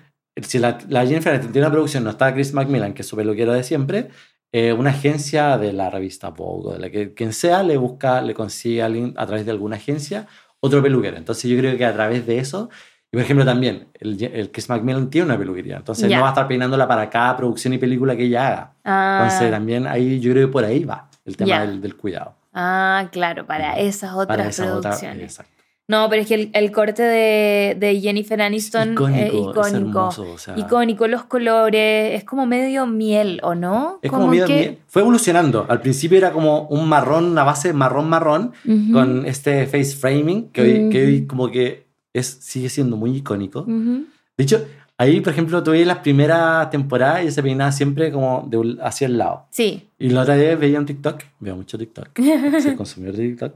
si 0.43 0.59
la, 0.59 0.79
la 0.89 1.07
Jennifer 1.07 1.41
tiene 1.41 1.61
una 1.61 1.71
producción, 1.71 2.03
no 2.03 2.11
está 2.11 2.35
Chris 2.35 2.53
Macmillan, 2.55 2.93
que 2.93 3.03
es 3.03 3.09
su 3.09 3.15
peluquero 3.15 3.53
de 3.53 3.63
siempre, 3.63 4.09
eh, 4.51 4.73
una 4.73 4.91
agencia 4.91 5.59
de 5.59 5.73
la 5.73 5.91
revista 5.91 6.31
Vogue, 6.31 6.73
de 6.73 6.81
la 6.81 6.91
que 6.91 7.15
quien 7.15 7.33
sea, 7.33 7.63
le 7.63 7.77
busca, 7.77 8.21
le 8.21 8.35
consigue 8.35 8.83
a 8.83 8.87
alguien 8.87 9.15
a 9.17 9.27
través 9.27 9.45
de 9.45 9.53
alguna 9.53 9.77
agencia 9.77 10.27
otro 10.65 10.83
peluquero. 10.83 11.17
Entonces, 11.17 11.51
yo 11.51 11.59
creo 11.59 11.77
que 11.77 11.85
a 11.85 11.93
través 11.93 12.25
de 12.27 12.39
eso, 12.39 12.71
y 13.11 13.17
por 13.17 13.23
ejemplo, 13.23 13.45
también 13.45 13.89
el, 14.01 14.23
el 14.23 14.51
Chris 14.51 14.69
Macmillan 14.69 15.11
tiene 15.11 15.27
una 15.27 15.37
peluquería, 15.39 15.77
entonces 15.77 16.11
no 16.11 16.21
va 16.21 16.29
a 16.29 16.31
estar 16.31 16.47
peinándola 16.49 16.87
para 16.89 17.11
cada 17.11 17.37
producción 17.37 17.75
y 17.75 17.79
película 17.79 18.17
que 18.17 18.25
ella 18.25 18.47
haga. 18.49 18.73
Ah. 18.85 19.21
Entonces, 19.25 19.51
también 19.51 19.87
ahí 19.87 20.21
yo 20.21 20.33
creo 20.33 20.47
que 20.49 20.53
por 20.53 20.65
ahí 20.65 20.85
va 20.85 21.09
el 21.25 21.37
tema 21.37 21.61
del, 21.61 21.81
del 21.81 21.97
cuidado. 21.97 22.35
Ah, 22.55 23.09
claro, 23.11 23.47
para 23.47 23.79
esas 23.79 24.13
otras 24.13 24.27
Para 24.29 24.49
esa 24.49 24.65
otra- 24.77 24.91
producciones. 24.91 25.23
exacto. 25.23 25.62
No, 25.93 26.09
pero 26.11 26.23
es 26.23 26.29
que 26.29 26.35
el, 26.35 26.51
el 26.53 26.73
corte 26.73 27.03
de, 27.03 27.77
de 27.79 28.01
Jennifer 28.01 28.41
Aniston 28.41 28.93
icónico, 28.93 29.17
es 29.19 29.27
es 29.27 29.33
icónico. 29.35 29.67
hermoso, 29.77 30.33
o 30.33 30.39
sea. 30.39 30.59
Icónico, 30.59 31.07
los 31.07 31.25
colores, 31.25 32.15
es 32.15 32.25
como 32.25 32.47
medio 32.47 32.87
miel, 32.87 33.41
¿o 33.43 33.55
no? 33.55 33.99
Es 34.03 34.11
como 34.11 34.29
medio- 34.29 34.47
que... 34.47 34.55
medio- 34.55 34.77
fue 34.87 35.03
evolucionando. 35.03 35.67
Al 35.69 35.81
principio 35.81 36.19
era 36.19 36.33
como 36.33 36.63
un 36.69 36.89
marrón, 36.89 37.25
una 37.27 37.45
base 37.45 37.73
marrón 37.73 38.09
marrón, 38.09 38.53
Ujú, 38.67 38.93
con 38.93 39.27
este 39.27 39.67
face 39.67 39.95
framing, 39.97 40.49
que 40.49 40.63
hoy, 40.63 40.89
que 40.91 41.05
hoy 41.07 41.27
como 41.27 41.51
que 41.51 41.87
es, 42.15 42.27
sigue 42.41 42.69
siendo 42.69 42.97
muy 42.97 43.17
icónico. 43.19 43.61
ujú. 43.61 44.05
De 44.37 44.45
hecho, 44.45 44.65
ahí, 44.99 45.21
por 45.21 45.33
ejemplo, 45.33 45.63
tuve 45.63 45.85
las 45.85 45.99
primeras 45.99 46.71
temporadas 46.71 47.25
y 47.25 47.31
se 47.31 47.43
peinaba 47.43 47.71
siempre 47.73 48.11
como 48.11 48.47
de, 48.49 48.77
hacia 48.83 49.07
el 49.07 49.19
lado. 49.19 49.47
Sí. 49.51 49.89
Y 49.99 50.09
la 50.11 50.23
otra 50.23 50.37
vez 50.37 50.59
veía 50.59 50.79
un 50.79 50.87
TikTok, 50.87 51.21
veo 51.41 51.55
mucho 51.57 51.77
TikTok, 51.77 52.09
soy 52.63 52.75
consumidor 52.77 53.15
de 53.17 53.29
TikTok, 53.29 53.55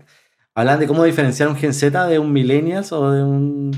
hablan 0.57 0.81
de 0.81 0.87
cómo 0.89 1.05
diferenciar 1.05 1.49
un 1.49 1.55
Gen 1.57 1.73
Z 1.73 2.07
de 2.09 2.19
un 2.19 2.33
Millennials 2.33 2.91
o 2.93 3.11
de 3.13 3.23
un... 3.23 3.71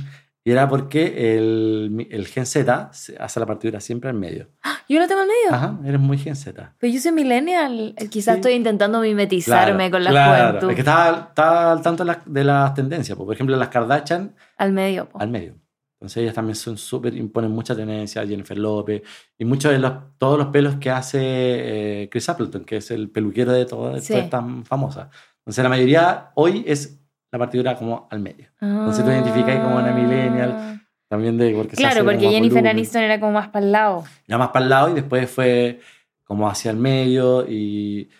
Y 0.44 0.50
era 0.52 0.66
porque 0.66 1.36
el, 1.36 2.06
el 2.10 2.26
gen 2.26 2.46
Z 2.46 2.90
hace 3.18 3.40
la 3.40 3.44
partidura 3.44 3.80
siempre 3.80 4.08
en 4.08 4.18
medio. 4.18 4.48
Yo 4.88 4.98
lo 4.98 5.06
tengo 5.06 5.20
en 5.20 5.28
medio. 5.28 5.54
Ajá, 5.54 5.78
eres 5.84 6.00
muy 6.00 6.16
gen 6.16 6.36
Z. 6.36 6.74
Pero 6.78 6.90
yo 6.90 6.98
soy 7.00 7.12
millennial. 7.12 7.94
Quizás 8.08 8.34
Sí. 8.36 8.38
estoy 8.38 8.52
intentando 8.54 8.98
mimetizarme 9.02 9.90
Claro, 9.90 9.92
con 9.92 10.04
la 10.04 10.10
claro. 10.10 10.46
juventud. 10.48 10.70
Es 10.70 10.74
que 10.76 10.80
está, 10.80 11.26
está 11.28 11.72
al 11.72 11.82
tanto 11.82 12.02
de 12.02 12.06
las, 12.06 12.18
de 12.24 12.44
las 12.44 12.72
tendencias. 12.72 13.18
Por 13.18 13.34
ejemplo, 13.34 13.56
las 13.56 13.68
Kardashian 13.68 14.34
Al 14.56 14.72
medio. 14.72 15.06
po. 15.10 15.20
al 15.20 15.28
medio. 15.28 15.54
Entonces 16.00 16.22
ellas 16.22 16.34
también 16.34 16.54
son 16.54 16.78
súper, 16.78 17.12
imponen 17.14 17.50
mucha 17.50 17.74
tendencia, 17.76 18.24
Jennifer 18.24 18.56
López, 18.56 19.02
y 19.36 19.44
muchos 19.44 19.72
de 19.72 19.80
los, 19.80 19.92
todos 20.16 20.38
los 20.38 20.46
pelos 20.46 20.76
que 20.76 20.90
hace 20.90 21.18
eh, 21.20 22.08
Chris 22.08 22.28
Appleton, 22.28 22.64
que 22.64 22.76
es 22.76 22.90
el 22.92 23.10
peluquero 23.10 23.52
de 23.52 23.66
todas 23.66 24.02
Sí. 24.04 24.14
estas 24.14 24.30
tan 24.30 24.64
famosas. 24.64 25.08
Entonces 25.48 25.62
la 25.62 25.70
mayoría 25.70 26.30
hoy 26.34 26.62
es 26.66 27.00
la 27.32 27.38
partidura 27.38 27.74
como 27.74 28.06
al 28.11 28.20
medio. 28.20 28.48
Entonces 28.61 29.02
tú 29.02 29.11
identificas 29.11 29.61
como 29.61 29.76
una 29.76 29.92
millennial, 29.92 30.82
También 31.08 31.38
de 31.38 31.52
porque 31.54 31.74
se 31.74 31.87
hace 31.87 31.94
Claro, 31.94 32.04
porque 32.04 32.28
Jennifer 32.28 32.58
volumen. 32.58 32.66
Aniston 32.76 33.00
era 33.02 33.18
como 33.18 33.32
más 33.32 33.48
para 33.48 33.64
el 33.64 33.72
lado. 33.72 34.04
Ya 34.26 34.37
más 34.37 34.48
para 34.48 34.64
el 34.64 34.68
lado 34.70 34.90
y 34.90 34.92
después 34.92 35.30
fue 35.30 35.80
como 36.24 36.46
hacia 36.50 36.70
el 36.70 36.76
medio 36.76 37.46
y 37.48 38.11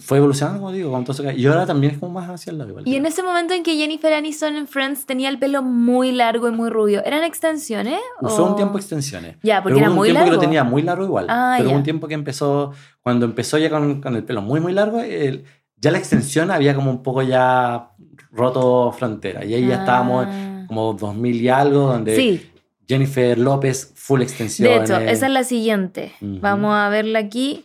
fue 0.00 0.18
evolucionando, 0.18 0.58
como 0.58 0.72
digo, 0.72 0.90
con 0.90 1.04
todo 1.04 1.12
eso 1.12 1.22
que- 1.22 1.34
Y 1.38 1.46
ahora 1.46 1.64
también 1.64 1.92
es 1.92 1.98
como 2.00 2.10
más 2.14 2.28
hacia 2.28 2.50
el 2.50 2.58
lado. 2.58 2.70
igual. 2.70 2.88
Y 2.88 2.96
en 2.96 3.06
ese 3.06 3.22
momento 3.22 3.54
en 3.54 3.62
que 3.62 3.76
Jennifer 3.76 4.12
Aniston 4.12 4.56
en 4.56 4.66
Friends 4.66 5.06
tenía 5.06 5.28
el 5.28 5.38
pelo 5.38 5.62
muy 5.62 6.10
largo 6.10 6.48
y 6.48 6.50
muy 6.50 6.70
rubio, 6.70 7.04
¿eran 7.04 7.22
extensiones? 7.22 8.00
Usó 8.20 8.46
o- 8.46 8.50
un 8.50 8.56
tiempo 8.56 8.78
extensiones. 8.78 9.36
Ya, 9.44 9.62
porque 9.62 9.74
Pero 9.74 9.78
era 9.78 9.86
hubo 9.90 9.92
un 9.92 9.96
muy 9.98 10.08
tiempo 10.08 10.18
que 10.24 10.30
largo. 10.30 10.34
lo 10.34 10.40
tenía 10.40 10.64
muy 10.64 10.82
largo 10.82 11.04
igual. 11.04 11.26
Ah, 11.28 11.54
pero 11.58 11.70
hubo 11.70 11.76
un 11.76 11.84
tiempo 11.84 12.08
que 12.08 12.14
empezó, 12.14 12.72
cuando 13.00 13.26
empezó 13.26 13.58
ya 13.58 13.70
con, 13.70 14.00
con 14.00 14.16
el 14.16 14.24
pelo 14.24 14.42
muy, 14.42 14.58
muy 14.58 14.72
largo, 14.72 14.98
el- 15.00 15.44
ya 15.84 15.90
la 15.90 15.98
extensión 15.98 16.50
había 16.50 16.74
como 16.74 16.90
un 16.90 17.02
poco 17.02 17.22
ya 17.22 17.90
roto 18.32 18.90
frontera. 18.92 19.44
Y 19.44 19.54
ahí 19.54 19.66
ya 19.68 19.76
estábamos 19.80 20.26
Ah. 20.28 20.64
como 20.66 20.94
2000 20.94 21.36
y 21.40 21.48
algo, 21.48 21.80
donde 21.92 22.16
Sí, 22.16 22.50
Jennifer 22.88 23.38
López, 23.38 23.92
full 23.94 24.22
extensión. 24.22 24.68
de 24.68 24.76
hecho, 24.76 24.96
esa 24.98 25.26
es 25.26 25.32
la 25.32 25.44
siguiente. 25.44 26.12
Vamos 26.20 26.74
a 26.74 26.88
verla 26.88 27.18
aquí. 27.20 27.64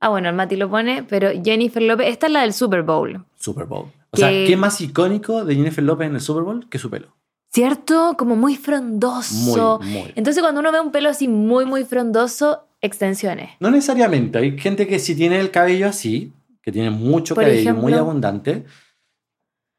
Ah, 0.00 0.08
bueno, 0.08 0.28
el 0.30 0.34
Mati 0.34 0.56
lo 0.56 0.70
pone, 0.70 1.02
pero 1.02 1.28
Jennifer 1.44 1.82
López, 1.82 2.08
esta 2.08 2.26
es 2.26 2.32
la 2.32 2.40
del 2.42 2.52
Super 2.54 2.82
Bowl. 2.82 3.24
Super 3.38 3.66
Bowl. 3.66 3.86
O 4.12 4.16
Que- 4.16 4.20
sea, 4.22 4.30
¿qué 4.30 4.56
más 4.56 4.80
icónico 4.80 5.44
de 5.44 5.54
Jennifer 5.54 5.84
López 5.84 6.08
en 6.08 6.14
el 6.14 6.20
Super 6.20 6.42
Bowl 6.42 6.68
que 6.68 6.78
su 6.78 6.90
pelo? 6.90 7.08
¿Cierto? 7.52 8.14
Como 8.18 8.34
muy 8.36 8.56
frondoso. 8.56 9.80
Muy, 9.82 9.90
muy. 9.92 10.12
Entonces, 10.14 10.42
cuando 10.42 10.60
uno 10.60 10.72
ve 10.72 10.80
un 10.80 10.90
pelo 10.92 11.08
así 11.08 11.28
muy, 11.28 11.64
muy 11.66 11.84
frondoso, 11.84 12.64
extensiones. 12.80 13.50
No 13.60 13.70
necesariamente. 13.70 14.38
Hay 14.38 14.58
gente 14.58 14.86
que 14.86 14.98
sí 14.98 15.14
tiene 15.14 15.38
el 15.40 15.50
cabello 15.50 15.88
así, 15.88 16.32
que 16.62 16.72
tiene 16.72 16.90
mucho 16.90 17.34
Por 17.34 17.44
cabello, 17.44 17.74
muy 17.74 17.92
ejemplo. 17.92 17.98
abundante. 17.98 18.64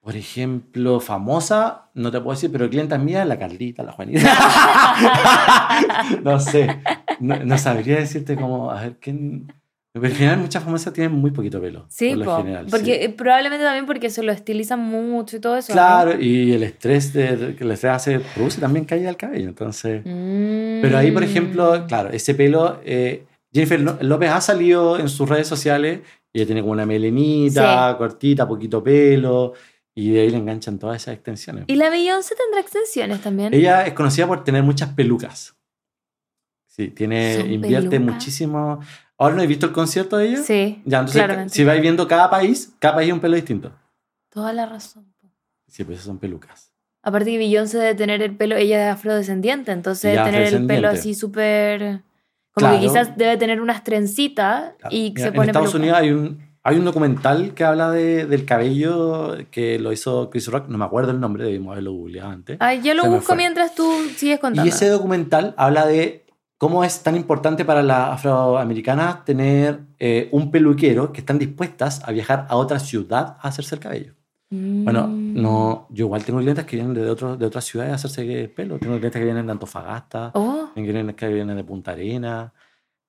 Por 0.02 0.16
ejemplo, 0.16 1.00
famosa, 1.00 1.92
no 1.94 2.10
te 2.10 2.20
puedo 2.20 2.36
decir, 2.36 2.52
pero 2.52 2.68
clientas 2.70 3.00
mías, 3.00 3.28
la 3.28 3.38
Carlita, 3.38 3.84
la 3.84 3.92
Juanita. 3.92 4.36
no 6.24 6.40
sé. 6.40 6.82
No, 7.20 7.36
no 7.46 7.58
sabría 7.60 7.98
decirte 7.98 8.36
cómo, 8.36 8.72
a 8.72 8.82
ver, 8.82 8.98
¿quién? 9.00 9.54
Pero 9.94 10.08
en 10.08 10.16
general 10.16 10.40
muchas 10.40 10.64
famosas 10.64 10.94
tienen 10.94 11.12
muy 11.12 11.32
poquito 11.32 11.60
pelo. 11.60 11.86
Sí, 11.90 12.10
por 12.10 12.18
lo 12.18 12.26
po, 12.26 12.38
general, 12.38 12.68
porque 12.72 12.96
sí. 12.96 13.00
eh, 13.02 13.10
probablemente 13.10 13.66
también 13.66 13.86
porque 13.86 14.10
se 14.10 14.24
lo 14.24 14.32
estilizan 14.32 14.80
mucho 14.80 15.36
y 15.36 15.40
todo 15.42 15.58
eso. 15.58 15.74
¿no? 15.74 15.74
Claro, 15.74 16.20
y 16.20 16.54
el 16.54 16.64
estrés 16.64 17.12
de, 17.12 17.56
que 17.58 17.64
el 17.66 17.72
estrés 17.72 17.94
hace, 17.94 18.20
produce 18.22 18.62
también 18.62 18.86
caída 18.86 19.08
del 19.08 19.18
cabello, 19.18 19.50
entonces... 19.50 20.02
Mm. 20.06 20.82
Pero 20.82 20.98
ahí, 20.98 21.12
por 21.12 21.24
ejemplo, 21.24 21.86
claro, 21.88 22.10
ese 22.10 22.34
pelo, 22.34 22.80
eh, 22.86 23.26
Jennifer 23.54 24.02
López 24.02 24.30
ha 24.32 24.40
salido 24.40 24.98
en 24.98 25.10
sus 25.10 25.28
redes 25.28 25.48
sociales 25.48 26.00
ella 26.34 26.46
tiene 26.46 26.62
como 26.62 26.74
una 26.74 26.86
melenita, 26.86 27.96
cortita, 27.98 28.48
poquito 28.48 28.84
pelo, 28.84 29.54
y 29.94 30.12
de 30.12 30.22
ahí 30.22 30.30
le 30.30 30.38
enganchan 30.38 30.80
todas 30.80 31.02
esas 31.02 31.16
extensiones. 31.16 31.66
¿Y 31.68 31.76
la 31.76 31.90
Beyoncé 31.90 32.36
tendrá 32.36 32.62
extensiones 32.62 33.22
también? 33.22 33.54
Ella 33.54 33.86
es 33.86 33.94
conocida 33.94 34.28
por 34.28 34.44
tener 34.44 34.64
muchas 34.64 34.90
pelucas. 34.94 35.56
Sí, 36.68 36.88
tiene, 36.88 37.38
¿Son 37.38 37.52
invierte 37.52 38.00
muchísimo. 38.00 38.80
¿Ahora 39.18 39.36
no 39.36 39.42
he 39.42 39.48
visto 39.48 39.66
el 39.66 39.74
concierto 39.74 40.18
de 40.18 40.30
ella? 40.30 40.38
Sí, 40.42 40.82
Ya, 40.86 41.00
entonces, 41.00 41.22
claramente. 41.22 41.54
si 41.54 41.64
vais 41.66 41.82
viendo 41.82 42.08
cada 42.08 42.30
país, 42.30 42.74
cada 42.80 42.96
país 42.96 43.10
es 43.10 43.14
un 43.14 43.20
pelo 43.20 43.36
distinto. 43.36 43.74
Toda 44.30 44.54
la 44.54 44.66
razón. 44.66 45.14
Sí, 45.68 45.84
pues 45.84 45.98
esas 45.98 46.08
son 46.08 46.18
pelucas. 46.18 46.72
Aparte 47.04 47.32
que 47.32 47.38
Beyoncé 47.38 47.78
debe 47.78 47.96
tener 47.96 48.22
el 48.22 48.36
pelo, 48.38 48.56
ella 48.56 48.88
es 48.88 48.94
afrodescendiente, 48.94 49.72
entonces 49.72 50.16
Ya, 50.16 50.24
debe 50.26 50.38
tener 50.46 50.62
el 50.62 50.68
pelo 50.68 50.88
así 50.88 51.14
súper... 51.14 52.02
Como 52.54 52.68
Claro. 52.68 52.80
que 52.82 52.88
quizás 52.88 53.18
debe 53.18 53.38
tener 53.38 53.62
unas 53.62 53.84
trencitas 53.84 54.74
Claro. 54.80 54.96
y 54.96 55.12
Mira, 55.16 55.24
se 55.24 55.32
pone 55.32 55.44
en 55.46 55.50
Estados 55.52 55.72
peluca. 55.72 55.78
Unidos 55.78 56.00
hay 56.00 56.12
un, 56.12 56.52
hay 56.64 56.78
un 56.78 56.86
documental 56.86 57.54
que 57.54 57.64
habla 57.64 57.92
de, 57.92 58.26
del 58.26 58.46
cabello 58.46 59.38
que 59.52 59.80
lo 59.80 59.92
hizo 59.94 60.30
Chris 60.30 60.48
Rock, 60.50 60.68
no 60.68 60.78
me 60.78 60.86
acuerdo 60.86 61.12
el 61.12 61.20
nombre, 61.20 61.44
debimos 61.46 61.72
haberlo 61.72 61.94
googleado 61.94 62.30
antes. 62.30 62.58
Ay, 62.60 62.82
yo 62.84 62.94
lo 62.94 63.04
Se 63.04 63.10
busco 63.10 63.36
mientras 63.36 63.74
tú 63.74 63.90
sigues 64.16 64.40
contando. 64.40 64.66
Y 64.66 64.70
ese 64.70 64.90
documental 64.90 65.54
habla 65.58 65.86
de 65.88 66.26
cómo 66.58 66.84
es 66.84 67.02
tan 67.02 67.16
importante 67.16 67.66
para 67.66 67.82
las 67.82 68.12
afroamericanas 68.12 69.26
tener 69.26 69.80
eh, 69.98 70.30
un 70.32 70.52
peluquero 70.52 71.12
que 71.12 71.22
están 71.22 71.40
dispuestas 71.40 72.02
a 72.08 72.12
viajar 72.12 72.46
a 72.50 72.56
otra 72.58 72.80
ciudad 72.80 73.38
a 73.42 73.48
hacerse 73.48 73.76
el 73.76 73.82
cabello. 73.82 74.14
Bueno, 74.52 75.08
Mm. 75.08 75.42
no, 75.42 75.88
yo 75.92 76.06
igual 76.06 76.26
tengo 76.26 76.40
clientes 76.40 76.66
que 76.66 76.76
vienen 76.76 76.94
de, 76.94 77.10
otro, 77.10 77.38
de 77.38 77.46
otras 77.46 77.64
ciudades 77.64 77.94
a 77.94 77.96
hacerse 77.96 78.42
el 78.44 78.50
pelo. 78.50 78.78
Tengo 78.80 78.96
clientes 78.96 79.18
que 79.20 79.24
vienen 79.26 79.46
de 79.46 79.52
Antofagasta, 79.54 80.32
Oh, 80.34 80.70
tengo 80.76 80.90
clientes 80.90 81.16
que 81.16 81.28
vienen 81.30 81.56
de 81.56 81.64
Punta 81.64 81.92
Arena, 81.92 82.52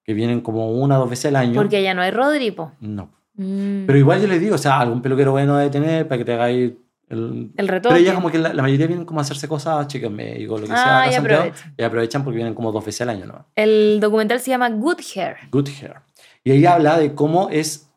que 0.05 0.15
vienen 0.15 0.41
como 0.41 0.71
una 0.71 0.97
o 0.97 1.01
dos 1.01 1.11
veces 1.11 1.27
al 1.27 1.37
año. 1.37 1.55
porque 1.55 1.83
ya 1.83 1.95
no 1.95 2.03
hay 2.03 2.13
Rodripo. 2.13 2.73
No. 2.81 3.11
Mm. 3.35 3.87
Pero 3.87 3.99
igual 3.99 4.21
yo 4.21 4.29
les 4.29 4.41
digo, 4.41 4.55
o 4.55 4.59
sea, 4.59 4.79
algún 4.79 5.03
peluquero 5.03 5.33
bueno 5.33 5.57
debe 5.57 5.71
tener 5.71 6.07
para 6.07 6.19
que 6.19 6.25
te 6.25 6.33
hagáis 6.35 6.73
el... 7.09 7.51
el 7.57 7.69
retoque. 7.69 7.95
Pero 7.95 8.05
ella 8.05 8.15
como 8.15 8.31
que 8.31 8.39
la, 8.39 8.53
la 8.55 8.63
mayoría 8.63 8.87
vienen 8.87 9.05
como 9.05 9.19
a 9.21 9.23
hacerse 9.23 9.49
cosas, 9.49 9.87
chicas 9.89 10.11
médicos, 10.13 10.61
lo 10.61 10.67
que 10.69 10.73
sea, 10.75 11.01
Ah, 11.01 11.03
acá 11.03 11.13
y 11.13 11.15
aprovechan. 11.17 11.75
y 11.77 11.83
aprovechan 11.83 12.25
porque 12.25 12.37
vienen 12.37 12.55
como 12.55 12.71
dos 12.71 12.85
veces 12.85 13.01
al 13.03 13.09
año, 13.11 13.27
¿no? 13.27 13.47
El 13.57 13.99
documental 14.01 14.39
se 14.39 14.51
llama 14.51 14.71
Good 14.71 14.99
Hair. 15.17 15.37
Good 15.51 15.69
Hair. 15.81 15.95
Y 16.45 16.53
ahí 16.53 16.65
habla 16.67 16.99
de 16.99 17.15
cómo 17.15 17.49
es 17.51 17.89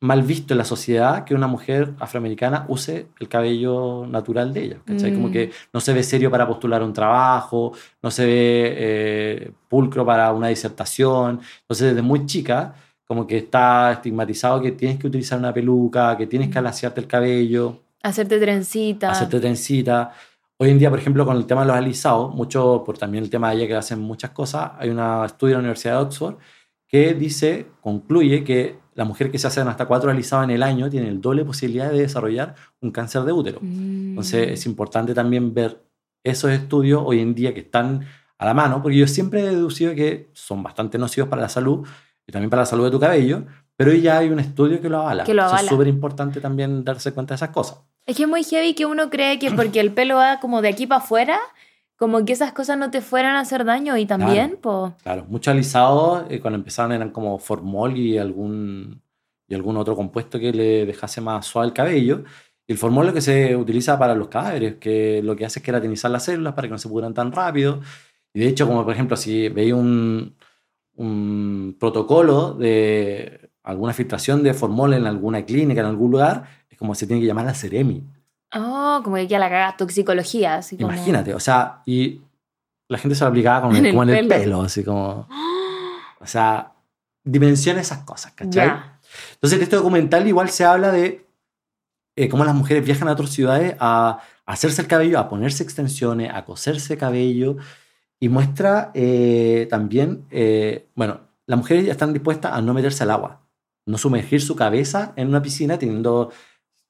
mal 0.00 0.22
visto 0.22 0.52
en 0.54 0.58
la 0.58 0.64
sociedad 0.64 1.24
que 1.24 1.34
una 1.34 1.46
mujer 1.46 1.94
afroamericana 1.98 2.66
use 2.68 3.06
el 3.18 3.28
cabello 3.28 4.06
natural 4.06 4.52
de 4.52 4.62
ella. 4.64 4.76
¿cachai? 4.84 5.14
Como 5.14 5.28
Mm. 5.28 5.32
que 5.32 5.50
no 5.72 5.80
se 5.80 5.92
ve 5.94 6.02
serio 6.02 6.30
para 6.30 6.46
postular 6.46 6.82
un 6.82 6.92
trabajo, 6.92 7.72
no 8.02 8.10
se 8.10 8.26
ve 8.26 8.74
eh, 8.76 9.50
pulcro 9.68 10.04
para 10.04 10.32
una 10.32 10.48
disertación. 10.48 11.40
Entonces, 11.62 11.88
desde 11.88 12.02
muy 12.02 12.26
chica, 12.26 12.74
como 13.06 13.26
que 13.26 13.38
está 13.38 13.92
estigmatizado 13.92 14.60
que 14.60 14.72
tienes 14.72 14.98
que 14.98 15.06
utilizar 15.06 15.38
una 15.38 15.54
peluca, 15.54 16.16
que 16.16 16.26
tienes 16.26 16.48
que 16.48 16.56
Mm. 16.56 16.58
alaciarte 16.58 17.00
el 17.00 17.06
cabello, 17.06 17.80
Hacerte 18.02 18.38
trencita. 18.38 19.10
hacerte 19.10 19.40
trencita. 19.40 20.12
Hoy 20.58 20.70
en 20.70 20.78
día, 20.78 20.90
por 20.90 20.98
ejemplo, 20.98 21.24
con 21.26 21.36
el 21.36 21.46
tema 21.46 21.62
de 21.62 21.68
los 21.68 21.76
alisados, 21.76 22.34
mucho 22.34 22.82
por 22.84 22.96
también 22.98 23.24
el 23.24 23.30
tema 23.30 23.50
de 23.50 23.56
ella 23.56 23.66
que 23.66 23.74
hacen 23.76 24.00
muchas 24.00 24.30
cosas, 24.30 24.72
hay 24.78 24.90
un 24.90 24.98
estudio 25.24 25.52
de 25.52 25.54
la 25.54 25.58
Universidad 25.60 25.94
de 25.98 26.02
Oxford 26.04 26.36
que 26.86 27.14
dice, 27.14 27.66
concluye 27.80 28.42
que 28.44 28.78
la 28.96 29.04
mujer 29.04 29.30
que 29.30 29.38
se 29.38 29.46
hacen 29.46 29.68
hasta 29.68 29.84
cuatro 29.84 30.10
alisados 30.10 30.44
en 30.44 30.50
el 30.50 30.62
año 30.62 30.88
tiene 30.88 31.08
el 31.08 31.20
doble 31.20 31.44
posibilidad 31.44 31.90
de 31.90 31.98
desarrollar 31.98 32.54
un 32.80 32.90
cáncer 32.90 33.22
de 33.22 33.32
útero. 33.32 33.60
Mm. 33.60 34.08
Entonces 34.10 34.50
es 34.50 34.66
importante 34.66 35.14
también 35.14 35.52
ver 35.52 35.84
esos 36.24 36.50
estudios 36.50 37.02
hoy 37.04 37.20
en 37.20 37.34
día 37.34 37.52
que 37.52 37.60
están 37.60 38.06
a 38.38 38.46
la 38.46 38.54
mano, 38.54 38.82
porque 38.82 38.96
yo 38.96 39.06
siempre 39.06 39.40
he 39.40 39.50
deducido 39.50 39.94
que 39.94 40.30
son 40.32 40.62
bastante 40.62 40.98
nocivos 40.98 41.28
para 41.28 41.42
la 41.42 41.48
salud 41.48 41.86
y 42.26 42.32
también 42.32 42.50
para 42.50 42.62
la 42.62 42.66
salud 42.66 42.86
de 42.86 42.90
tu 42.90 42.98
cabello, 42.98 43.44
pero 43.76 43.90
hoy 43.90 44.00
ya 44.00 44.18
hay 44.18 44.30
un 44.30 44.40
estudio 44.40 44.80
que 44.80 44.88
lo 44.88 45.00
avala. 45.00 45.24
Que 45.24 45.34
lo 45.34 45.42
Entonces, 45.42 45.52
avala. 45.52 45.66
Es 45.66 45.70
súper 45.70 45.88
importante 45.88 46.40
también 46.40 46.82
darse 46.82 47.12
cuenta 47.12 47.34
de 47.34 47.36
esas 47.36 47.50
cosas. 47.50 47.78
Es 48.06 48.16
que 48.16 48.22
es 48.22 48.28
muy 48.28 48.44
heavy 48.44 48.74
que 48.74 48.86
uno 48.86 49.10
cree 49.10 49.38
que 49.38 49.50
porque 49.50 49.80
el 49.80 49.92
pelo 49.92 50.16
va 50.16 50.40
como 50.40 50.62
de 50.62 50.68
aquí 50.68 50.86
para 50.86 51.02
afuera, 51.02 51.38
como 51.96 52.24
que 52.24 52.34
esas 52.34 52.52
cosas 52.52 52.78
no 52.78 52.90
te 52.90 53.00
fueran 53.00 53.36
a 53.36 53.40
hacer 53.40 53.64
daño 53.64 53.96
y 53.96 54.06
también, 54.06 54.58
po. 54.60 54.94
Claro, 55.02 55.24
muchos 55.28 55.52
alisados 55.52 56.24
eh, 56.28 56.40
cuando 56.40 56.58
empezaron 56.58 56.92
eran 56.92 57.10
como 57.10 57.38
formol 57.38 57.96
y 57.96 58.18
algún, 58.18 59.02
y 59.48 59.54
algún 59.54 59.76
otro 59.78 59.96
compuesto 59.96 60.38
que 60.38 60.52
le 60.52 60.84
dejase 60.84 61.20
más 61.20 61.46
suave 61.46 61.68
el 61.68 61.72
cabello. 61.72 62.24
Y 62.66 62.72
el 62.72 62.78
formol 62.78 63.06
lo 63.06 63.14
que 63.14 63.20
se 63.22 63.56
utiliza 63.56 63.98
para 63.98 64.14
los 64.14 64.28
cadáveres, 64.28 64.76
que 64.76 65.22
lo 65.22 65.36
que 65.36 65.46
hace 65.46 65.60
es 65.60 65.64
queratinizar 65.64 66.10
las 66.10 66.24
células 66.24 66.52
para 66.52 66.68
que 66.68 66.72
no 66.72 66.78
se 66.78 66.88
pudran 66.88 67.14
tan 67.14 67.32
rápido. 67.32 67.80
Y 68.34 68.40
de 68.40 68.48
hecho, 68.48 68.66
como 68.66 68.84
por 68.84 68.92
ejemplo, 68.92 69.16
si 69.16 69.48
veis 69.48 69.72
un, 69.72 70.36
un 70.96 71.76
protocolo 71.78 72.54
de 72.54 73.50
alguna 73.62 73.92
filtración 73.92 74.42
de 74.42 74.52
formol 74.52 74.94
en 74.94 75.06
alguna 75.06 75.44
clínica, 75.46 75.80
en 75.80 75.86
algún 75.86 76.10
lugar, 76.10 76.44
es 76.68 76.76
como 76.76 76.94
se 76.94 77.06
tiene 77.06 77.22
que 77.22 77.26
llamar 77.26 77.46
la 77.46 77.54
Ceremi. 77.54 78.04
Oh, 78.58 79.00
como 79.02 79.16
que 79.16 79.26
ya 79.26 79.38
la 79.38 79.48
cagas 79.48 79.76
toxicología, 79.76 80.56
así 80.56 80.76
como... 80.76 80.92
Imagínate, 80.92 81.34
o 81.34 81.40
sea, 81.40 81.82
y 81.86 82.20
la 82.88 82.98
gente 82.98 83.14
se 83.14 83.24
lo 83.24 83.28
aplicaba 83.28 83.62
como, 83.62 83.74
En 83.76 83.86
el 83.86 83.92
como 83.92 84.02
en 84.04 84.10
el 84.10 84.28
pelo. 84.28 84.62
así 84.62 84.84
como... 84.84 85.28
O 86.18 86.26
sea, 86.26 86.72
dimensiona 87.22 87.80
esas 87.80 87.98
cosas, 87.98 88.32
¿cachai? 88.32 88.66
Ya. 88.66 88.98
Entonces, 89.34 89.58
en 89.58 89.62
este 89.62 89.76
documental 89.76 90.26
igual 90.26 90.48
se 90.48 90.64
habla 90.64 90.90
de 90.90 91.24
eh, 92.16 92.28
cómo 92.28 92.44
las 92.44 92.54
mujeres 92.54 92.84
viajan 92.84 93.06
a 93.06 93.12
otras 93.12 93.30
ciudades 93.30 93.76
a, 93.78 94.18
a 94.46 94.52
hacerse 94.52 94.80
el 94.82 94.88
cabello, 94.88 95.20
a 95.20 95.28
ponerse 95.28 95.62
extensiones, 95.62 96.32
a 96.34 96.44
coserse 96.44 96.96
cabello, 96.96 97.58
y 98.18 98.28
muestra 98.28 98.90
eh, 98.94 99.66
también, 99.70 100.24
eh, 100.30 100.88
bueno, 100.94 101.20
las 101.46 101.58
mujeres 101.58 101.84
ya 101.86 101.92
están 101.92 102.12
dispuestas 102.12 102.52
a 102.52 102.60
no 102.62 102.74
meterse 102.74 103.02
al 103.02 103.10
agua, 103.10 103.42
no 103.84 103.98
sumergir 103.98 104.40
su 104.40 104.56
cabeza 104.56 105.12
en 105.16 105.28
una 105.28 105.42
piscina 105.42 105.78
teniendo 105.78 106.32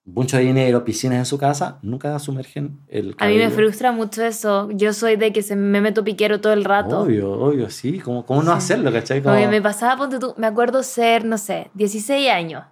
mucho 0.07 0.39
dinero, 0.39 0.85
piscinas 0.85 1.19
en 1.19 1.27
su 1.27 1.37
casa, 1.37 1.79
nunca 1.83 2.19
sumergen 2.19 2.79
el 2.89 3.07
A 3.07 3.09
mí 3.09 3.15
cabello. 3.35 3.45
me 3.45 3.51
frustra 3.51 3.93
mucho 3.93 4.25
eso. 4.25 4.71
Yo 4.73 4.93
soy 4.93 5.17
de 5.17 5.33
que 5.33 5.43
se 5.43 5.57
me 5.57 5.81
meto 5.81 6.05
piquero 6.05 6.41
todo 6.41 6.53
el 6.53 6.65
rato. 6.65 7.01
Obvio, 7.01 7.33
obvio, 7.33 7.69
sí. 7.71 7.99
¿Cómo, 7.99 8.25
cómo 8.25 8.43
no 8.43 8.53
Sí. 8.53 8.59
hacerlo, 8.59 8.93
cachai? 8.93 9.21
Como- 9.23 9.35
Porque 9.35 9.49
me 9.49 9.61
pasaba, 9.61 9.97
ponte 9.97 10.19
tú, 10.19 10.33
me 10.39 10.47
acuerdo 10.47 10.83
ser, 10.83 11.25
no 11.25 11.37
sé, 11.39 11.71
16 11.75 12.31
años. 12.31 12.65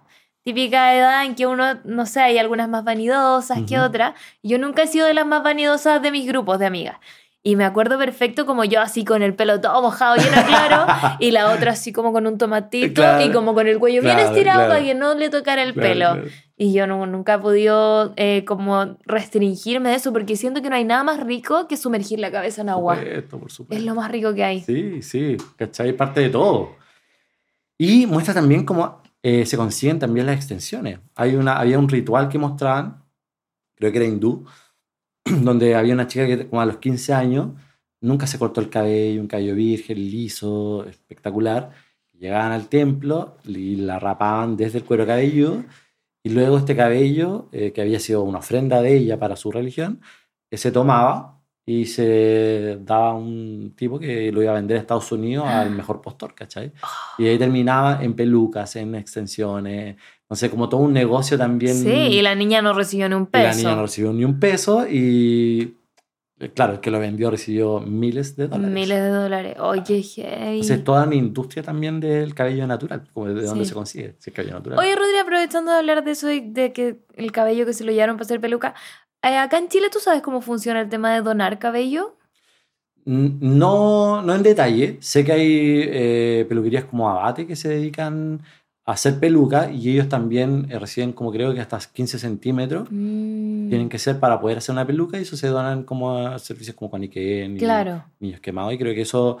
Típica 0.43 0.95
edad 0.95 1.25
en 1.25 1.35
que 1.35 1.47
uno, 1.47 1.79
no 1.85 2.05
sé, 2.05 2.21
hay 2.21 2.37
algunas 2.37 2.69
más 2.69 2.83
vanidosas 2.83 3.59
que 3.67 3.79
otras. 3.79 4.13
Yo 4.43 4.59
nunca 4.59 4.83
he 4.83 4.87
sido 4.87 5.07
de 5.07 5.13
las 5.15 5.25
más 5.25 5.41
vanidosas 5.43 6.01
de 6.01 6.11
mis 6.11 6.27
grupos 6.27 6.59
de 6.59 6.67
amigas. 6.67 6.97
Y 7.47 7.55
me 7.57 7.63
acuerdo 7.63 7.99
perfecto 7.99 8.47
como 8.47 8.63
yo 8.65 8.81
así 8.81 9.05
con 9.05 9.21
el 9.21 9.35
pelo 9.35 9.61
todo 9.61 9.79
mojado, 9.79 10.15
lleno 10.15 10.43
claro, 10.47 10.87
y 11.19 11.29
la 11.29 11.51
otra 11.51 11.73
así 11.73 11.93
como 11.93 12.11
con 12.11 12.25
un 12.25 12.39
tomatito 12.39 12.95
Claro, 12.95 13.23
y 13.23 13.31
como 13.31 13.53
con 13.53 13.67
el 13.67 13.77
cuello 13.77 14.01
bien 14.01 14.15
claro, 14.15 14.29
estirado 14.29 14.57
claro. 14.61 14.73
para 14.73 14.83
que 14.83 14.95
no 14.95 15.13
le 15.13 15.29
tocara 15.29 15.61
el 15.61 15.75
pelo. 15.75 16.23
Y 16.57 16.73
yo 16.73 16.87
no, 16.87 17.05
nunca 17.05 17.35
he 17.35 17.37
podido 17.37 18.13
eh, 18.15 18.45
como 18.45 18.97
restringirme 19.05 19.89
de 19.89 19.95
eso 19.97 20.11
porque 20.11 20.37
siento 20.37 20.63
que 20.63 20.71
no 20.71 20.75
hay 20.75 20.85
nada 20.85 21.03
más 21.03 21.23
rico 21.23 21.67
que 21.67 21.77
sumergir 21.77 22.17
la 22.17 22.31
cabeza 22.31 22.63
en 22.63 22.69
agua. 22.69 22.95
Por 22.95 23.03
supuesto, 23.03 23.39
por 23.39 23.51
supuesto. 23.51 23.79
Es 23.79 23.85
lo 23.85 23.93
más 23.93 24.09
rico 24.09 24.33
que 24.33 24.43
hay. 24.43 24.61
Sí, 24.61 25.03
sí, 25.03 25.37
¿cachai? 25.55 25.93
Parte 25.93 26.21
de 26.21 26.29
todo. 26.29 26.77
Y 27.77 28.07
muestra 28.07 28.33
también 28.33 28.65
cómo 28.65 29.03
eh, 29.21 29.45
se 29.45 29.55
consiguen 29.55 29.99
también 29.99 30.25
las 30.25 30.35
extensiones. 30.35 30.97
Hay 31.13 31.35
una, 31.35 31.59
había 31.59 31.77
un 31.77 31.89
ritual 31.89 32.27
que 32.27 32.39
mostraban, 32.39 33.03
creo 33.75 33.91
que 33.91 33.99
era 33.99 34.07
hindú, 34.07 34.47
donde 35.41 35.75
había 35.75 35.93
una 35.93 36.07
chica 36.07 36.27
que 36.27 36.47
como 36.47 36.61
a 36.61 36.65
los 36.65 36.77
15 36.77 37.13
años 37.13 37.49
nunca 38.01 38.27
se 38.27 38.37
cortó 38.39 38.61
el 38.61 38.69
cabello, 38.69 39.21
un 39.21 39.27
cabello 39.27 39.55
virgen, 39.55 39.97
liso, 39.97 40.85
espectacular. 40.85 41.71
Llegaban 42.13 42.51
al 42.51 42.69
templo 42.69 43.37
y 43.43 43.75
la 43.77 43.99
rapaban 43.99 44.55
desde 44.55 44.79
el 44.79 44.85
cuero 44.85 45.05
cabelludo 45.05 45.63
y 46.23 46.29
luego 46.29 46.57
este 46.57 46.75
cabello, 46.75 47.49
eh, 47.51 47.71
que 47.71 47.81
había 47.81 47.99
sido 47.99 48.23
una 48.23 48.39
ofrenda 48.39 48.81
de 48.81 48.97
ella 48.97 49.19
para 49.19 49.35
su 49.35 49.51
religión, 49.51 50.01
eh, 50.49 50.57
se 50.57 50.71
tomaba 50.71 51.43
y 51.65 51.85
se 51.85 52.79
daba 52.81 53.09
a 53.11 53.13
un 53.13 53.75
tipo 53.75 53.99
que 53.99 54.31
lo 54.31 54.41
iba 54.41 54.51
a 54.51 54.55
vender 54.55 54.77
a 54.77 54.79
Estados 54.81 55.11
Unidos 55.11 55.47
al 55.47 55.71
mejor 55.71 56.01
postor, 56.01 56.33
¿cachai? 56.33 56.71
Y 57.17 57.27
ahí 57.27 57.37
terminaba 57.37 58.03
en 58.03 58.15
pelucas, 58.15 58.75
en 58.75 58.95
extensiones, 58.95 59.97
no 60.29 60.35
sé, 60.35 60.49
como 60.49 60.69
todo 60.69 60.81
un 60.81 60.93
negocio 60.93 61.37
también. 61.37 61.75
Sí, 61.75 61.89
y 61.89 62.21
la 62.21 62.33
niña 62.35 62.61
no 62.61 62.73
recibió 62.73 63.07
ni 63.09 63.15
un 63.15 63.23
y 63.23 63.25
peso. 63.27 63.43
la 63.47 63.55
niña 63.55 63.75
no 63.75 63.81
recibió 63.83 64.13
ni 64.13 64.25
un 64.25 64.39
peso 64.39 64.87
y, 64.87 65.77
eh, 66.39 66.49
claro, 66.53 66.73
el 66.73 66.79
que 66.79 66.89
lo 66.91 66.99
vendió 66.99 67.29
recibió 67.29 67.79
miles 67.79 68.35
de 68.35 68.47
dólares. 68.47 68.73
Miles 68.73 68.99
de 68.99 69.09
dólares. 69.09 69.55
Oye, 69.59 70.01
heavy. 70.01 70.53
Entonces, 70.55 70.83
toda 70.83 71.03
una 71.05 71.15
industria 71.15 71.61
también 71.63 71.99
del 71.99 72.33
cabello 72.33 72.65
natural, 72.67 73.07
como 73.13 73.27
de 73.27 73.41
dónde 73.43 73.65
Sí. 73.65 73.69
se 73.69 73.75
consigue, 73.75 74.15
si 74.19 74.31
es 74.31 74.35
cabello 74.35 74.55
natural. 74.55 74.79
Oye, 74.79 74.95
Rodri, 74.95 75.17
aprovechando 75.17 75.71
de 75.71 75.77
hablar 75.77 76.03
de 76.03 76.11
eso, 76.11 76.31
y 76.31 76.39
de 76.41 76.73
que 76.73 76.99
el 77.15 77.31
cabello 77.31 77.65
que 77.65 77.73
se 77.73 77.83
lo 77.83 77.91
llevaron 77.91 78.15
para 78.17 78.25
hacer 78.25 78.41
peluca, 78.41 78.73
eh, 79.23 79.37
acá 79.37 79.57
en 79.59 79.69
Chile, 79.69 79.87
¿tú 79.91 79.99
sabes 79.99 80.21
cómo 80.21 80.41
funciona 80.41 80.81
el 80.81 80.89
tema 80.89 81.13
de 81.13 81.21
donar 81.21 81.57
cabello? 81.59 82.17
No, 83.05 84.21
no 84.23 84.33
en 84.35 84.41
detalle. 84.43 84.97
Sé 85.01 85.23
que 85.23 85.31
hay 85.31 85.43
eh, 85.83 86.45
peluquerías 86.49 86.85
como 86.85 87.09
Abate 87.09 87.45
que 87.45 87.55
se 87.55 87.69
dedican 87.69 88.41
hacer 88.87 89.19
peluca 89.19 89.71
y 89.71 89.89
ellos 89.89 90.07
también 90.09 90.67
eh, 90.69 90.77
reciben 90.77 91.11
como 91.11 91.31
creo 91.31 91.53
que 91.53 91.59
hasta 91.61 91.79
15 91.79 92.19
centímetros. 92.19 92.87
Mm, 92.91 93.69
Tienen 93.69 93.89
que 93.89 93.97
ser 93.97 94.19
para 94.19 94.39
poder 94.39 94.59
hacer 94.59 94.73
una 94.73 94.85
peluca 94.85 95.17
y 95.17 95.23
eso 95.23 95.35
se 95.37 95.47
donan 95.47 95.83
como 95.83 96.17
a 96.19 96.37
servicios 96.39 96.75
como 96.75 96.91
Caniquén 96.91 97.55
y 97.55 97.59
Claro. 97.59 98.03
Niños 98.19 98.39
Quemados 98.41 98.73
y 98.73 98.77
creo 98.77 98.93
que 98.93 99.01
eso 99.01 99.39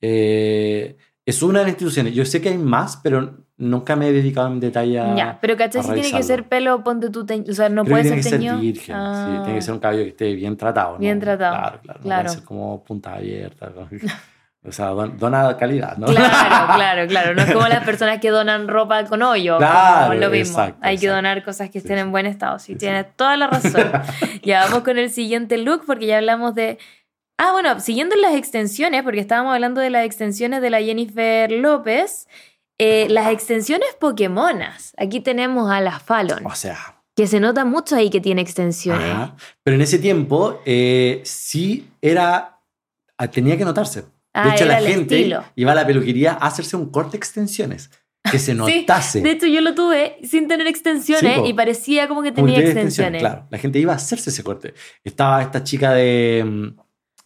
eh, 0.00 0.96
es 1.26 1.42
una 1.42 1.58
de 1.58 1.64
las 1.66 1.72
instituciones. 1.72 2.14
Yo 2.14 2.24
sé 2.24 2.40
que 2.40 2.48
hay 2.48 2.56
más, 2.58 2.96
pero 3.02 3.44
nunca 3.58 3.94
me 3.96 4.08
he 4.08 4.12
dedicado 4.12 4.46
en 4.48 4.60
detalle 4.60 4.98
a... 4.98 5.14
Ya, 5.14 5.38
pero 5.40 5.56
¿cachai? 5.56 5.82
Si 5.82 5.92
tiene 5.92 6.10
que 6.10 6.22
ser 6.22 6.48
pelo, 6.48 6.82
ponte 6.82 7.10
tú, 7.10 7.26
o 7.48 7.52
sea, 7.52 7.68
no 7.68 7.84
puede 7.84 8.04
que 8.04 8.08
ser 8.08 8.08
tiene 8.08 8.16
que 8.16 8.22
ser 8.22 8.38
teñido. 8.38 8.58
virgen, 8.58 8.84
sí, 8.86 8.92
Ah, 8.94 9.40
tiene 9.44 9.58
que 9.58 9.62
ser 9.62 9.74
un 9.74 9.80
cabello 9.80 10.04
que 10.04 10.08
esté 10.10 10.34
bien 10.34 10.56
tratado. 10.56 10.92
¿no? 10.94 10.98
Bien 11.00 11.20
tratado, 11.20 11.56
Claro, 11.56 11.80
claro. 11.82 11.98
No 11.98 12.02
claro. 12.04 12.22
puede 12.24 12.34
ser 12.36 12.44
como 12.44 12.84
punta 12.84 13.14
abierta. 13.14 13.70
¿no? 13.76 13.88
O 14.64 14.72
sea, 14.72 14.86
don- 14.88 15.16
dona 15.18 15.56
calidad, 15.56 15.96
¿no? 15.98 16.06
Claro, 16.08 16.72
claro, 16.74 17.06
claro. 17.06 17.34
No 17.34 17.42
es 17.42 17.52
como 17.52 17.68
las 17.68 17.84
personas 17.84 18.18
que 18.20 18.30
donan 18.30 18.66
ropa 18.68 19.04
con 19.04 19.22
hoyo. 19.22 19.56
Claro, 19.58 20.14
lo 20.14 20.30
mismo. 20.30 20.58
exacto, 20.58 20.78
Hay 20.82 20.96
que 20.98 21.06
exacto. 21.06 21.16
donar 21.16 21.44
cosas 21.44 21.70
que 21.70 21.78
estén 21.78 21.96
sí. 21.96 22.00
en 22.00 22.10
buen 22.10 22.26
estado. 22.26 22.58
Sí, 22.58 22.72
Sí, 22.72 22.78
tienes 22.78 23.06
toda 23.16 23.36
la 23.36 23.46
razón. 23.46 23.90
ya 24.42 24.64
vamos 24.64 24.82
con 24.82 24.98
el 24.98 25.10
siguiente 25.10 25.58
look 25.58 25.84
porque 25.86 26.06
ya 26.06 26.16
hablamos 26.18 26.54
de. 26.54 26.78
Ah, 27.38 27.52
bueno, 27.52 27.78
siguiendo 27.78 28.16
las 28.16 28.34
extensiones, 28.34 29.04
porque 29.04 29.20
estábamos 29.20 29.54
hablando 29.54 29.80
de 29.80 29.90
las 29.90 30.04
extensiones 30.04 30.60
de 30.60 30.70
la 30.70 30.80
Jennifer 30.82 31.50
López. 31.52 32.26
eh, 32.78 33.06
las 33.10 33.28
extensiones 33.30 33.88
Pokémonas. 34.00 34.92
Aquí 34.98 35.20
tenemos 35.20 35.70
a 35.70 35.80
la 35.80 36.00
Fallon, 36.00 36.44
O 36.44 36.54
sea, 36.56 36.76
que 37.16 37.28
se 37.28 37.38
nota 37.38 37.64
mucho 37.64 37.94
ahí 37.94 38.10
que 38.10 38.20
tiene 38.20 38.42
extensiones. 38.42 39.08
ajá. 39.08 39.36
pero 39.62 39.76
en 39.76 39.82
ese 39.82 39.98
tiempo 40.00 40.60
eh, 40.66 41.20
sí 41.24 41.88
era, 42.02 42.58
ah, 43.16 43.28
tenía 43.28 43.56
que 43.56 43.64
notarse. 43.64 44.04
De 44.42 44.50
Ah, 44.50 44.54
hecho, 44.54 44.64
era 44.64 44.80
la 44.80 44.86
gente 44.88 45.16
estilo. 45.16 45.44
iba 45.56 45.72
a 45.72 45.74
la 45.74 45.86
peluquería 45.86 46.32
a 46.32 46.46
hacerse 46.46 46.76
un 46.76 46.90
corte 46.90 47.12
de 47.12 47.16
extensiones. 47.18 47.90
Que 48.30 48.38
se 48.38 48.54
notase. 48.54 49.20
De 49.22 49.30
hecho, 49.30 49.46
yo 49.46 49.60
lo 49.60 49.74
tuve 49.74 50.18
sin 50.22 50.48
tener 50.48 50.66
extensiones 50.66 51.34
Sí, 51.34 51.40
po. 51.40 51.46
y 51.46 51.54
parecía 51.54 52.08
como 52.08 52.22
que 52.22 52.30
tenía 52.32 52.56
tenía 52.56 52.70
extensiones. 52.70 53.20
Claro, 53.20 53.46
la 53.50 53.58
gente 53.58 53.78
iba 53.78 53.92
a 53.92 53.96
hacerse 53.96 54.30
ese 54.30 54.42
corte. 54.44 54.74
Estaba 55.04 55.40
esta 55.42 55.64
chica 55.64 55.92
de, 55.92 56.44
mm, 56.46 56.66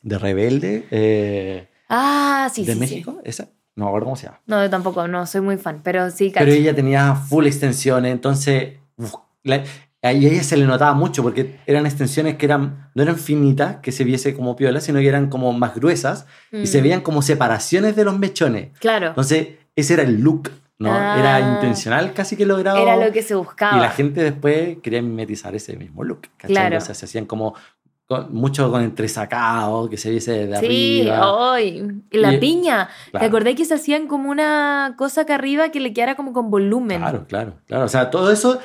de 0.03 0.19
Rebelde, 0.19 0.87
eh, 0.91 1.69
Ah, 1.89 2.49
sí, 2.53 2.63
de 2.65 2.69
sí, 2.69 2.75
sí. 2.75 2.81
México, 2.81 3.21
esa. 3.25 3.49
No 3.75 3.85
me 3.85 3.89
acuerdo 3.91 4.05
cómo 4.07 4.17
se 4.17 4.27
llama. 4.27 4.41
No, 4.47 4.63
yo 4.63 4.71
tampoco, 4.71 5.09
no 5.09 5.27
soy 5.27 5.41
muy 5.41 5.57
fan, 5.57 5.81
pero 5.83 6.11
sí, 6.11 6.31
cacho. 6.31 6.45
Pero 6.45 6.57
ella 6.57 6.75
tenía 6.75 7.15
full 7.15 7.47
extensiones, 7.47 8.13
entonces 8.13 8.75
uf, 8.97 9.15
la- 9.45 9.65
a 10.05 10.11
ella 10.11 10.42
se 10.42 10.57
le 10.57 10.64
notaba 10.66 10.94
mucho 10.94 11.22
porque 11.22 11.59
eran 11.66 11.86
extensiones 11.86 12.36
que 12.36 12.46
eran, 12.46 12.90
no 12.94 13.03
eran 13.03 13.16
finitas, 13.16 13.76
que 13.76 13.92
se 13.92 14.03
viese 14.05 14.34
como 14.34 14.57
piola, 14.57 14.80
sino 14.80 14.98
que 14.98 15.07
eran 15.09 15.28
como 15.28 15.53
más 15.53 15.74
gruesas 15.76 16.26
y 16.50 16.66
se 16.66 16.80
Mm, 16.80 16.82
veían 16.82 17.00
como 17.03 17.22
separaciones 17.22 17.94
de 17.94 18.05
los 18.05 18.18
mechones. 18.18 18.76
Claro, 18.80 19.09
Entonces, 19.09 19.48
ese 19.76 19.94
era 19.94 20.03
el 20.03 20.20
look, 20.20 20.50
¿no? 20.78 20.92
Ah. 20.92 21.16
Era 21.18 21.40
intencional 21.55 22.12
casi 22.14 22.36
que 22.36 22.44
logrado. 22.46 22.78
era 22.78 22.96
lo 22.96 23.12
que 23.12 23.22
se 23.22 23.36
buscaba. 23.36 23.76
Y 23.76 23.80
la 23.80 23.90
gente 23.90 24.22
después 24.22 24.78
quería 24.82 25.00
mimetizar 25.03 25.55
ese 25.55 25.76
mismo 25.76 26.03
look. 26.03 26.22
¿cachai? 26.36 26.48
Claro. 26.57 26.78
O 26.78 26.80
sea, 26.80 26.94
se 26.96 27.05
hacían 27.05 27.26
como 27.26 27.55
con- 28.07 28.34
mucho 28.34 28.70
con 28.72 28.82
entresacado, 28.82 29.88
que 29.88 29.96
se 29.96 30.11
viese 30.11 30.46
de 30.48 30.57
Sí, 30.59 31.09
arriba. 31.09 31.32
hoy. 31.32 32.03
Y 32.11 32.18
la 32.18 32.34
Y- 32.34 32.38
piña. 32.38 32.88
¿Te 33.07 33.11
Claro. 33.12 33.26
acordás 33.26 33.55
que 33.55 33.64
se 33.64 33.74
hacían 33.74 34.09
como 34.09 34.30
una 34.30 34.94
cosa 34.98 35.20
acá 35.22 35.36
arriba 35.36 35.68
que 35.70 35.78
le 35.80 35.92
quedara 35.92 36.16
como 36.16 36.32
con 36.32 36.50
volumen? 36.50 36.98
Claro, 37.00 37.24
claro, 37.28 37.55
claro. 37.68 37.84
O 37.84 37.88
sea, 37.88 38.11
todo 38.11 38.32
eso 38.32 38.59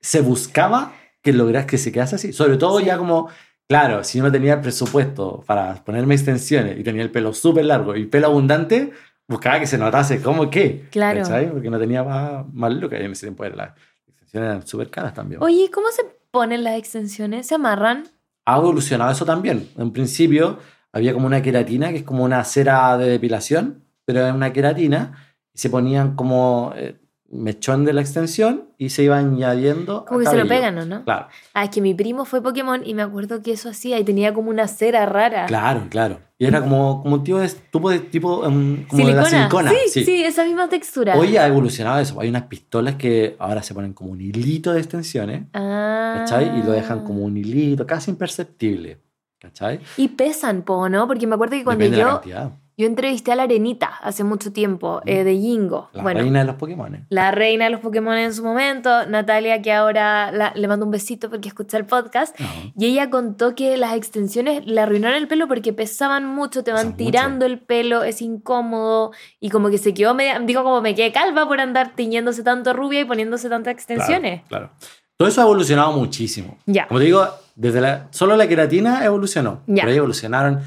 se 0.00 0.20
buscaba 0.20 0.92
que 1.22 1.32
logras 1.32 1.66
que 1.66 1.78
se 1.78 1.92
quedase 1.92 2.16
así. 2.16 2.32
Sobre 2.32 2.56
todo 2.56 2.78
Sí. 2.78 2.86
ya 2.86 2.96
como, 2.98 3.28
claro, 3.68 4.02
si 4.04 4.20
uno 4.20 4.32
tenía 4.32 4.54
el 4.54 4.60
presupuesto 4.60 5.42
para 5.46 5.74
ponerme 5.84 6.14
extensiones 6.14 6.78
y 6.78 6.82
tenía 6.82 7.02
el 7.02 7.10
pelo 7.10 7.32
súper 7.34 7.64
largo 7.66 7.94
y 7.96 8.06
pelo 8.06 8.28
abundante, 8.28 8.92
buscaba 9.28 9.60
que 9.60 9.66
se 9.66 9.78
notase 9.78 10.22
como 10.22 10.50
que. 10.50 10.86
Claro. 10.90 11.22
Porque 11.52 11.70
no 11.70 11.78
tenía 11.78 12.02
más, 12.02 12.46
más 12.52 12.72
look. 12.72 12.92
En 12.94 13.12
ese 13.12 13.26
tiempo 13.26 13.44
las 13.44 13.72
extensiones 14.08 14.48
eran 14.50 14.66
súper 14.66 14.90
caras 14.90 15.14
también. 15.14 15.42
Oye, 15.42 15.64
¿y 15.64 15.68
¿cómo 15.68 15.88
se 15.90 16.02
ponen 16.30 16.64
las 16.64 16.78
extensiones? 16.78 17.46
¿Se 17.46 17.54
amarran? 17.54 18.04
ha 18.46 18.56
evolucionado 18.56 19.12
eso 19.12 19.24
también. 19.24 19.68
En 19.78 19.92
principio 19.92 20.58
había 20.92 21.12
como 21.12 21.26
una 21.26 21.40
queratina, 21.40 21.90
que 21.90 21.98
es 21.98 22.02
como 22.02 22.24
una 22.24 22.42
cera 22.42 22.96
de 22.98 23.08
depilación, 23.08 23.84
pero 24.04 24.26
es 24.26 24.34
una 24.34 24.52
queratina, 24.52 25.34
y 25.54 25.58
se 25.58 25.70
ponían 25.70 26.16
como 26.16 26.72
eh, 26.74 26.96
mechón 27.30 27.84
de 27.84 27.92
la 27.92 28.00
extensión 28.00 28.64
y 28.76 28.90
se 28.90 29.04
iba 29.04 29.16
añadiendo. 29.18 30.04
Como 30.04 30.20
que 30.20 30.26
se 30.26 30.32
lo 30.36 30.42
cabello. 30.42 30.48
pegan, 30.48 30.78
¿o 30.78 30.84
no? 30.86 31.04
Claro, 31.04 31.28
Ah, 31.54 31.64
es 31.64 31.70
que 31.70 31.80
mi 31.80 31.94
primo 31.94 32.24
fue 32.24 32.42
Pokémon 32.42 32.82
y 32.84 32.94
me 32.94 33.02
acuerdo 33.02 33.40
que 33.42 33.52
eso 33.52 33.68
hacía 33.68 33.98
y 33.98 34.04
tenía 34.04 34.34
como 34.34 34.50
una 34.50 34.66
cera 34.68 35.06
rara. 35.06 35.46
claro, 35.46 35.86
claro. 35.90 36.20
Y 36.38 36.46
era 36.46 36.62
como, 36.62 37.02
como 37.02 37.16
un 37.16 37.22
tipo 37.22 37.38
de, 37.38 37.48
tipo 37.50 37.90
de, 37.90 37.98
tipo, 38.00 38.38
um, 38.48 38.84
como 38.86 39.06
de 39.06 39.12
la 39.12 39.24
silicona. 39.26 39.70
Sí, 39.92 40.02
sí, 40.04 40.24
esa 40.24 40.42
misma 40.44 40.70
textura. 40.70 41.14
Hoy 41.18 41.36
ha 41.36 41.46
evolucionado 41.46 42.00
eso. 42.00 42.18
Hay 42.18 42.30
unas 42.30 42.44
pistolas 42.44 42.94
que 42.94 43.36
ahora 43.38 43.62
se 43.62 43.74
ponen 43.74 43.92
como 43.92 44.10
un 44.12 44.22
hilito 44.22 44.72
de 44.72 44.78
extensiones, 44.80 45.42
Ah. 45.52 46.14
¿cachai? 46.20 46.58
Y 46.58 46.62
lo 46.62 46.72
dejan 46.72 47.04
como 47.04 47.24
un 47.26 47.36
hilito, 47.36 47.86
casi 47.86 48.10
imperceptible, 48.10 48.98
¿cachai? 49.38 49.80
Y 49.98 50.08
pesan, 50.08 50.62
po, 50.62 50.88
¿no? 50.88 51.06
Porque 51.06 51.26
me 51.26 51.34
acuerdo 51.34 51.56
que 51.56 51.64
cuando 51.64 51.84
Depende 51.84 51.98
de 51.98 52.04
la 52.04 52.08
yo, 52.10 52.14
cantidad. 52.20 52.50
Yo 52.80 52.86
entrevisté 52.86 53.30
a 53.32 53.36
la 53.36 53.44
Arenita 53.44 53.86
hace 54.02 54.24
mucho 54.24 54.52
tiempo, 54.52 55.00
eh, 55.06 55.22
de 55.22 55.36
Jingo. 55.36 55.90
La 55.92 56.02
bueno, 56.02 56.20
reina 56.20 56.40
de 56.40 56.46
los 56.46 56.56
Pokémon. 56.56 57.06
la 57.08 57.30
reina 57.30 57.66
de 57.66 57.70
los 57.70 57.80
Pokémon 57.80 58.16
en 58.16 58.34
su 58.34 58.42
momento, 58.42 59.06
Natalia, 59.06 59.62
que 59.62 59.72
ahora 59.72 60.32
la- 60.32 60.52
le 60.54 60.66
mando 60.66 60.84
un 60.86 60.90
besito 60.90 61.30
porque 61.30 61.48
escucha 61.48 61.76
el 61.76 61.86
podcast. 61.86 62.34
Y 62.76 62.86
ella 62.86 63.10
contó 63.10 63.54
que 63.54 63.76
las 63.76 63.94
extensiones 63.94 64.66
le 64.66 64.80
arruinaron 64.80 65.16
el 65.16 65.28
pelo 65.28 65.46
porque 65.46 65.72
pesaban 65.72 66.26
mucho, 66.26 66.64
te 66.64 66.72
van 66.72 66.92
Pesan 66.92 66.96
tirando 66.96 67.46
el 67.46 67.58
pelo, 67.60 68.02
es 68.02 68.22
incómodo 68.22 69.12
y 69.38 69.50
como 69.50 69.70
que 69.70 69.78
se 69.78 69.94
quedó 69.94 70.14
media, 70.14 70.40
digo 70.40 70.62
como 70.64 70.80
me 70.80 70.94
quedé 70.94 71.12
calva 71.12 71.46
por 71.46 71.60
andar 71.60 71.94
tiñéndose 71.94 72.42
tanto 72.42 72.72
rubia 72.72 73.00
y 73.00 73.04
poniéndose 73.04 73.48
tantas 73.48 73.72
extensiones. 73.74 74.42
Claro, 74.48 74.70
claro. 74.70 74.70
Todo 75.16 75.28
eso 75.28 75.42
ha 75.42 75.44
evolucionado 75.44 75.92
muchísimo. 75.92 76.56
Ya. 76.64 76.86
Como 76.86 76.98
te 76.98 77.04
digo, 77.04 77.26
desde 77.54 77.82
la, 77.82 78.08
solo 78.10 78.36
la 78.36 78.48
queratina 78.48 79.04
evolucionó. 79.04 79.60
Ya. 79.66 79.82
Pero 79.82 79.90
ahí 79.90 79.96
evolucionaron. 79.98 80.60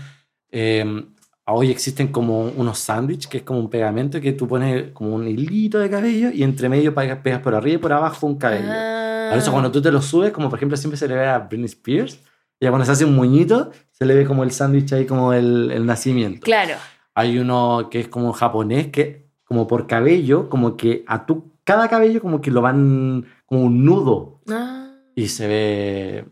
eh, 0.52 1.06
hoy 1.46 1.72
existen 1.72 2.08
como 2.10 2.44
unos 2.44 2.80
sándwiches, 2.80 3.28
que 3.28 3.38
es 3.40 3.44
como 3.44 3.60
un 3.60 3.70
pegamento 3.70 4.22
que 4.22 4.34
tú 4.34 4.48
pones 4.48 4.92
como 4.94 5.16
un 5.16 5.28
hilito 5.28 5.80
de 5.80 5.90
cabello 5.90 6.30
y 6.32 6.44
entre 6.44 6.70
medio 6.70 6.94
pegas, 6.94 7.40
por 7.42 7.56
arriba 7.56 7.76
y 7.76 7.80
por 7.80 7.94
abajo 7.94 8.28
un 8.28 8.38
cabello. 8.38 8.68
Ah, 8.70 9.28
Por 9.30 9.40
eso 9.40 9.52
cuando 9.52 9.72
tú 9.72 9.82
te 9.82 9.92
lo 9.92 10.02
subes, 10.02 10.32
como 10.32 10.50
por 10.50 10.60
ejemplo 10.60 10.78
siempre 10.78 10.98
se 10.98 11.08
le 11.08 11.16
ve 11.16 11.28
a 11.28 11.40
Britney 11.40 11.66
Spears, 11.66 12.20
y 12.60 12.68
cuando 12.68 12.86
se 12.86 12.92
hace 12.94 13.06
un 13.06 13.16
muñito, 13.16 13.72
se 13.92 14.06
le 14.06 14.16
ve 14.16 14.26
como 14.26 14.44
el 14.44 14.52
sándwich 14.52 14.94
ahí, 14.94 15.06
como 15.06 15.34
el, 15.34 15.70
el 15.72 15.86
nacimiento. 15.86 16.42
Claro. 16.46 16.76
Hay 17.14 17.38
uno 17.38 17.90
que 17.92 18.00
es 18.00 18.08
como 18.08 18.32
japonés, 18.32 18.88
que 18.88 19.28
como 19.44 19.68
por 19.68 19.86
cabello, 19.86 20.50
como 20.50 20.78
que 20.78 21.04
a 21.08 21.26
tu, 21.26 21.52
cada 21.66 21.90
cabello 21.90 22.22
como 22.22 22.40
que 22.40 22.52
lo 22.52 22.62
van 22.62 23.26
como 23.46 23.64
un 23.64 23.84
nudo. 23.84 24.40
Ah, 24.50 24.94
Y 25.14 25.28
se 25.28 25.48
ve 25.48 26.26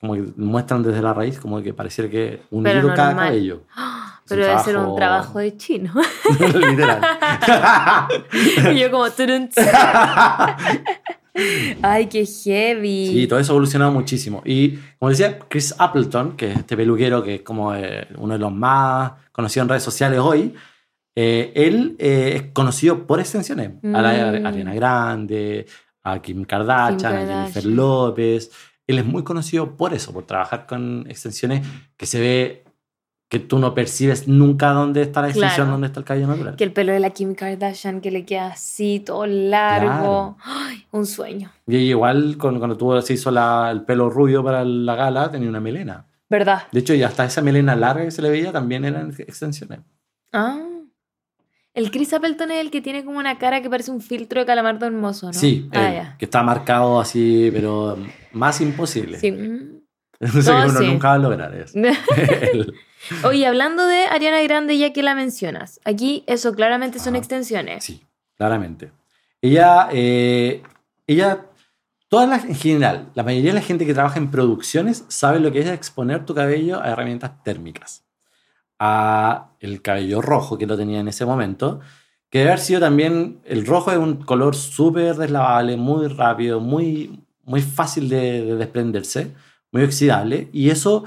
como 0.00 0.14
que 0.14 0.24
muestran 0.36 0.82
desde 0.82 1.00
la 1.00 1.14
raíz, 1.14 1.38
como 1.38 1.62
que 1.62 1.72
pareciera 1.72 2.10
que 2.10 2.42
Pero 2.50 2.58
unido 2.58 2.94
cada 2.94 3.14
cabello. 3.14 3.62
Un 3.76 4.03
pero 4.28 4.44
debe 4.46 4.58
ser 4.60 4.76
un 4.76 4.96
trabajo- 4.96 5.38
de 5.38 5.56
chino. 5.56 5.92
Literal. 6.40 7.00
y 8.74 8.78
yo 8.78 8.90
como... 8.90 9.06
Ay, 11.82 12.06
qué 12.06 12.24
heavy. 12.24 13.08
Sí, 13.08 13.26
todo 13.26 13.40
eso 13.40 13.52
ha 13.52 13.54
evolucionado 13.54 13.90
muchísimo. 13.92 14.40
Y 14.44 14.78
como 14.98 15.10
decía, 15.10 15.38
Chris 15.48 15.74
Appleton, 15.76 16.36
que 16.36 16.52
es 16.52 16.58
este 16.58 16.76
peluquero 16.76 17.22
que 17.22 17.36
es 17.36 17.42
como 17.42 17.74
eh, 17.74 18.06
uno 18.18 18.34
de 18.34 18.38
los 18.38 18.52
más 18.52 19.12
conocidos 19.32 19.64
en 19.64 19.68
redes 19.70 19.82
sociales 19.82 20.20
hoy, 20.20 20.54
eh, 21.16 21.52
él 21.56 21.96
eh, 21.98 22.32
es 22.36 22.42
conocido 22.52 23.04
por 23.06 23.18
extensiones. 23.20 23.70
A 23.92 24.00
la 24.02 24.40
Mm. 24.40 24.46
Ariana 24.46 24.74
Grande, 24.74 25.66
a 26.04 26.20
Kim 26.20 26.44
Kardashian, 26.44 27.12
a 27.12 27.18
Jennifer 27.18 27.52
Kardashian. 27.62 27.76
López. 27.76 28.50
Él 28.86 28.98
es 28.98 29.04
muy 29.04 29.24
conocido 29.24 29.76
por 29.76 29.92
eso, 29.94 30.12
por 30.12 30.24
trabajar 30.26 30.66
con 30.66 31.04
extensiones 31.08 31.66
que 31.96 32.06
se 32.06 32.20
ve 32.20 32.63
que 33.34 33.40
tú 33.40 33.58
no 33.58 33.74
percibes 33.74 34.28
nunca 34.28 34.70
dónde 34.70 35.02
está 35.02 35.20
la 35.20 35.26
extensión, 35.28 35.54
Claro. 35.56 35.70
dónde 35.72 35.88
está 35.88 35.98
el 35.98 36.06
cabello 36.06 36.28
natural. 36.28 36.54
Que 36.54 36.62
el 36.62 36.72
pelo 36.72 36.92
de 36.92 37.00
la 37.00 37.10
Kim 37.10 37.34
Kardashian 37.34 38.00
que 38.00 38.12
le 38.12 38.24
queda 38.24 38.46
así, 38.52 39.00
todo 39.04 39.26
largo. 39.26 40.36
Ay, 40.44 40.86
un 40.92 41.04
sueño. 41.04 41.50
Y 41.66 41.78
igual, 41.78 42.36
con- 42.38 42.58
cuando 42.58 42.76
tuvo, 42.76 43.02
se 43.02 43.14
hizo 43.14 43.32
la- 43.32 43.70
el 43.72 43.82
pelo 43.82 44.08
rubio 44.08 44.44
para 44.44 44.64
la 44.64 44.94
gala, 44.94 45.32
tenía 45.32 45.48
una 45.48 45.58
melena. 45.58 46.06
¿Verdad? 46.30 46.62
De 46.70 46.78
hecho, 46.78 46.94
y 46.94 47.02
hasta 47.02 47.24
esa 47.24 47.42
melena 47.42 47.74
larga 47.74 48.04
que 48.04 48.12
se 48.12 48.22
le 48.22 48.30
veía 48.30 48.52
también 48.52 48.84
eran 48.84 49.12
extensiones. 49.18 49.80
Ah. 50.32 50.60
El 51.74 51.90
Chris 51.90 52.12
Appleton 52.12 52.52
es 52.52 52.60
el 52.60 52.70
que 52.70 52.80
tiene 52.80 53.04
como 53.04 53.18
una 53.18 53.36
cara 53.38 53.60
que 53.62 53.68
parece 53.68 53.90
un 53.90 54.00
filtro 54.00 54.38
de 54.40 54.46
calamardo 54.46 54.86
hermoso, 54.86 55.26
¿no? 55.26 55.32
Sí, 55.32 55.68
Ah, 55.72 55.92
él, 55.92 56.06
que 56.18 56.24
está 56.26 56.40
marcado 56.44 57.00
así, 57.00 57.50
pero 57.52 57.98
más 58.32 58.60
imposible. 58.60 59.18
Sí. 59.18 59.32
mm. 59.32 59.74
Que 60.20 60.26
No, 60.52 60.64
uno 60.66 60.78
sí. 60.78 60.86
nunca 60.86 61.08
va 61.08 61.14
a 61.14 61.18
lograr 61.18 61.52
eso. 61.56 61.76
Oye, 63.24 63.46
hablando 63.46 63.86
de 63.86 64.06
Ariana 64.06 64.40
Grande, 64.42 64.78
ya 64.78 64.92
que 64.92 65.02
la 65.02 65.14
mencionas, 65.14 65.80
aquí 65.84 66.24
eso 66.26 66.54
claramente 66.54 66.98
son 66.98 67.14
Ajá. 67.14 67.18
extensiones. 67.18 67.84
sí, 67.84 68.02
claramente. 68.36 68.90
Ella, 69.42 69.88
eh, 69.92 70.62
ella, 71.06 71.46
todas 72.08 72.28
las, 72.28 72.44
en 72.44 72.54
general, 72.54 73.10
la 73.14 73.22
mayoría 73.22 73.50
de 73.50 73.60
la 73.60 73.64
gente 73.66 73.84
que 73.84 73.92
trabaja 73.92 74.18
en 74.18 74.30
producciones 74.30 75.04
sabe 75.08 75.38
lo 75.38 75.52
que 75.52 75.60
es 75.60 75.66
exponer 75.68 76.24
tu 76.24 76.34
cabello 76.34 76.80
a 76.82 76.88
herramientas 76.88 77.42
térmicas. 77.42 78.04
A 78.78 79.50
el 79.60 79.82
cabello 79.82 80.20
rojo 80.22 80.56
que 80.58 80.66
lo 80.66 80.76
tenía 80.76 81.00
en 81.00 81.08
ese 81.08 81.24
momento, 81.26 81.80
que 82.30 82.38
debe 82.38 82.50
haber 82.52 82.60
sido 82.64 82.80
también, 82.80 83.40
el 83.44 83.64
rojo 83.66 83.92
es 83.92 83.98
un 83.98 84.16
color 84.24 84.56
súper 84.56 85.14
deslavable, 85.14 85.76
muy 85.76 86.08
rápido, 86.08 86.58
muy, 86.58 87.20
muy 87.44 87.62
fácil 87.62 88.08
de, 88.08 88.44
de 88.44 88.56
desprenderse, 88.56 89.30
muy 89.70 89.82
oxidable, 89.84 90.48
y 90.52 90.70
eso 90.70 91.04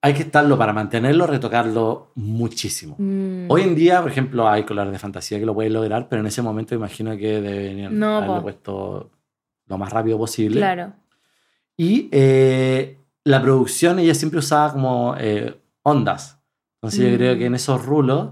hay 0.00 0.14
que 0.14 0.22
estarlo 0.22 0.56
para 0.56 0.72
mantenerlo, 0.72 1.26
retocarlo 1.26 2.12
muchísimo. 2.14 2.94
Mm. 2.98 3.46
Hoy 3.50 3.62
en 3.62 3.74
día, 3.74 4.00
por 4.00 4.10
ejemplo, 4.10 4.48
hay 4.48 4.62
colores 4.64 4.92
de 4.92 4.98
fantasía 4.98 5.38
que 5.40 5.46
lo 5.46 5.54
pueden 5.54 5.72
lograr, 5.72 6.08
pero 6.08 6.20
en 6.20 6.26
ese 6.26 6.40
momento 6.42 6.74
imagino 6.74 7.16
que 7.16 7.40
deberían 7.40 7.98
No, 7.98 8.18
haberlo 8.18 8.36
po. 8.36 8.42
puesto 8.42 9.10
lo 9.66 9.78
más 9.78 9.92
rápido 9.92 10.16
posible. 10.18 10.58
Claro. 10.60 10.92
Y 11.76 12.08
eh, 12.12 12.98
la 13.24 13.42
producción 13.42 13.98
ella 13.98 14.14
siempre 14.14 14.38
usaba 14.38 14.72
como 14.72 15.14
eh, 15.18 15.56
ondas. 15.82 16.40
Entonces 16.80 17.00
yo 17.00 17.10
Mm. 17.12 17.16
creo 17.16 17.38
que 17.38 17.46
en 17.46 17.54
esos 17.56 17.84
rulos 17.84 18.30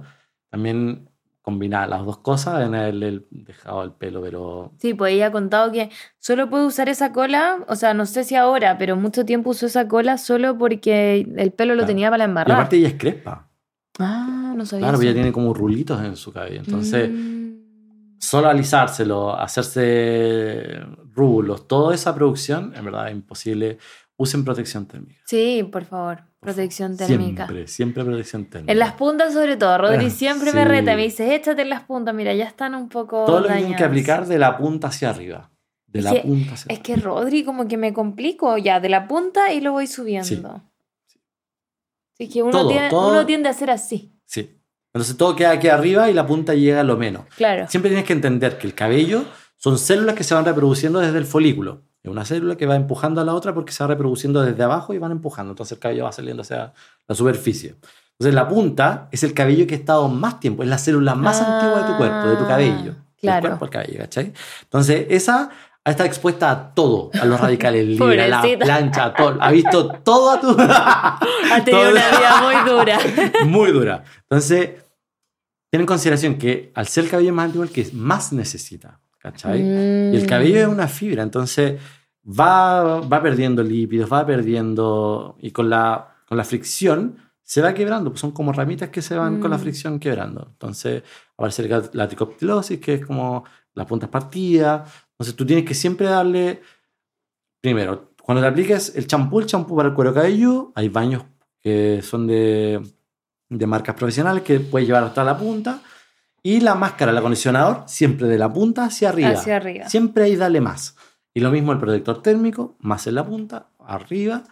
también 0.48 1.08
combinaba 1.50 1.86
las 1.86 2.04
dos 2.04 2.18
cosas 2.18 2.66
en 2.66 2.74
el, 2.74 3.00
el 3.04 3.26
dejado 3.30 3.84
el 3.84 3.92
pelo, 3.92 4.20
pero 4.20 4.72
Sí, 4.78 4.94
pues 4.94 5.14
ella 5.14 5.28
ha 5.28 5.30
contado 5.30 5.70
que 5.70 5.90
solo 6.18 6.50
puede 6.50 6.66
usar 6.66 6.88
esa 6.88 7.12
cola, 7.12 7.58
o 7.68 7.76
sea, 7.76 7.94
no 7.94 8.04
sé 8.04 8.24
si 8.24 8.34
ahora, 8.34 8.78
pero 8.78 8.96
mucho 8.96 9.24
tiempo 9.24 9.50
usó 9.50 9.66
esa 9.66 9.86
cola 9.86 10.18
solo 10.18 10.58
porque 10.58 11.24
el 11.36 11.52
pelo 11.52 11.74
lo 11.74 11.82
Claro. 11.82 11.86
tenía 11.86 12.10
para 12.10 12.24
y 12.24 12.26
embarrar. 12.26 12.56
aparte 12.56 12.76
ella 12.78 12.88
es 12.88 12.94
crespa. 12.94 13.48
Ah, 14.00 14.54
no 14.56 14.66
sabía 14.66 14.86
Claro, 14.88 14.94
eso. 14.96 15.02
ella 15.04 15.14
tiene 15.14 15.30
como 15.32 15.54
rulitos 15.54 16.02
en 16.04 16.16
su 16.16 16.32
cabello. 16.32 16.58
Entonces, 16.58 17.10
Mm. 17.10 18.16
solo 18.18 18.48
alisárselo, 18.48 19.38
hacerse 19.38 20.80
rulos, 21.14 21.68
toda 21.68 21.94
esa 21.94 22.12
producción, 22.12 22.72
en 22.74 22.84
verdad 22.86 23.06
es 23.08 23.14
imposible. 23.14 23.78
Usen 24.18 24.44
protección 24.44 24.86
térmica. 24.86 25.20
Sí, 25.26 25.62
por 25.70 25.84
favor, 25.84 26.22
protección 26.40 26.96
térmica. 26.96 27.44
Siempre, 27.46 27.66
siempre 27.68 28.04
protección 28.04 28.46
térmica. 28.46 28.72
En 28.72 28.78
las 28.78 28.92
puntas 28.92 29.34
sobre 29.34 29.56
todo, 29.58 29.76
Rodri 29.76 30.06
Ah, 30.06 30.10
siempre 30.10 30.52
me 30.52 30.64
reta, 30.64 30.96
me 30.96 31.02
dice, 31.02 31.34
échate 31.34 31.62
en 31.62 31.68
las 31.70 31.82
puntas, 31.82 32.14
mira, 32.14 32.32
ya 32.34 32.44
están 32.46 32.74
un 32.74 32.88
poco 32.88 33.24
Todo 33.26 33.40
lo 33.40 33.42
que 33.42 33.48
tienen 33.54 33.64
que 33.64 33.72
dañadas". 33.74 33.88
aplicar 33.90 34.26
de 34.26 34.38
la 34.38 34.56
punta 34.56 34.88
hacia 34.88 35.10
arriba. 35.10 35.50
De 35.86 35.98
Es 35.98 36.04
la 36.06 36.22
punta 36.22 36.54
hacia 36.54 36.72
Es 36.72 36.80
arriba. 36.80 36.82
que 36.82 36.96
Rodri 36.96 37.44
como 37.44 37.68
que 37.68 37.76
me 37.76 37.92
complico 37.92 38.56
ya 38.56 38.80
de 38.80 38.88
la 38.88 39.06
punta 39.06 39.52
y 39.52 39.60
lo 39.60 39.72
voy 39.72 39.86
subiendo. 39.86 40.62
Sí. 41.06 41.20
Así 42.18 42.28
que 42.32 42.42
uno, 42.42 42.52
Todo, 42.52 42.72
todo- 42.88 43.10
uno 43.10 43.26
tiende 43.26 43.48
a 43.48 43.52
ser 43.52 43.70
así, 43.70 44.12
Sí. 44.24 44.58
Entonces 44.94 45.18
todo 45.18 45.36
queda 45.36 45.50
aquí 45.50 45.68
arriba 45.68 46.08
y 46.10 46.14
la 46.14 46.26
punta 46.26 46.54
llega 46.54 46.80
a 46.80 46.84
lo 46.84 46.96
menos. 46.96 47.26
claro. 47.36 47.68
Siempre 47.68 47.90
tienes 47.90 48.06
que 48.06 48.14
entender 48.14 48.56
que 48.56 48.66
el 48.66 48.74
cabello 48.74 49.26
son 49.56 49.78
células 49.78 50.14
que 50.14 50.24
se 50.24 50.32
van 50.34 50.46
reproduciendo 50.46 51.00
desde 51.00 51.18
el 51.18 51.26
folículo. 51.26 51.82
Es 52.06 52.10
una 52.12 52.24
célula 52.24 52.56
que 52.56 52.66
va 52.66 52.76
empujando 52.76 53.20
a 53.20 53.24
la 53.24 53.34
otra 53.34 53.52
porque 53.52 53.72
se 53.72 53.82
va 53.82 53.88
reproduciendo 53.88 54.42
desde 54.42 54.62
abajo 54.62 54.94
y 54.94 54.98
van 54.98 55.10
empujando. 55.10 55.50
Entonces 55.52 55.72
el 55.72 55.80
cabello 55.80 56.04
va 56.04 56.12
saliendo 56.12 56.42
hacia 56.42 56.72
la 57.08 57.14
superficie. 57.16 57.74
Entonces 58.12 58.32
la 58.34 58.48
punta 58.48 59.08
es 59.10 59.24
el 59.24 59.34
cabello 59.34 59.66
que 59.66 59.74
ha 59.74 59.78
estado 59.78 60.08
más 60.08 60.38
tiempo, 60.40 60.62
es 60.62 60.68
la 60.68 60.78
célula 60.78 61.14
más 61.16 61.40
Ah, 61.40 61.56
antigua 61.60 61.82
de 61.82 61.90
tu 61.92 61.96
cuerpo, 61.98 62.28
de 62.28 62.36
tu 62.36 62.46
cabello. 62.46 62.94
claro. 63.20 63.42
Del 63.42 63.50
cuerpo 63.58 63.64
al 63.64 63.70
cabello, 63.70 63.98
¿cachai? 63.98 64.32
Entonces 64.62 65.06
esa 65.10 65.50
ha 65.84 65.90
estado 65.90 66.06
expuesta 66.08 66.50
a 66.50 66.74
todo, 66.74 67.10
a 67.20 67.24
los 67.24 67.40
radicales 67.40 67.84
libres, 67.86 68.24
a 68.32 68.42
la 68.42 68.58
plancha, 68.58 69.04
a 69.06 69.14
todo. 69.14 69.36
Ha 69.40 69.50
visto 69.50 69.88
todo 70.04 70.30
a 70.30 70.40
tu... 70.40 70.56
Ha 70.58 71.64
tenido 71.64 71.90
una 71.90 72.08
vida 72.08 72.42
muy 72.42 72.70
dura. 72.70 72.98
muy 73.46 73.70
dura. 73.72 74.04
Entonces, 74.22 74.70
ten 75.70 75.80
en 75.80 75.86
consideración 75.86 76.38
que 76.38 76.70
al 76.74 76.86
ser 76.86 77.04
el 77.04 77.10
cabello 77.10 77.32
más 77.32 77.46
antiguo, 77.46 77.64
el 77.64 77.70
que 77.70 77.88
más 77.92 78.32
necesita, 78.32 79.00
¿cachai? 79.30 79.60
Y 79.60 80.16
el 80.16 80.22
Mm. 80.22 80.26
cabello 80.26 80.58
es 80.60 80.68
una 80.68 80.86
fibra, 80.88 81.22
entonces 81.22 81.80
va, 82.24 83.00
va 83.00 83.22
perdiendo 83.22 83.62
lípidos, 83.62 84.10
va 84.12 84.24
perdiendo, 84.24 85.36
y 85.40 85.50
con 85.50 85.68
la, 85.68 86.14
con 86.28 86.36
la 86.38 86.44
fricción 86.44 87.16
se 87.42 87.60
va 87.62 87.74
quebrando, 87.74 88.10
pues 88.10 88.20
son 88.20 88.32
como 88.32 88.52
ramitas 88.52 88.88
que 88.90 89.02
se 89.02 89.16
van 89.16 89.40
con 89.40 89.50
la 89.50 89.56
Mm. 89.56 89.60
fricción 89.60 89.98
quebrando. 90.00 90.48
Entonces 90.52 91.02
aparece 91.36 91.68
la- 91.92 92.06
tricoptilosis, 92.08 92.80
que 92.80 92.94
es 92.94 93.06
como 93.06 93.44
las 93.74 93.86
puntas 93.86 94.08
partidas. 94.08 94.90
Entonces 95.12 95.34
tú 95.36 95.44
tienes 95.46 95.64
que 95.64 95.74
siempre 95.74 96.06
darle, 96.06 96.60
primero, 97.60 98.12
cuando 98.22 98.42
te 98.42 98.48
apliques 98.48 98.94
el 98.96 99.06
champú, 99.06 99.40
el 99.40 99.46
champú 99.46 99.76
para 99.76 99.88
el 99.88 99.94
cuero 99.94 100.12
cabelludo, 100.12 100.72
hay 100.74 100.88
baños 100.88 101.22
que 101.60 102.00
son 102.02 102.26
de, 102.26 102.80
de 103.48 103.66
marcas 103.66 103.94
profesionales 103.94 104.42
que 104.42 104.58
puedes 104.60 104.86
llevar 104.88 105.04
hasta 105.04 105.22
la 105.24 105.36
punta. 105.38 105.80
Y 106.46 106.60
la 106.60 106.76
máscara, 106.76 107.10
el 107.10 107.18
acondicionador, 107.18 107.82
siempre 107.86 108.28
de 108.28 108.38
la 108.38 108.52
punta 108.52 108.84
hacia 108.84 109.08
arriba. 109.08 109.30
Hacia 109.30 109.56
arriba. 109.56 109.88
Siempre 109.88 110.22
ahí 110.22 110.36
dale 110.36 110.60
más. 110.60 110.94
Y 111.34 111.40
lo 111.40 111.50
mismo 111.50 111.72
el 111.72 111.78
protector 111.78 112.22
térmico, 112.22 112.76
más 112.78 113.08
en 113.08 113.16
la 113.16 113.26
punta, 113.26 113.66
arriba. 113.84 114.44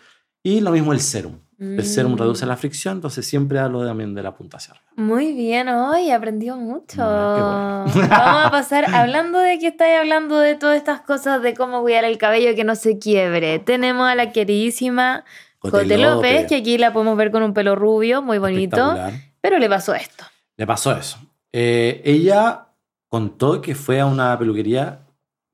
Y 0.42 0.60
lo 0.60 0.72
mismo 0.72 0.92
el 0.92 0.98
serum. 0.98 1.38
El 1.56 1.84
serum 1.84 2.14
Mm. 2.14 2.18
reduce 2.18 2.46
la 2.46 2.56
fricción, 2.56 2.94
entonces 2.96 3.24
siempre 3.24 3.60
hablo 3.60 3.86
también 3.86 4.12
de 4.12 4.24
la 4.24 4.34
punta 4.34 4.56
hacia 4.56 4.72
arriba. 4.72 4.86
Muy 4.96 5.32
bien, 5.34 5.68
hoy 5.68 6.10
aprendió 6.10 6.56
mucho. 6.56 6.96
Ah, 6.98 7.84
Vamos 7.94 8.46
a 8.46 8.50
pasar, 8.50 8.92
hablando 8.92 9.38
de 9.38 9.60
que 9.60 9.68
estáis 9.68 9.96
hablando 10.00 10.38
de 10.40 10.56
todas 10.56 10.76
estas 10.76 11.00
cosas 11.02 11.42
de 11.42 11.54
cómo 11.54 11.80
cuidar 11.82 12.04
el 12.04 12.18
cabello 12.18 12.56
que 12.56 12.64
no 12.64 12.74
se 12.74 12.98
quiebre. 12.98 13.60
Tenemos 13.60 14.08
a 14.08 14.16
la 14.16 14.32
queridísima 14.32 15.24
Cote 15.60 15.96
López, 15.96 16.46
que 16.48 16.56
aquí 16.56 16.76
la 16.76 16.92
podemos 16.92 17.16
ver 17.16 17.30
con 17.30 17.44
un 17.44 17.54
pelo 17.54 17.76
rubio, 17.76 18.20
muy 18.20 18.38
bonito, 18.38 18.96
pero 19.40 19.60
le 19.60 19.68
pasó 19.68 19.94
esto. 19.94 20.24
Le 20.56 20.66
pasó 20.66 20.90
eso. 20.90 21.18
Eh, 21.56 22.02
ella 22.04 22.66
contó 23.08 23.60
que 23.62 23.76
fue 23.76 24.00
a 24.00 24.06
una 24.06 24.36
peluquería, 24.36 25.06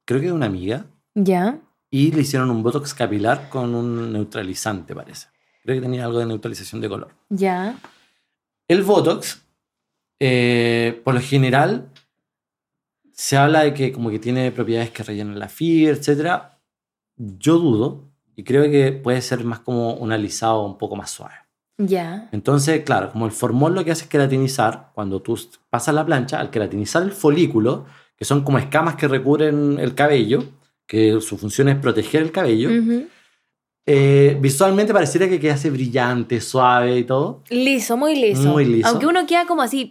creo 0.06 0.18
que 0.18 0.28
de 0.28 0.32
una 0.32 0.46
amiga, 0.46 0.86
¿Ya? 1.14 1.60
y 1.90 2.10
le 2.12 2.22
hicieron 2.22 2.50
un 2.50 2.62
botox 2.62 2.94
capilar 2.94 3.50
con 3.50 3.74
un 3.74 4.10
neutralizante, 4.10 4.94
parece. 4.94 5.28
Creo 5.62 5.76
que 5.76 5.82
tenía 5.82 6.06
algo 6.06 6.18
de 6.20 6.24
neutralización 6.24 6.80
de 6.80 6.88
color. 6.88 7.14
¿Ya? 7.28 7.78
El 8.66 8.82
Botox, 8.82 9.42
eh, 10.18 11.02
por 11.04 11.12
lo 11.12 11.20
general, 11.20 11.90
se 13.12 13.36
habla 13.36 13.64
de 13.64 13.74
que 13.74 13.92
como 13.92 14.08
que 14.08 14.18
tiene 14.18 14.50
propiedades 14.52 14.90
que 14.92 15.02
rellenan 15.02 15.38
la 15.38 15.50
fibra, 15.50 15.94
etc. 15.94 16.44
Yo 17.16 17.58
dudo 17.58 18.10
y 18.36 18.44
creo 18.44 18.70
que 18.70 18.92
puede 18.92 19.20
ser 19.20 19.44
más 19.44 19.60
como 19.60 19.92
un 19.92 20.12
alisado 20.12 20.64
un 20.64 20.78
poco 20.78 20.96
más 20.96 21.10
suave. 21.10 21.34
¿Ya? 21.82 22.28
Entonces, 22.32 22.82
claro, 22.84 23.10
como 23.10 23.24
el 23.26 23.32
formol 23.32 23.74
lo 23.74 23.84
que 23.84 23.90
hace 23.92 24.04
es 24.04 24.10
queratinizar, 24.10 24.90
cuando 24.94 25.20
tú 25.22 25.38
pasas 25.70 25.94
la 25.94 26.04
plancha, 26.04 26.38
al 26.38 26.50
queratinizar 26.50 27.02
el 27.02 27.12
folículo, 27.12 27.86
que 28.16 28.24
son 28.26 28.42
como 28.44 28.58
escamas 28.58 28.96
que 28.96 29.08
recubren 29.08 29.78
el 29.78 29.94
cabello, 29.94 30.44
que 30.86 31.20
su 31.20 31.38
función 31.38 31.68
es 31.70 31.76
proteger 31.76 32.20
el 32.22 32.32
cabello, 32.32 32.68
Ujú. 32.68 33.06
eh, 33.86 34.36
visualmente 34.40 34.92
pareciera 34.92 35.28
que 35.28 35.40
quedase 35.40 35.70
brillante, 35.70 36.40
suave 36.40 36.98
y 36.98 37.04
todo. 37.04 37.42
Liso, 37.48 37.96
muy 37.96 38.14
liso. 38.14 38.42
Muy 38.50 38.64
liso. 38.66 38.88
Aunque 38.88 39.06
uno 39.06 39.26
queda 39.26 39.46
como 39.46 39.62
así. 39.62 39.90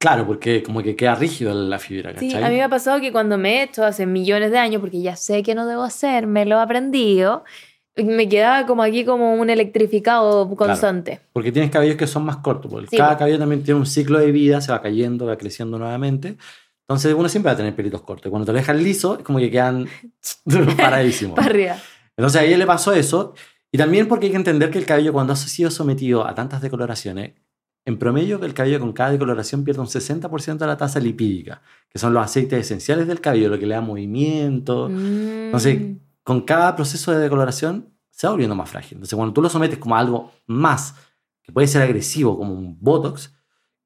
Claro, 0.00 0.26
porque 0.26 0.62
como 0.62 0.80
que 0.82 0.94
queda 0.96 1.14
rígido 1.16 1.52
la 1.52 1.78
fibra, 1.78 2.12
Sí, 2.18 2.28
¿cachai? 2.28 2.44
a 2.44 2.48
mí 2.48 2.54
me 2.54 2.62
ha 2.62 2.68
pasado 2.68 3.00
que 3.00 3.10
cuando 3.10 3.36
me 3.36 3.58
he 3.58 3.62
hecho 3.64 3.84
hace 3.84 4.06
millones 4.06 4.50
de 4.52 4.58
años, 4.58 4.80
porque 4.80 5.02
ya 5.02 5.16
sé 5.16 5.42
que 5.42 5.54
no 5.56 5.66
debo 5.66 5.82
hacer, 5.82 6.26
me 6.28 6.46
lo 6.46 6.56
he 6.56 6.60
aprendido, 6.62 7.44
me 8.04 8.28
quedaba 8.28 8.66
como 8.66 8.82
aquí 8.82 9.04
como 9.04 9.34
un 9.34 9.50
electrificado 9.50 10.48
constante. 10.56 11.20
Porque 11.32 11.52
tienes 11.52 11.70
cabellos 11.70 11.96
que 11.96 12.06
son 12.06 12.24
más 12.24 12.38
cortos. 12.38 12.70
Porque 12.70 12.88
Sí, 12.90 12.96
cada 12.96 13.16
cabello 13.16 13.38
también 13.38 13.62
tiene 13.62 13.80
un 13.80 13.86
ciclo 13.86 14.18
de 14.18 14.32
vida, 14.32 14.60
se 14.60 14.72
va 14.72 14.80
cayendo, 14.82 15.26
va 15.26 15.36
creciendo 15.36 15.78
nuevamente. 15.78 16.36
Entonces 16.88 17.14
uno 17.14 17.28
siempre 17.28 17.50
va 17.50 17.54
a 17.54 17.56
tener 17.56 17.74
pelitos 17.74 18.02
cortos. 18.02 18.30
Cuando 18.30 18.46
te 18.46 18.52
lo 18.52 18.58
dejas 18.58 18.76
liso, 18.76 19.18
es 19.18 19.24
como 19.24 19.38
que 19.38 19.50
quedan 19.50 19.86
paradísimos. 20.76 21.36
Para 21.36 21.48
arriba. 21.50 21.76
Entonces 22.16 22.40
a 22.40 22.44
ella 22.44 22.56
le 22.58 22.66
pasó 22.66 22.92
eso. 22.92 23.34
Y 23.70 23.78
también 23.78 24.08
porque 24.08 24.26
hay 24.26 24.30
que 24.32 24.38
entender 24.38 24.70
que 24.70 24.78
el 24.78 24.86
cabello 24.86 25.12
cuando 25.12 25.34
ha 25.34 25.36
sido 25.36 25.70
sometido 25.70 26.26
a 26.26 26.34
tantas 26.34 26.62
decoloraciones, 26.62 27.32
en 27.84 27.98
promedio 27.98 28.42
el 28.42 28.54
cabello 28.54 28.80
con 28.80 28.92
cada 28.92 29.10
decoloración 29.10 29.64
pierde 29.64 29.80
un 29.80 29.86
60% 29.86 30.58
de 30.58 30.66
la 30.66 30.76
tasa 30.76 31.00
lipídica, 31.00 31.62
que 31.88 31.98
son 31.98 32.12
los 32.12 32.22
aceites 32.24 32.60
esenciales 32.60 33.06
del 33.06 33.20
cabello, 33.20 33.48
lo 33.48 33.58
que 33.58 33.66
le 33.66 33.74
da 33.74 33.80
movimiento. 33.80 34.88
Entonces, 34.88 35.78
Mm. 35.80 35.96
Con 36.28 36.42
cada 36.42 36.76
proceso 36.76 37.10
de 37.10 37.20
decoloración 37.20 37.88
se 38.10 38.26
va 38.26 38.32
volviendo 38.32 38.54
más 38.54 38.68
frágil. 38.68 38.96
Entonces, 38.96 39.16
cuando 39.16 39.32
tú 39.32 39.40
lo 39.40 39.48
sometes 39.48 39.78
como 39.78 39.96
a 39.96 39.98
algo 39.98 40.30
más, 40.46 40.94
que 41.42 41.52
puede 41.52 41.66
ser 41.66 41.80
agresivo, 41.80 42.36
como 42.36 42.52
un 42.52 42.76
Botox, 42.78 43.32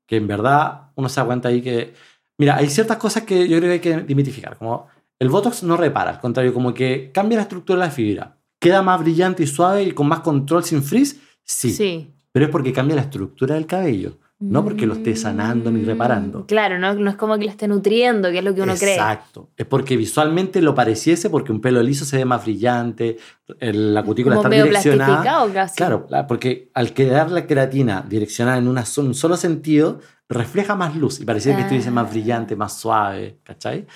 que 0.09 0.17
en 0.17 0.27
verdad 0.27 0.91
uno 0.97 1.09
se 1.09 1.21
da 1.21 1.27
cuenta 1.27 1.51
ahí 1.51 1.63
que... 1.63 1.95
Mira, 2.39 2.57
hay 2.57 2.69
ciertas 2.69 2.97
cosas 2.97 3.23
que 3.23 3.47
yo 3.47 3.59
creo 3.59 3.69
que 3.69 3.73
hay 3.75 3.79
que 3.79 4.03
dimitificar, 4.03 4.59
como 4.59 4.89
el 5.21 5.29
Botox 5.29 5.63
no 5.63 5.77
repara, 5.77 6.11
al 6.11 6.19
contrario, 6.19 6.53
como 6.53 6.75
que 6.75 7.13
cambia 7.15 7.37
la 7.37 7.43
estructura 7.43 7.79
de 7.79 7.87
la 7.87 7.93
fibra. 7.93 8.37
Queda 8.59 8.83
más 8.83 8.99
brillante 8.99 9.45
y 9.45 9.47
suave 9.47 9.85
y 9.85 9.93
con 9.93 10.09
más 10.09 10.19
control 10.19 10.65
sin 10.65 10.83
frizz, 10.83 11.21
sí. 11.45 11.71
Sí. 11.71 12.13
Pero 12.33 12.47
es 12.47 12.51
porque 12.51 12.73
cambia 12.73 12.97
la 12.97 13.03
estructura 13.03 13.55
del 13.55 13.67
cabello, 13.67 14.19
no 14.43 14.65
porque 14.65 14.87
lo 14.87 14.95
esté 14.95 15.15
sanando 15.17 15.71
ni 15.71 15.83
reparando. 15.85 16.41
Mm, 16.41 16.47
Claro, 16.47 16.79
no, 16.79 16.95
no 16.95 17.11
es 17.11 17.17
como 17.17 17.39
que 17.39 17.45
lo 17.45 17.51
esté 17.51 17.69
nutriendo, 17.69 18.31
que 18.31 18.39
es 18.39 18.45
lo 18.45 18.55
que 18.55 18.63
uno 18.63 18.75
cree. 18.75 18.95
Exacto. 18.95 19.51
Es 19.57 19.67
porque 19.67 19.97
visualmente 19.97 20.61
lo 20.61 20.75
pareciese, 20.75 21.31
porque 21.31 21.53
un 21.53 21.61
pelo 21.61 21.83
liso 21.83 22.05
se 22.05 22.17
ve 22.19 22.25
más 22.25 22.43
brillante, 22.45 23.17
el- 23.61 23.95
la 23.95 24.03
cutícula 24.03 24.37
Como 24.37 24.43
está 24.43 24.51
medio 24.51 24.65
direccionada. 24.65 25.53
casi. 25.53 25.77
Claro, 25.77 26.07
la- 26.11 26.27
porque 26.27 26.71
al 26.75 26.93
quedar 26.93 27.31
la 27.31 27.47
queratina 27.47 28.05
direccionada 28.09 28.59
en 28.59 28.69
una 28.69 28.85
un 28.99 29.15
solo 29.15 29.37
sentido, 29.37 30.01
refleja 30.29 30.75
más 30.75 30.97
luz 30.97 31.21
y 31.21 31.25
parecía 31.25 31.55
que 31.55 31.63
estuviese 31.63 31.91
más 31.91 32.07
Ah. 32.09 32.11
brillante, 32.11 32.57
más 32.57 32.79
suave, 32.79 33.39
¿cachai? 33.43 33.87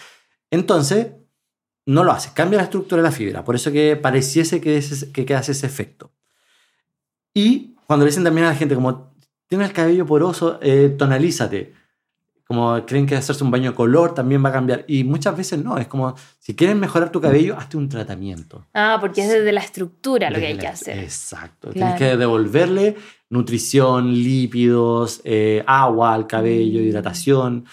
Entonces, 0.51 1.09
no 1.87 2.05
lo 2.05 2.13
hace, 2.13 2.31
cambia 2.35 2.59
la 2.59 2.65
estructura 2.65 3.01
de 3.03 3.09
la 3.09 3.13
fibra, 3.13 3.45
por 3.45 3.55
eso 3.55 3.71
que 3.73 3.97
pareciese 3.97 4.61
que, 4.61 4.77
ese, 4.77 5.13
que 5.13 5.25
quedase 5.25 5.53
ese 5.53 5.67
efecto. 5.67 6.13
Y 7.35 7.75
cuando 7.87 8.05
le 8.05 8.11
dicen 8.11 8.25
también 8.25 8.47
a 8.47 8.51
la 8.51 8.57
gente, 8.57 8.75
como 8.75 9.15
tienes 9.47 9.69
el 9.69 9.75
cabello 9.75 10.07
poroso, 10.07 10.59
eh, 10.63 10.95
tonalízate. 10.97 11.73
Como 12.47 12.87
creen 12.87 13.07
que 13.07 13.17
hacerse 13.17 13.43
un 13.43 13.51
baño 13.51 13.71
de 13.73 13.77
color 13.77 14.15
también 14.15 14.45
va 14.45 14.51
a 14.51 14.53
cambiar. 14.53 14.85
Y 14.87 15.03
muchas 15.03 15.37
veces 15.37 15.63
no, 15.65 15.79
es 15.79 15.89
como, 15.89 16.15
si 16.39 16.55
quieres 16.55 16.77
mejorar 16.77 17.11
tu 17.11 17.21
cabello, 17.21 17.57
hazte 17.59 17.77
un 17.77 17.89
tratamiento. 17.89 18.65
Ah, 18.73 18.99
porque 19.01 19.23
es 19.23 19.29
desde 19.29 19.51
la 19.51 19.61
estructura 19.61 20.31
lo 20.31 20.39
que 20.39 20.47
hay 20.47 20.57
que 20.59 20.69
hacer. 20.69 20.99
Exacto. 21.01 21.71
Claro. 21.73 21.97
Tienes 21.97 22.13
que 22.13 22.17
devolverle 22.17 22.97
nutrición, 23.31 24.13
lípidos, 24.15 25.21
eh, 25.25 25.65
agua 25.67 26.15
al 26.15 26.29
cabello, 26.29 26.79
Mm. 26.81 26.85
hidratación. 26.85 27.65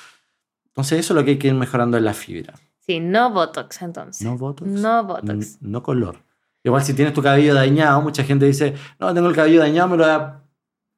Entonces 0.69 0.99
eso 1.01 1.13
es 1.13 1.15
lo 1.19 1.23
que 1.23 1.31
hay 1.31 1.37
que 1.37 1.49
ir 1.49 1.53
mejorando 1.53 1.97
en 1.97 2.05
la 2.05 2.15
fibra. 2.15 2.55
Sí, 2.79 2.99
no 2.99 3.29
Botox 3.31 3.81
entonces. 3.83 4.25
No 4.25 4.37
Botox. 4.39 4.67
No 4.69 5.03
Botox. 5.03 5.61
No 5.61 5.83
color. 5.83 6.17
Igual 6.63 6.81
si 6.83 6.93
tienes 6.95 7.13
tu 7.13 7.21
cabello 7.21 7.53
dañado, 7.53 8.01
mucha 8.01 8.23
gente 8.23 8.45
dice, 8.45 8.73
no, 8.99 9.13
tengo 9.13 9.27
el 9.29 9.35
cabello 9.35 9.59
dañado, 9.59 9.89
me 9.89 9.97
lo 9.97 10.03
voy 10.03 10.13
a, 10.13 10.42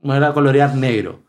me 0.06 0.18
voy 0.20 0.24
a 0.28 0.34
colorear 0.34 0.76
negro. 0.76 1.20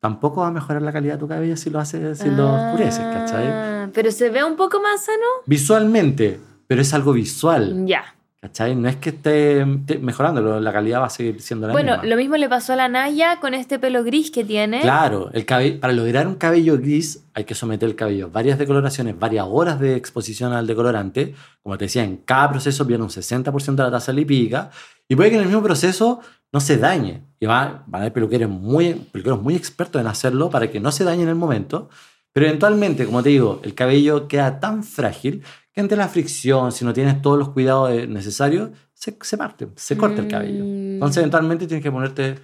Tampoco 0.00 0.42
va 0.42 0.48
a 0.48 0.52
mejorar 0.52 0.82
la 0.82 0.92
calidad 0.92 1.14
de 1.14 1.20
tu 1.20 1.28
cabello 1.28 1.56
si 1.56 1.70
lo 1.70 1.78
haces, 1.80 2.18
si 2.18 2.30
lo 2.30 2.52
oscureces, 2.54 3.00
¿cachai? 3.00 3.46
Ah, 3.48 3.88
Pero 3.92 4.10
se 4.10 4.30
ve 4.30 4.44
un 4.44 4.56
poco 4.56 4.80
más 4.80 5.04
sano. 5.04 5.24
Visualmente, 5.46 6.38
pero 6.66 6.82
es 6.82 6.92
algo 6.94 7.12
visual, 7.12 7.86
Ya. 7.86 8.04
¿cachai? 8.40 8.76
No 8.76 8.88
es 8.88 8.96
que 8.96 9.08
esté, 9.08 9.62
esté 9.62 9.98
mejorando, 9.98 10.60
la 10.60 10.72
calidad 10.72 11.00
va 11.00 11.06
a 11.06 11.10
seguir 11.10 11.40
siendo 11.40 11.66
la 11.66 11.72
Bueno, 11.72 11.92
misma. 11.92 12.06
lo 12.08 12.16
mismo 12.16 12.36
le 12.36 12.48
pasó 12.48 12.74
a 12.74 12.76
la 12.76 12.88
Naya 12.88 13.40
con 13.40 13.54
este 13.54 13.78
pelo 13.80 14.04
gris 14.04 14.30
que 14.30 14.44
tiene. 14.44 14.80
Claro, 14.82 15.30
el 15.32 15.44
cabe- 15.44 15.72
para 15.80 15.92
lograr 15.92 16.28
un 16.28 16.36
cabello 16.36 16.76
gris 16.78 17.24
hay 17.34 17.44
que 17.44 17.54
someter 17.54 17.88
el 17.88 17.96
cabello 17.96 18.26
a 18.26 18.28
varias 18.28 18.58
decoloraciones, 18.58 19.18
varias 19.18 19.46
horas 19.48 19.80
de 19.80 19.96
exposición 19.96 20.52
al 20.52 20.66
decolorante. 20.68 21.34
Como 21.62 21.76
te 21.78 21.86
decía, 21.86 22.04
en 22.04 22.18
cada 22.18 22.50
proceso 22.50 22.86
pierde 22.86 23.02
un 23.02 23.10
60% 23.10 23.82
de 23.82 23.82
la 23.90 23.90
tasa 23.90 24.12
lipídica 24.12 24.70
y 25.08 25.16
puede 25.16 25.30
que 25.30 25.36
en 25.36 25.42
el 25.42 25.48
mismo 25.48 25.62
proceso 25.64 26.20
no 26.52 26.60
se 26.60 26.76
dañe. 26.76 27.22
Y 27.40 27.46
va- 27.46 27.82
van 27.86 28.00
a 28.00 28.04
haber 28.04 28.12
peluqueros 28.12 28.48
muy, 28.50 28.94
peluqueros 28.94 29.42
muy 29.42 29.54
expertos 29.56 30.00
en 30.00 30.06
hacerlo 30.06 30.48
para 30.50 30.70
que 30.70 30.80
no 30.80 30.90
se 30.92 31.04
dañe 31.04 31.22
en 31.22 31.28
el 31.28 31.34
momento. 31.34 31.88
Pero 32.32 32.46
eventualmente, 32.46 33.06
como 33.06 33.22
te 33.22 33.30
digo, 33.30 33.60
el 33.64 33.74
cabello 33.74 34.28
queda 34.28 34.60
tan 34.60 34.84
frágil 34.84 35.42
que 35.72 35.80
ante 35.80 35.96
la 35.96 36.08
fricción, 36.08 36.72
si 36.72 36.84
no 36.84 36.92
tienes 36.92 37.20
todos 37.22 37.38
los 37.38 37.50
cuidados 37.50 37.90
eh, 37.90 38.06
necesarios, 38.06 38.70
se, 38.94 39.16
se 39.20 39.36
parte, 39.36 39.68
se 39.76 39.96
corta 39.96 40.22
el 40.22 40.28
cabello. 40.28 40.64
Mm. 40.64 40.94
Entonces, 40.94 41.18
eventualmente 41.18 41.66
tienes 41.66 41.82
que 41.82 41.90
ponerte 41.92 42.38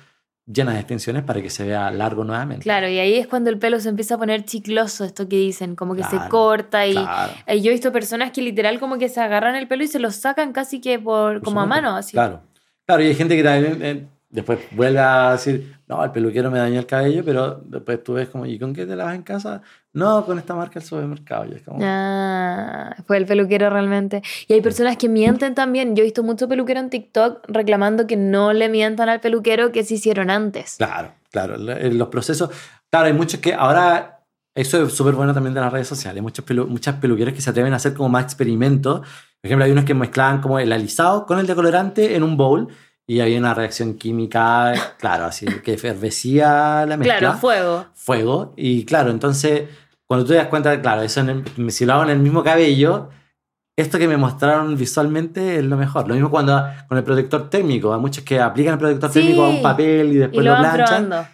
llenas 0.45 0.75
de 0.75 0.81
extensiones 0.81 1.23
para 1.23 1.41
que 1.41 1.49
se 1.51 1.65
vea 1.65 1.91
largo 1.91 2.25
nuevamente. 2.25 2.63
Claro, 2.65 2.89
y 2.89 2.99
ahí 2.99 3.15
es 3.15 3.27
cuando 3.27 3.49
el 3.49 3.59
pelo 3.59 3.81
se 3.81 3.89
empieza 3.89 4.17
a 4.17 4.19
poner 4.19 4.45
chicloso, 4.45 5.05
esto 5.05 5.29
que 5.29 5.37
dicen, 5.37 5.77
como 5.77 5.95
que 5.95 6.03
se 6.05 6.11
Claro, 6.17 6.29
corta 6.31 6.87
y 6.87 6.93
Claro. 6.93 7.33
eh, 7.47 7.61
yo 7.63 7.71
he 7.71 7.73
visto 7.73 7.93
personas 7.93 8.33
que 8.33 8.43
literal 8.43 8.79
como 8.81 8.99
que 8.99 9.09
se 9.09 9.21
agarran 9.21 9.55
el 9.57 9.69
pelo 9.69 9.85
y 9.85 9.89
se 9.89 9.99
lo 9.99 10.11
sacan 10.11 10.53
casi 10.53 10.81
que 10.81 10.99
por, 10.99 11.35
por 11.35 11.43
como 11.45 11.61
a 11.61 11.65
supuesto. 11.65 11.83
mano, 11.83 11.97
así. 11.97 12.13
Claro. 12.13 12.41
Claro, 12.87 13.03
y 13.03 13.07
hay 13.07 13.15
gente 13.15 13.37
que 13.37 13.43
también 13.45 13.79
eh, 13.83 14.07
después 14.33 14.59
vuelve 14.73 14.99
a 14.99 15.31
decir, 15.33 15.77
no, 15.87 16.03
el 16.05 16.11
peluquero 16.11 16.51
me 16.51 16.59
dañó 16.59 16.81
el 16.81 16.87
cabello, 16.87 17.23
pero 17.25 17.61
después 17.65 18.03
tú 18.03 18.15
ves 18.15 18.29
como, 18.29 18.45
¿y 18.47 18.59
con 18.59 18.75
qué 18.75 18.85
te 18.87 18.97
lavas 18.97 19.15
en 19.15 19.23
casa? 19.23 19.63
No, 19.93 20.25
con 20.27 20.39
esta 20.39 20.55
marca 20.55 20.81
del 20.81 20.89
supermercado. 20.89 21.45
Y 21.47 21.55
es 21.55 21.63
como, 21.63 21.79
Ah, 21.83 22.97
fue 23.07 23.19
el 23.19 23.27
peluquero 23.27 23.69
realmente. 23.71 24.23
Y 24.49 24.55
hay 24.55 24.61
personas 24.63 24.97
que 24.97 25.09
mienten 25.09 25.55
también. 25.55 25.95
Yo 25.95 26.03
he 26.03 26.05
visto 26.05 26.23
mucho 26.23 26.49
peluquero 26.49 26.81
en 26.81 26.91
TikTok 26.91 27.45
reclamando 27.49 28.07
que 28.07 28.17
no 28.17 28.53
le 28.53 28.69
mientan 28.69 29.09
al 29.09 29.21
peluquero 29.21 29.71
que 29.71 29.85
se 29.85 29.95
hicieron 29.95 30.31
antes. 30.31 30.77
Claro, 30.79 31.13
claro. 31.31 31.57
la- 31.59 31.79
en 31.79 31.99
Los 31.99 32.09
procesos. 32.09 32.51
Claro, 32.91 33.07
hay 33.07 33.13
muchos 33.13 33.39
que 33.41 33.55
ahora. 33.55 34.19
Eso 34.55 34.83
es 34.83 34.93
súper 34.93 35.15
bueno 35.15 35.33
también 35.33 35.55
de 35.55 35.63
las 35.63 35.73
redes 35.73 35.89
sociales. 35.89 36.23
Muchos 36.23 36.45
pelu- 36.45 36.67
muchas 36.67 36.97
peluqueras 36.97 37.33
que 37.33 37.41
se 37.41 37.49
atreven 37.49 37.73
a 37.73 37.77
hacer 37.77 37.95
como 37.95 38.11
más 38.11 38.25
experimentos. 38.25 39.01
Por 39.01 39.09
ejemplo, 39.49 39.65
hay 39.65 39.73
unos 39.73 39.87
que 39.87 39.95
mezclaban 39.95 40.43
como 40.43 40.59
el 40.59 40.71
alisado 40.73 41.25
con 41.25 41.39
el 41.39 41.47
decolorante 41.47 42.17
en 42.17 42.23
un 42.23 42.37
bowl 42.37 42.69
y 43.15 43.21
había 43.21 43.39
una 43.39 43.55
reacción 43.55 43.95
química, 43.95 44.73
claro, 44.99 45.25
así 45.27 45.47
que 45.65 45.75
efervescía 45.75 46.85
la 46.87 46.97
mezcla. 46.97 47.19
Claro, 47.19 47.39
fuego. 47.39 47.87
fuego. 47.95 48.55
Y 48.57 48.85
claro, 48.85 49.11
entonces, 49.11 49.69
cuando 50.07 50.25
tú 50.25 50.31
te 50.33 50.37
das 50.37 50.47
cuenta, 50.49 50.81
claro, 50.81 51.03
eso 51.03 51.21
en 51.21 51.45
el- 51.57 51.71
si 51.71 51.85
lo 51.87 51.95
hago 51.95 52.05
en 52.05 52.11
el 52.11 52.19
mismo 52.19 52.43
cabello, 52.43 53.09
esto 53.77 53.99
que 53.99 54.07
me 54.09 54.17
mostraron 54.17 54.77
visualmente 54.77 55.59
es 55.59 55.65
lo 55.65 55.77
mejor. 55.77 56.07
Lo 56.07 56.15
mismo 56.15 56.31
cuando 56.31 56.63
con 56.89 56.99
el 56.99 57.05
protector 57.05 57.49
térmico. 57.49 57.95
Hay 57.95 58.01
muchos 58.01 58.23
que 58.23 58.39
aplican 58.41 58.75
el 58.75 58.79
protector 58.79 59.11
Sí. 59.11 59.21
térmico 59.21 59.45
a 59.45 59.49
un 59.49 59.63
papel 59.63 60.09
y 60.09 60.17
Y 60.17 60.19
después 60.19 60.45
lo 60.45 60.53
lo, 60.55 60.63
van 60.63 60.75
planchan. 60.75 61.07
probando. 61.09 61.29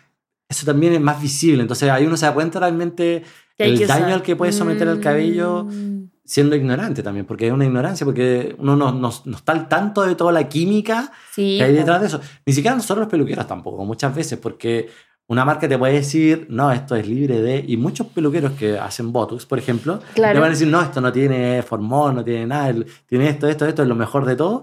Eso 0.49 0.65
también 0.65 0.93
es 0.95 1.01
más 1.01 1.21
visible. 1.21 1.63
Entonces 1.63 1.91
ahí 1.91 2.07
uno 2.07 2.17
se 2.17 2.27
da 2.27 2.33
cuenta 2.35 2.61
realmente 2.61 3.25
el 3.59 3.87
daño 3.87 4.05
usar. 4.05 4.13
al 4.13 4.23
que 4.23 4.37
puede 4.37 4.53
someter 4.53 4.87
el 4.89 5.01
cabello 5.01 5.65
Mm. 5.65 6.11
Siendo 6.29 6.55
ignorante 6.55 7.03
también, 7.03 7.25
porque 7.25 7.47
es 7.47 7.53
una 7.55 7.65
ignorancia, 7.65 8.05
porque 8.05 8.55
uno 8.59 8.77
no, 8.77 8.93
no- 8.93 9.11
no 9.25 9.37
está 9.37 9.53
al 9.53 9.67
tanto 9.67 10.03
de 10.03 10.15
toda 10.15 10.31
la 10.31 10.47
química 10.47 11.11
Sí. 11.33 11.57
que 11.57 11.65
hay 11.65 11.73
detrás 11.73 12.03
de 12.03 12.09
eso. 12.09 12.21
Ni 12.45 12.53
siquiera 12.53 12.77
nosotros 12.77 12.99
los 12.99 13.09
peluqueros 13.09 13.47
tampoco, 13.47 13.83
muchas 13.87 14.15
veces, 14.15 14.39
porque 14.39 14.91
una 15.27 15.45
marca 15.47 15.67
te 15.67 15.79
puede 15.79 15.95
decir, 15.95 16.47
no, 16.51 16.71
esto 16.71 16.97
es 16.97 17.07
libre 17.09 17.41
de... 17.41 17.65
Y 17.67 17.77
muchos 17.79 18.07
peluqueros 18.09 18.53
que 18.53 18.79
hacen 18.79 19.11
Botox, 19.11 19.47
por 19.47 19.59
ejemplo, 19.59 20.01
Claro. 20.15 20.35
le 20.35 20.41
van 20.41 20.49
a 20.51 20.53
decir, 20.53 20.69
no, 20.69 20.83
esto 20.83 21.01
no 21.01 21.11
tiene 21.13 21.63
formol, 21.63 22.15
no 22.15 22.23
tiene 22.25 22.47
nada, 22.47 22.75
tiene 23.07 23.29
esto, 23.31 23.49
esto, 23.49 23.65
esto, 23.67 23.83
es 23.83 23.89
lo 23.89 23.95
mejor 23.95 24.25
de 24.27 24.37
todo. 24.37 24.63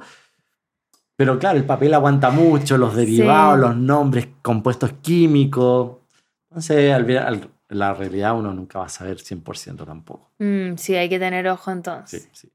Pero 1.15 1.39
claro, 1.39 1.57
el 1.57 1.65
papel 1.65 1.93
aguanta 1.93 2.29
mucho, 2.29 2.77
los 2.77 2.95
derivados, 2.95 3.55
Sí. 3.55 3.61
los 3.61 3.75
nombres, 3.77 4.27
compuestos 4.41 4.91
químicos. 5.01 5.97
Entonces, 6.49 6.93
al, 6.93 7.05
ver- 7.05 7.19
al- 7.19 7.49
la 7.69 7.93
realidad 7.93 8.35
uno 8.37 8.53
nunca 8.53 8.79
va 8.79 8.85
a 8.85 8.89
saber 8.89 9.17
100% 9.17 9.85
tampoco. 9.85 10.31
Mm, 10.39 10.75
sí, 10.77 10.95
hay 10.95 11.09
que 11.09 11.19
tener 11.19 11.47
ojo 11.47 11.71
entonces. 11.71 12.23
Sí, 12.33 12.47
sí. 12.47 12.51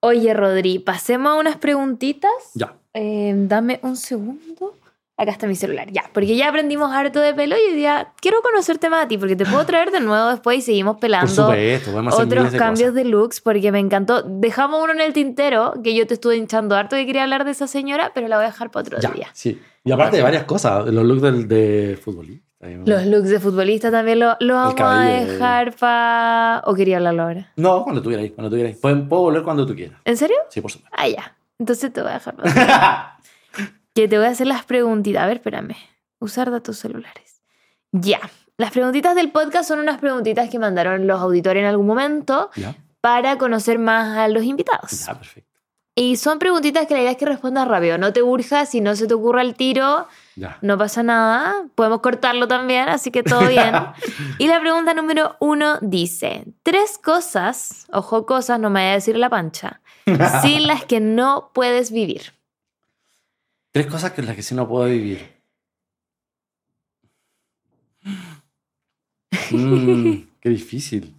Oye, 0.00 0.32
Rodri, 0.34 0.78
pasemos 0.78 1.32
a 1.32 1.34
unas 1.36 1.56
preguntitas. 1.56 2.30
Ya. 2.54 2.74
Eh, 2.94 3.32
dame 3.36 3.80
un 3.82 3.96
segundo. 3.96 4.74
Acá 5.18 5.30
está 5.30 5.46
mi 5.46 5.54
celular, 5.56 5.90
ya, 5.90 6.04
porque 6.12 6.36
ya 6.36 6.50
aprendimos 6.50 6.92
harto 6.92 7.20
de 7.20 7.32
pelo 7.32 7.56
y 7.56 7.70
hoy 7.70 7.74
día 7.74 8.12
quiero 8.20 8.42
conocerte 8.42 8.90
más 8.90 9.06
a 9.06 9.08
ti, 9.08 9.16
porque 9.16 9.34
te 9.34 9.46
puedo 9.46 9.64
traer 9.64 9.90
de 9.90 10.00
nuevo 10.00 10.28
después 10.28 10.58
y 10.58 10.60
seguimos 10.60 10.96
Por 10.96 11.00
pelando 11.00 11.26
supuesto, 11.32 11.90
podemos 11.90 12.12
hacer 12.12 12.26
otros 12.26 12.52
de 12.52 12.58
cambios 12.58 12.90
cosas. 12.90 12.94
de 12.94 13.04
looks, 13.06 13.40
porque 13.40 13.72
me 13.72 13.78
encantó. 13.78 14.20
Dejamos 14.22 14.82
uno 14.84 14.92
en 14.92 15.00
el 15.00 15.14
tintero, 15.14 15.72
que 15.82 15.94
yo 15.94 16.06
te 16.06 16.12
estuve 16.12 16.36
hinchando 16.36 16.76
harto 16.76 16.96
que 16.96 17.06
quería 17.06 17.22
hablar 17.22 17.46
de 17.46 17.52
esa 17.52 17.66
señora, 17.66 18.12
pero 18.14 18.28
la 18.28 18.36
voy 18.36 18.44
a 18.44 18.48
dejar 18.48 18.70
para 18.70 18.82
otro 18.88 19.00
Ya, 19.00 19.10
día. 19.10 19.28
sí. 19.32 19.58
Y 19.84 19.90
aparte 19.92 20.18
de 20.18 20.22
varias 20.22 20.44
cosas, 20.44 20.84
los 20.86 21.04
looks 21.06 21.22
del, 21.22 21.48
de 21.48 21.98
futbolista. 22.02 22.45
Los 22.60 23.04
looks 23.06 23.28
de 23.28 23.38
futbolista 23.38 23.90
también 23.90 24.18
lo- 24.20 24.36
los 24.40 24.56
vamos 24.56 24.80
a 24.80 25.00
dejar 25.02 25.74
para... 25.76 26.62
¿O 26.66 26.74
quería 26.74 26.96
hablarlo 26.96 27.22
ahora? 27.24 27.52
No, 27.56 27.84
cuando 27.84 28.00
tú 28.02 28.08
quieras, 28.08 28.30
cuando 28.34 28.50
tú 28.50 28.56
quieras. 28.56 28.76
Puedo, 28.80 29.08
puedo 29.08 29.22
volver 29.22 29.42
cuando 29.42 29.66
tú 29.66 29.74
quieras. 29.74 29.98
¿En 30.04 30.16
serio? 30.16 30.36
Sí, 30.48 30.60
por 30.60 30.70
supuesto. 30.70 30.96
Ah, 30.98 31.06
ya. 31.08 31.36
Entonces 31.58 31.92
te 31.92 32.00
voy 32.00 32.10
a 32.10 32.14
dejar. 32.14 32.34
pasar. 32.36 33.12
que 33.94 34.08
te 34.08 34.16
voy 34.18 34.26
a 34.26 34.30
hacer 34.30 34.46
las 34.46 34.64
preguntitas. 34.64 35.22
A 35.22 35.26
ver, 35.26 35.36
espérame. 35.36 35.76
Usar 36.18 36.50
datos 36.50 36.78
celulares. 36.78 37.42
Ya. 37.92 38.20
Las 38.58 38.70
preguntitas 38.72 39.14
del 39.14 39.30
podcast 39.30 39.68
son 39.68 39.78
unas 39.80 39.98
preguntitas 39.98 40.48
que 40.48 40.58
mandaron 40.58 41.06
los 41.06 41.20
auditores 41.20 41.60
en 41.60 41.66
algún 41.68 41.86
momento 41.86 42.50
ya, 42.56 42.74
para 43.02 43.36
conocer 43.36 43.78
más 43.78 44.16
a 44.16 44.28
los 44.28 44.44
invitados. 44.44 45.04
ya, 45.06 45.14
perfecto. 45.14 45.55
Y 45.98 46.16
son 46.16 46.38
preguntitas 46.38 46.86
que 46.86 46.92
la 46.92 47.00
idea 47.00 47.12
es 47.12 47.16
que 47.16 47.24
respondas 47.24 47.66
rápido. 47.66 47.96
No 47.96 48.12
te 48.12 48.22
urjas, 48.22 48.68
si 48.68 48.82
no 48.82 48.94
se 48.94 49.06
te 49.06 49.14
ocurre 49.14 49.40
el 49.40 49.54
tiro, 49.54 50.06
Ya. 50.36 50.58
no 50.60 50.76
pasa 50.76 51.02
nada. 51.02 51.64
Podemos 51.74 52.00
cortarlo 52.00 52.46
también, 52.46 52.90
así 52.90 53.10
que 53.10 53.22
todo 53.22 53.48
bien. 53.48 53.72
y 54.38 54.46
la 54.46 54.60
pregunta 54.60 54.92
número 54.92 55.36
uno 55.40 55.78
dice: 55.80 56.44
Tres 56.62 56.98
cosas, 57.02 57.86
ojo, 57.90 58.26
cosas, 58.26 58.60
no 58.60 58.68
me 58.68 58.80
vaya 58.80 58.90
a 58.90 58.94
decir 58.96 59.16
la 59.16 59.30
pancha, 59.30 59.80
sin 60.42 60.66
las 60.66 60.84
que 60.84 61.00
no 61.00 61.50
puedes 61.54 61.90
vivir. 61.90 62.34
Tres 63.72 63.86
cosas 63.86 64.12
con 64.12 64.26
las 64.26 64.36
que 64.36 64.42
sí 64.42 64.54
no 64.54 64.68
puedo 64.68 64.84
vivir. 64.86 65.34
Mm, 69.50 70.22
qué 70.40 70.48
difícil. 70.48 71.14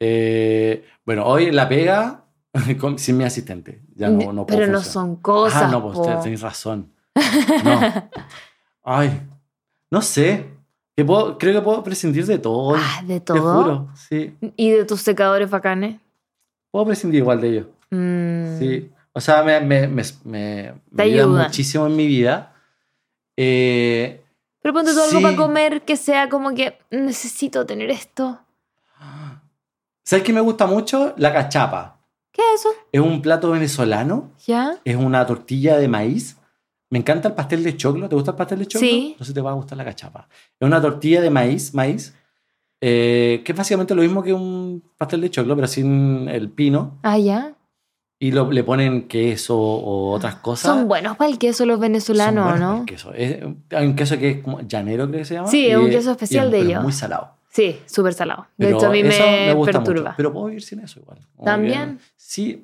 Eh, 0.00 0.84
bueno, 1.04 1.26
hoy 1.26 1.46
en 1.46 1.56
la 1.56 1.68
pega 1.68 2.24
con- 2.80 2.98
sin 2.98 3.16
mi 3.16 3.24
asistente. 3.24 3.82
Ya 3.94 4.08
no, 4.08 4.32
no 4.32 4.46
Pero 4.46 4.66
no 4.66 4.78
funcionar. 4.78 4.82
son 4.84 5.16
cosas. 5.16 5.62
Ah, 5.64 5.68
no, 5.68 5.82
pues 5.82 5.98
po. 5.98 6.20
tenéis 6.22 6.40
razón. 6.40 6.92
No. 7.64 7.80
Ay, 8.84 9.20
no 9.90 10.02
sé. 10.02 10.46
Que 10.96 11.04
puedo- 11.04 11.38
creo 11.38 11.54
que 11.54 11.60
puedo 11.64 11.82
prescindir 11.84 12.26
de 12.26 12.38
todo. 12.38 12.74
Ah, 12.76 13.02
de 13.04 13.20
Te 13.20 13.26
todo. 13.34 13.62
juro, 13.62 13.88
sí. 14.08 14.36
¿Y 14.56 14.70
de 14.70 14.84
tus 14.84 15.00
secadores 15.02 15.48
bacanes? 15.48 16.00
Puedo 16.72 16.86
prescindir 16.86 17.20
igual 17.20 17.40
de 17.40 17.48
ellos. 17.48 17.66
Mm, 17.90 18.58
Sí. 18.58 18.90
O 19.12 19.20
sea, 19.20 19.42
me, 19.42 19.60
me, 19.60 19.86
me, 19.88 20.02
me- 20.24 20.74
Te 20.94 21.02
ayudan. 21.02 21.44
muchísimo 21.46 21.86
en 21.86 21.96
mi 21.96 22.06
vida. 22.06 22.52
Eh, 23.36 24.22
Pero 24.62 24.74
ponte 24.74 24.92
tú 24.92 24.98
algo 25.00 25.18
Sí. 25.18 25.22
para 25.22 25.36
comer 25.36 25.82
que 25.82 25.96
sea 25.96 26.28
como 26.28 26.54
que 26.54 26.78
necesito 26.90 27.64
tener 27.66 27.90
esto. 27.90 28.40
¿Sabes 30.04 30.24
qué 30.24 30.32
me 30.32 30.40
gusta 30.40 30.66
mucho? 30.66 31.14
La 31.16 31.32
cachapa. 31.32 31.97
¿Qué 32.38 32.44
es 32.54 32.60
eso? 32.60 32.68
Es 32.92 33.00
un 33.00 33.20
plato 33.20 33.50
venezolano. 33.50 34.30
¿Ya? 34.46 34.76
Es 34.84 34.94
una 34.94 35.26
tortilla 35.26 35.76
de 35.76 35.88
maíz. 35.88 36.36
Me 36.88 37.00
encanta 37.00 37.26
el 37.28 37.34
pastel 37.34 37.64
de 37.64 37.76
choclo. 37.76 38.08
¿Te 38.08 38.14
gusta 38.14 38.30
el 38.30 38.36
pastel 38.36 38.60
de 38.60 38.66
choclo? 38.66 38.86
Sí. 38.88 39.08
Entonces 39.12 39.34
te 39.34 39.40
va 39.40 39.50
a 39.50 39.54
gustar 39.54 39.76
la 39.76 39.84
cachapa. 39.84 40.28
Es 40.60 40.64
una 40.66 40.80
tortilla 40.80 41.20
de 41.20 41.30
maíz, 41.30 41.74
maíz, 41.74 42.14
eh, 42.80 43.42
que 43.44 43.50
es 43.52 43.58
básicamente 43.58 43.94
lo 43.94 44.02
mismo 44.02 44.22
que 44.22 44.32
un 44.32 44.82
pastel 44.96 45.20
de 45.22 45.30
choclo, 45.30 45.56
pero 45.56 45.66
sin 45.66 46.28
el 46.28 46.48
pino. 46.50 46.98
Ah, 47.02 47.18
ya. 47.18 47.54
Y 48.20 48.30
lo- 48.32 48.50
le 48.52 48.62
ponen 48.64 49.08
queso 49.08 49.58
o 49.58 50.12
otras 50.12 50.36
cosas. 50.36 50.72
Son 50.76 50.86
buenos 50.88 51.16
para 51.16 51.30
el 51.30 51.38
queso 51.38 51.66
los 51.66 51.74
Son 51.74 51.80
venezolanos, 51.80 52.44
buenos 52.44 52.60
¿no? 52.60 52.78
el 52.80 52.84
queso. 52.86 53.12
Es- 53.14 53.44
hay 53.70 53.86
un 53.86 53.96
queso 53.96 54.16
que 54.18 54.30
es 54.30 54.42
como 54.42 54.60
llanero, 54.60 55.06
creo 55.08 55.18
que 55.20 55.24
se 55.24 55.34
llama. 55.34 55.48
Sí, 55.48 55.66
es 55.66 55.76
un 55.76 55.90
queso 55.90 56.12
especial 56.12 56.46
es- 56.46 56.52
de 56.52 56.60
ellos. 56.60 56.82
muy 56.82 56.92
salado. 56.92 57.36
Sí, 57.48 57.80
súper 57.86 58.14
salado. 58.14 58.46
De 58.56 58.66
Pero 58.66 58.78
hecho, 58.78 58.86
a 58.86 58.90
mí 58.90 59.00
eso 59.00 59.22
me, 59.24 59.54
gusta 59.54 59.78
mucho. 59.80 59.84
perturba. 59.92 60.14
Pero 60.16 60.32
puedo 60.32 60.46
vivir 60.46 60.62
sin 60.62 60.80
eso 60.80 61.00
igual. 61.00 61.18
Como 61.34 61.44
¿También? 61.46 61.96
que- 61.98 62.04
sí. 62.16 62.62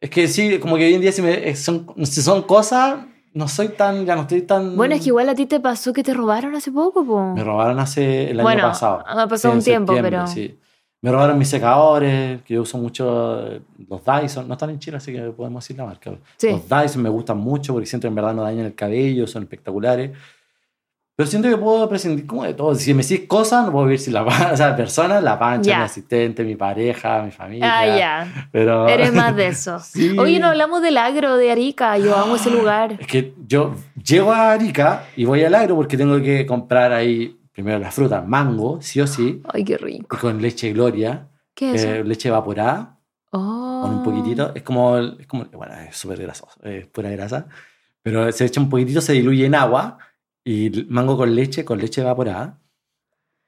Es 0.00 0.08
que 0.10 0.28
sí, 0.28 0.58
como 0.58 0.76
que 0.76 0.86
hoy 0.86 0.94
en 0.94 1.00
día 1.02 1.12
si, 1.12 1.20
me, 1.20 1.48
eh, 1.50 1.54
son, 1.56 1.86
si 2.04 2.22
son 2.22 2.42
cosas, 2.42 3.00
no 3.34 3.48
soy 3.48 3.68
tan, 3.68 4.06
ya 4.06 4.14
no 4.16 4.22
estoy 4.22 4.42
tan... 4.42 4.76
Bueno, 4.76 4.94
es 4.94 5.02
que 5.02 5.08
igual 5.08 5.28
a 5.28 5.34
ti 5.34 5.44
te 5.46 5.60
pasó 5.60 5.92
que 5.92 6.02
te 6.02 6.14
robaron 6.14 6.54
hace 6.54 6.72
poco, 6.72 7.04
po. 7.04 7.34
Me 7.34 7.44
robaron 7.44 7.78
hace 7.80 8.30
el 8.30 8.38
año 8.40 8.42
Bueno, 8.46 8.62
pasado. 8.62 9.04
ha 9.06 9.26
pasado 9.28 9.52
Sí, 9.54 9.58
un 9.58 9.64
tiempo, 9.64 9.94
pero- 10.00 10.26
Sí. 10.26 10.56
Me 11.02 11.10
robaron 11.10 11.38
mis 11.38 11.48
secadores, 11.48 12.42
que 12.42 12.54
yo 12.54 12.60
uso 12.62 12.76
mucho 12.76 13.46
eh, 13.46 13.62
los 13.88 14.02
Dyson. 14.04 14.46
No 14.46 14.52
están 14.54 14.68
en 14.68 14.78
Chile, 14.78 14.98
así 14.98 15.12
que 15.12 15.20
podemos 15.30 15.64
decir 15.64 15.76
la 15.78 15.86
marca. 15.86 16.12
Sí. 16.36 16.50
Los 16.50 16.68
Dyson 16.68 17.02
me 17.02 17.08
gustan 17.08 17.38
mucho 17.38 17.72
porque 17.72 17.86
siento 17.86 18.04
que 18.04 18.08
en 18.08 18.14
verdad 18.16 18.34
no 18.34 18.42
dañan 18.42 18.66
el 18.66 18.74
cabello, 18.74 19.26
son 19.26 19.42
espectaculares. 19.44 20.10
Pero 21.20 21.28
siento 21.28 21.50
que 21.50 21.58
puedo 21.58 21.86
prescindir 21.86 22.26
como 22.26 22.44
de 22.44 22.54
todo. 22.54 22.74
Si 22.74 22.94
me 22.94 23.02
decís 23.02 23.26
cosas, 23.28 23.66
no 23.66 23.72
puedo 23.72 23.84
vivir 23.84 23.98
sin 24.00 24.14
la 24.14 24.24
pancha. 24.24 24.52
O 24.54 24.56
sea, 24.56 24.74
personas, 24.74 25.22
la 25.22 25.38
pancha, 25.38 25.68
Ya. 25.70 25.78
mi 25.80 25.84
asistente, 25.84 26.44
mi 26.44 26.56
pareja, 26.56 27.22
mi 27.22 27.30
familia. 27.30 27.78
Ah, 27.78 27.86
ya. 27.98 28.48
Pero... 28.50 28.88
Eres 28.88 29.12
más 29.12 29.36
de 29.36 29.46
eso. 29.48 29.78
Sí. 29.80 30.16
Oye, 30.18 30.40
no 30.40 30.46
hablamos 30.46 30.80
del 30.80 30.96
agro 30.96 31.36
de 31.36 31.50
Arica. 31.52 31.98
Yo 31.98 32.16
amo 32.16 32.36
ese 32.36 32.48
lugar. 32.58 32.96
Es 32.98 33.06
que 33.06 33.34
yo 33.46 33.74
llego 34.02 34.32
a 34.32 34.52
Arica 34.52 35.04
y 35.14 35.26
voy 35.26 35.44
al 35.44 35.54
agro 35.54 35.76
porque 35.76 35.98
tengo 35.98 36.22
que 36.22 36.46
comprar 36.46 36.90
ahí 36.94 37.38
primero 37.52 37.78
las 37.78 37.92
frutas, 37.94 38.26
mango, 38.26 38.80
sí 38.80 39.02
o 39.02 39.06
sí, 39.06 39.42
Ay, 39.52 39.62
qué 39.62 39.76
rico. 39.76 40.16
con 40.18 40.40
leche 40.40 40.72
Gloria, 40.72 41.28
¿Qué 41.54 41.74
es 41.74 41.84
eh, 41.84 42.02
leche 42.02 42.30
evaporada, 42.30 42.96
Oh. 43.32 43.80
con 43.82 43.92
un 43.98 44.02
poquitito. 44.02 44.52
Es 44.54 44.62
como, 44.62 44.96
es 44.96 45.26
como 45.26 45.44
bueno, 45.52 45.74
es 45.86 45.94
súper 45.96 46.22
grasoso, 46.22 46.58
es 46.62 46.86
pura 46.86 47.10
grasa, 47.10 47.46
pero 48.02 48.32
se 48.32 48.46
echa 48.46 48.58
un 48.60 48.70
poquitito, 48.70 49.02
se 49.02 49.12
diluye 49.12 49.44
en 49.44 49.54
agua 49.54 49.98
y 50.44 50.86
mango 50.88 51.16
con 51.16 51.34
leche, 51.34 51.64
con 51.64 51.78
leche 51.78 52.00
evaporada. 52.00 52.58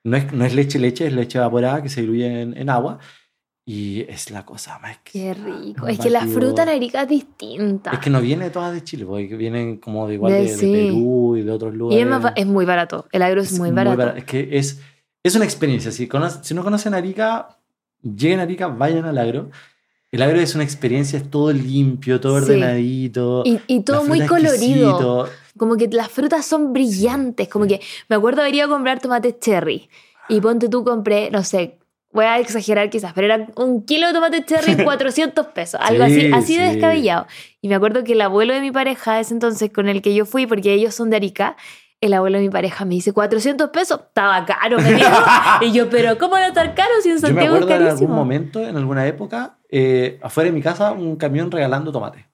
No 0.05 0.17
es, 0.17 0.33
no 0.33 0.45
es 0.45 0.55
leche, 0.55 0.79
leche, 0.79 1.07
es 1.07 1.13
leche 1.13 1.39
evaporada 1.39 1.83
que 1.83 1.89
se 1.89 2.01
diluye 2.01 2.43
en, 2.43 2.57
en 2.57 2.69
agua 2.71 2.99
y 3.65 4.01
es 4.09 4.31
la 4.33 4.45
cosa 4.45 4.79
más 4.81 4.99
Qué 5.05 5.31
exquisita. 5.31 5.57
rico. 5.63 5.85
Un 5.85 5.91
Es 5.91 5.99
que 6.01 6.11
la 6.11 6.27
fruta 6.27 6.65
en 6.65 6.69
Arica 6.71 7.03
es 7.03 7.09
distinta. 7.09 7.93
Es 7.93 8.01
que 8.01 8.11
no 8.11 8.21
viene 8.21 8.51
todas 8.51 8.73
de 8.75 8.83
Chile, 8.83 9.05
porque 9.07 9.37
vienen 9.37 9.77
como 9.77 10.09
de 10.09 10.15
igual 10.15 10.33
De- 10.33 10.39
de, 10.41 10.45
de 10.51 10.57
sí. 10.59 10.73
Perú 10.73 11.37
y 11.37 11.43
de 11.43 11.51
otros 11.53 11.73
y 11.73 11.77
lugares. 11.77 12.03
es, 12.05 12.11
más 12.11 12.23
ba- 12.23 12.33
es 12.35 12.47
muy 12.47 12.65
barato. 12.65 13.07
El 13.13 13.23
agro 13.23 13.41
es, 13.41 13.57
muy 13.59 13.71
barato. 13.71 13.97
barato. 13.97 14.19
Es 14.19 14.25
que 14.25 14.49
es, 14.59 14.81
es 15.23 15.37
una 15.37 15.45
experiencia. 15.45 15.93
Si, 15.93 16.09
cono- 16.09 16.29
si 16.43 16.53
no 16.55 16.65
conocen 16.65 16.95
Arica, 16.95 17.57
lleguen 18.03 18.41
a 18.41 18.43
Arica, 18.43 18.67
vayan 18.67 19.05
al 19.05 19.19
agro. 19.19 19.51
El 20.11 20.21
agro 20.23 20.41
es 20.41 20.57
una 20.57 20.65
experiencia, 20.65 21.17
es 21.17 21.31
todo 21.31 21.53
limpio, 21.53 22.21
todo 22.21 22.39
Sí. 22.41 22.47
ordenadito. 22.51 23.45
Y, 23.47 23.61
y 23.69 23.83
todo 23.85 24.03
muy 24.05 24.19
fruta 24.19 24.29
colorido. 24.29 25.29
Como 25.59 25.77
que 25.77 25.89
las 25.89 26.09
frutas 26.09 26.45
son 26.47 26.73
brillantes. 26.73 27.49
Como 27.49 27.67
que 27.67 27.81
me 28.09 28.17
acuerdo 28.17 28.43
haber 28.43 28.55
ido 28.55 28.67
a 28.67 28.69
comprar 28.69 29.01
tomates 29.01 29.39
cherry. 29.41 29.89
Y 30.29 30.41
ponte 30.41 30.69
tú, 30.69 30.85
compré, 30.85 31.31
no 31.31 31.43
sé, 31.45 31.79
voy 32.13 32.25
a 32.27 32.39
exagerar 32.39 32.91
quizás, 32.91 33.13
pero 33.15 33.27
era 33.27 33.47
un 33.57 33.85
kilo 33.85 34.07
de 34.07 34.13
tomates 34.13 34.47
cherry 34.47 34.77
400 34.85 35.47
pesos. 35.49 35.81
Algo 35.83 36.05
Sí, 36.07 36.13
así, 36.13 36.33
así 36.33 36.57
de 36.57 36.67
sí. 36.69 36.73
descabellado. 36.75 37.27
Y 37.61 37.69
me 37.69 37.75
acuerdo 37.75 38.05
que 38.05 38.13
el 38.13 38.21
abuelo 38.21 38.55
de 38.55 38.61
mi 38.61 38.71
pareja, 38.71 39.21
ese 39.21 39.35
entonces 39.35 39.71
con 39.73 39.89
el 39.89 40.01
que 40.03 40.15
yo 40.15 40.25
fui, 40.27 40.47
porque 40.47 40.73
ellos 40.75 40.95
son 40.95 41.11
de 41.11 41.17
Arica, 41.17 41.57
el 42.01 42.15
abuelo 42.15 42.39
de 42.39 42.45
mi 42.45 42.51
pareja 42.51 42.85
me 42.85 42.95
dice 42.95 43.13
400 43.13 43.69
pesos, 43.71 44.01
estaba 44.09 44.45
caro, 44.45 44.79
me 44.79 44.93
dijo. 44.95 45.09
y 45.61 45.73
yo, 45.73 45.89
pero 45.89 46.19
¿cómo 46.19 46.35
a 46.37 46.47
estar 46.47 46.75
caros 46.75 47.03
si 47.03 47.11
en 47.11 47.17
Yo 47.19 47.23
me 47.23 47.29
Santiago 47.29 47.57
es 47.57 47.63
acuerdo 47.63 47.85
en 47.85 47.91
algún 47.91 48.11
momento, 48.11 48.61
en 48.67 48.77
alguna 48.77 49.07
época, 49.07 49.59
eh, 49.71 50.19
afuera 50.23 50.47
de 50.51 50.53
mi 50.53 50.63
casa, 50.63 50.93
un 50.93 51.17
camión 51.17 51.51
regalando 51.51 51.93
tomate. 51.93 52.27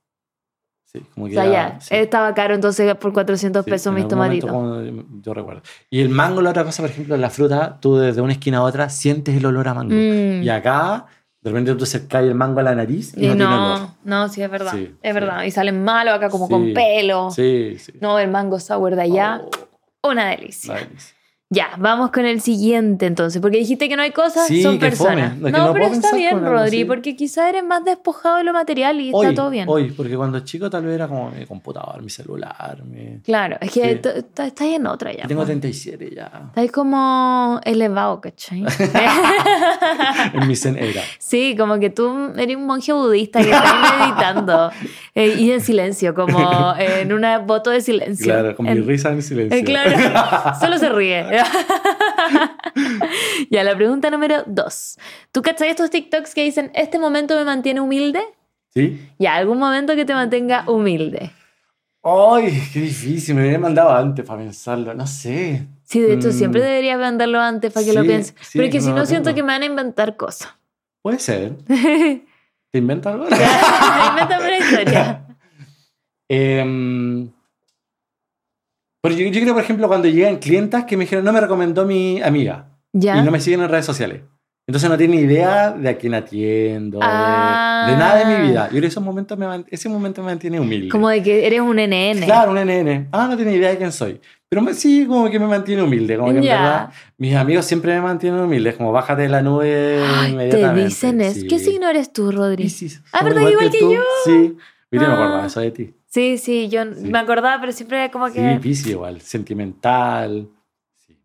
Sí, 0.91 1.01
como 1.15 1.27
O 1.27 1.29
que 1.29 1.35
sea, 1.35 1.45
ya- 1.45 1.51
ya, 1.75 1.81
sí. 1.81 1.95
estaba 1.95 2.33
caro 2.33 2.55
entonces 2.55 2.95
por 2.95 3.13
400 3.13 3.63
Sí, 3.65 3.71
pesos 3.71 3.93
mis 3.93 4.05
momento 4.05 4.47
tomatitos. 4.47 4.51
como 4.51 5.21
yo 5.21 5.35
recuerdo. 5.35 5.61
Y 5.91 6.01
el 6.01 6.09
mango, 6.09 6.41
la 6.41 6.49
otra 6.51 6.65
cosa, 6.65 6.83
por 6.83 6.91
ejemplo, 6.91 7.15
la 7.19 7.29
fruta, 7.29 7.79
tú 7.79 7.97
desde 7.99 8.23
una 8.23 8.33
esquina 8.33 8.59
a 8.59 8.63
otra 8.63 8.89
sientes 8.89 9.37
el 9.37 9.45
olor 9.45 9.69
a 9.69 9.75
mango. 9.75 9.93
Mm. 9.95 10.43
Y 10.43 10.49
acá, 10.49 11.05
de 11.43 11.51
repente 11.51 11.75
tú 11.75 11.85
se 11.85 12.09
cae 12.09 12.25
el 12.27 12.35
mango 12.35 12.61
a 12.61 12.63
la 12.63 12.75
nariz 12.75 13.13
y 13.17 13.25
Y 13.27 13.29
no, 13.29 13.37
tiene 13.37 13.45
olor. 13.55 13.79
no, 13.81 13.97
no, 14.05 14.29
sí, 14.31 14.43
es 14.43 14.51
verdad. 14.51 14.73
Sí, 14.73 14.95
es 15.03 15.15
verdad. 15.15 15.43
Y 15.43 15.51
salen 15.51 15.85
malos 15.85 16.15
acá 16.15 16.31
como 16.31 16.49
con 16.49 16.73
pelo. 16.73 17.31
Sí, 17.33 17.77
sí. 17.79 17.93
No, 18.01 18.19
el 18.19 18.31
mango 18.31 18.59
sour 18.59 18.97
de 18.97 19.03
allá, 19.03 19.43
Oh, 20.01 20.11
una 20.11 20.31
delicia. 20.31 20.73
la 20.75 20.81
delicia. 20.81 21.15
Ya, 21.51 21.71
vamos 21.79 22.11
con 22.11 22.27
el 22.27 22.43
siguiente 22.43 23.07
entonces, 23.07 23.41
porque 23.41 23.57
dijiste 23.57 23.89
que 23.89 23.97
no 23.97 24.03
hay 24.03 24.11
cosas, 24.11 24.47
Sí, 24.47 24.63
son 24.63 24.79
que 24.79 24.91
fome. 24.91 25.15
personas. 25.15 25.37
Es 25.39 25.45
que 25.45 25.51
no, 25.51 25.67
no 25.69 25.73
pero 25.73 25.87
está 25.87 26.15
bien, 26.15 26.45
Rodri, 26.45 26.85
porque 26.85 27.17
quizá 27.17 27.49
eres 27.49 27.65
más 27.65 27.83
despojado 27.87 28.37
de 28.37 28.45
lo 28.45 28.53
material 28.53 29.01
y 29.01 29.11
Hoy, 29.15 29.25
está 29.25 29.35
todo 29.35 29.49
bien. 29.49 29.65
Hoy, 29.67 29.91
porque 29.93 30.15
cuando 30.15 30.41
chico 30.41 30.69
tal 30.69 30.85
vez 30.85 30.95
era 30.95 31.09
como 31.09 31.31
mi 31.31 31.47
computador, 31.47 32.03
mi 32.03 32.11
celular, 32.11 32.85
mi... 32.85 33.21
Claro, 33.21 33.57
es 33.63 33.71
que 33.71 33.93
estás 33.93 34.61
en 34.61 34.87
otra 34.87 35.11
ya. 35.11 35.27
Tengo 35.27 35.41
po. 35.41 35.47
37 35.47 36.11
ya. 36.15 36.31
Estás 36.49 36.71
como 36.71 37.59
elevado, 37.65 38.21
¿cachai? 38.21 38.67
en 40.35 40.47
mi 40.47 40.55
zen 40.55 40.77
era. 40.77 41.01
Sí, 41.19 41.55
como 41.57 41.79
que 41.79 41.89
tú 41.89 42.31
eres 42.37 42.57
un 42.57 42.67
monje 42.67 42.93
budista 42.93 43.41
que 43.43 43.51
está 43.51 43.99
meditando 44.01 44.71
eh, 45.15 45.37
y 45.39 45.51
en 45.51 45.63
silencio, 45.63 46.15
como 46.15 46.75
en 46.77 47.11
una 47.11 47.39
voto 47.39 47.71
de 47.71 47.81
silencio. 47.81 48.27
Claro, 48.27 48.55
con 48.55 48.67
mi 48.67 48.81
risa 48.81 49.13
en 49.13 49.23
silencio. 49.23 49.59
Eh, 49.59 49.65
claro, 49.65 50.55
solo 50.61 50.77
se 50.77 50.91
ríe. 50.91 51.38
ya, 53.51 53.65
la 53.65 53.77
pregunta 53.77 54.11
número 54.11 54.43
dos. 54.47 54.99
¿Tú 55.33 55.43
cachai 55.43 55.71
estos 55.71 55.91
TikToks 55.91 56.35
que 56.35 56.45
dicen, 56.45 56.71
este 56.75 56.99
momento 56.99 57.37
me 57.37 57.45
mantiene 57.45 57.81
humilde? 57.81 58.21
¿Sí? 58.75 59.01
Ya, 59.19 59.37
algún 59.37 59.59
momento 59.59 59.95
que 59.97 60.05
te 60.05 60.15
mantenga 60.15 60.65
humilde. 60.69 61.33
¡Ay, 62.03 62.63
qué 62.73 62.81
difícil! 62.81 63.35
Me 63.35 63.43
hubiera 63.43 63.59
mandado 63.59 63.91
antes 63.91 64.25
para 64.25 64.41
pensarlo. 64.41 64.95
No 64.95 65.07
sé. 65.07 65.67
Sí, 65.85 66.01
de 66.01 66.15
hecho, 66.15 66.29
Mm. 66.29 66.33
siempre 66.33 66.63
deberías 66.63 66.99
mandarlo 66.99 67.41
antes 67.41 67.73
para 67.73 67.85
que 67.85 67.93
lo 67.93 68.03
pienses. 68.03 68.35
sí, 68.41 68.59
Pero 68.59 68.67
es 68.67 68.73
que 68.73 68.81
si 68.81 68.93
no, 68.93 69.05
siento 69.07 69.35
que 69.35 69.43
me 69.43 69.53
van 69.53 69.63
a 69.63 69.67
inventar 69.67 70.17
cosas. 70.17 70.55
Puede 71.03 71.19
ser. 71.19 71.57
¿Te 71.67 72.79
inventas 72.79 73.15
algo? 73.15 73.25
Invéntame 73.25 74.47
una 74.47 74.59
historia. 74.59 75.25
Em, 76.31 77.31
Pero 79.03 79.15
yo, 79.15 79.27
yo 79.29 79.41
creo, 79.41 79.55
por 79.55 79.63
ejemplo, 79.63 79.87
cuando 79.89 80.09
llegan 80.09 80.37
clientas 80.39 80.85
que 80.85 80.97
me 80.97 81.05
dijeron, 81.05 81.25
no 81.25 81.33
me 81.33 81.41
recomendó 81.41 81.85
mi 81.87 82.21
amiga 82.23 82.69
¿Ya? 82.93 83.17
y 83.19 83.23
no 83.23 83.31
me 83.31 83.41
siguen 83.41 83.63
en 83.63 83.69
redes 83.69 83.87
sociales. 83.87 84.23
Entonces 84.67 84.91
no 84.91 84.99
tiene 84.99 85.17
idea 85.17 85.71
de 85.71 85.89
a 85.89 85.97
quién 85.97 86.13
atiendo, 86.13 86.99
de- 86.99 87.05
Ah. 87.09 87.87
de, 87.89 87.97
nada 87.97 88.17
de 88.17 88.25
mi 88.27 88.49
vida. 88.49 88.69
Y 88.71 88.75
ahora 88.75 88.87
esos 88.87 89.03
momentos 89.03 89.39
me 89.39 89.47
ese 89.71 89.89
momento 89.89 90.21
me 90.21 90.27
mantiene 90.27 90.61
humilde. 90.61 90.91
Como 90.91 91.09
de 91.09 91.23
que 91.23 91.47
eres 91.47 91.61
un 91.63 91.79
NN. 91.79 92.27
Claro, 92.27 92.51
un 92.51 92.59
NN. 92.59 93.09
Ah, 93.13 93.29
no 93.31 93.37
tiene 93.37 93.55
idea 93.55 93.71
de 93.71 93.79
quién 93.79 93.93
soy. 93.93 94.21
Pero 94.51 94.61
me- 94.61 94.75
sí, 94.75 95.07
como 95.07 95.31
que 95.31 95.39
me 95.39 95.47
mantiene 95.47 95.83
humilde. 95.83 96.19
Como 96.19 96.33
que 96.33 96.39
en 96.39 96.45
verdad, 96.45 96.91
mis 97.17 97.35
amigos 97.35 97.65
siempre 97.65 97.95
me 97.95 98.03
mantienen 98.03 98.41
humilde. 98.41 98.75
Como 98.75 98.93
bájate 98.93 99.23
de 99.23 99.29
la 99.31 99.41
nube 99.41 100.03
Ay, 100.05 100.25
te 100.27 100.31
inmediatamente. 100.33 100.85
dicen 100.85 101.21
eso. 101.23 101.41
Sí. 101.41 101.47
¿Qué 101.47 101.59
signo 101.59 101.89
eres 101.89 102.13
tú, 102.13 102.31
Rodri? 102.31 102.65
Piscis. 102.65 103.03
Ah, 103.13 103.25
¿verdad? 103.25 103.49
Igual 103.49 103.71
que 103.71 103.79
tú. 103.79 103.95
yo. 103.95 104.03
Sí. 104.27 104.55
Yo 104.91 105.01
no 105.01 105.07
me 105.09 105.13
Ah. 105.15 105.17
acordaba 105.17 105.47
eso 105.47 105.61
de 105.61 105.71
ti. 105.71 105.95
Sí, 106.11 106.39
sí, 106.39 106.69
yo 106.69 106.85
Sí. 106.85 107.05
me 107.11 107.19
acordaba, 107.19 107.61
pero 107.61 107.71
siempre 107.73 108.11
como 108.11 108.33
que... 108.33 108.55
Sí, 108.55 108.59
Piscis 108.61 108.87
igual. 108.89 109.21
Sentimental. 109.21 110.49
Sí. 110.97 111.19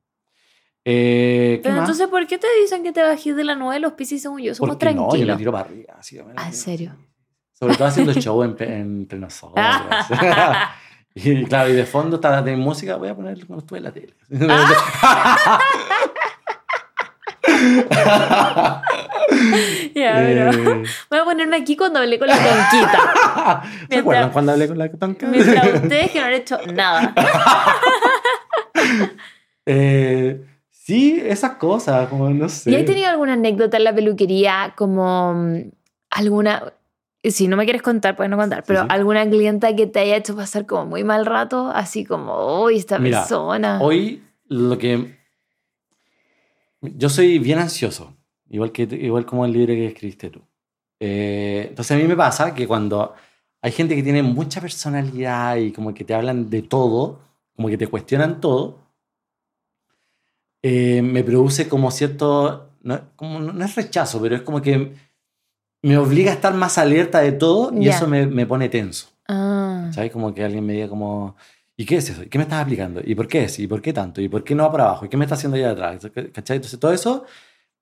Eh, 0.86 1.54
¿Qué 1.58 1.60
Pero 1.64 1.76
más? 1.76 1.84
entonces, 1.86 2.08
¿por 2.10 2.28
qué 2.28 2.38
te 2.38 2.48
dicen 2.62 2.84
que 2.84 2.92
te 2.92 3.02
bajes 3.02 3.36
de 3.36 3.44
la 3.46 3.56
nube? 3.56 3.80
Los 3.80 3.94
piscis, 3.94 4.22
según 4.22 4.42
yo, 4.42 4.54
somos 4.54 4.76
Porque 4.76 4.94
no, 4.94 5.04
yo 5.04 5.08
tranquilos. 5.10 5.36
me 5.36 5.38
tiro 5.40 5.52
para 5.54 5.66
arriba. 5.66 5.94
Así, 5.98 6.18
Ah, 6.20 6.24
¿en 6.28 6.36
tiro. 6.36 6.52
serio? 6.52 6.96
Sobre 7.54 7.76
todo 7.76 7.88
haciendo 7.88 8.14
show 8.14 8.44
en- 8.44 8.58
entre 8.62 9.18
nosotros. 9.20 9.66
y 11.16 11.46
claro, 11.46 11.70
y 11.70 11.74
de 11.74 11.86
fondo 11.86 12.18
está 12.18 12.42
de 12.42 12.56
música, 12.58 12.98
voy 12.98 13.08
a 13.08 13.16
poner 13.16 13.46
cuando 13.48 13.60
estuve 13.64 13.78
en 13.78 13.84
la 13.86 13.92
tele. 13.94 14.14
ya, 19.96 20.14
pero... 20.16 20.52
Eh, 20.52 20.84
Voy 21.10 21.20
a 21.20 21.24
ponerme 21.24 21.58
aquí 21.58 21.76
cuando 21.76 22.00
hablé 22.00 22.20
con 22.20 22.28
la 22.28 22.36
tonquita. 22.36 23.64
¿Se 23.90 23.98
acuerdan 23.98 24.32
cuando 24.32 24.52
hablé 24.54 24.68
con 24.68 24.78
la 24.78 24.92
tonca? 24.92 25.28
Mientras 25.28 25.84
ustedes 25.84 26.12
que 26.12 26.20
no 26.20 26.26
han 26.26 26.34
hecho 26.34 26.58
nada. 26.74 27.14
Eh, 29.66 30.46
sí, 30.72 31.22
esas 31.24 31.52
cosas, 31.52 32.10
como 32.10 32.30
no 32.30 32.50
sé. 32.50 32.70
¿Y 32.70 32.76
has 32.76 32.84
tenido 32.84 33.08
alguna 33.08 33.32
anécdota 33.32 33.78
en 33.78 33.86
la 33.86 33.96
peluquería 33.96 34.74
como 34.76 35.34
mm, 35.34 35.72
alguna... 36.10 36.74
Si 37.24 37.48
no 37.48 37.56
me 37.56 37.64
quieres 37.64 37.82
contar, 37.82 38.18
puedes 38.18 38.30
no 38.30 38.36
contar, 38.36 38.66
pero 38.68 38.82
sí. 38.82 38.88
alguna 38.90 39.26
clienta 39.30 39.74
que 39.74 39.88
te 39.88 40.00
haya 40.02 40.18
hecho 40.18 40.36
pasar 40.36 40.66
como 40.66 40.88
muy 40.88 41.06
mal 41.06 41.26
rato, 41.26 41.72
así 41.74 42.04
como, 42.04 42.62
uy, 42.64 42.76
esta 42.76 43.00
Mira, 43.00 43.20
persona. 43.20 43.80
Hoy 43.82 44.22
lo 44.50 44.78
que... 44.78 45.18
Yo 46.82 47.08
soy 47.08 47.40
bien 47.40 47.60
ansioso, 47.60 48.18
igual, 48.54 48.72
que, 48.72 48.84
igual 48.84 49.26
como 49.26 49.46
el 49.46 49.52
libro 49.52 49.74
que 49.74 49.88
escribiste 49.88 50.30
tú. 50.30 50.42
Eh, 51.00 51.66
entonces 51.70 51.98
a 51.98 52.00
mí 52.00 52.08
me 52.08 52.16
pasa 52.16 52.54
que 52.54 52.68
cuando 52.68 53.14
hay 53.62 53.72
gente 53.72 53.96
que 53.96 54.04
tiene 54.04 54.24
mucha 54.24 54.62
personalidad 54.62 55.58
y 55.58 55.72
como 55.72 55.94
que 55.94 56.04
te 56.04 56.14
hablan 56.14 56.50
de 56.50 56.62
todo, 56.62 57.20
como 57.56 57.68
que 57.68 57.78
te 57.78 57.88
cuestionan 57.88 58.40
todo, 58.40 58.78
eh, 60.62 61.02
me 61.02 61.24
produce 61.24 61.68
como 61.68 61.92
cierto... 61.92 62.70
No, 62.84 63.00
como, 63.16 63.40
no, 63.40 63.64
es 63.66 63.76
rechazo, 63.76 64.22
pero 64.22 64.36
es 64.36 64.42
como 64.42 64.62
que 64.62 64.94
me 65.82 65.98
obliga 65.98 66.32
a 66.32 66.36
estar 66.36 66.54
más 66.54 66.78
alerta 66.78 67.20
de 67.22 67.32
todo 67.32 67.72
y 67.74 67.86
Ya. 67.86 67.96
eso 67.96 68.08
me, 68.08 68.26
me 68.28 68.46
pone 68.46 68.70
tenso. 68.70 69.08
Ah, 69.28 69.90
¿Sabes? 69.94 70.12
Como 70.12 70.34
que 70.34 70.44
alguien 70.44 70.66
me 70.66 70.74
diga 70.74 70.90
como, 70.90 71.36
¿y 71.78 71.86
qué 71.86 71.96
es 71.98 72.10
eso? 72.10 72.24
¿Y 72.24 72.28
qué 72.28 72.38
me 72.38 72.44
estás 72.44 72.62
aplicando? 72.62 73.02
¿Y 73.04 73.16
por 73.16 73.28
qué 73.28 73.46
es? 73.46 73.58
¿Y 73.60 73.68
por 73.68 73.82
qué 73.82 73.94
tanto? 73.94 74.22
¿Y 74.22 74.28
por 74.28 74.44
qué 74.44 74.54
no 74.54 74.64
va 74.64 74.72
para 74.72 74.84
abajo? 74.86 75.06
¿Y 75.06 75.10
qué 75.10 75.16
me 75.16 75.24
está 75.24 75.36
haciendo 75.36 75.56
allá 75.58 75.72
atrás? 75.72 76.08
¿Cachai? 76.34 76.58
Entonces 76.58 76.78
todo 76.80 76.92
eso 76.94 77.26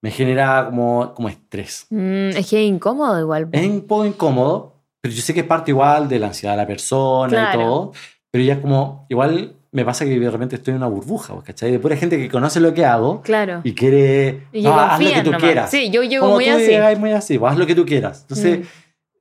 me 0.01 0.11
genera 0.11 0.65
como, 0.65 1.13
como 1.13 1.29
estrés. 1.29 1.85
mm, 1.89 2.29
es 2.37 2.49
que 2.49 2.63
es 2.63 2.67
incómodo 2.69 3.19
igual. 3.19 3.49
Es 3.51 3.67
un 3.67 3.81
poco 3.81 4.05
incómodo, 4.05 4.73
pero 4.99 5.13
yo 5.13 5.21
sé 5.21 5.33
que 5.33 5.41
es 5.41 5.45
parte 5.45 5.71
igual 5.71 6.07
de 6.09 6.19
la 6.19 6.27
ansiedad 6.27 6.53
de 6.53 6.57
la 6.57 6.67
persona 6.67 7.29
Claro. 7.29 7.59
y 7.59 7.63
todo, 7.63 7.91
pero 8.31 8.43
ya 8.43 8.61
como, 8.61 9.05
igual 9.09 9.55
me 9.73 9.85
pasa 9.85 10.03
que 10.05 10.19
de 10.19 10.29
repente 10.29 10.55
estoy 10.57 10.71
en 10.71 10.77
una 10.77 10.87
burbuja, 10.87 11.33
¿cachai? 11.43 11.71
De 11.71 11.79
pura 11.79 11.95
gente 11.95 12.17
que 12.17 12.29
conoce 12.29 12.59
lo 12.59 12.73
que 12.73 12.83
hago 12.85 13.21
Claro. 13.21 13.61
y 13.63 13.73
quiere, 13.73 14.43
Y 14.51 14.63
no, 14.63 14.77
haz 14.77 14.99
lo 15.01 15.09
que 15.09 15.19
tú 15.21 15.25
nomás. 15.31 15.41
quieras. 15.41 15.71
Sí, 15.71 15.89
yo 15.89 16.03
llego 16.03 16.25
como 16.25 16.35
muy 16.35 16.45
tú 16.45 16.51
así. 16.51 16.65
llegas 16.67 16.99
muy 16.99 17.11
así, 17.11 17.37
pues, 17.39 17.53
haz 17.53 17.57
lo 17.57 17.65
que 17.65 17.75
tú 17.75 17.85
quieras. 17.85 18.21
Entonces, 18.23 18.59
Mm. 18.59 18.63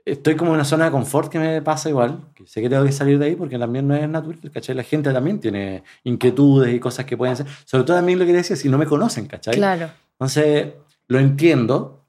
estoy 0.06 0.34
como 0.34 0.50
en 0.50 0.54
una 0.56 0.64
zona 0.64 0.86
de 0.86 0.90
confort 0.90 1.30
que 1.30 1.38
me 1.38 1.62
pasa 1.62 1.88
igual, 1.88 2.18
que 2.34 2.46
sé 2.48 2.60
que 2.62 2.68
tengo 2.68 2.84
que 2.84 2.90
salir 2.90 3.18
de 3.18 3.26
ahí 3.26 3.36
porque 3.36 3.58
también 3.58 3.86
no 3.86 3.94
es 3.94 4.08
natural, 4.08 4.50
¿cachai? 4.52 4.74
La 4.74 4.82
gente 4.82 5.12
también 5.12 5.38
tiene 5.38 5.84
inquietudes 6.02 6.74
y 6.74 6.80
cosas 6.80 7.04
que 7.06 7.16
pueden 7.16 7.36
ser, 7.36 7.46
sobre 7.64 7.84
todo 7.84 7.96
también 7.96 8.18
lo 8.18 8.26
que 8.26 8.32
decía, 8.32 8.56
si 8.56 8.68
no 8.68 8.76
me 8.78 8.86
conocen, 8.86 9.26
¿cachai? 9.26 9.54
Claro. 9.54 9.88
Entonces, 10.20 10.74
lo 11.08 11.18
entiendo 11.18 12.04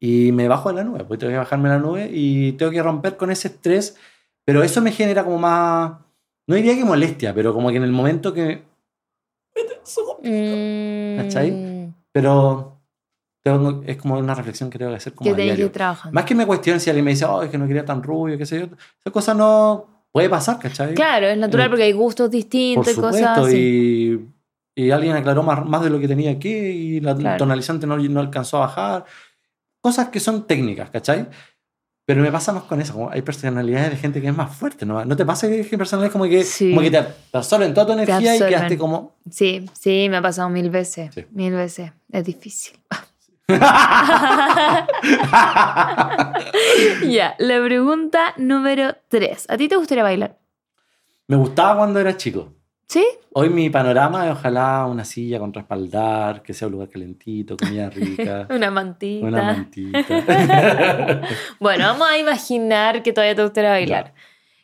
y 0.00 0.32
me 0.32 0.48
bajo 0.48 0.70
de 0.70 0.76
la 0.76 0.84
nube, 0.84 1.04
pues 1.04 1.18
tengo 1.20 1.30
que 1.32 1.36
bajarme 1.38 1.68
de 1.68 1.74
la 1.74 1.80
nube 1.80 2.08
y 2.10 2.52
tengo 2.52 2.72
que 2.72 2.82
romper 2.82 3.16
con 3.18 3.30
ese 3.30 3.48
estrés, 3.48 3.96
pero 4.46 4.62
eso 4.62 4.80
me 4.80 4.92
genera 4.92 5.24
como 5.24 5.38
más, 5.38 5.92
no 6.46 6.54
diría 6.54 6.74
que 6.74 6.84
molestia, 6.84 7.34
pero 7.34 7.52
como 7.52 7.68
que 7.70 7.76
en 7.76 7.82
el 7.84 7.92
momento 7.92 8.32
que... 8.32 8.62
Mm, 10.22 11.16
¿Cachai? 11.18 11.92
Pero 12.12 12.80
tengo- 13.42 13.82
es 13.86 13.96
como 13.96 14.18
una 14.18 14.34
reflexión 14.34 14.70
que 14.70 14.78
tengo 14.78 14.90
que 14.90 14.96
hacer 14.96 15.14
como 15.14 15.24
Que 15.34 15.50
a 15.52 15.56
que. 15.56 15.70
Más 16.12 16.24
que 16.24 16.34
me 16.34 16.46
cuestionen 16.46 16.80
si 16.80 16.90
alguien 16.90 17.04
me 17.04 17.10
dice, 17.12 17.24
oh, 17.24 17.42
es 17.42 17.50
que 17.50 17.58
no 17.58 17.66
quería 17.66 17.84
tan 17.84 18.02
rubio, 18.02 18.36
qué 18.38 18.46
sé 18.46 18.60
yo. 18.60 18.66
Esa 19.00 19.10
cosa 19.12 19.34
no 19.34 20.04
puede 20.12 20.28
pasar, 20.28 20.58
¿cachai? 20.58 20.94
Claro, 20.94 21.26
es 21.26 21.38
natural 21.38 21.66
Eh, 21.66 21.70
porque 21.70 21.82
hay 21.84 21.92
gustos 21.92 22.26
Por 22.26 22.32
distintos 22.32 22.92
y 22.92 22.94
cosas 22.96 23.16
supuesto. 23.16 23.40
así. 23.46 23.56
Y, 23.56 24.28
y 24.80 24.92
alguien 24.92 25.16
aclaró 25.16 25.42
más, 25.42 25.64
más 25.66 25.82
de 25.82 25.90
lo 25.90 25.98
que 25.98 26.06
tenía 26.06 26.30
aquí 26.30 26.50
y 26.50 27.00
la 27.00 27.16
Claro. 27.16 27.36
tonalizante 27.38 27.84
no, 27.86 27.96
no 27.96 28.20
alcanzó 28.20 28.58
a 28.58 28.60
bajar. 28.60 29.04
Cosas 29.80 30.08
que 30.10 30.20
son 30.20 30.46
técnicas, 30.46 30.88
¿cachai? 30.90 31.26
Pero 32.04 32.22
me 32.22 32.30
pasa 32.30 32.52
más 32.52 32.62
con 32.62 32.80
eso. 32.80 32.92
Como 32.92 33.10
hay 33.10 33.22
personalidades 33.22 33.90
de 33.90 33.96
gente 33.96 34.20
que 34.22 34.28
es 34.28 34.36
más 34.36 34.54
fuerte, 34.56 34.86
¿no? 34.86 35.04
¿No 35.04 35.16
te 35.16 35.26
pasa 35.26 35.48
que 35.48 35.54
hay 35.54 35.64
personalidades 35.64 36.12
como 36.12 36.24
que, 36.26 36.44
Sí. 36.44 36.70
como 36.70 36.80
que 36.80 36.90
te 36.92 37.04
absorben 37.32 37.74
toda 37.74 37.86
tu 37.88 37.92
energía 37.94 38.36
y 38.36 38.38
quedaste 38.38 38.78
como... 38.78 39.16
Sí, 39.30 39.68
sí, 39.72 40.06
me 40.08 40.18
ha 40.18 40.22
pasado 40.22 40.48
mil 40.48 40.70
veces. 40.70 41.12
Sí. 41.14 41.26
Mil 41.32 41.52
veces. 41.54 41.90
Es 42.12 42.24
difícil. 42.24 42.78
ya, 47.08 47.34
la 47.38 47.62
pregunta 47.64 48.34
número 48.36 48.94
tres. 49.08 49.46
¿A 49.48 49.56
ti 49.56 49.68
te 49.68 49.76
gustaría 49.76 50.02
bailar? 50.04 50.38
me 51.26 51.36
gustaba 51.36 51.76
cuando 51.76 52.00
era 52.00 52.16
chico. 52.16 52.54
¿Sí? 52.88 53.04
Hoy 53.34 53.50
mi 53.50 53.68
panorama 53.68 54.26
es 54.26 54.32
ojalá 54.32 54.86
una 54.86 55.04
silla 55.04 55.38
con 55.38 55.52
respaldar, 55.52 56.42
que 56.42 56.54
sea 56.54 56.68
un 56.68 56.72
lugar 56.72 56.88
calentito, 56.88 57.56
comida 57.56 57.90
rica, 57.90 58.46
Una 58.50 58.70
mantita. 58.70 59.26
una 59.26 59.42
mantita. 59.42 59.98
Bueno, 61.60 61.84
vamos 61.84 62.08
a 62.08 62.16
imaginar 62.16 63.02
que 63.02 63.12
todavía 63.12 63.34
te 63.34 63.42
gustaría 63.42 63.70
bailar. 63.70 64.14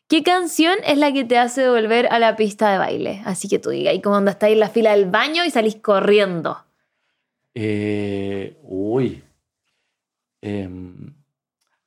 ¿Qué 0.08 0.22
canción 0.22 0.76
es 0.86 0.96
la 0.98 1.12
que 1.12 1.24
te 1.24 1.38
hace 1.38 1.68
volver 1.68 2.06
a 2.10 2.18
la 2.18 2.34
pista 2.36 2.70
de 2.72 2.78
baile? 2.78 3.22
Así 3.26 3.48
que 3.48 3.58
tú 3.58 3.70
digas, 3.70 3.94
y 3.94 4.00
como 4.00 4.14
cuando 4.14 4.30
estáis 4.30 4.54
en 4.54 4.60
la 4.60 4.68
fila 4.70 4.92
del 4.92 5.10
baño 5.10 5.44
y 5.44 5.50
salís 5.50 5.76
corriendo. 5.76 6.58
Eh, 7.54 8.56
uy. 8.62 9.22
Em, 10.40 11.14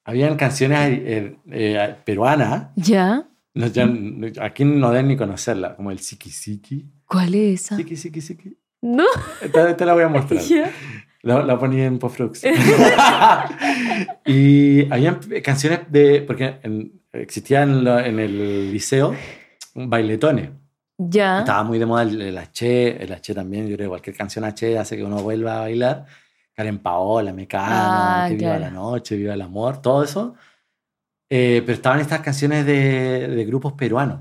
habían 0.03 0.35
canciones 0.35 0.99
eh, 1.03 1.35
eh, 1.51 1.95
peruanas. 2.05 2.69
¿Ya? 2.75 3.25
No, 3.57 3.67
ya- 3.67 4.43
aquí 4.45 4.63
no 4.65 4.91
deben 4.91 5.07
ni 5.07 5.17
conocerla, 5.17 5.75
como 5.75 5.91
el 5.91 5.99
Siki 5.99 6.29
Siki. 6.29 6.85
¿Cuál 7.05 7.33
es 7.35 7.61
esa? 7.61 7.77
Siki 7.77 7.95
Siki 7.95 8.21
Siki. 8.21 8.57
¿No? 8.81 9.05
Te, 9.51 9.73
te 9.73 9.85
la 9.85 9.93
voy 9.93 10.03
a 10.03 10.07
mostrar. 10.07 10.39
¿Ya? 10.47 10.71
La, 11.23 11.43
la 11.43 11.57
ponía 11.59 11.85
en 11.85 11.97
postproducción. 11.99 12.53
y 14.25 14.91
habían 14.91 15.19
canciones 15.43 15.81
de. 15.89 16.21
Porque 16.21 16.59
en- 16.63 17.01
existía 17.13 17.63
en, 17.63 17.83
la- 17.83 18.05
en 18.05 18.19
el 18.19 18.71
liceo 18.71 19.15
bailetones. 19.73 20.49
¿Ya? 20.99 21.39
Estaba 21.39 21.63
muy 21.63 21.77
de 21.79 21.85
moda 21.85 22.03
el, 22.03 22.21
el 22.21 22.37
H, 22.37 23.03
el 23.03 23.13
H 23.13 23.33
también. 23.35 23.67
Yo 23.67 23.75
creo 23.75 23.85
que 23.87 23.89
cualquier 23.89 24.15
canción 24.15 24.45
H 24.45 24.77
hace 24.77 24.97
que 24.97 25.03
uno 25.03 25.17
vuelva 25.21 25.57
a 25.57 25.61
bailar. 25.61 26.05
Karen 26.55 26.79
Paola, 26.79 27.33
Mecano, 27.33 27.67
Ah, 27.69 28.25
que 28.29 28.35
viva 28.35 28.55
claro. 28.57 28.61
la 28.61 28.69
noche, 28.71 29.15
viva 29.15 29.35
el 29.35 29.41
amor, 29.43 29.79
todo 29.79 30.03
eso. 30.03 30.33
Eh, 31.29 31.61
pero 31.65 31.75
estaban 31.75 31.99
estas 31.99 32.21
canciones 32.21 32.65
de, 32.65 33.27
de 33.27 33.45
grupos 33.45 33.73
peruanos. 33.73 34.19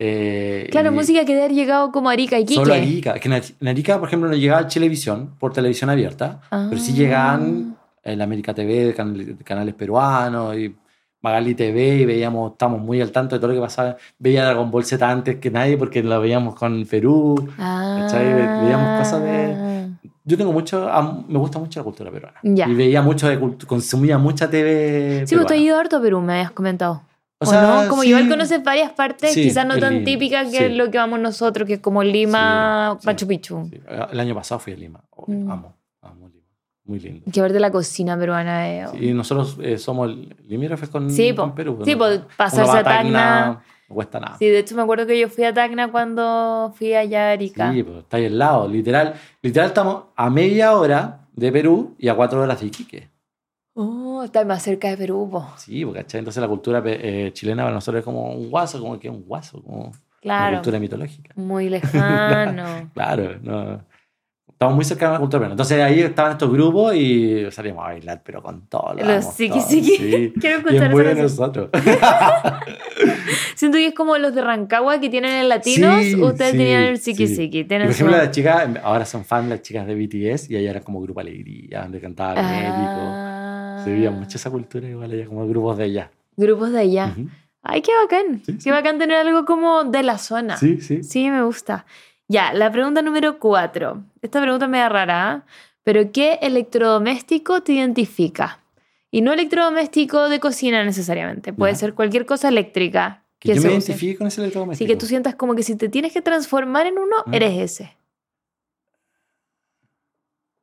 Eh, 0.00 0.68
Claro, 0.70 0.90
y 0.92 0.94
música 0.94 1.20
que 1.24 1.32
debe 1.32 1.46
haber 1.46 1.56
llegado 1.56 1.90
como 1.90 2.08
Arica 2.08 2.38
y 2.38 2.44
Quique. 2.44 2.60
Solo 2.60 2.74
Arica. 2.74 3.14
Que 3.14 3.28
en 3.28 3.34
Ari- 3.34 3.54
en 3.60 3.68
Arica, 3.68 3.98
por 3.98 4.08
ejemplo, 4.08 4.28
no 4.28 4.36
llegaba 4.36 4.60
a 4.60 4.68
televisión, 4.68 5.34
por 5.38 5.52
televisión 5.52 5.90
abierta, 5.90 6.40
pero 6.50 6.80
sí 6.80 6.92
llegaban 6.92 7.76
en 8.04 8.22
América 8.22 8.54
TV, 8.54 8.94
canales 9.44 9.74
peruanos, 9.74 10.56
y 10.56 10.74
Magali 11.20 11.54
TV, 11.56 11.96
y 11.96 12.04
veíamos, 12.06 12.52
estábamos 12.52 12.80
muy 12.80 13.00
al 13.00 13.10
tanto 13.10 13.34
de 13.34 13.40
todo 13.40 13.48
lo 13.48 13.54
que 13.54 13.60
pasaba. 13.60 13.96
Veía 14.20 14.44
Dragon 14.44 14.70
Ball 14.70 14.84
Z 14.84 15.10
antes 15.10 15.36
que 15.36 15.50
nadie, 15.50 15.76
porque 15.76 16.00
la 16.04 16.18
veíamos 16.18 16.54
con 16.54 16.86
Perú. 16.86 17.48
Ah. 17.58 18.06
Veíamos 18.62 19.00
cosas 19.00 19.22
de- 19.24 19.67
Yo 20.28 20.36
tengo 20.36 20.52
mucho, 20.52 20.88
me 21.26 21.38
gusta 21.38 21.58
mucho 21.58 21.80
la 21.80 21.84
cultura 21.84 22.10
peruana. 22.10 22.38
Ya. 22.42 22.68
Y 22.68 22.74
veía 22.74 23.00
mucho 23.00 23.28
de 23.28 23.40
consumía 23.66 24.18
mucha 24.18 24.50
TV. 24.50 25.24
Sí, 25.26 25.34
vos 25.34 25.46
te 25.46 25.54
has 25.54 25.58
peruana. 25.60 25.64
ido 25.64 25.78
harto 25.78 25.96
a 25.96 26.00
Perú, 26.02 26.20
me 26.20 26.34
habías 26.34 26.50
comentado. 26.50 27.02
O 27.40 27.46
¿O, 27.46 27.50
sea, 27.50 27.62
no? 27.84 27.88
Como 27.88 28.02
sí. 28.02 28.08
igual 28.08 28.28
conoces 28.28 28.62
varias 28.62 28.90
partes, 28.92 29.32
Sí, 29.32 29.44
quizás 29.44 29.64
no 29.66 29.78
tan 29.78 30.04
típicas 30.04 30.50
que 30.50 30.68
sí. 30.68 30.74
lo 30.74 30.90
que 30.90 30.98
vamos 30.98 31.18
nosotros, 31.20 31.66
que 31.66 31.74
es 31.74 31.80
como 31.80 32.02
Lima. 32.02 32.98
Machu 33.04 33.26
Picchu. 33.26 33.68
Sí, 33.70 33.80
El 34.12 34.20
año 34.20 34.34
pasado 34.34 34.58
fui 34.58 34.72
a 34.74 34.76
Lima. 34.76 35.00
Oh, 35.10 35.24
Mm. 35.28 35.50
Amo, 35.50 35.76
amo 36.02 36.28
Lima. 36.28 36.44
Muy 36.84 36.98
lindo. 36.98 37.24
Que 37.32 37.40
ver 37.40 37.52
de 37.52 37.60
la 37.60 37.70
cocina 37.70 38.18
peruana. 38.18 38.68
eh. 38.70 38.86
Y 39.00 39.12
nosotros 39.14 39.56
eh, 39.62 39.78
somos 39.78 40.10
limítrofes 40.46 40.88
con, 40.88 41.08
Sí, 41.10 41.34
con. 41.34 41.54
Perú. 41.54 41.78
Sí, 41.84 41.92
¿no? 41.92 41.98
po, 41.98 42.06
pasarse 42.36 42.78
a 42.78 42.82
Tacna. 42.82 43.60
No 43.88 43.94
cuesta 43.94 44.20
nada. 44.20 44.36
Sí, 44.38 44.46
de 44.46 44.58
hecho 44.58 44.74
me 44.74 44.82
acuerdo 44.82 45.06
que 45.06 45.18
yo 45.18 45.28
fui 45.28 45.44
a 45.44 45.52
Tacna 45.54 45.90
cuando 45.90 46.72
fui 46.76 46.94
allá 46.94 47.28
a 47.28 47.32
Arica. 47.32 47.72
Sí, 47.72 47.82
pues 47.82 47.98
está 47.98 48.16
ahí 48.18 48.26
al 48.26 48.38
lado, 48.38 48.68
literal. 48.68 49.14
Literal 49.42 49.68
estamos 49.68 50.04
a 50.14 50.28
media 50.30 50.74
hora 50.76 51.20
de 51.32 51.50
Perú 51.52 51.94
y 51.98 52.08
a 52.08 52.14
cuatro 52.14 52.40
horas 52.42 52.60
de 52.60 52.66
Iquique. 52.66 53.08
Oh, 53.74 54.22
está 54.24 54.44
más 54.44 54.62
cerca 54.62 54.88
de 54.90 54.96
Perú, 54.96 55.28
po. 55.30 55.46
Sí, 55.56 55.84
porque 55.84 56.00
¿cachai? 56.02 56.18
entonces 56.18 56.40
la 56.40 56.48
cultura 56.48 56.82
eh, 56.84 57.30
chilena 57.32 57.62
para 57.62 57.74
nosotros 57.74 58.00
es 58.00 58.04
como 58.04 58.32
un 58.32 58.50
guaso, 58.50 58.80
como 58.80 58.98
que 58.98 59.08
es 59.08 59.14
un 59.14 59.22
guaso, 59.24 59.62
como 59.62 59.84
una 59.84 59.92
Claro. 60.20 60.56
cultura 60.56 60.80
mitológica. 60.80 61.32
Muy 61.36 61.68
lejano. 61.70 62.90
Claro, 62.92 63.38
no. 63.40 63.84
Estamos 64.58 64.74
muy 64.74 64.84
cercanos 64.84 65.10
a 65.10 65.12
la 65.14 65.20
cultura 65.20 65.38
peruana. 65.38 65.52
Entonces 65.52 65.80
ahí 65.80 66.00
estaban 66.00 66.32
estos 66.32 66.50
grupos 66.50 66.92
y 66.96 67.48
salíamos 67.52 67.84
a 67.84 67.90
bailar, 67.90 68.22
pero 68.24 68.42
con 68.42 68.62
todo. 68.66 68.92
lo 68.92 69.04
Los 69.04 69.26
todo, 69.26 69.32
siki. 69.34 69.60
sí. 69.60 70.32
Quiero 70.40 70.56
escuchar 70.56 70.90
esa 70.92 71.04
canción. 71.04 71.18
nosotros. 71.22 71.70
Siento 73.54 73.78
que 73.78 73.86
es 73.86 73.94
como 73.94 74.18
los 74.18 74.34
de 74.34 74.42
Rancagua 74.42 74.98
que 74.98 75.08
tienen 75.10 75.36
el 75.36 75.48
latinos, 75.48 76.02
Sí, 76.02 76.16
ustedes 76.20 76.50
sí, 76.50 76.56
tenían 76.58 76.82
el. 76.82 76.96
Y 76.96 77.48
Tienen 77.68 77.86
por 77.86 77.90
ejemplo, 77.94 78.16
las 78.16 78.32
chicas, 78.32 78.68
ahora 78.82 79.04
son 79.04 79.24
fans 79.24 79.48
las 79.48 79.62
chicas 79.62 79.86
de 79.86 79.94
BTS 79.94 80.50
y 80.50 80.56
allá 80.56 80.70
era 80.70 80.80
como 80.80 81.00
Grupo 81.02 81.20
Alegría, 81.20 81.82
donde 81.82 82.00
cantaba 82.00 82.34
médico. 82.34 82.74
Ah. 82.74 83.80
Se 83.84 83.92
veía 83.92 84.10
mucho 84.10 84.38
esa 84.38 84.50
cultura 84.50 84.88
igual 84.88 85.12
allá, 85.12 85.24
como 85.26 85.46
grupos 85.46 85.78
de 85.78 85.84
allá. 85.84 86.10
Grupos 86.36 86.72
de 86.72 86.80
allá. 86.80 87.14
Ujú. 87.16 87.28
Ay, 87.62 87.82
qué 87.82 87.92
bacán. 87.94 88.42
Qué 88.60 88.70
bacán 88.72 88.98
tener 88.98 89.18
algo 89.18 89.44
como 89.44 89.84
de 89.84 90.02
la 90.02 90.18
zona. 90.18 90.56
Sí, 90.56 90.80
sí. 90.80 91.04
Sí, 91.04 91.30
me 91.30 91.42
gusta. 91.42 91.86
Ya, 92.28 92.52
la 92.52 92.70
pregunta 92.70 93.00
número 93.02 93.38
cuatro. 93.38 94.04
Esta 94.20 94.40
pregunta 94.42 94.68
me 94.68 94.78
da 94.78 94.88
rara, 94.88 95.30
¿ah? 95.30 95.46
pero 95.82 96.12
¿qué 96.12 96.38
electrodoméstico 96.42 97.62
te 97.62 97.72
identifica? 97.72 98.60
Y 99.10 99.22
no 99.22 99.32
electrodoméstico 99.32 100.28
de 100.28 100.38
cocina 100.38 100.84
necesariamente. 100.84 101.54
Puede 101.54 101.72
Ya. 101.72 101.78
ser 101.78 101.94
cualquier 101.94 102.26
cosa 102.26 102.48
electríca 102.48 103.24
Que 103.38 103.54
yo 103.54 103.62
se 103.62 103.68
me 103.68 103.76
use. 103.78 103.92
identifique 103.92 104.18
con 104.18 104.26
ese 104.26 104.36
Sí, 104.36 104.40
electrodoméstico. 104.42 104.88
que 104.88 104.96
tú 104.96 105.06
sientas 105.06 105.34
como 105.36 105.54
que 105.54 105.62
si 105.62 105.76
te 105.76 105.88
tienes 105.88 106.12
que 106.12 106.20
transformar 106.20 106.86
en 106.86 106.98
uno, 106.98 107.16
Ah. 107.24 107.30
eres 107.32 107.58
ese. 107.58 107.96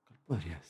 ¿Cuál 0.08 0.20
podría? 0.40 0.62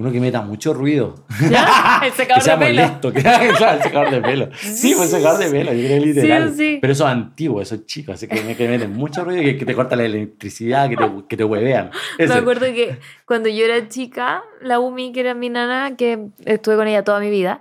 Uno 0.00 0.10
que 0.10 0.18
meta 0.18 0.40
mucho 0.40 0.72
ruido. 0.72 1.26
¿Ya? 1.50 2.00
El 2.02 2.10
que 2.10 2.16
secador 2.16 2.42
sea 2.42 2.56
de 2.56 2.64
pelo. 2.64 2.82
molesto. 2.82 3.12
Que, 3.12 3.20
claro, 3.20 3.76
el 3.76 3.82
secador 3.82 4.10
de 4.10 4.22
pelo. 4.22 4.48
Sí, 4.56 4.94
pues 4.96 5.12
el 5.12 5.18
secador 5.18 5.38
de 5.40 5.50
pelo, 5.50 5.74
yo 5.74 5.86
creo 5.86 6.00
literal. 6.00 6.50
Sí, 6.52 6.56
sí. 6.56 6.78
Pero 6.80 6.92
eso 6.94 7.04
es 7.04 7.12
antiguo, 7.12 7.60
eso 7.60 7.74
es 7.74 7.84
chico, 7.84 8.12
así 8.12 8.26
que, 8.26 8.56
que 8.56 8.66
meten 8.68 8.94
mucho 8.94 9.24
ruido 9.24 9.42
y 9.42 9.44
que, 9.44 9.58
que 9.58 9.66
te 9.66 9.74
corta 9.74 9.96
la 9.96 10.04
electricidad, 10.04 10.88
que 10.88 10.96
te, 10.96 11.04
que 11.28 11.36
te 11.36 11.44
huevean. 11.44 11.90
Me 12.18 12.24
Ese. 12.24 12.32
acuerdo 12.32 12.64
que 12.66 12.98
cuando 13.26 13.50
yo 13.50 13.66
era 13.66 13.88
chica, 13.90 14.42
la 14.62 14.78
Umi, 14.78 15.12
que 15.12 15.20
era 15.20 15.34
mi 15.34 15.50
nana, 15.50 15.94
que 15.96 16.28
estuve 16.46 16.76
con 16.76 16.88
ella 16.88 17.04
toda 17.04 17.20
mi 17.20 17.28
vida, 17.28 17.60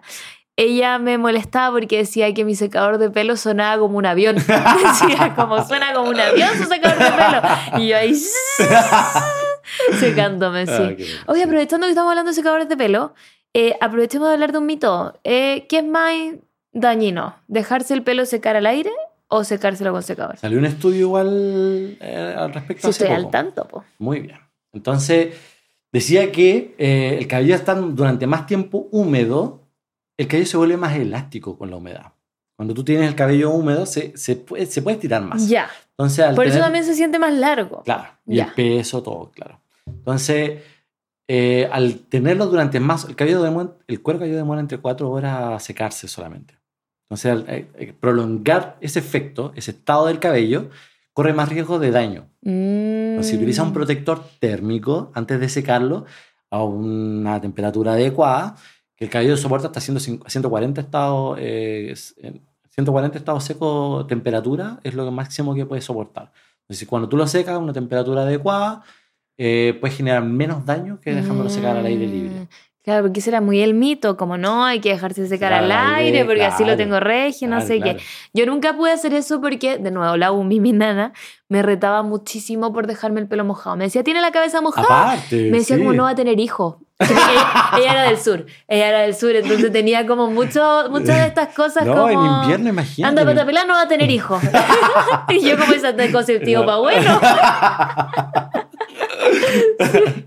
ella 0.55 0.97
me 0.97 1.17
molestaba 1.17 1.71
porque 1.77 1.97
decía 1.97 2.33
que 2.33 2.45
mi 2.45 2.55
secador 2.55 2.99
de 2.99 3.09
pelo 3.09 3.35
sonaba 3.35 3.79
como 3.79 3.97
un 3.97 4.05
avión. 4.05 4.35
Decía, 4.37 5.33
como 5.35 5.65
suena 5.65 5.93
como 5.93 6.09
un 6.09 6.19
avión 6.19 6.49
su 6.57 6.65
secador 6.65 6.97
de 6.99 7.11
pelo. 7.11 7.81
Y 7.83 7.87
yo 7.89 7.97
ahí 7.97 8.13
secándome, 9.99 10.65
sí. 10.65 10.73
Ah. 10.73 11.23
Oye, 11.27 11.43
aprovechando 11.43 11.85
que 11.87 11.91
estamos 11.91 12.09
hablando 12.11 12.31
de 12.31 12.35
secadores 12.35 12.69
de 12.69 12.77
pelo, 12.77 13.13
eh, 13.53 13.75
aprovechemos 13.81 14.27
de 14.27 14.33
hablar 14.33 14.51
de 14.51 14.57
un 14.57 14.65
mito. 14.65 15.19
Eh, 15.23 15.65
¿Qué 15.69 15.79
es 15.79 15.85
más 15.85 16.13
dañino? 16.71 17.35
¿Dejarse 17.47 17.93
el 17.93 18.03
pelo 18.03 18.25
secar 18.25 18.55
al 18.55 18.65
aire 18.65 18.91
o 19.27 19.43
secárselo 19.43 19.91
con 19.91 20.03
secador? 20.03 20.37
Salió 20.37 20.59
un 20.59 20.65
estudio 20.65 20.99
igual 21.01 21.97
eh, 21.99 22.35
al 22.37 22.53
respecto 22.53 22.81
Si 22.83 22.89
hace 22.89 23.03
estoy 23.03 23.15
poco. 23.15 23.27
al 23.27 23.31
tanto, 23.31 23.67
po. 23.67 23.83
Muy 23.97 24.19
bien. 24.21 24.39
Entonces, 24.73 25.35
decía 25.91 26.31
que 26.31 26.75
eh, 26.77 27.17
el 27.17 27.27
cabello 27.27 27.55
está 27.55 27.73
durante 27.75 28.27
más 28.27 28.45
tiempo 28.45 28.87
húmedo, 28.91 29.67
el 30.17 30.27
cabello 30.27 30.47
se 30.47 30.57
vuelve 30.57 30.77
más 30.77 30.95
elástico 30.95 31.57
con 31.57 31.69
la 31.71 31.77
humedad. 31.77 32.13
Cuando 32.59 32.73
tú 32.73 32.83
tienes 32.83 33.07
el 33.07 33.15
cabello 33.15 33.51
húmedo, 33.51 33.85
se, 33.85 34.17
se, 34.17 34.35
puede, 34.35 34.65
se 34.65 34.81
puede 34.81 34.95
estirar 34.95 35.21
más. 35.21 35.47
Ya. 35.47 35.69
Entonces, 35.91 36.25
al 36.25 36.35
Por 36.35 36.45
eso 36.45 36.59
también 36.59 36.83
se 36.83 36.93
siente 36.93 37.17
más 37.17 37.33
largo. 37.33 37.83
Claro, 37.83 38.09
y 38.27 38.35
Ya. 38.35 38.47
el 38.47 38.51
peso, 38.51 39.01
todo, 39.01 39.31
claro. 39.31 39.61
Entonces, 39.85 40.59
eh, 41.29 41.69
al 41.71 41.99
tenerlo 41.99 42.47
durante 42.47 42.81
más, 42.81 43.05
el 43.05 43.15
cabello 43.15 43.41
demora, 43.41 43.69
el 43.87 44.01
cuero 44.01 44.19
cabello 44.19 44.35
demora 44.35 44.59
entre 44.59 44.77
cuatro 44.77 45.09
horas 45.09 45.41
a 45.41 45.59
secarse 45.61 46.09
solamente. 46.09 46.59
Entonces, 47.05 47.31
al 47.31 47.45
eh, 47.47 47.69
eh, 47.75 47.93
prolongar 47.97 48.75
ese 48.81 48.99
efecto, 48.99 49.53
ese 49.55 49.71
estado 49.71 50.07
del 50.07 50.19
cabello, 50.19 50.69
corre 51.13 51.31
más 51.31 51.47
riesgo 51.47 51.79
de 51.79 51.91
daño. 51.91 52.27
Mm. 52.41 53.21
Si 53.23 53.37
utilizas 53.37 53.65
un 53.65 53.71
protector 53.71 54.21
térmico 54.41 55.13
antes 55.15 55.39
de 55.39 55.47
secarlo 55.47 56.03
a 56.49 56.61
una 56.61 57.39
temperatura 57.39 57.93
adecuada, 57.93 58.57
que 58.97 59.05
el 59.05 59.11
cabello 59.11 59.37
soporta 59.37 59.67
hasta 59.67 59.79
100 59.79 60.23
140 60.27 60.81
estados, 60.81 61.37
eh, 61.39 61.95
140 62.79 63.17
estados 63.17 63.43
seco 63.43 64.05
temperatura 64.07 64.79
es 64.83 64.93
lo 64.93 65.09
máximo 65.11 65.53
que 65.55 65.65
puede 65.65 65.81
soportar. 65.81 66.31
Entonces, 66.61 66.87
cuando 66.87 67.09
tú 67.09 67.17
lo 67.17 67.27
secas 67.27 67.55
a 67.55 67.57
una 67.59 67.73
temperatura 67.73 68.21
adecuada, 68.23 68.83
eh, 69.37 69.77
puedes 69.79 69.95
generar 69.97 70.23
menos 70.23 70.65
daño 70.65 70.99
que 71.01 71.13
dejándolo 71.15 71.49
secar 71.49 71.77
al 71.77 71.85
aire 71.85 72.07
libre. 72.07 72.39
Mm, 72.41 72.47
Claro, 72.81 73.03
porque 73.03 73.19
ese 73.19 73.29
era 73.29 73.41
muy 73.41 73.59
el 73.61 73.73
mito, 73.73 74.15
como 74.17 74.37
no, 74.37 74.63
hay 74.65 74.79
que 74.79 74.89
dejarse 74.89 75.27
secar 75.27 75.51
Secar 75.51 75.63
al 75.63 75.71
aire, 75.71 76.19
aire, 76.19 76.25
porque 76.25 76.43
así 76.45 76.63
lo 76.63 76.67
claro, 76.69 76.77
tengo 76.77 76.99
regio, 76.99 77.47
no 77.47 77.57
Claro, 77.57 77.67
sé 77.67 77.77
claro. 77.81 77.97
qué. 77.99 78.03
Yo 78.33 78.45
nunca 78.45 78.75
pude 78.75 78.91
hacer 78.91 79.13
eso 79.13 79.41
porque, 79.41 79.77
de 79.77 79.91
nuevo, 79.91 80.15
la 80.17 80.31
Umi, 80.31 80.59
mi 80.61 80.71
nana, 80.71 81.11
me 81.49 81.61
retaba 81.61 82.01
muchísimo 82.03 82.71
por 82.73 82.87
dejarme 82.87 83.19
el 83.19 83.27
pelo 83.27 83.43
mojado. 83.43 83.75
Me 83.75 83.83
decía, 83.83 84.03
¿tiene 84.03 84.21
la 84.21 84.31
cabeza 84.31 84.61
mojada? 84.61 85.11
Aparte, 85.11 85.51
me 85.51 85.57
decía, 85.59 85.75
sí. 85.75 85.81
como 85.83 85.93
no 85.93 86.03
va 86.03 86.11
a 86.11 86.15
tener 86.15 86.39
hijos. 86.39 86.77
Ella, 86.99 87.71
ella 87.77 87.91
era 87.93 88.03
del 88.03 88.17
sur, 88.17 88.45
ella 88.67 88.89
era 88.89 88.99
del 89.01 89.15
sur, 89.15 89.33
entonces 89.35 89.71
tenía 89.71 90.05
como 90.05 90.29
mucho, 90.29 90.85
muchas 90.89 91.17
de 91.17 91.27
estas 91.27 91.53
cosas 91.55 91.85
No, 91.85 91.93
como... 91.93 92.09
en 92.09 92.41
invierno, 92.43 92.69
imagínate. 92.69 93.21
Anda, 93.21 93.45
pata 93.45 93.65
no 93.65 93.73
va 93.73 93.81
a 93.83 93.87
tener 93.87 94.11
hijos. 94.11 94.41
y 95.29 95.39
yo 95.39 95.57
como 95.57 95.73
ese 95.73 95.87
anticonceptivo 95.87 96.61
No. 96.61 96.65
para 96.65 96.77
bueno. 96.79 97.21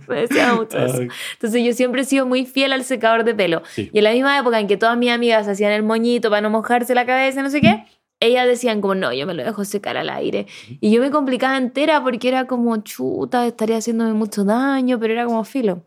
me 0.08 0.20
decía 0.20 0.54
mucho 0.54 0.78
eso. 0.78 1.02
Entonces 1.34 1.62
yo 1.62 1.72
siempre 1.72 2.02
he 2.02 2.04
sido 2.04 2.26
muy 2.26 2.46
fiel 2.46 2.72
al 2.72 2.84
secador 2.84 3.24
de 3.24 3.34
pelo. 3.34 3.62
Sí. 3.68 3.90
Y 3.92 3.98
en 3.98 4.04
la 4.04 4.12
misma 4.12 4.38
época 4.38 4.58
en 4.58 4.66
que 4.66 4.76
todas 4.76 4.96
mis 4.96 5.10
amigas 5.10 5.46
hacían 5.48 5.72
el 5.72 5.82
moñito 5.82 6.30
para 6.30 6.40
no 6.42 6.50
mojarse 6.50 6.94
la 6.94 7.04
cabeza, 7.06 7.42
no 7.42 7.50
sé 7.50 7.60
qué, 7.60 7.84
ellas 8.20 8.46
decían 8.46 8.80
como, 8.80 8.94
no, 8.94 9.12
yo 9.12 9.26
me 9.26 9.34
lo 9.34 9.42
dejo 9.44 9.64
secar 9.64 9.96
al 9.96 10.08
aire. 10.08 10.46
Y 10.80 10.90
yo 10.90 11.00
me 11.02 11.10
complicaba 11.10 11.56
entera 11.56 12.02
porque 12.02 12.28
era 12.28 12.46
como, 12.46 12.76
chuta, 12.78 13.46
estaría 13.46 13.76
haciéndome 13.76 14.12
mucho 14.12 14.44
daño, 14.44 14.98
pero 15.00 15.12
era 15.12 15.24
como 15.26 15.44
filo. 15.44 15.82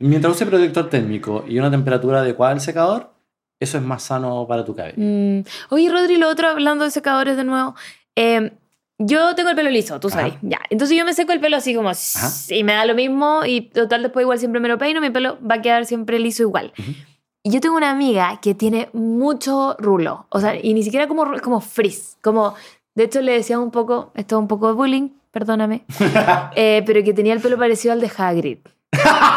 Mientras 0.00 0.34
use 0.34 0.46
protector 0.46 0.88
térmico 0.88 1.44
y 1.46 1.58
una 1.58 1.70
temperatura 1.70 2.20
adecuada 2.20 2.54
del 2.54 2.60
secador, 2.60 3.12
eso 3.60 3.78
es 3.78 3.84
más 3.84 4.04
sano 4.04 4.46
para 4.46 4.64
tu 4.64 4.74
cabello. 4.74 4.96
Mm. 4.96 5.40
Oye, 5.70 5.90
Rodri, 5.90 6.16
lo 6.16 6.28
otro, 6.28 6.48
hablando 6.48 6.84
de 6.84 6.90
secadores 6.90 7.36
de 7.36 7.44
nuevo, 7.44 7.74
eh, 8.14 8.52
yo 8.98 9.34
tengo 9.34 9.50
el 9.50 9.56
pelo 9.56 9.70
liso, 9.70 9.98
tú 10.00 10.08
Ajá. 10.08 10.18
sabes. 10.18 10.34
Ya. 10.42 10.60
Entonces 10.70 10.96
yo 10.96 11.04
me 11.04 11.14
seco 11.14 11.32
el 11.32 11.40
pelo 11.40 11.56
así 11.56 11.74
como, 11.74 11.90
y 12.48 12.64
me 12.64 12.72
da 12.72 12.84
lo 12.84 12.94
mismo, 12.94 13.44
y 13.44 13.62
total 13.62 14.02
después 14.02 14.24
igual 14.24 14.38
siempre 14.38 14.60
me 14.60 14.68
lo 14.68 14.78
peino, 14.78 15.00
mi 15.00 15.10
pelo 15.10 15.38
va 15.44 15.56
a 15.56 15.62
quedar 15.62 15.86
siempre 15.86 16.18
liso 16.18 16.42
igual. 16.42 16.72
Ujú. 16.78 16.92
Y 17.44 17.50
yo 17.50 17.60
tengo 17.60 17.76
una 17.76 17.90
amiga 17.90 18.40
que 18.42 18.54
tiene 18.54 18.88
mucho 18.92 19.76
rulo, 19.78 20.26
o 20.28 20.40
sea, 20.40 20.56
y 20.60 20.74
ni 20.74 20.82
siquiera 20.82 21.06
como, 21.06 21.40
como 21.40 21.60
frizz, 21.60 22.16
como, 22.20 22.54
de 22.94 23.04
hecho 23.04 23.20
le 23.22 23.32
decía 23.32 23.58
un 23.58 23.70
poco, 23.70 24.10
esto 24.14 24.36
es 24.36 24.40
un 24.40 24.48
poco 24.48 24.68
de 24.68 24.74
bullying, 24.74 25.10
perdóname, 25.30 25.84
eh, 26.56 26.82
pero 26.84 27.02
que 27.04 27.14
tenía 27.14 27.32
el 27.32 27.40
pelo 27.40 27.56
parecido 27.56 27.92
al 27.92 28.00
de 28.00 28.10
Hagrid. 28.16 28.58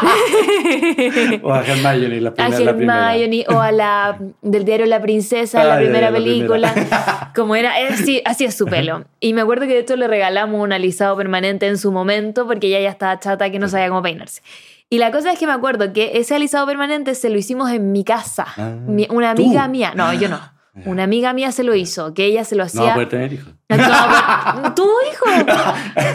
o 1.42 1.52
a 1.52 1.60
Hermione, 1.64 2.20
la 2.20 2.30
a 2.30 2.34
primera. 2.34 2.60
la 2.60 2.76
primera. 2.76 3.14
Hermione 3.16 3.44
o 3.48 3.60
a 3.60 3.72
la 3.72 4.18
del 4.42 4.64
diario 4.64 4.86
La 4.86 5.00
Princesa, 5.00 5.60
Ah, 5.60 5.64
la 5.64 5.76
primera 5.78 6.00
ya, 6.00 6.10
la 6.10 6.16
película. 6.18 6.72
primera. 6.72 7.32
Como 7.34 7.54
era, 7.56 7.72
así, 7.90 8.22
así 8.24 8.44
es 8.44 8.54
su 8.56 8.66
pelo. 8.66 9.04
Y 9.20 9.32
me 9.34 9.40
acuerdo 9.42 9.66
que 9.66 9.74
de 9.74 9.80
hecho 9.80 9.96
le 9.96 10.08
regalamos 10.08 10.60
un 10.60 10.72
alisado 10.72 11.16
permanente 11.16 11.66
en 11.66 11.78
su 11.78 11.92
momento 11.92 12.46
porque 12.46 12.66
ella 12.68 12.80
ya 12.80 12.90
estaba 12.90 13.18
chata 13.18 13.50
que 13.50 13.58
no 13.58 13.68
sabía 13.68 13.88
cómo 13.88 14.02
peinarse. 14.02 14.42
Y 14.90 14.98
la 14.98 15.10
cosa 15.10 15.32
es 15.32 15.38
que 15.38 15.46
me 15.46 15.52
acuerdo 15.52 15.92
que 15.92 16.18
ese 16.18 16.34
alisado 16.34 16.66
permanente 16.66 17.14
se 17.14 17.30
lo 17.30 17.38
hicimos 17.38 17.70
en 17.70 17.92
mi 17.92 18.04
casa. 18.04 18.46
Ah, 18.56 18.74
Mi- 18.86 19.06
una 19.10 19.34
¿tú? 19.34 19.42
amiga 19.42 19.66
mía, 19.68 19.92
no, 19.96 20.12
yo 20.12 20.28
no. 20.28 20.38
Una 20.86 21.04
amiga 21.04 21.34
mía 21.34 21.52
se 21.52 21.64
lo 21.64 21.74
hizo, 21.74 22.14
que 22.14 22.24
ella 22.24 22.44
se 22.44 22.56
lo 22.56 22.64
No 22.64 22.70
va 22.76 22.80
a 22.80 22.84
hacía. 22.84 22.94
poder 22.94 23.08
tener 23.10 23.32
hijos. 23.34 23.52
No, 23.72 23.76
pero- 23.78 24.74
¿Tú, 24.74 24.88
hijo? 25.10 25.24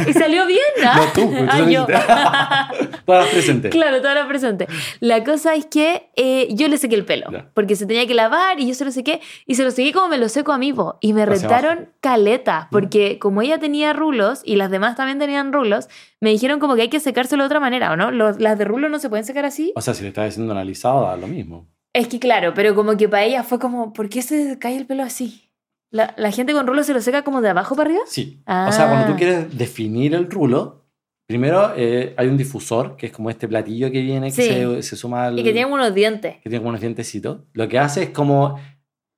Y 0.10 0.14
salió 0.14 0.46
bien, 0.46 0.60
¿no? 0.84 0.96
No, 0.96 1.04
tú, 1.14 1.32
Ah, 1.50 1.58
yo. 1.60 1.86
dijiste. 1.86 1.94
Todas 3.06 3.24
las 3.26 3.34
presentes. 3.34 3.72
Claro, 3.72 3.98
toda 4.02 4.14
la 4.16 4.28
presente. 4.28 4.68
La 5.00 5.24
cosa 5.24 5.56
es 5.56 5.66
que 5.66 6.10
eh, 6.16 6.48
yo 6.52 6.68
le 6.68 6.78
sequé 6.78 6.96
el 6.96 7.06
pelo, 7.06 7.28
Ya. 7.32 7.50
porque 7.54 7.76
se 7.76 7.86
tenía 7.86 8.06
que 8.06 8.14
lavar 8.14 8.60
y 8.60 8.68
yo 8.68 8.74
se 8.76 8.84
lo 8.86 8.92
sequé, 8.92 9.22
y 9.46 9.56
se 9.56 9.64
lo 9.64 9.72
sequé 9.72 9.92
como 9.94 10.08
me 10.10 10.18
lo 10.18 10.28
seco 10.30 10.52
a 10.52 10.58
mí, 10.58 10.74
po. 10.74 10.98
y 11.02 11.14
me 11.14 11.24
Hacia 11.24 11.36
retaron 11.48 11.90
caleta, 12.02 12.68
porque 12.72 13.18
como 13.20 13.42
ella 13.42 13.60
tenía 13.60 13.94
rulos 13.94 14.42
y 14.44 14.56
las 14.58 14.70
demás 14.70 14.96
también 14.96 15.18
tenían 15.20 15.54
rulos, 15.54 15.88
me 16.20 16.30
dijeron 16.32 16.60
como 16.60 16.76
que 16.76 16.82
hay 16.84 16.90
que 16.90 17.00
secárselo 17.00 17.44
de 17.44 17.48
otra 17.48 17.60
manera, 17.60 17.92
¿o 17.92 17.96
no? 17.96 18.12
Los- 18.12 18.40
las 18.40 18.58
de 18.58 18.66
rulos 18.66 18.92
no 18.92 19.00
se 19.00 19.10
pueden 19.10 19.26
secar 19.26 19.46
así. 19.46 19.72
O 19.76 19.82
sea, 19.82 19.94
si 19.94 20.02
le 20.04 20.10
estás 20.10 20.30
haciendo 20.30 20.52
analizado, 20.52 21.02
da 21.08 21.16
lo 21.16 21.28
mismo. 21.28 21.68
Es 21.98 22.08
que 22.08 22.20
claro, 22.20 22.54
pero 22.54 22.76
como 22.76 22.96
que 22.96 23.10
para 23.10 23.24
ella 23.24 23.44
fue 23.44 23.58
como, 23.60 23.92
¿por 23.94 24.08
qué 24.10 24.22
se 24.22 24.58
cae 24.60 24.78
el 24.78 24.86
pelo 24.86 25.04
así? 25.04 25.50
La, 25.90 26.14
la 26.18 26.32
gente 26.32 26.54
con 26.54 26.68
rulos 26.68 26.86
se 26.86 26.94
lo 26.94 27.02
seca 27.02 27.24
como 27.24 27.42
de 27.42 27.50
abajo 27.50 27.76
para 27.76 27.90
arriba. 27.90 28.04
Sí. 28.08 28.42
Ah. 28.46 28.68
O 28.70 28.72
sea, 28.72 28.88
cuando 28.88 29.08
tú 29.08 29.16
quieres 29.18 29.58
definir 29.58 30.14
el 30.14 30.30
rulo, 30.30 30.86
primero 31.26 31.74
eh, 31.76 32.14
hay 32.18 32.28
un 32.28 32.38
difusor, 32.38 32.98
que 32.98 33.08
es 33.08 33.12
como 33.12 33.30
este 33.30 33.48
platillo 33.48 33.90
que 33.92 34.02
viene, 34.02 34.28
que 34.28 34.32
Sí. 34.32 34.44
se, 34.44 34.82
se 34.84 34.96
suma 34.96 35.26
al. 35.26 35.40
Y 35.40 35.44
que 35.44 35.54
tienen 35.54 35.74
unos 35.74 35.94
dientes. 35.96 36.36
que 36.36 36.50
tiene 36.50 36.58
como 36.60 36.70
unos 36.70 36.82
dientecitos. 36.82 37.40
Lo 37.54 37.68
que 37.68 37.80
hace 37.80 38.04
es 38.04 38.10
como 38.12 38.60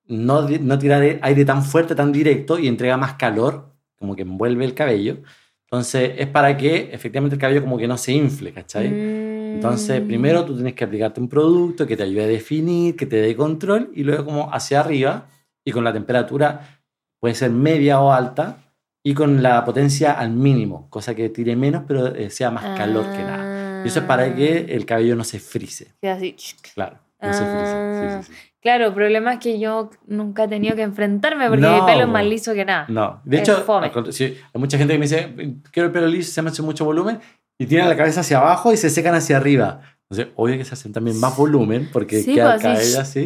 no, 0.06 0.48
no 0.48 0.80
tirar 0.80 1.04
aire 1.22 1.44
tan 1.46 1.64
fuerte, 1.64 1.96
tan 1.96 2.12
directo 2.14 2.58
y 2.58 2.68
entrega 2.68 2.96
más 2.98 3.16
calor, 3.16 3.76
como 3.98 4.16
que 4.16 4.22
envuelve 4.22 4.64
el 4.64 4.74
cabello. 4.74 5.18
Entonces 5.66 6.14
es 6.18 6.28
para 6.28 6.56
que 6.58 6.90
efectivamente 6.94 7.36
el 7.36 7.42
cabello 7.42 7.62
como 7.62 7.78
que 7.78 7.88
no 7.88 7.98
se 7.98 8.14
infle, 8.14 8.54
¿cachai? 8.54 8.88
Entonces 9.60 10.01
primero 10.01 10.45
tú 10.45 10.55
tienes 10.55 10.74
que 10.74 10.84
aplicarte 10.86 11.20
un 11.20 11.28
producto 11.28 11.86
que 11.86 11.97
te 11.97 12.03
ayude 12.03 12.24
a 12.24 12.28
definir, 12.28 12.95
que 12.95 13.05
te 13.05 13.18
dé 13.18 13.36
control 13.36 13.91
y 13.93 14.03
luego 14.03 14.26
como 14.26 14.53
hacia 14.53 14.80
arriba 14.80 15.28
y 15.66 15.72
con 15.72 15.84
la 15.84 15.91
temperatura 15.91 16.80
puede 17.20 17.36
ser 17.36 17.51
media 17.51 17.99
o 17.99 18.12
alta 18.14 18.57
y 19.03 19.14
con 19.14 19.43
la 19.43 19.66
potencia 19.66 20.14
al 20.14 20.32
mínimo, 20.32 20.89
cosa 20.89 21.14
que 21.14 21.30
tire 21.30 21.55
menos 21.55 21.84
pero 21.88 22.07
eh, 22.16 22.30
sea 22.30 22.51
más 22.51 22.78
calor 22.78 23.05
que 23.12 23.24
nada. 23.24 23.84
Y 23.84 23.88
eso 23.89 23.99
es 23.99 24.05
para 24.05 24.34
que 24.36 24.66
el 24.76 24.86
cabello 24.86 25.16
no 25.16 25.24
se 25.24 25.39
frise, 25.39 25.93
Queda 26.01 26.14
así. 26.14 26.36
claro. 26.74 26.97
No 27.22 27.34
se 27.34 27.39
frise. 27.43 27.74
Ah. 27.76 28.22
Sí, 28.22 28.28
sí, 28.28 28.34
sí. 28.34 28.39
Claro, 28.62 28.88
el 28.88 28.93
problema 28.93 29.34
es 29.34 29.39
que 29.39 29.57
yo 29.60 29.89
nunca 30.07 30.43
he 30.45 30.47
tenido 30.49 30.76
que 30.76 30.82
enfrentarme 30.84 31.47
porque 31.47 31.62
No, 31.62 31.80
mi 31.86 31.86
pelo 31.91 32.03
es 32.03 32.10
más 32.10 32.26
liso 32.26 32.53
que 32.53 32.66
nada. 32.66 32.86
No, 32.89 33.22
de 33.26 33.38
Es 33.38 33.43
hecho, 33.43 33.57
fome. 33.64 33.89
hay 33.93 34.38
mucha 34.62 34.78
gente 34.78 34.93
que 34.93 34.99
me 34.99 35.05
dice, 35.05 35.34
quiero 35.72 35.88
el 35.88 35.93
pelo 35.93 36.07
liso, 36.07 36.32
se 36.32 36.41
me 36.41 36.49
hace 36.49 36.62
mucho 36.62 36.84
volumen, 36.86 37.20
y 37.60 37.68
tienen 37.68 37.88
la 37.89 37.95
cabeza 37.97 38.22
hacia 38.22 38.38
abajo 38.39 38.74
y 38.74 38.78
se 38.78 38.89
secan 38.89 39.14
hacia 39.14 39.38
arriba. 39.38 39.82
Entonces, 40.10 40.34
obvio 40.38 40.57
que 40.57 40.66
se 40.66 40.74
hacen 40.74 40.91
también 40.91 41.20
más 41.20 41.38
volumen 41.38 41.89
porque 41.93 42.24
Sí, 42.24 42.34
queda 42.34 42.57
pues, 42.60 42.95
el 42.95 42.99
así. 43.01 43.20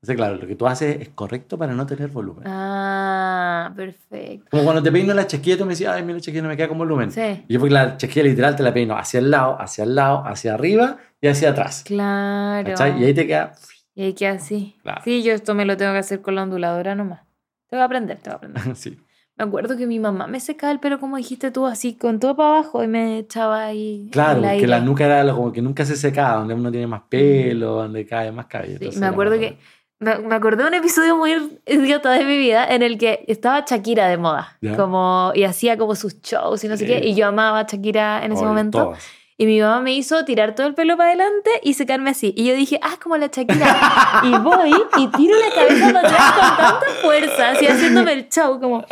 Entonces, 0.00 0.16
claro, 0.16 0.36
lo 0.36 0.46
que 0.46 0.56
tú 0.56 0.66
haces 0.66 1.00
es 1.00 1.10
correcto 1.10 1.58
para 1.58 1.74
no 1.74 1.84
tener 1.86 2.08
volumen. 2.08 2.44
Ah, 2.46 3.72
perfecto. 3.76 4.46
Como 4.50 4.64
cuando 4.64 4.82
te 4.82 4.90
peino 4.90 5.12
la 5.14 5.26
chasquilla, 5.26 5.58
tú 5.58 5.64
me 5.64 5.70
decías, 5.70 5.94
ay, 5.94 6.02
mira, 6.02 6.14
la 6.14 6.20
chasquilla 6.20 6.42
no 6.42 6.48
me 6.48 6.56
queda 6.56 6.68
con 6.68 6.78
volumen. 6.78 7.10
Sí, 7.12 7.44
Y 7.46 7.52
yo 7.52 7.60
porque 7.60 7.74
la 7.74 7.96
chasquilla 7.96 8.24
literal 8.24 8.56
te 8.56 8.62
la 8.62 8.72
peino 8.72 8.96
hacia 8.96 9.18
el 9.18 9.30
lado, 9.30 9.60
hacia 9.60 9.84
el 9.84 9.94
lado, 9.94 10.24
hacia 10.26 10.54
arriba 10.54 10.96
y 11.20 11.28
hacia 11.28 11.50
atrás. 11.50 11.84
claro. 11.86 12.68
¿Cachai? 12.70 13.00
Y 13.00 13.04
ahí 13.04 13.14
te 13.14 13.26
queda... 13.26 13.52
Y 13.94 14.04
ahí 14.04 14.12
queda 14.14 14.32
así. 14.32 14.74
Claro. 14.82 15.02
Sí, 15.04 15.22
yo 15.22 15.34
esto 15.34 15.54
me 15.54 15.66
lo 15.66 15.76
tengo 15.76 15.92
que 15.92 15.98
hacer 15.98 16.22
con 16.22 16.34
la 16.34 16.44
onduladora 16.44 16.94
nomás. 16.94 17.20
Tengo 17.68 17.82
que 17.82 17.84
aprender, 17.84 18.18
tengo 18.18 18.40
que 18.40 18.46
aprender. 18.46 18.76
sí. 18.76 18.98
Me 19.36 19.44
acuerdo 19.44 19.76
que 19.76 19.86
mi 19.86 19.98
mamá 19.98 20.26
me 20.26 20.40
secaba 20.40 20.72
el 20.72 20.78
pelo, 20.78 21.00
como 21.00 21.16
dijiste 21.16 21.50
tú, 21.50 21.66
así 21.66 21.94
con 21.94 22.20
todo 22.20 22.36
para 22.36 22.58
abajo 22.58 22.84
y 22.84 22.88
me 22.88 23.18
echaba 23.18 23.64
ahí. 23.64 24.08
Claro, 24.12 24.46
aire. 24.46 24.66
la 24.66 24.80
nuca 24.80 25.06
era 25.06 25.32
como 25.32 25.52
que 25.52 25.62
nunca 25.62 25.86
se 25.86 25.96
secaba, 25.96 26.38
donde 26.38 26.54
uno 26.54 26.70
tiene 26.70 26.86
más 26.86 27.02
pelo, 27.08 27.72
donde 27.72 28.06
cae 28.06 28.30
más 28.30 28.46
cabello. 28.46 28.92
Sí, 28.92 28.98
me 28.98 29.06
acuerdo 29.06 29.38
que. 29.38 29.58
Me, 29.98 30.18
me 30.18 30.34
acordé 30.34 30.64
de 30.64 30.68
un 30.68 30.74
episodio 30.74 31.16
muy 31.16 31.60
idiota 31.64 32.10
de 32.10 32.24
mi 32.24 32.36
vida 32.36 32.66
en 32.66 32.82
el 32.82 32.98
que 32.98 33.24
estaba 33.28 33.64
Shakira 33.66 34.08
de 34.08 34.16
moda. 34.16 34.58
Ya. 34.60 34.76
Como, 34.76 35.30
y 35.34 35.44
hacía 35.44 35.78
como 35.78 35.94
sus 35.94 36.20
shows 36.20 36.64
y 36.64 36.68
no 36.68 36.76
sé 36.76 36.86
qué. 36.86 37.00
Y 37.06 37.14
yo 37.14 37.28
amaba 37.28 37.60
a 37.60 37.66
Shakira 37.66 38.24
en 38.24 38.32
ese 38.32 38.44
momento. 38.44 38.84
todas. 38.84 39.04
Y 39.42 39.46
mi 39.46 39.60
mamá 39.60 39.80
me 39.80 39.92
hizo 39.92 40.24
tirar 40.24 40.54
todo 40.54 40.68
el 40.68 40.74
pelo 40.74 40.96
para 40.96 41.08
adelante 41.08 41.50
y 41.64 41.74
secarme 41.74 42.10
así. 42.10 42.32
Y 42.36 42.44
yo 42.46 42.54
dije, 42.54 42.78
ah, 42.80 42.94
como 43.02 43.16
la 43.16 43.26
Shakira. 43.26 44.20
y 44.22 44.30
voy 44.38 44.72
y 44.98 45.08
tiro 45.08 45.34
la 45.36 45.52
cabeza 45.52 45.92
para 45.92 46.08
atrás 46.08 46.32
con 46.32 46.56
tanta 46.56 46.86
fuerza, 47.02 47.48
así 47.50 47.66
haciéndome 47.66 48.12
el 48.12 48.28
show, 48.28 48.60
como. 48.60 48.84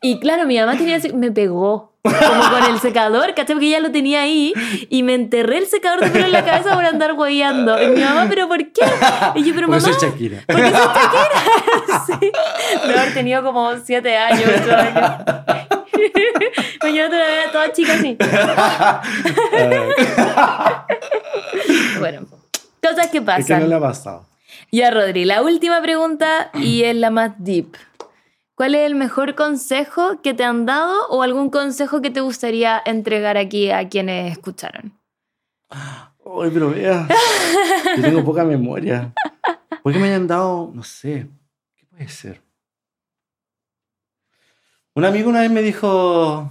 Y 0.00 0.18
claro, 0.20 0.46
mi 0.46 0.58
mamá 0.58 0.78
tenía 0.78 0.96
ese- 0.96 1.12
me 1.12 1.30
pegó. 1.32 1.92
Como 2.02 2.50
con 2.50 2.64
el 2.64 2.80
secador, 2.80 3.34
¿cachai? 3.34 3.54
Porque 3.54 3.66
ella 3.68 3.80
lo 3.80 3.92
tenía 3.92 4.22
ahí 4.22 4.54
y 4.88 5.02
me 5.02 5.12
enterré 5.14 5.58
el 5.58 5.66
secador 5.66 6.00
de 6.00 6.08
pelo 6.10 6.24
en 6.24 6.32
la 6.32 6.44
cabeza 6.46 6.74
por 6.74 6.84
andar 6.86 7.12
guayando. 7.12 7.80
Y 7.80 7.88
mi 7.88 8.00
mamá, 8.00 8.26
¿pero 8.30 8.48
por 8.48 8.56
qué? 8.58 8.84
Y 9.34 9.44
yo, 9.44 9.54
pero 9.54 9.68
Porque 9.68 9.82
mamá. 9.82 9.98
soy 9.98 10.08
Shakira. 10.08 10.38
Porque 10.46 10.62
soy 10.62 10.72
Shakira. 10.72 12.04
sí. 12.06 12.32
De 12.88 12.98
haber 12.98 13.12
tenido 13.14 13.42
como 13.44 13.76
siete 13.84 14.16
años, 14.16 14.44
ocho 14.62 14.74
años. 14.74 15.12
Te 16.82 16.92
la 16.92 17.08
veo 17.08 17.50
toda 17.52 17.72
chica 17.72 17.94
así. 17.94 18.16
Bueno, 21.98 22.26
cosas 22.82 23.08
que 23.10 23.18
Es 23.18 23.20
que 23.20 23.20
no 23.20 23.24
pasan. 23.24 23.68
le 23.68 23.74
ha 23.74 23.80
pasado. 23.80 24.26
Ya, 24.70 24.90
Rodri, 24.90 25.24
la 25.24 25.42
última 25.42 25.80
pregunta 25.82 26.50
y 26.54 26.82
es 26.84 26.96
la 26.96 27.10
más 27.10 27.32
deep. 27.38 27.76
¿Cuál 28.54 28.74
es 28.74 28.86
el 28.86 28.94
mejor 28.94 29.34
consejo 29.34 30.20
que 30.22 30.34
te 30.34 30.44
han 30.44 30.66
dado 30.66 31.08
o 31.08 31.22
algún 31.22 31.50
consejo 31.50 32.00
que 32.00 32.10
te 32.10 32.20
gustaría 32.20 32.80
entregar 32.84 33.36
aquí 33.36 33.70
a 33.70 33.88
quienes 33.88 34.32
escucharon? 34.32 34.92
Ay, 35.70 36.50
pero 36.52 36.70
vea. 36.70 37.06
Yo 37.96 38.02
tengo 38.02 38.24
poca 38.24 38.44
memoria. 38.44 39.12
¿Por 39.82 39.92
qué 39.92 39.98
me 39.98 40.06
hayan 40.08 40.26
dado, 40.26 40.70
no 40.74 40.82
sé, 40.82 41.26
qué 41.76 41.86
puede 41.86 42.08
ser? 42.08 42.40
Un 44.94 45.04
amigo 45.04 45.30
una 45.30 45.40
vez 45.40 45.50
me 45.50 45.62
dijo 45.62 46.50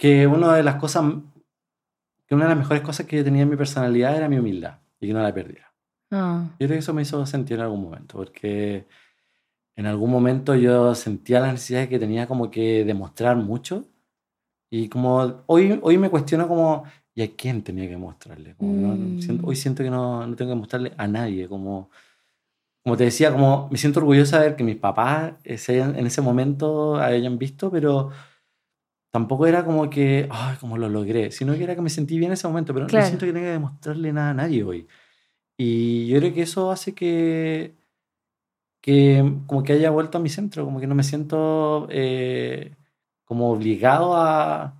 que 0.00 0.26
una 0.26 0.54
de 0.56 0.62
las 0.62 0.76
cosas, 0.76 1.04
que 2.26 2.34
una 2.34 2.44
de 2.44 2.50
las 2.50 2.58
mejores 2.58 2.82
cosas 2.82 3.06
que 3.06 3.16
yo 3.18 3.24
tenía 3.24 3.42
en 3.42 3.50
mi 3.50 3.56
personalidad 3.56 4.16
era 4.16 4.28
mi 4.28 4.38
humildad 4.38 4.78
y 5.00 5.06
que 5.08 5.12
no 5.12 5.22
la 5.22 5.34
perdiera. 5.34 5.70
Ah, 6.10 6.44
Yo 6.58 6.66
creo 6.66 6.70
que 6.70 6.78
eso 6.78 6.94
me 6.94 7.02
hizo 7.02 7.24
sentir 7.26 7.56
en 7.58 7.64
algún 7.64 7.82
momento, 7.82 8.16
porque 8.16 8.86
en 9.76 9.86
algún 9.86 10.10
momento 10.10 10.54
yo 10.54 10.94
sentía 10.94 11.40
la 11.40 11.52
necesidad 11.52 11.80
de 11.80 11.88
que 11.88 11.98
tenía 11.98 12.26
como 12.26 12.50
que 12.50 12.84
demostrar 12.84 13.36
mucho 13.36 13.84
y 14.70 14.88
como 14.88 15.42
hoy, 15.46 15.78
hoy 15.82 15.98
me 15.98 16.10
cuestiono 16.10 16.48
como, 16.48 16.84
¿y 17.14 17.22
a 17.22 17.36
quién 17.36 17.62
tenía 17.62 17.88
que 17.88 17.96
mostrarle? 17.96 18.54
Como 18.56 18.72
no- 18.72 18.94
Mm. 18.96 19.18
siento- 19.20 19.46
hoy 19.46 19.56
siento 19.56 19.82
que 19.82 19.90
no, 19.90 20.26
no 20.26 20.34
tengo 20.36 20.52
que 20.52 20.58
mostrarle 20.58 20.92
a 20.96 21.06
nadie, 21.08 21.48
como, 21.48 21.90
como 22.84 22.96
te 22.96 23.04
decía, 23.04 23.32
como 23.32 23.68
me 23.70 23.78
siento 23.78 24.00
orgullosa 24.00 24.38
de 24.40 24.48
ver 24.48 24.56
que 24.56 24.64
mis 24.64 24.76
papás 24.76 25.34
eh, 25.44 25.58
en 25.68 26.06
ese 26.06 26.20
momento 26.22 26.96
hayan 26.96 27.38
visto, 27.38 27.70
pero 27.70 28.10
tampoco 29.10 29.46
era 29.46 29.64
como 29.64 29.88
que, 29.90 30.28
ay, 30.30 30.56
como 30.60 30.76
lo 30.78 30.88
logré, 30.88 31.30
sino 31.32 31.54
que 31.54 31.64
era 31.64 31.74
que 31.74 31.82
me 31.82 31.90
sentí 31.90 32.16
bien 32.18 32.30
en 32.30 32.34
ese 32.34 32.46
momento, 32.48 32.72
pero 32.74 32.86
Claro. 32.86 33.04
no 33.04 33.08
siento 33.08 33.26
que 33.26 33.32
tenga 33.32 33.46
que 33.46 33.52
demostrarle 33.52 34.12
nada 34.12 34.30
a 34.30 34.34
nadie 34.34 34.62
hoy. 34.64 34.86
Y 35.56 36.06
yo 36.08 36.18
creo 36.18 36.32
que 36.32 36.42
eso 36.42 36.70
hace 36.70 36.94
que, 36.94 37.76
que 38.80 39.34
como 39.46 39.62
que 39.62 39.72
haya 39.74 39.90
vuelto 39.90 40.18
a 40.18 40.20
mi 40.20 40.28
centro, 40.28 40.64
como 40.64 40.80
que 40.80 40.86
no 40.86 40.94
me 40.94 41.02
siento 41.02 41.86
eh, 41.90 42.74
como 43.24 43.50
obligado 43.50 44.16
a, 44.16 44.76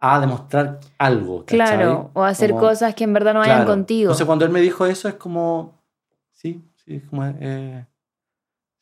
a 0.00 0.20
demostrar 0.20 0.80
algo. 0.98 1.44
¿cachai? 1.44 1.56
claro, 1.58 2.10
o 2.14 2.22
hacer 2.22 2.50
Como- 2.50 2.60
cosas 2.62 2.94
que 2.94 3.04
en 3.04 3.12
verdad 3.12 3.34
no 3.34 3.40
vayan 3.40 3.56
Claro. 3.58 3.70
contigo. 3.72 4.02
Entonces 4.08 4.26
cuando 4.26 4.44
él 4.44 4.50
me 4.52 4.60
dijo 4.60 4.86
eso 4.86 5.08
es 5.08 5.14
como, 5.14 5.82
sí, 6.32 6.62
sí, 6.84 6.94
es 6.96 7.04
como, 7.04 7.24
eh, 7.26 7.86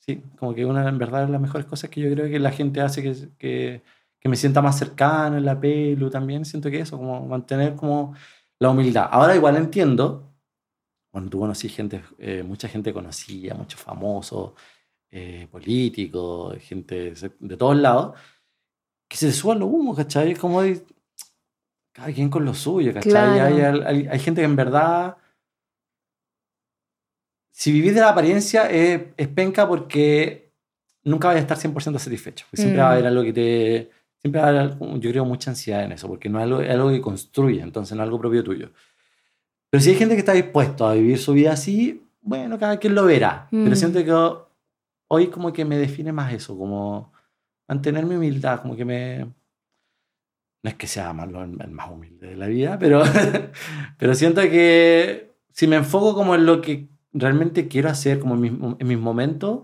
sí, 0.05 0.22
como 0.38 0.55
que 0.55 0.64
una 0.64 0.88
en 0.88 0.98
verdad 0.98 1.26
de 1.26 1.32
las 1.32 1.40
mejores 1.40 1.66
cosas 1.66 1.90
que 1.90 2.00
yo 2.00 2.11
creo 2.12 2.28
que 2.28 2.38
la 2.38 2.50
gente 2.50 2.80
hace 2.80 3.02
que, 3.02 3.14
que, 3.38 3.82
que 4.20 4.28
me 4.28 4.36
sienta 4.36 4.61
más 4.62 4.78
cercano 4.78 5.36
en 5.38 5.44
la 5.44 5.59
pelu 5.59 6.11
también, 6.11 6.44
siento 6.44 6.70
que 6.70 6.80
eso, 6.80 6.98
como 6.98 7.26
mantener 7.26 7.74
como 7.74 8.14
la 8.59 8.70
humildad. 8.70 9.09
Ahora 9.11 9.34
igual 9.34 9.57
entiendo, 9.57 10.34
cuando 11.11 11.30
tú 11.30 11.38
conocí 11.40 11.68
gente, 11.68 12.02
eh, 12.18 12.42
mucha 12.42 12.68
gente 12.68 12.92
conocía, 12.92 13.55
muchos 13.55 13.80
famosos, 13.80 14.52
eh, 15.11 15.46
políticos, 15.50 16.57
gente 16.61 17.12
de, 17.38 17.57
todos 17.57 17.76
lados, 17.76 18.18
que 19.09 19.16
se 19.16 19.32
suban 19.32 19.61
los 19.61 19.68
humos, 19.68 19.96
¿cachai? 19.96 20.32
Es 20.32 20.38
como 20.38 20.61
de- 20.62 20.84
cada 21.92 22.12
quien 22.12 22.28
con 22.28 22.44
lo 22.44 22.52
suyo, 22.52 22.92
¿cachai? 22.92 23.12
Claro. 23.12 23.44
Hay, 23.44 23.61
hay- 23.62 24.09
hay 24.09 24.18
gente 24.18 24.40
que 24.40 24.46
en 24.46 24.57
verdad, 24.57 25.16
si 27.57 27.70
vivís 27.70 27.94
de 27.94 28.00
la 28.00 28.09
apariencia, 28.09 28.68
es, 28.68 29.00
es 29.16 29.28
penca 29.28 29.68
porque 29.68 30.50
nunca 31.05 31.28
vas 31.28 31.36
a 31.36 31.40
estar 31.40 31.57
100% 31.57 31.98
satisfecho. 31.98 32.46
porque 32.50 32.62
Siempre 32.62 32.80
Mm. 32.80 32.84
va 32.84 32.88
a 32.88 32.92
haber 32.94 33.07
algo 33.07 33.22
que 33.22 33.32
te... 33.32 33.90
Siempre 34.18 34.40
va 34.40 34.48
a 34.48 34.51
haber, 34.51 34.76
yo 34.98 35.10
creo, 35.10 35.24
mucha 35.24 35.51
ansiedad 35.52 35.85
en 35.85 35.93
eso, 35.93 36.09
porque 36.09 36.28
no 36.28 36.39
es 36.40 36.44
algo, 36.44 36.60
es 36.62 36.70
algo 36.70 36.90
que 36.90 37.01
construye, 37.01 37.60
entonces 37.60 37.97
no 37.97 38.02
es 38.02 38.06
algo 38.06 38.18
propio 38.18 38.43
tuyo. 38.43 38.70
Pero 39.70 39.81
si 39.82 39.90
hay 39.90 39.97
gente 39.97 40.14
que 40.14 40.20
está 40.20 40.32
dispuesto 40.32 40.85
a 40.86 40.94
vivir 40.94 41.16
su 41.18 41.32
vida 41.32 41.52
así, 41.52 42.02
bueno, 42.22 42.59
cada 42.59 42.78
quien 42.78 42.94
lo 42.97 43.05
verá. 43.05 43.47
Mm. 43.52 43.64
Pero 43.64 43.76
siento 43.76 44.05
que 44.05 44.12
hoy 45.09 45.28
como 45.28 45.52
que 45.52 45.64
me 45.64 45.76
define 45.78 46.10
más 46.10 46.32
eso, 46.32 46.59
como 46.59 47.12
mantener 47.68 48.05
mi 48.05 48.16
humildad, 48.16 48.62
como 48.62 48.74
que 48.74 48.85
me... 48.85 49.18
No 50.64 50.70
es 50.70 50.74
que 50.74 50.86
sea 50.89 51.12
malo 51.12 51.44
el 51.44 51.70
más 51.70 51.89
humilde 51.90 52.28
de 52.28 52.36
la 52.36 52.47
vida, 52.48 52.78
pero, 52.81 53.02
pero 53.98 54.14
siento 54.14 54.40
que 54.40 55.35
si 55.52 55.66
me 55.68 55.76
enfoco 55.76 56.14
como 56.14 56.35
en 56.35 56.47
lo 56.47 56.60
que 56.60 56.89
realmente 57.15 57.69
quiero 57.69 57.89
hacer, 57.89 58.19
como 58.20 58.35
en 58.35 58.41
mis, 58.41 58.53
en 58.78 58.86
mis 58.86 58.99
momentos, 58.99 59.61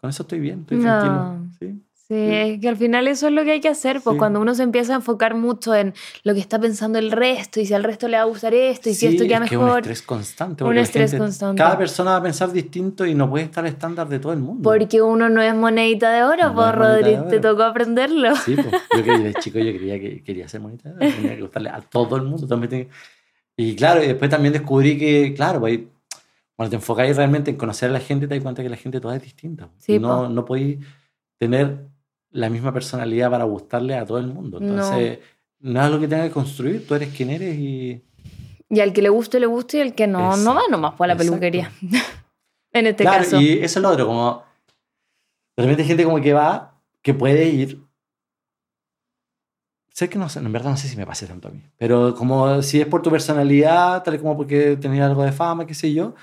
con 0.00 0.10
eso 0.10 0.24
estoy 0.24 0.40
bien, 0.40 0.60
estoy 0.60 0.78
No. 0.78 0.82
tranquilo. 1.00 1.46
¿sí? 1.58 1.82
Sí, 2.08 2.14
es 2.14 2.60
que 2.60 2.68
al 2.68 2.76
final 2.76 3.08
eso 3.08 3.26
es 3.26 3.32
lo 3.32 3.42
que 3.42 3.50
hay 3.50 3.60
que 3.60 3.68
hacer, 3.68 4.00
pues 4.00 4.14
Sí. 4.14 4.18
cuando 4.18 4.40
uno 4.40 4.54
se 4.54 4.62
empieza 4.62 4.92
a 4.92 4.96
enfocar 4.96 5.34
mucho 5.34 5.74
en 5.74 5.92
lo 6.22 6.34
que 6.34 6.38
está 6.40 6.60
pensando 6.60 7.00
el 7.00 7.10
resto 7.10 7.58
y 7.60 7.66
si 7.66 7.74
al 7.74 7.82
resto 7.82 8.06
le 8.06 8.16
va 8.16 8.22
a 8.22 8.26
gustar 8.26 8.54
esto 8.54 8.88
y 8.88 8.94
si 8.94 9.00
Sí, 9.00 9.06
esto 9.16 9.24
queda 9.24 9.38
es 9.42 9.48
que 9.50 9.54
es 9.56 9.58
un 9.58 9.64
mejor. 9.64 9.80
estrés 9.80 10.02
constante. 10.02 10.62
Un 10.62 10.78
estrés 10.78 11.10
gente- 11.10 11.24
constante. 11.24 11.58
Cada 11.60 11.76
persona 11.76 12.12
va 12.12 12.16
a 12.18 12.22
pensar 12.22 12.52
distinto 12.52 13.04
y 13.06 13.14
no 13.16 13.28
puede 13.28 13.46
estar 13.46 13.66
estándar 13.66 14.08
de 14.08 14.20
todo 14.20 14.32
el 14.32 14.38
mundo. 14.38 14.62
Porque 14.62 15.02
uno 15.02 15.28
no 15.28 15.42
es 15.42 15.52
monedita 15.52 16.12
de 16.12 16.22
oro, 16.22 16.44
No 16.50 16.54
pues 16.54 16.68
es 16.68 16.76
monedita 16.76 17.18
Rodri, 17.22 17.28
te 17.30 17.40
tocó 17.40 17.62
aprenderlo. 17.64 18.36
Sí, 18.36 18.54
pues, 18.54 18.68
yo 18.96 19.02
que 19.02 19.18
de 19.18 19.34
chico 19.40 19.58
yo 19.58 19.76
creía 19.76 19.98
que 19.98 20.22
quería 20.22 20.46
ser 20.46 20.60
monita, 20.60 20.90
de 20.90 21.06
oro, 21.06 21.14
tenía 21.16 21.34
que 21.34 21.42
gustarle 21.42 21.70
a 21.70 21.80
todo 21.80 22.14
el 22.18 22.22
mundo. 22.22 22.46
también 22.46 22.70
tenía- 22.70 22.86
Y 23.56 23.74
claro, 23.74 24.04
y 24.04 24.06
después 24.06 24.30
también 24.30 24.52
descubrí 24.52 24.96
que, 24.96 25.34
claro, 25.34 25.58
pues, 25.58 25.72
ahí, 25.72 25.88
cuando 26.56 26.70
te 26.70 26.76
enfocáis 26.76 27.16
realmente 27.16 27.50
en 27.50 27.56
conocer 27.56 27.90
a 27.90 27.92
la 27.92 28.00
gente, 28.00 28.26
te 28.26 28.34
das 28.34 28.42
cuenta 28.42 28.62
que 28.62 28.68
la 28.68 28.76
gente 28.76 29.00
toda 29.00 29.16
es 29.16 29.22
distinta. 29.22 29.70
Sí, 29.78 29.98
no, 29.98 30.22
po. 30.22 30.28
no 30.28 30.44
podéis 30.44 30.78
tener 31.38 31.86
la 32.30 32.50
misma 32.50 32.72
personalidad 32.72 33.30
para 33.30 33.44
gustarle 33.44 33.94
a 33.94 34.06
todo 34.06 34.18
el 34.18 34.26
mundo. 34.26 34.58
No. 34.58 34.68
Entonces, 34.68 35.18
no, 35.60 35.80
es 35.80 35.86
algo 35.86 36.00
que 36.00 36.08
tengas 36.08 36.28
que 36.28 36.32
construir, 36.32 36.86
tú 36.86 36.94
eres 36.94 37.14
quien 37.14 37.30
eres 37.30 37.56
y... 37.56 38.02
Y 38.68 38.80
al 38.80 38.92
que 38.92 39.02
le 39.02 39.10
guste, 39.10 39.38
le 39.38 39.46
guste 39.46 39.78
y 39.78 39.80
al 39.82 39.94
que 39.94 40.06
no, 40.06 40.36
no 40.36 40.54
va 40.54 40.62
nomás 40.68 40.94
por 40.94 41.06
la 41.06 41.12
Exacto. 41.12 41.32
peluquería. 41.32 41.72
En 42.72 42.86
este 42.86 43.04
claro, 43.04 43.24
caso. 43.24 43.40
y 43.40 43.52
eso 43.52 43.78
es 43.78 43.82
lo 43.82 43.88
otro, 43.88 44.06
como 44.06 44.42
de 45.56 45.62
repente 45.62 45.82
hay 45.82 45.88
gente 45.88 46.04
como 46.04 46.20
que 46.20 46.34
va, 46.34 46.78
que 47.00 47.14
puede 47.14 47.48
ir. 47.48 47.82
Sé 49.88 50.10
que 50.10 50.18
no 50.18 50.26
en 50.34 50.52
verdad 50.52 50.72
no 50.72 50.76
sé 50.76 50.88
si 50.88 50.96
me 50.98 51.06
pase 51.06 51.26
tanto 51.26 51.48
a 51.48 51.52
mí, 51.52 51.62
pero 51.78 52.14
como 52.14 52.60
si 52.60 52.82
es 52.82 52.86
por 52.86 53.00
tu 53.00 53.10
personalidad, 53.10 54.02
tal 54.02 54.18
como 54.20 54.36
porque 54.36 54.76
tenías 54.76 55.08
algo 55.08 55.22
de 55.22 55.32
fama, 55.32 55.66
qué 55.66 55.72
sé 55.72 55.94
yo, 55.94 56.14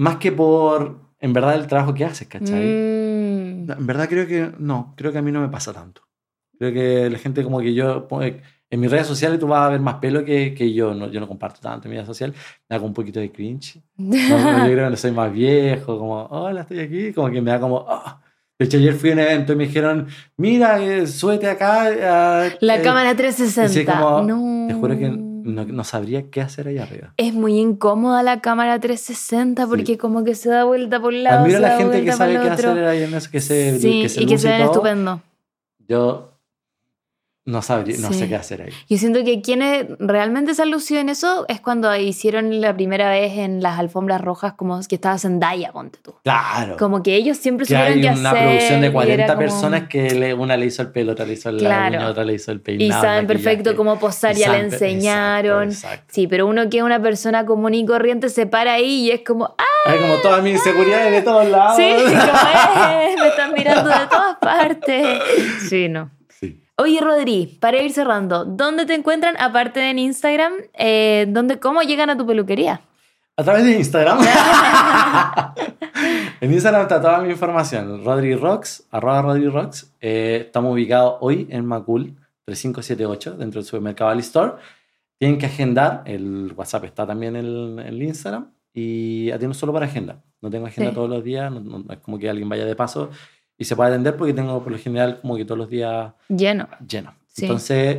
más 0.00 0.16
que 0.16 0.32
por, 0.32 0.98
en 1.20 1.32
verdad, 1.32 1.54
el 1.56 1.66
trabajo 1.66 1.92
que 1.94 2.04
haces, 2.04 2.26
¿cachai? 2.26 2.66
Mm. 2.68 3.66
No, 3.66 3.74
En 3.74 3.86
verdad 3.86 4.08
creo 4.08 4.26
que 4.26 4.50
no, 4.58 4.94
creo 4.96 5.12
que 5.12 5.18
a 5.18 5.22
mí 5.22 5.30
no 5.30 5.40
me 5.40 5.48
pasa 5.48 5.72
tanto. 5.72 6.02
Creo 6.58 6.72
que 6.72 7.10
la 7.10 7.18
gente 7.18 7.42
como 7.44 7.60
que 7.60 7.74
yo, 7.74 8.08
pone- 8.08 8.40
en 8.70 8.80
mis 8.80 8.90
redes 8.90 9.06
sociales 9.06 9.38
tú 9.38 9.46
vas 9.46 9.66
a 9.66 9.70
ver 9.70 9.80
más 9.80 9.96
pelo 9.96 10.24
que, 10.24 10.54
que 10.54 10.72
yo, 10.72 10.94
no, 10.94 11.08
yo 11.10 11.20
no 11.20 11.28
comparto 11.28 11.60
tanto 11.60 11.86
en 11.86 11.90
mi 11.90 11.96
vida 11.96 12.06
social, 12.06 12.32
me 12.68 12.76
como 12.76 12.88
un 12.88 12.94
poquito 12.94 13.20
de 13.20 13.30
cringe. 13.30 13.82
No, 13.96 14.38
yo 14.66 14.72
creo 14.72 14.84
que 14.86 14.90
no 14.90 14.96
soy 14.96 15.10
más 15.12 15.32
viejo, 15.32 15.98
como, 15.98 16.24
hola, 16.26 16.62
estoy 16.62 16.80
aquí, 16.80 17.12
como 17.12 17.30
que 17.30 17.40
me 17.42 17.50
da 17.50 17.60
como, 17.60 17.84
"Ah". 17.88 18.22
De 18.58 18.66
hecho, 18.66 18.76
ayer 18.76 18.94
fui 18.94 19.10
a 19.10 19.12
un 19.14 19.18
evento 19.20 19.52
y 19.54 19.56
me 19.56 19.66
dijeron, 19.66 20.06
mira, 20.36 20.82
eh, 20.82 21.06
súbete 21.06 21.48
acá. 21.48 21.88
ah, 22.02 22.48
La 22.60 22.76
eh". 22.76 22.82
cámara 22.82 23.12
Y 23.12 23.16
360. 23.16 23.64
así 23.64 23.84
como, 23.86 24.22
no. 24.22 24.66
Te 24.68 24.74
juro 24.74 24.96
que 24.98 25.06
no, 25.50 25.64
no 25.64 25.84
sabría 25.84 26.30
qué 26.30 26.40
hacer 26.40 26.68
ahí 26.68 26.78
arriba. 26.78 27.12
Es 27.16 27.34
muy 27.34 27.58
incómoda 27.58 28.22
la 28.22 28.40
cámara 28.40 28.78
360 28.80 29.66
porque 29.66 29.84
Sí. 29.84 29.96
como 29.96 30.24
que 30.24 30.34
se 30.34 30.48
da 30.50 30.64
vuelta 30.64 31.00
por 31.00 31.12
un 31.12 31.22
lado. 31.22 31.40
Admiro 31.40 31.58
a 31.58 31.60
la 31.60 31.76
gente 31.76 32.04
que 32.04 32.12
sabe 32.12 32.40
qué 32.40 32.48
hacer 32.50 32.84
ahí 32.86 33.02
en 33.02 33.14
eso, 33.14 33.30
que 33.30 33.40
se, 33.40 33.78
Sí, 33.78 34.02
que 34.02 34.08
se 34.08 34.22
y 34.22 34.26
que 34.26 34.38
se 34.38 34.48
ven 34.48 34.62
estupendo. 34.62 35.20
Yo 35.88 36.29
no 37.50 37.62
sabría, 37.62 37.96
no 37.98 38.08
Sí. 38.08 38.14
sé 38.20 38.28
qué 38.28 38.36
hacer 38.36 38.62
ahí. 38.62 38.70
Yo 38.88 38.96
siento 38.96 39.22
que 39.24 39.42
quienes 39.42 39.86
realmente 39.98 40.54
se 40.54 40.62
han 40.62 40.70
lucido 40.70 41.00
en 41.00 41.08
eso 41.08 41.44
es 41.48 41.60
cuando 41.60 41.94
hicieron 41.96 42.60
la 42.60 42.74
primera 42.74 43.10
vez 43.10 43.36
en 43.38 43.62
las 43.62 43.78
alfombras 43.78 44.20
rojas 44.20 44.54
como 44.54 44.80
que 44.88 44.94
estaba 44.94 45.18
Zendaya, 45.18 45.72
ponte 45.72 45.98
tú. 46.02 46.14
Claro. 46.22 46.76
Como 46.78 47.02
que 47.02 47.14
ellos 47.16 47.36
siempre 47.36 47.66
que 47.66 47.74
supieron 47.74 47.92
hay 47.94 48.00
qué 48.14 48.18
una 48.20 48.30
hacer. 48.30 48.42
producción 48.44 48.80
de 48.80 48.86
era 48.86 48.92
40 48.94 49.26
como- 49.26 49.38
personas 49.38 49.88
que 49.88 50.10
le- 50.14 50.34
una 50.34 50.56
le 50.56 50.66
hizo 50.66 50.82
el 50.82 50.88
pelo, 50.92 51.12
otra 51.12 51.26
le 51.26 51.32
hizo 51.34 51.50
la 51.52 51.58
Claro. 51.58 51.96
uña, 51.98 52.08
otra 52.08 52.24
le 52.24 52.34
hizo 52.34 52.52
el 52.52 52.60
peinado. 52.60 52.88
Y 52.88 52.92
saben 53.02 53.26
perfecto 53.26 53.76
cómo 53.76 53.98
posar, 53.98 54.34
ya 54.36 54.52
le 54.52 54.60
enseñaron. 54.60 55.64
Exacto, 55.68 55.86
exacto. 55.94 56.14
Sí, 56.14 56.26
pero 56.26 56.46
uno 56.46 56.68
que 56.70 56.78
es 56.78 56.82
una 56.84 57.00
persona 57.02 57.44
común 57.46 57.74
y 57.74 57.84
corriente 57.84 58.28
se 58.28 58.46
para 58.46 58.74
ahí 58.74 59.06
y 59.06 59.10
es 59.10 59.20
como, 59.26 59.54
¡ah! 59.58 59.64
Hay 59.86 59.98
como 59.98 60.14
todas 60.16 60.42
mis 60.42 60.54
inseguridades 60.54 61.10
de 61.12 61.22
todos 61.22 61.46
lados. 61.48 61.76
Sí, 61.76 61.82
como 61.90 62.08
es, 62.08 63.16
me 63.20 63.28
están 63.28 63.52
mirando 63.54 63.88
de 63.90 64.06
todas 64.10 64.36
partes. 64.40 65.18
Sí, 65.68 65.88
no. 65.88 66.10
Oye, 66.80 66.98
Rodri, 66.98 67.58
para 67.60 67.82
ir 67.82 67.92
cerrando, 67.92 68.46
¿dónde 68.46 68.86
te 68.86 68.94
encuentran 68.94 69.36
aparte 69.38 69.80
de 69.80 69.90
en 69.90 69.98
Instagram? 69.98 70.54
Eh, 70.72 71.26
¿dónde, 71.28 71.60
¿Cómo 71.60 71.82
llegan 71.82 72.08
a 72.08 72.16
tu 72.16 72.26
peluquería? 72.26 72.80
A 73.36 73.44
través 73.44 73.66
de 73.66 73.72
Instagram. 73.76 74.18
en 76.40 76.50
Instagram 76.50 76.80
está 76.80 76.98
toda 77.02 77.18
mi 77.20 77.32
información. 77.32 78.02
Rodri 78.02 78.34
Rocks, 78.34 78.86
arroba 78.90 79.20
Rodri 79.20 79.48
Rocks. 79.48 79.94
Eh, 80.00 80.44
estamos 80.46 80.72
ubicados 80.72 81.16
hoy 81.20 81.46
en 81.50 81.66
Macul 81.66 82.16
3578, 82.46 83.32
dentro 83.36 83.60
del 83.60 83.66
supermercado 83.66 84.12
Store. 84.20 84.52
Tienen 85.18 85.36
que 85.36 85.44
agendar. 85.44 86.02
El 86.06 86.50
WhatsApp 86.56 86.84
está 86.84 87.06
también 87.06 87.36
en 87.36 87.44
el, 87.44 87.78
el 87.86 88.02
Instagram. 88.02 88.54
Y 88.72 89.30
atiendo 89.32 89.52
solo 89.52 89.74
para 89.74 89.84
agenda. 89.84 90.22
No 90.40 90.48
tengo 90.48 90.66
agenda 90.66 90.92
Sí. 90.92 90.94
todos 90.94 91.10
los 91.10 91.22
días. 91.22 91.52
No, 91.52 91.60
no 91.60 91.92
es 91.92 91.98
como 91.98 92.18
que 92.18 92.30
alguien 92.30 92.48
vaya 92.48 92.64
de 92.64 92.74
paso 92.74 93.10
y 93.60 93.66
se 93.66 93.76
pueda 93.76 93.90
atender 93.90 94.16
porque 94.16 94.32
tengo 94.32 94.62
por 94.62 94.72
lo 94.72 94.78
general 94.78 95.18
como 95.20 95.36
que 95.36 95.44
todos 95.44 95.58
los 95.58 95.68
días 95.68 96.12
Lleno. 96.28 96.66
lleno. 96.88 97.12
Sí. 97.26 97.44
Entonces, 97.44 97.98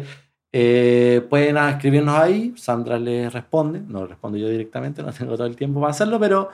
eh, 0.52 1.24
pueden 1.30 1.56
escribirnos 1.56 2.18
ahí, 2.18 2.52
Sandra 2.58 2.98
les 2.98 3.32
responde, 3.32 3.80
no 3.80 4.08
respondo 4.08 4.40
yo 4.40 4.50
directamente, 4.50 5.04
no 5.04 5.14
tengo 5.14 5.38
todo 5.38 5.46
el 5.46 5.56
tiempo 5.56 5.80
para 5.80 5.92
hacerlo, 5.92 6.20
pero 6.20 6.50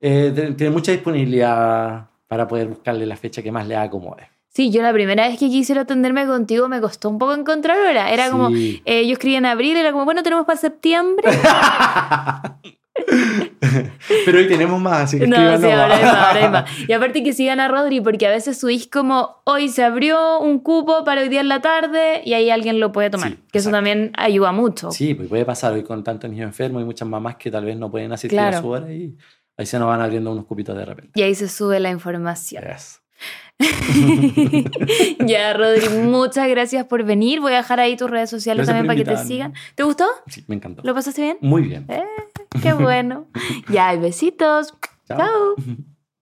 eh, 0.00 0.54
tiene 0.56 0.72
mucha 0.72 0.92
disponibilidad 0.92 2.06
para 2.28 2.46
poder 2.46 2.68
buscarle 2.68 3.04
la 3.04 3.16
fecha 3.16 3.42
que 3.42 3.50
más 3.50 3.66
le 3.66 3.74
acomode. 3.74 4.28
Sí, 4.48 4.70
yo 4.70 4.80
la 4.80 4.92
primera 4.92 5.26
vez 5.26 5.40
que 5.40 5.48
quisiera 5.48 5.80
atenderme 5.80 6.24
contigo 6.24 6.68
me 6.68 6.80
costó 6.80 7.10
un 7.10 7.18
poco 7.18 7.34
encontrar 7.34 7.76
hora. 7.78 8.12
Era 8.12 8.30
como, 8.30 8.50
eh, 8.54 9.06
yo 9.06 9.12
escribí 9.12 9.34
en 9.34 9.46
abril, 9.46 9.76
era 9.76 9.90
como, 9.90 10.04
bueno, 10.04 10.22
tenemos 10.22 10.46
para 10.46 10.56
septiembre. 10.56 11.28
pero 14.24 14.38
hoy 14.38 14.48
tenemos 14.48 14.80
más, 14.80 15.02
así 15.02 15.18
que 15.18 15.26
No, 15.26 15.36
escríbanos 15.36 15.60
sí, 15.60 15.70
ahora 15.70 15.88
más. 15.88 15.98
hay 15.98 16.04
más, 16.04 16.14
ahora 16.26 16.44
hay 16.44 16.50
más. 16.50 16.70
Y 16.88 16.92
aparte 16.92 17.22
que 17.22 17.32
sigan 17.32 17.60
a 17.60 17.68
Rodri, 17.68 18.00
porque 18.00 18.26
a 18.26 18.30
veces 18.30 18.58
subís 18.58 18.86
como, 18.86 19.40
hoy 19.44 19.68
se 19.68 19.82
abrió 19.84 20.40
un 20.40 20.58
cupo 20.60 21.04
para 21.04 21.20
hoy 21.22 21.28
día 21.28 21.40
en 21.40 21.48
la 21.48 21.60
tarde 21.60 22.22
y 22.24 22.34
ahí 22.34 22.50
alguien 22.50 22.80
lo 22.80 22.92
puede 22.92 23.10
tomar. 23.10 23.30
Sí, 23.30 23.38
que 23.52 23.58
eso 23.58 23.70
también 23.70 24.12
ayuda 24.16 24.52
mucho. 24.52 24.90
Sí, 24.90 25.14
pues 25.14 25.28
puede 25.28 25.44
pasar 25.44 25.72
hoy 25.72 25.82
con 25.82 26.02
tantos 26.04 26.30
niños 26.30 26.46
enfermos 26.46 26.82
y 26.82 26.84
muchas 26.84 27.08
mamás 27.08 27.36
que 27.36 27.50
tal 27.50 27.64
vez 27.64 27.76
no 27.76 27.90
pueden 27.90 28.12
asistir 28.12 28.38
Claro. 28.38 28.58
a 28.58 28.60
su 28.60 28.68
hora 28.68 28.92
y 28.92 29.16
ahí 29.56 29.66
se 29.66 29.78
nos 29.78 29.88
van 29.88 30.00
abriendo 30.00 30.32
unos 30.32 30.44
cupitos 30.46 30.76
de 30.76 30.84
repente. 30.84 31.12
Y 31.14 31.22
ahí 31.22 31.34
se 31.34 31.48
sube 31.48 31.80
la 31.80 31.90
información. 31.90 32.64
Yes. 32.64 33.00
ya, 35.26 35.52
Rodri, 35.54 35.88
muchas 35.88 36.48
gracias 36.48 36.84
por 36.84 37.04
venir. 37.04 37.40
Voy 37.40 37.52
a 37.54 37.56
dejar 37.56 37.80
ahí 37.80 37.96
tus 37.96 38.10
redes 38.10 38.28
sociales 38.30 38.66
Gracias 38.66 38.76
también 38.86 39.04
para 39.04 39.16
que 39.16 39.22
te 39.22 39.26
sigan. 39.26 39.54
¿Te 39.74 39.82
gustó? 39.82 40.04
Sí, 40.26 40.44
me 40.46 40.56
encantó. 40.56 40.82
¿Lo 40.84 40.94
pasaste 40.94 41.22
bien? 41.22 41.38
Muy 41.40 41.62
bien. 41.62 41.86
Eh, 41.88 42.04
qué 42.62 42.72
bueno. 42.72 43.26
ya, 43.68 43.94
besitos. 43.96 44.74
Chao. 45.06 45.18
Chao. 45.18 45.54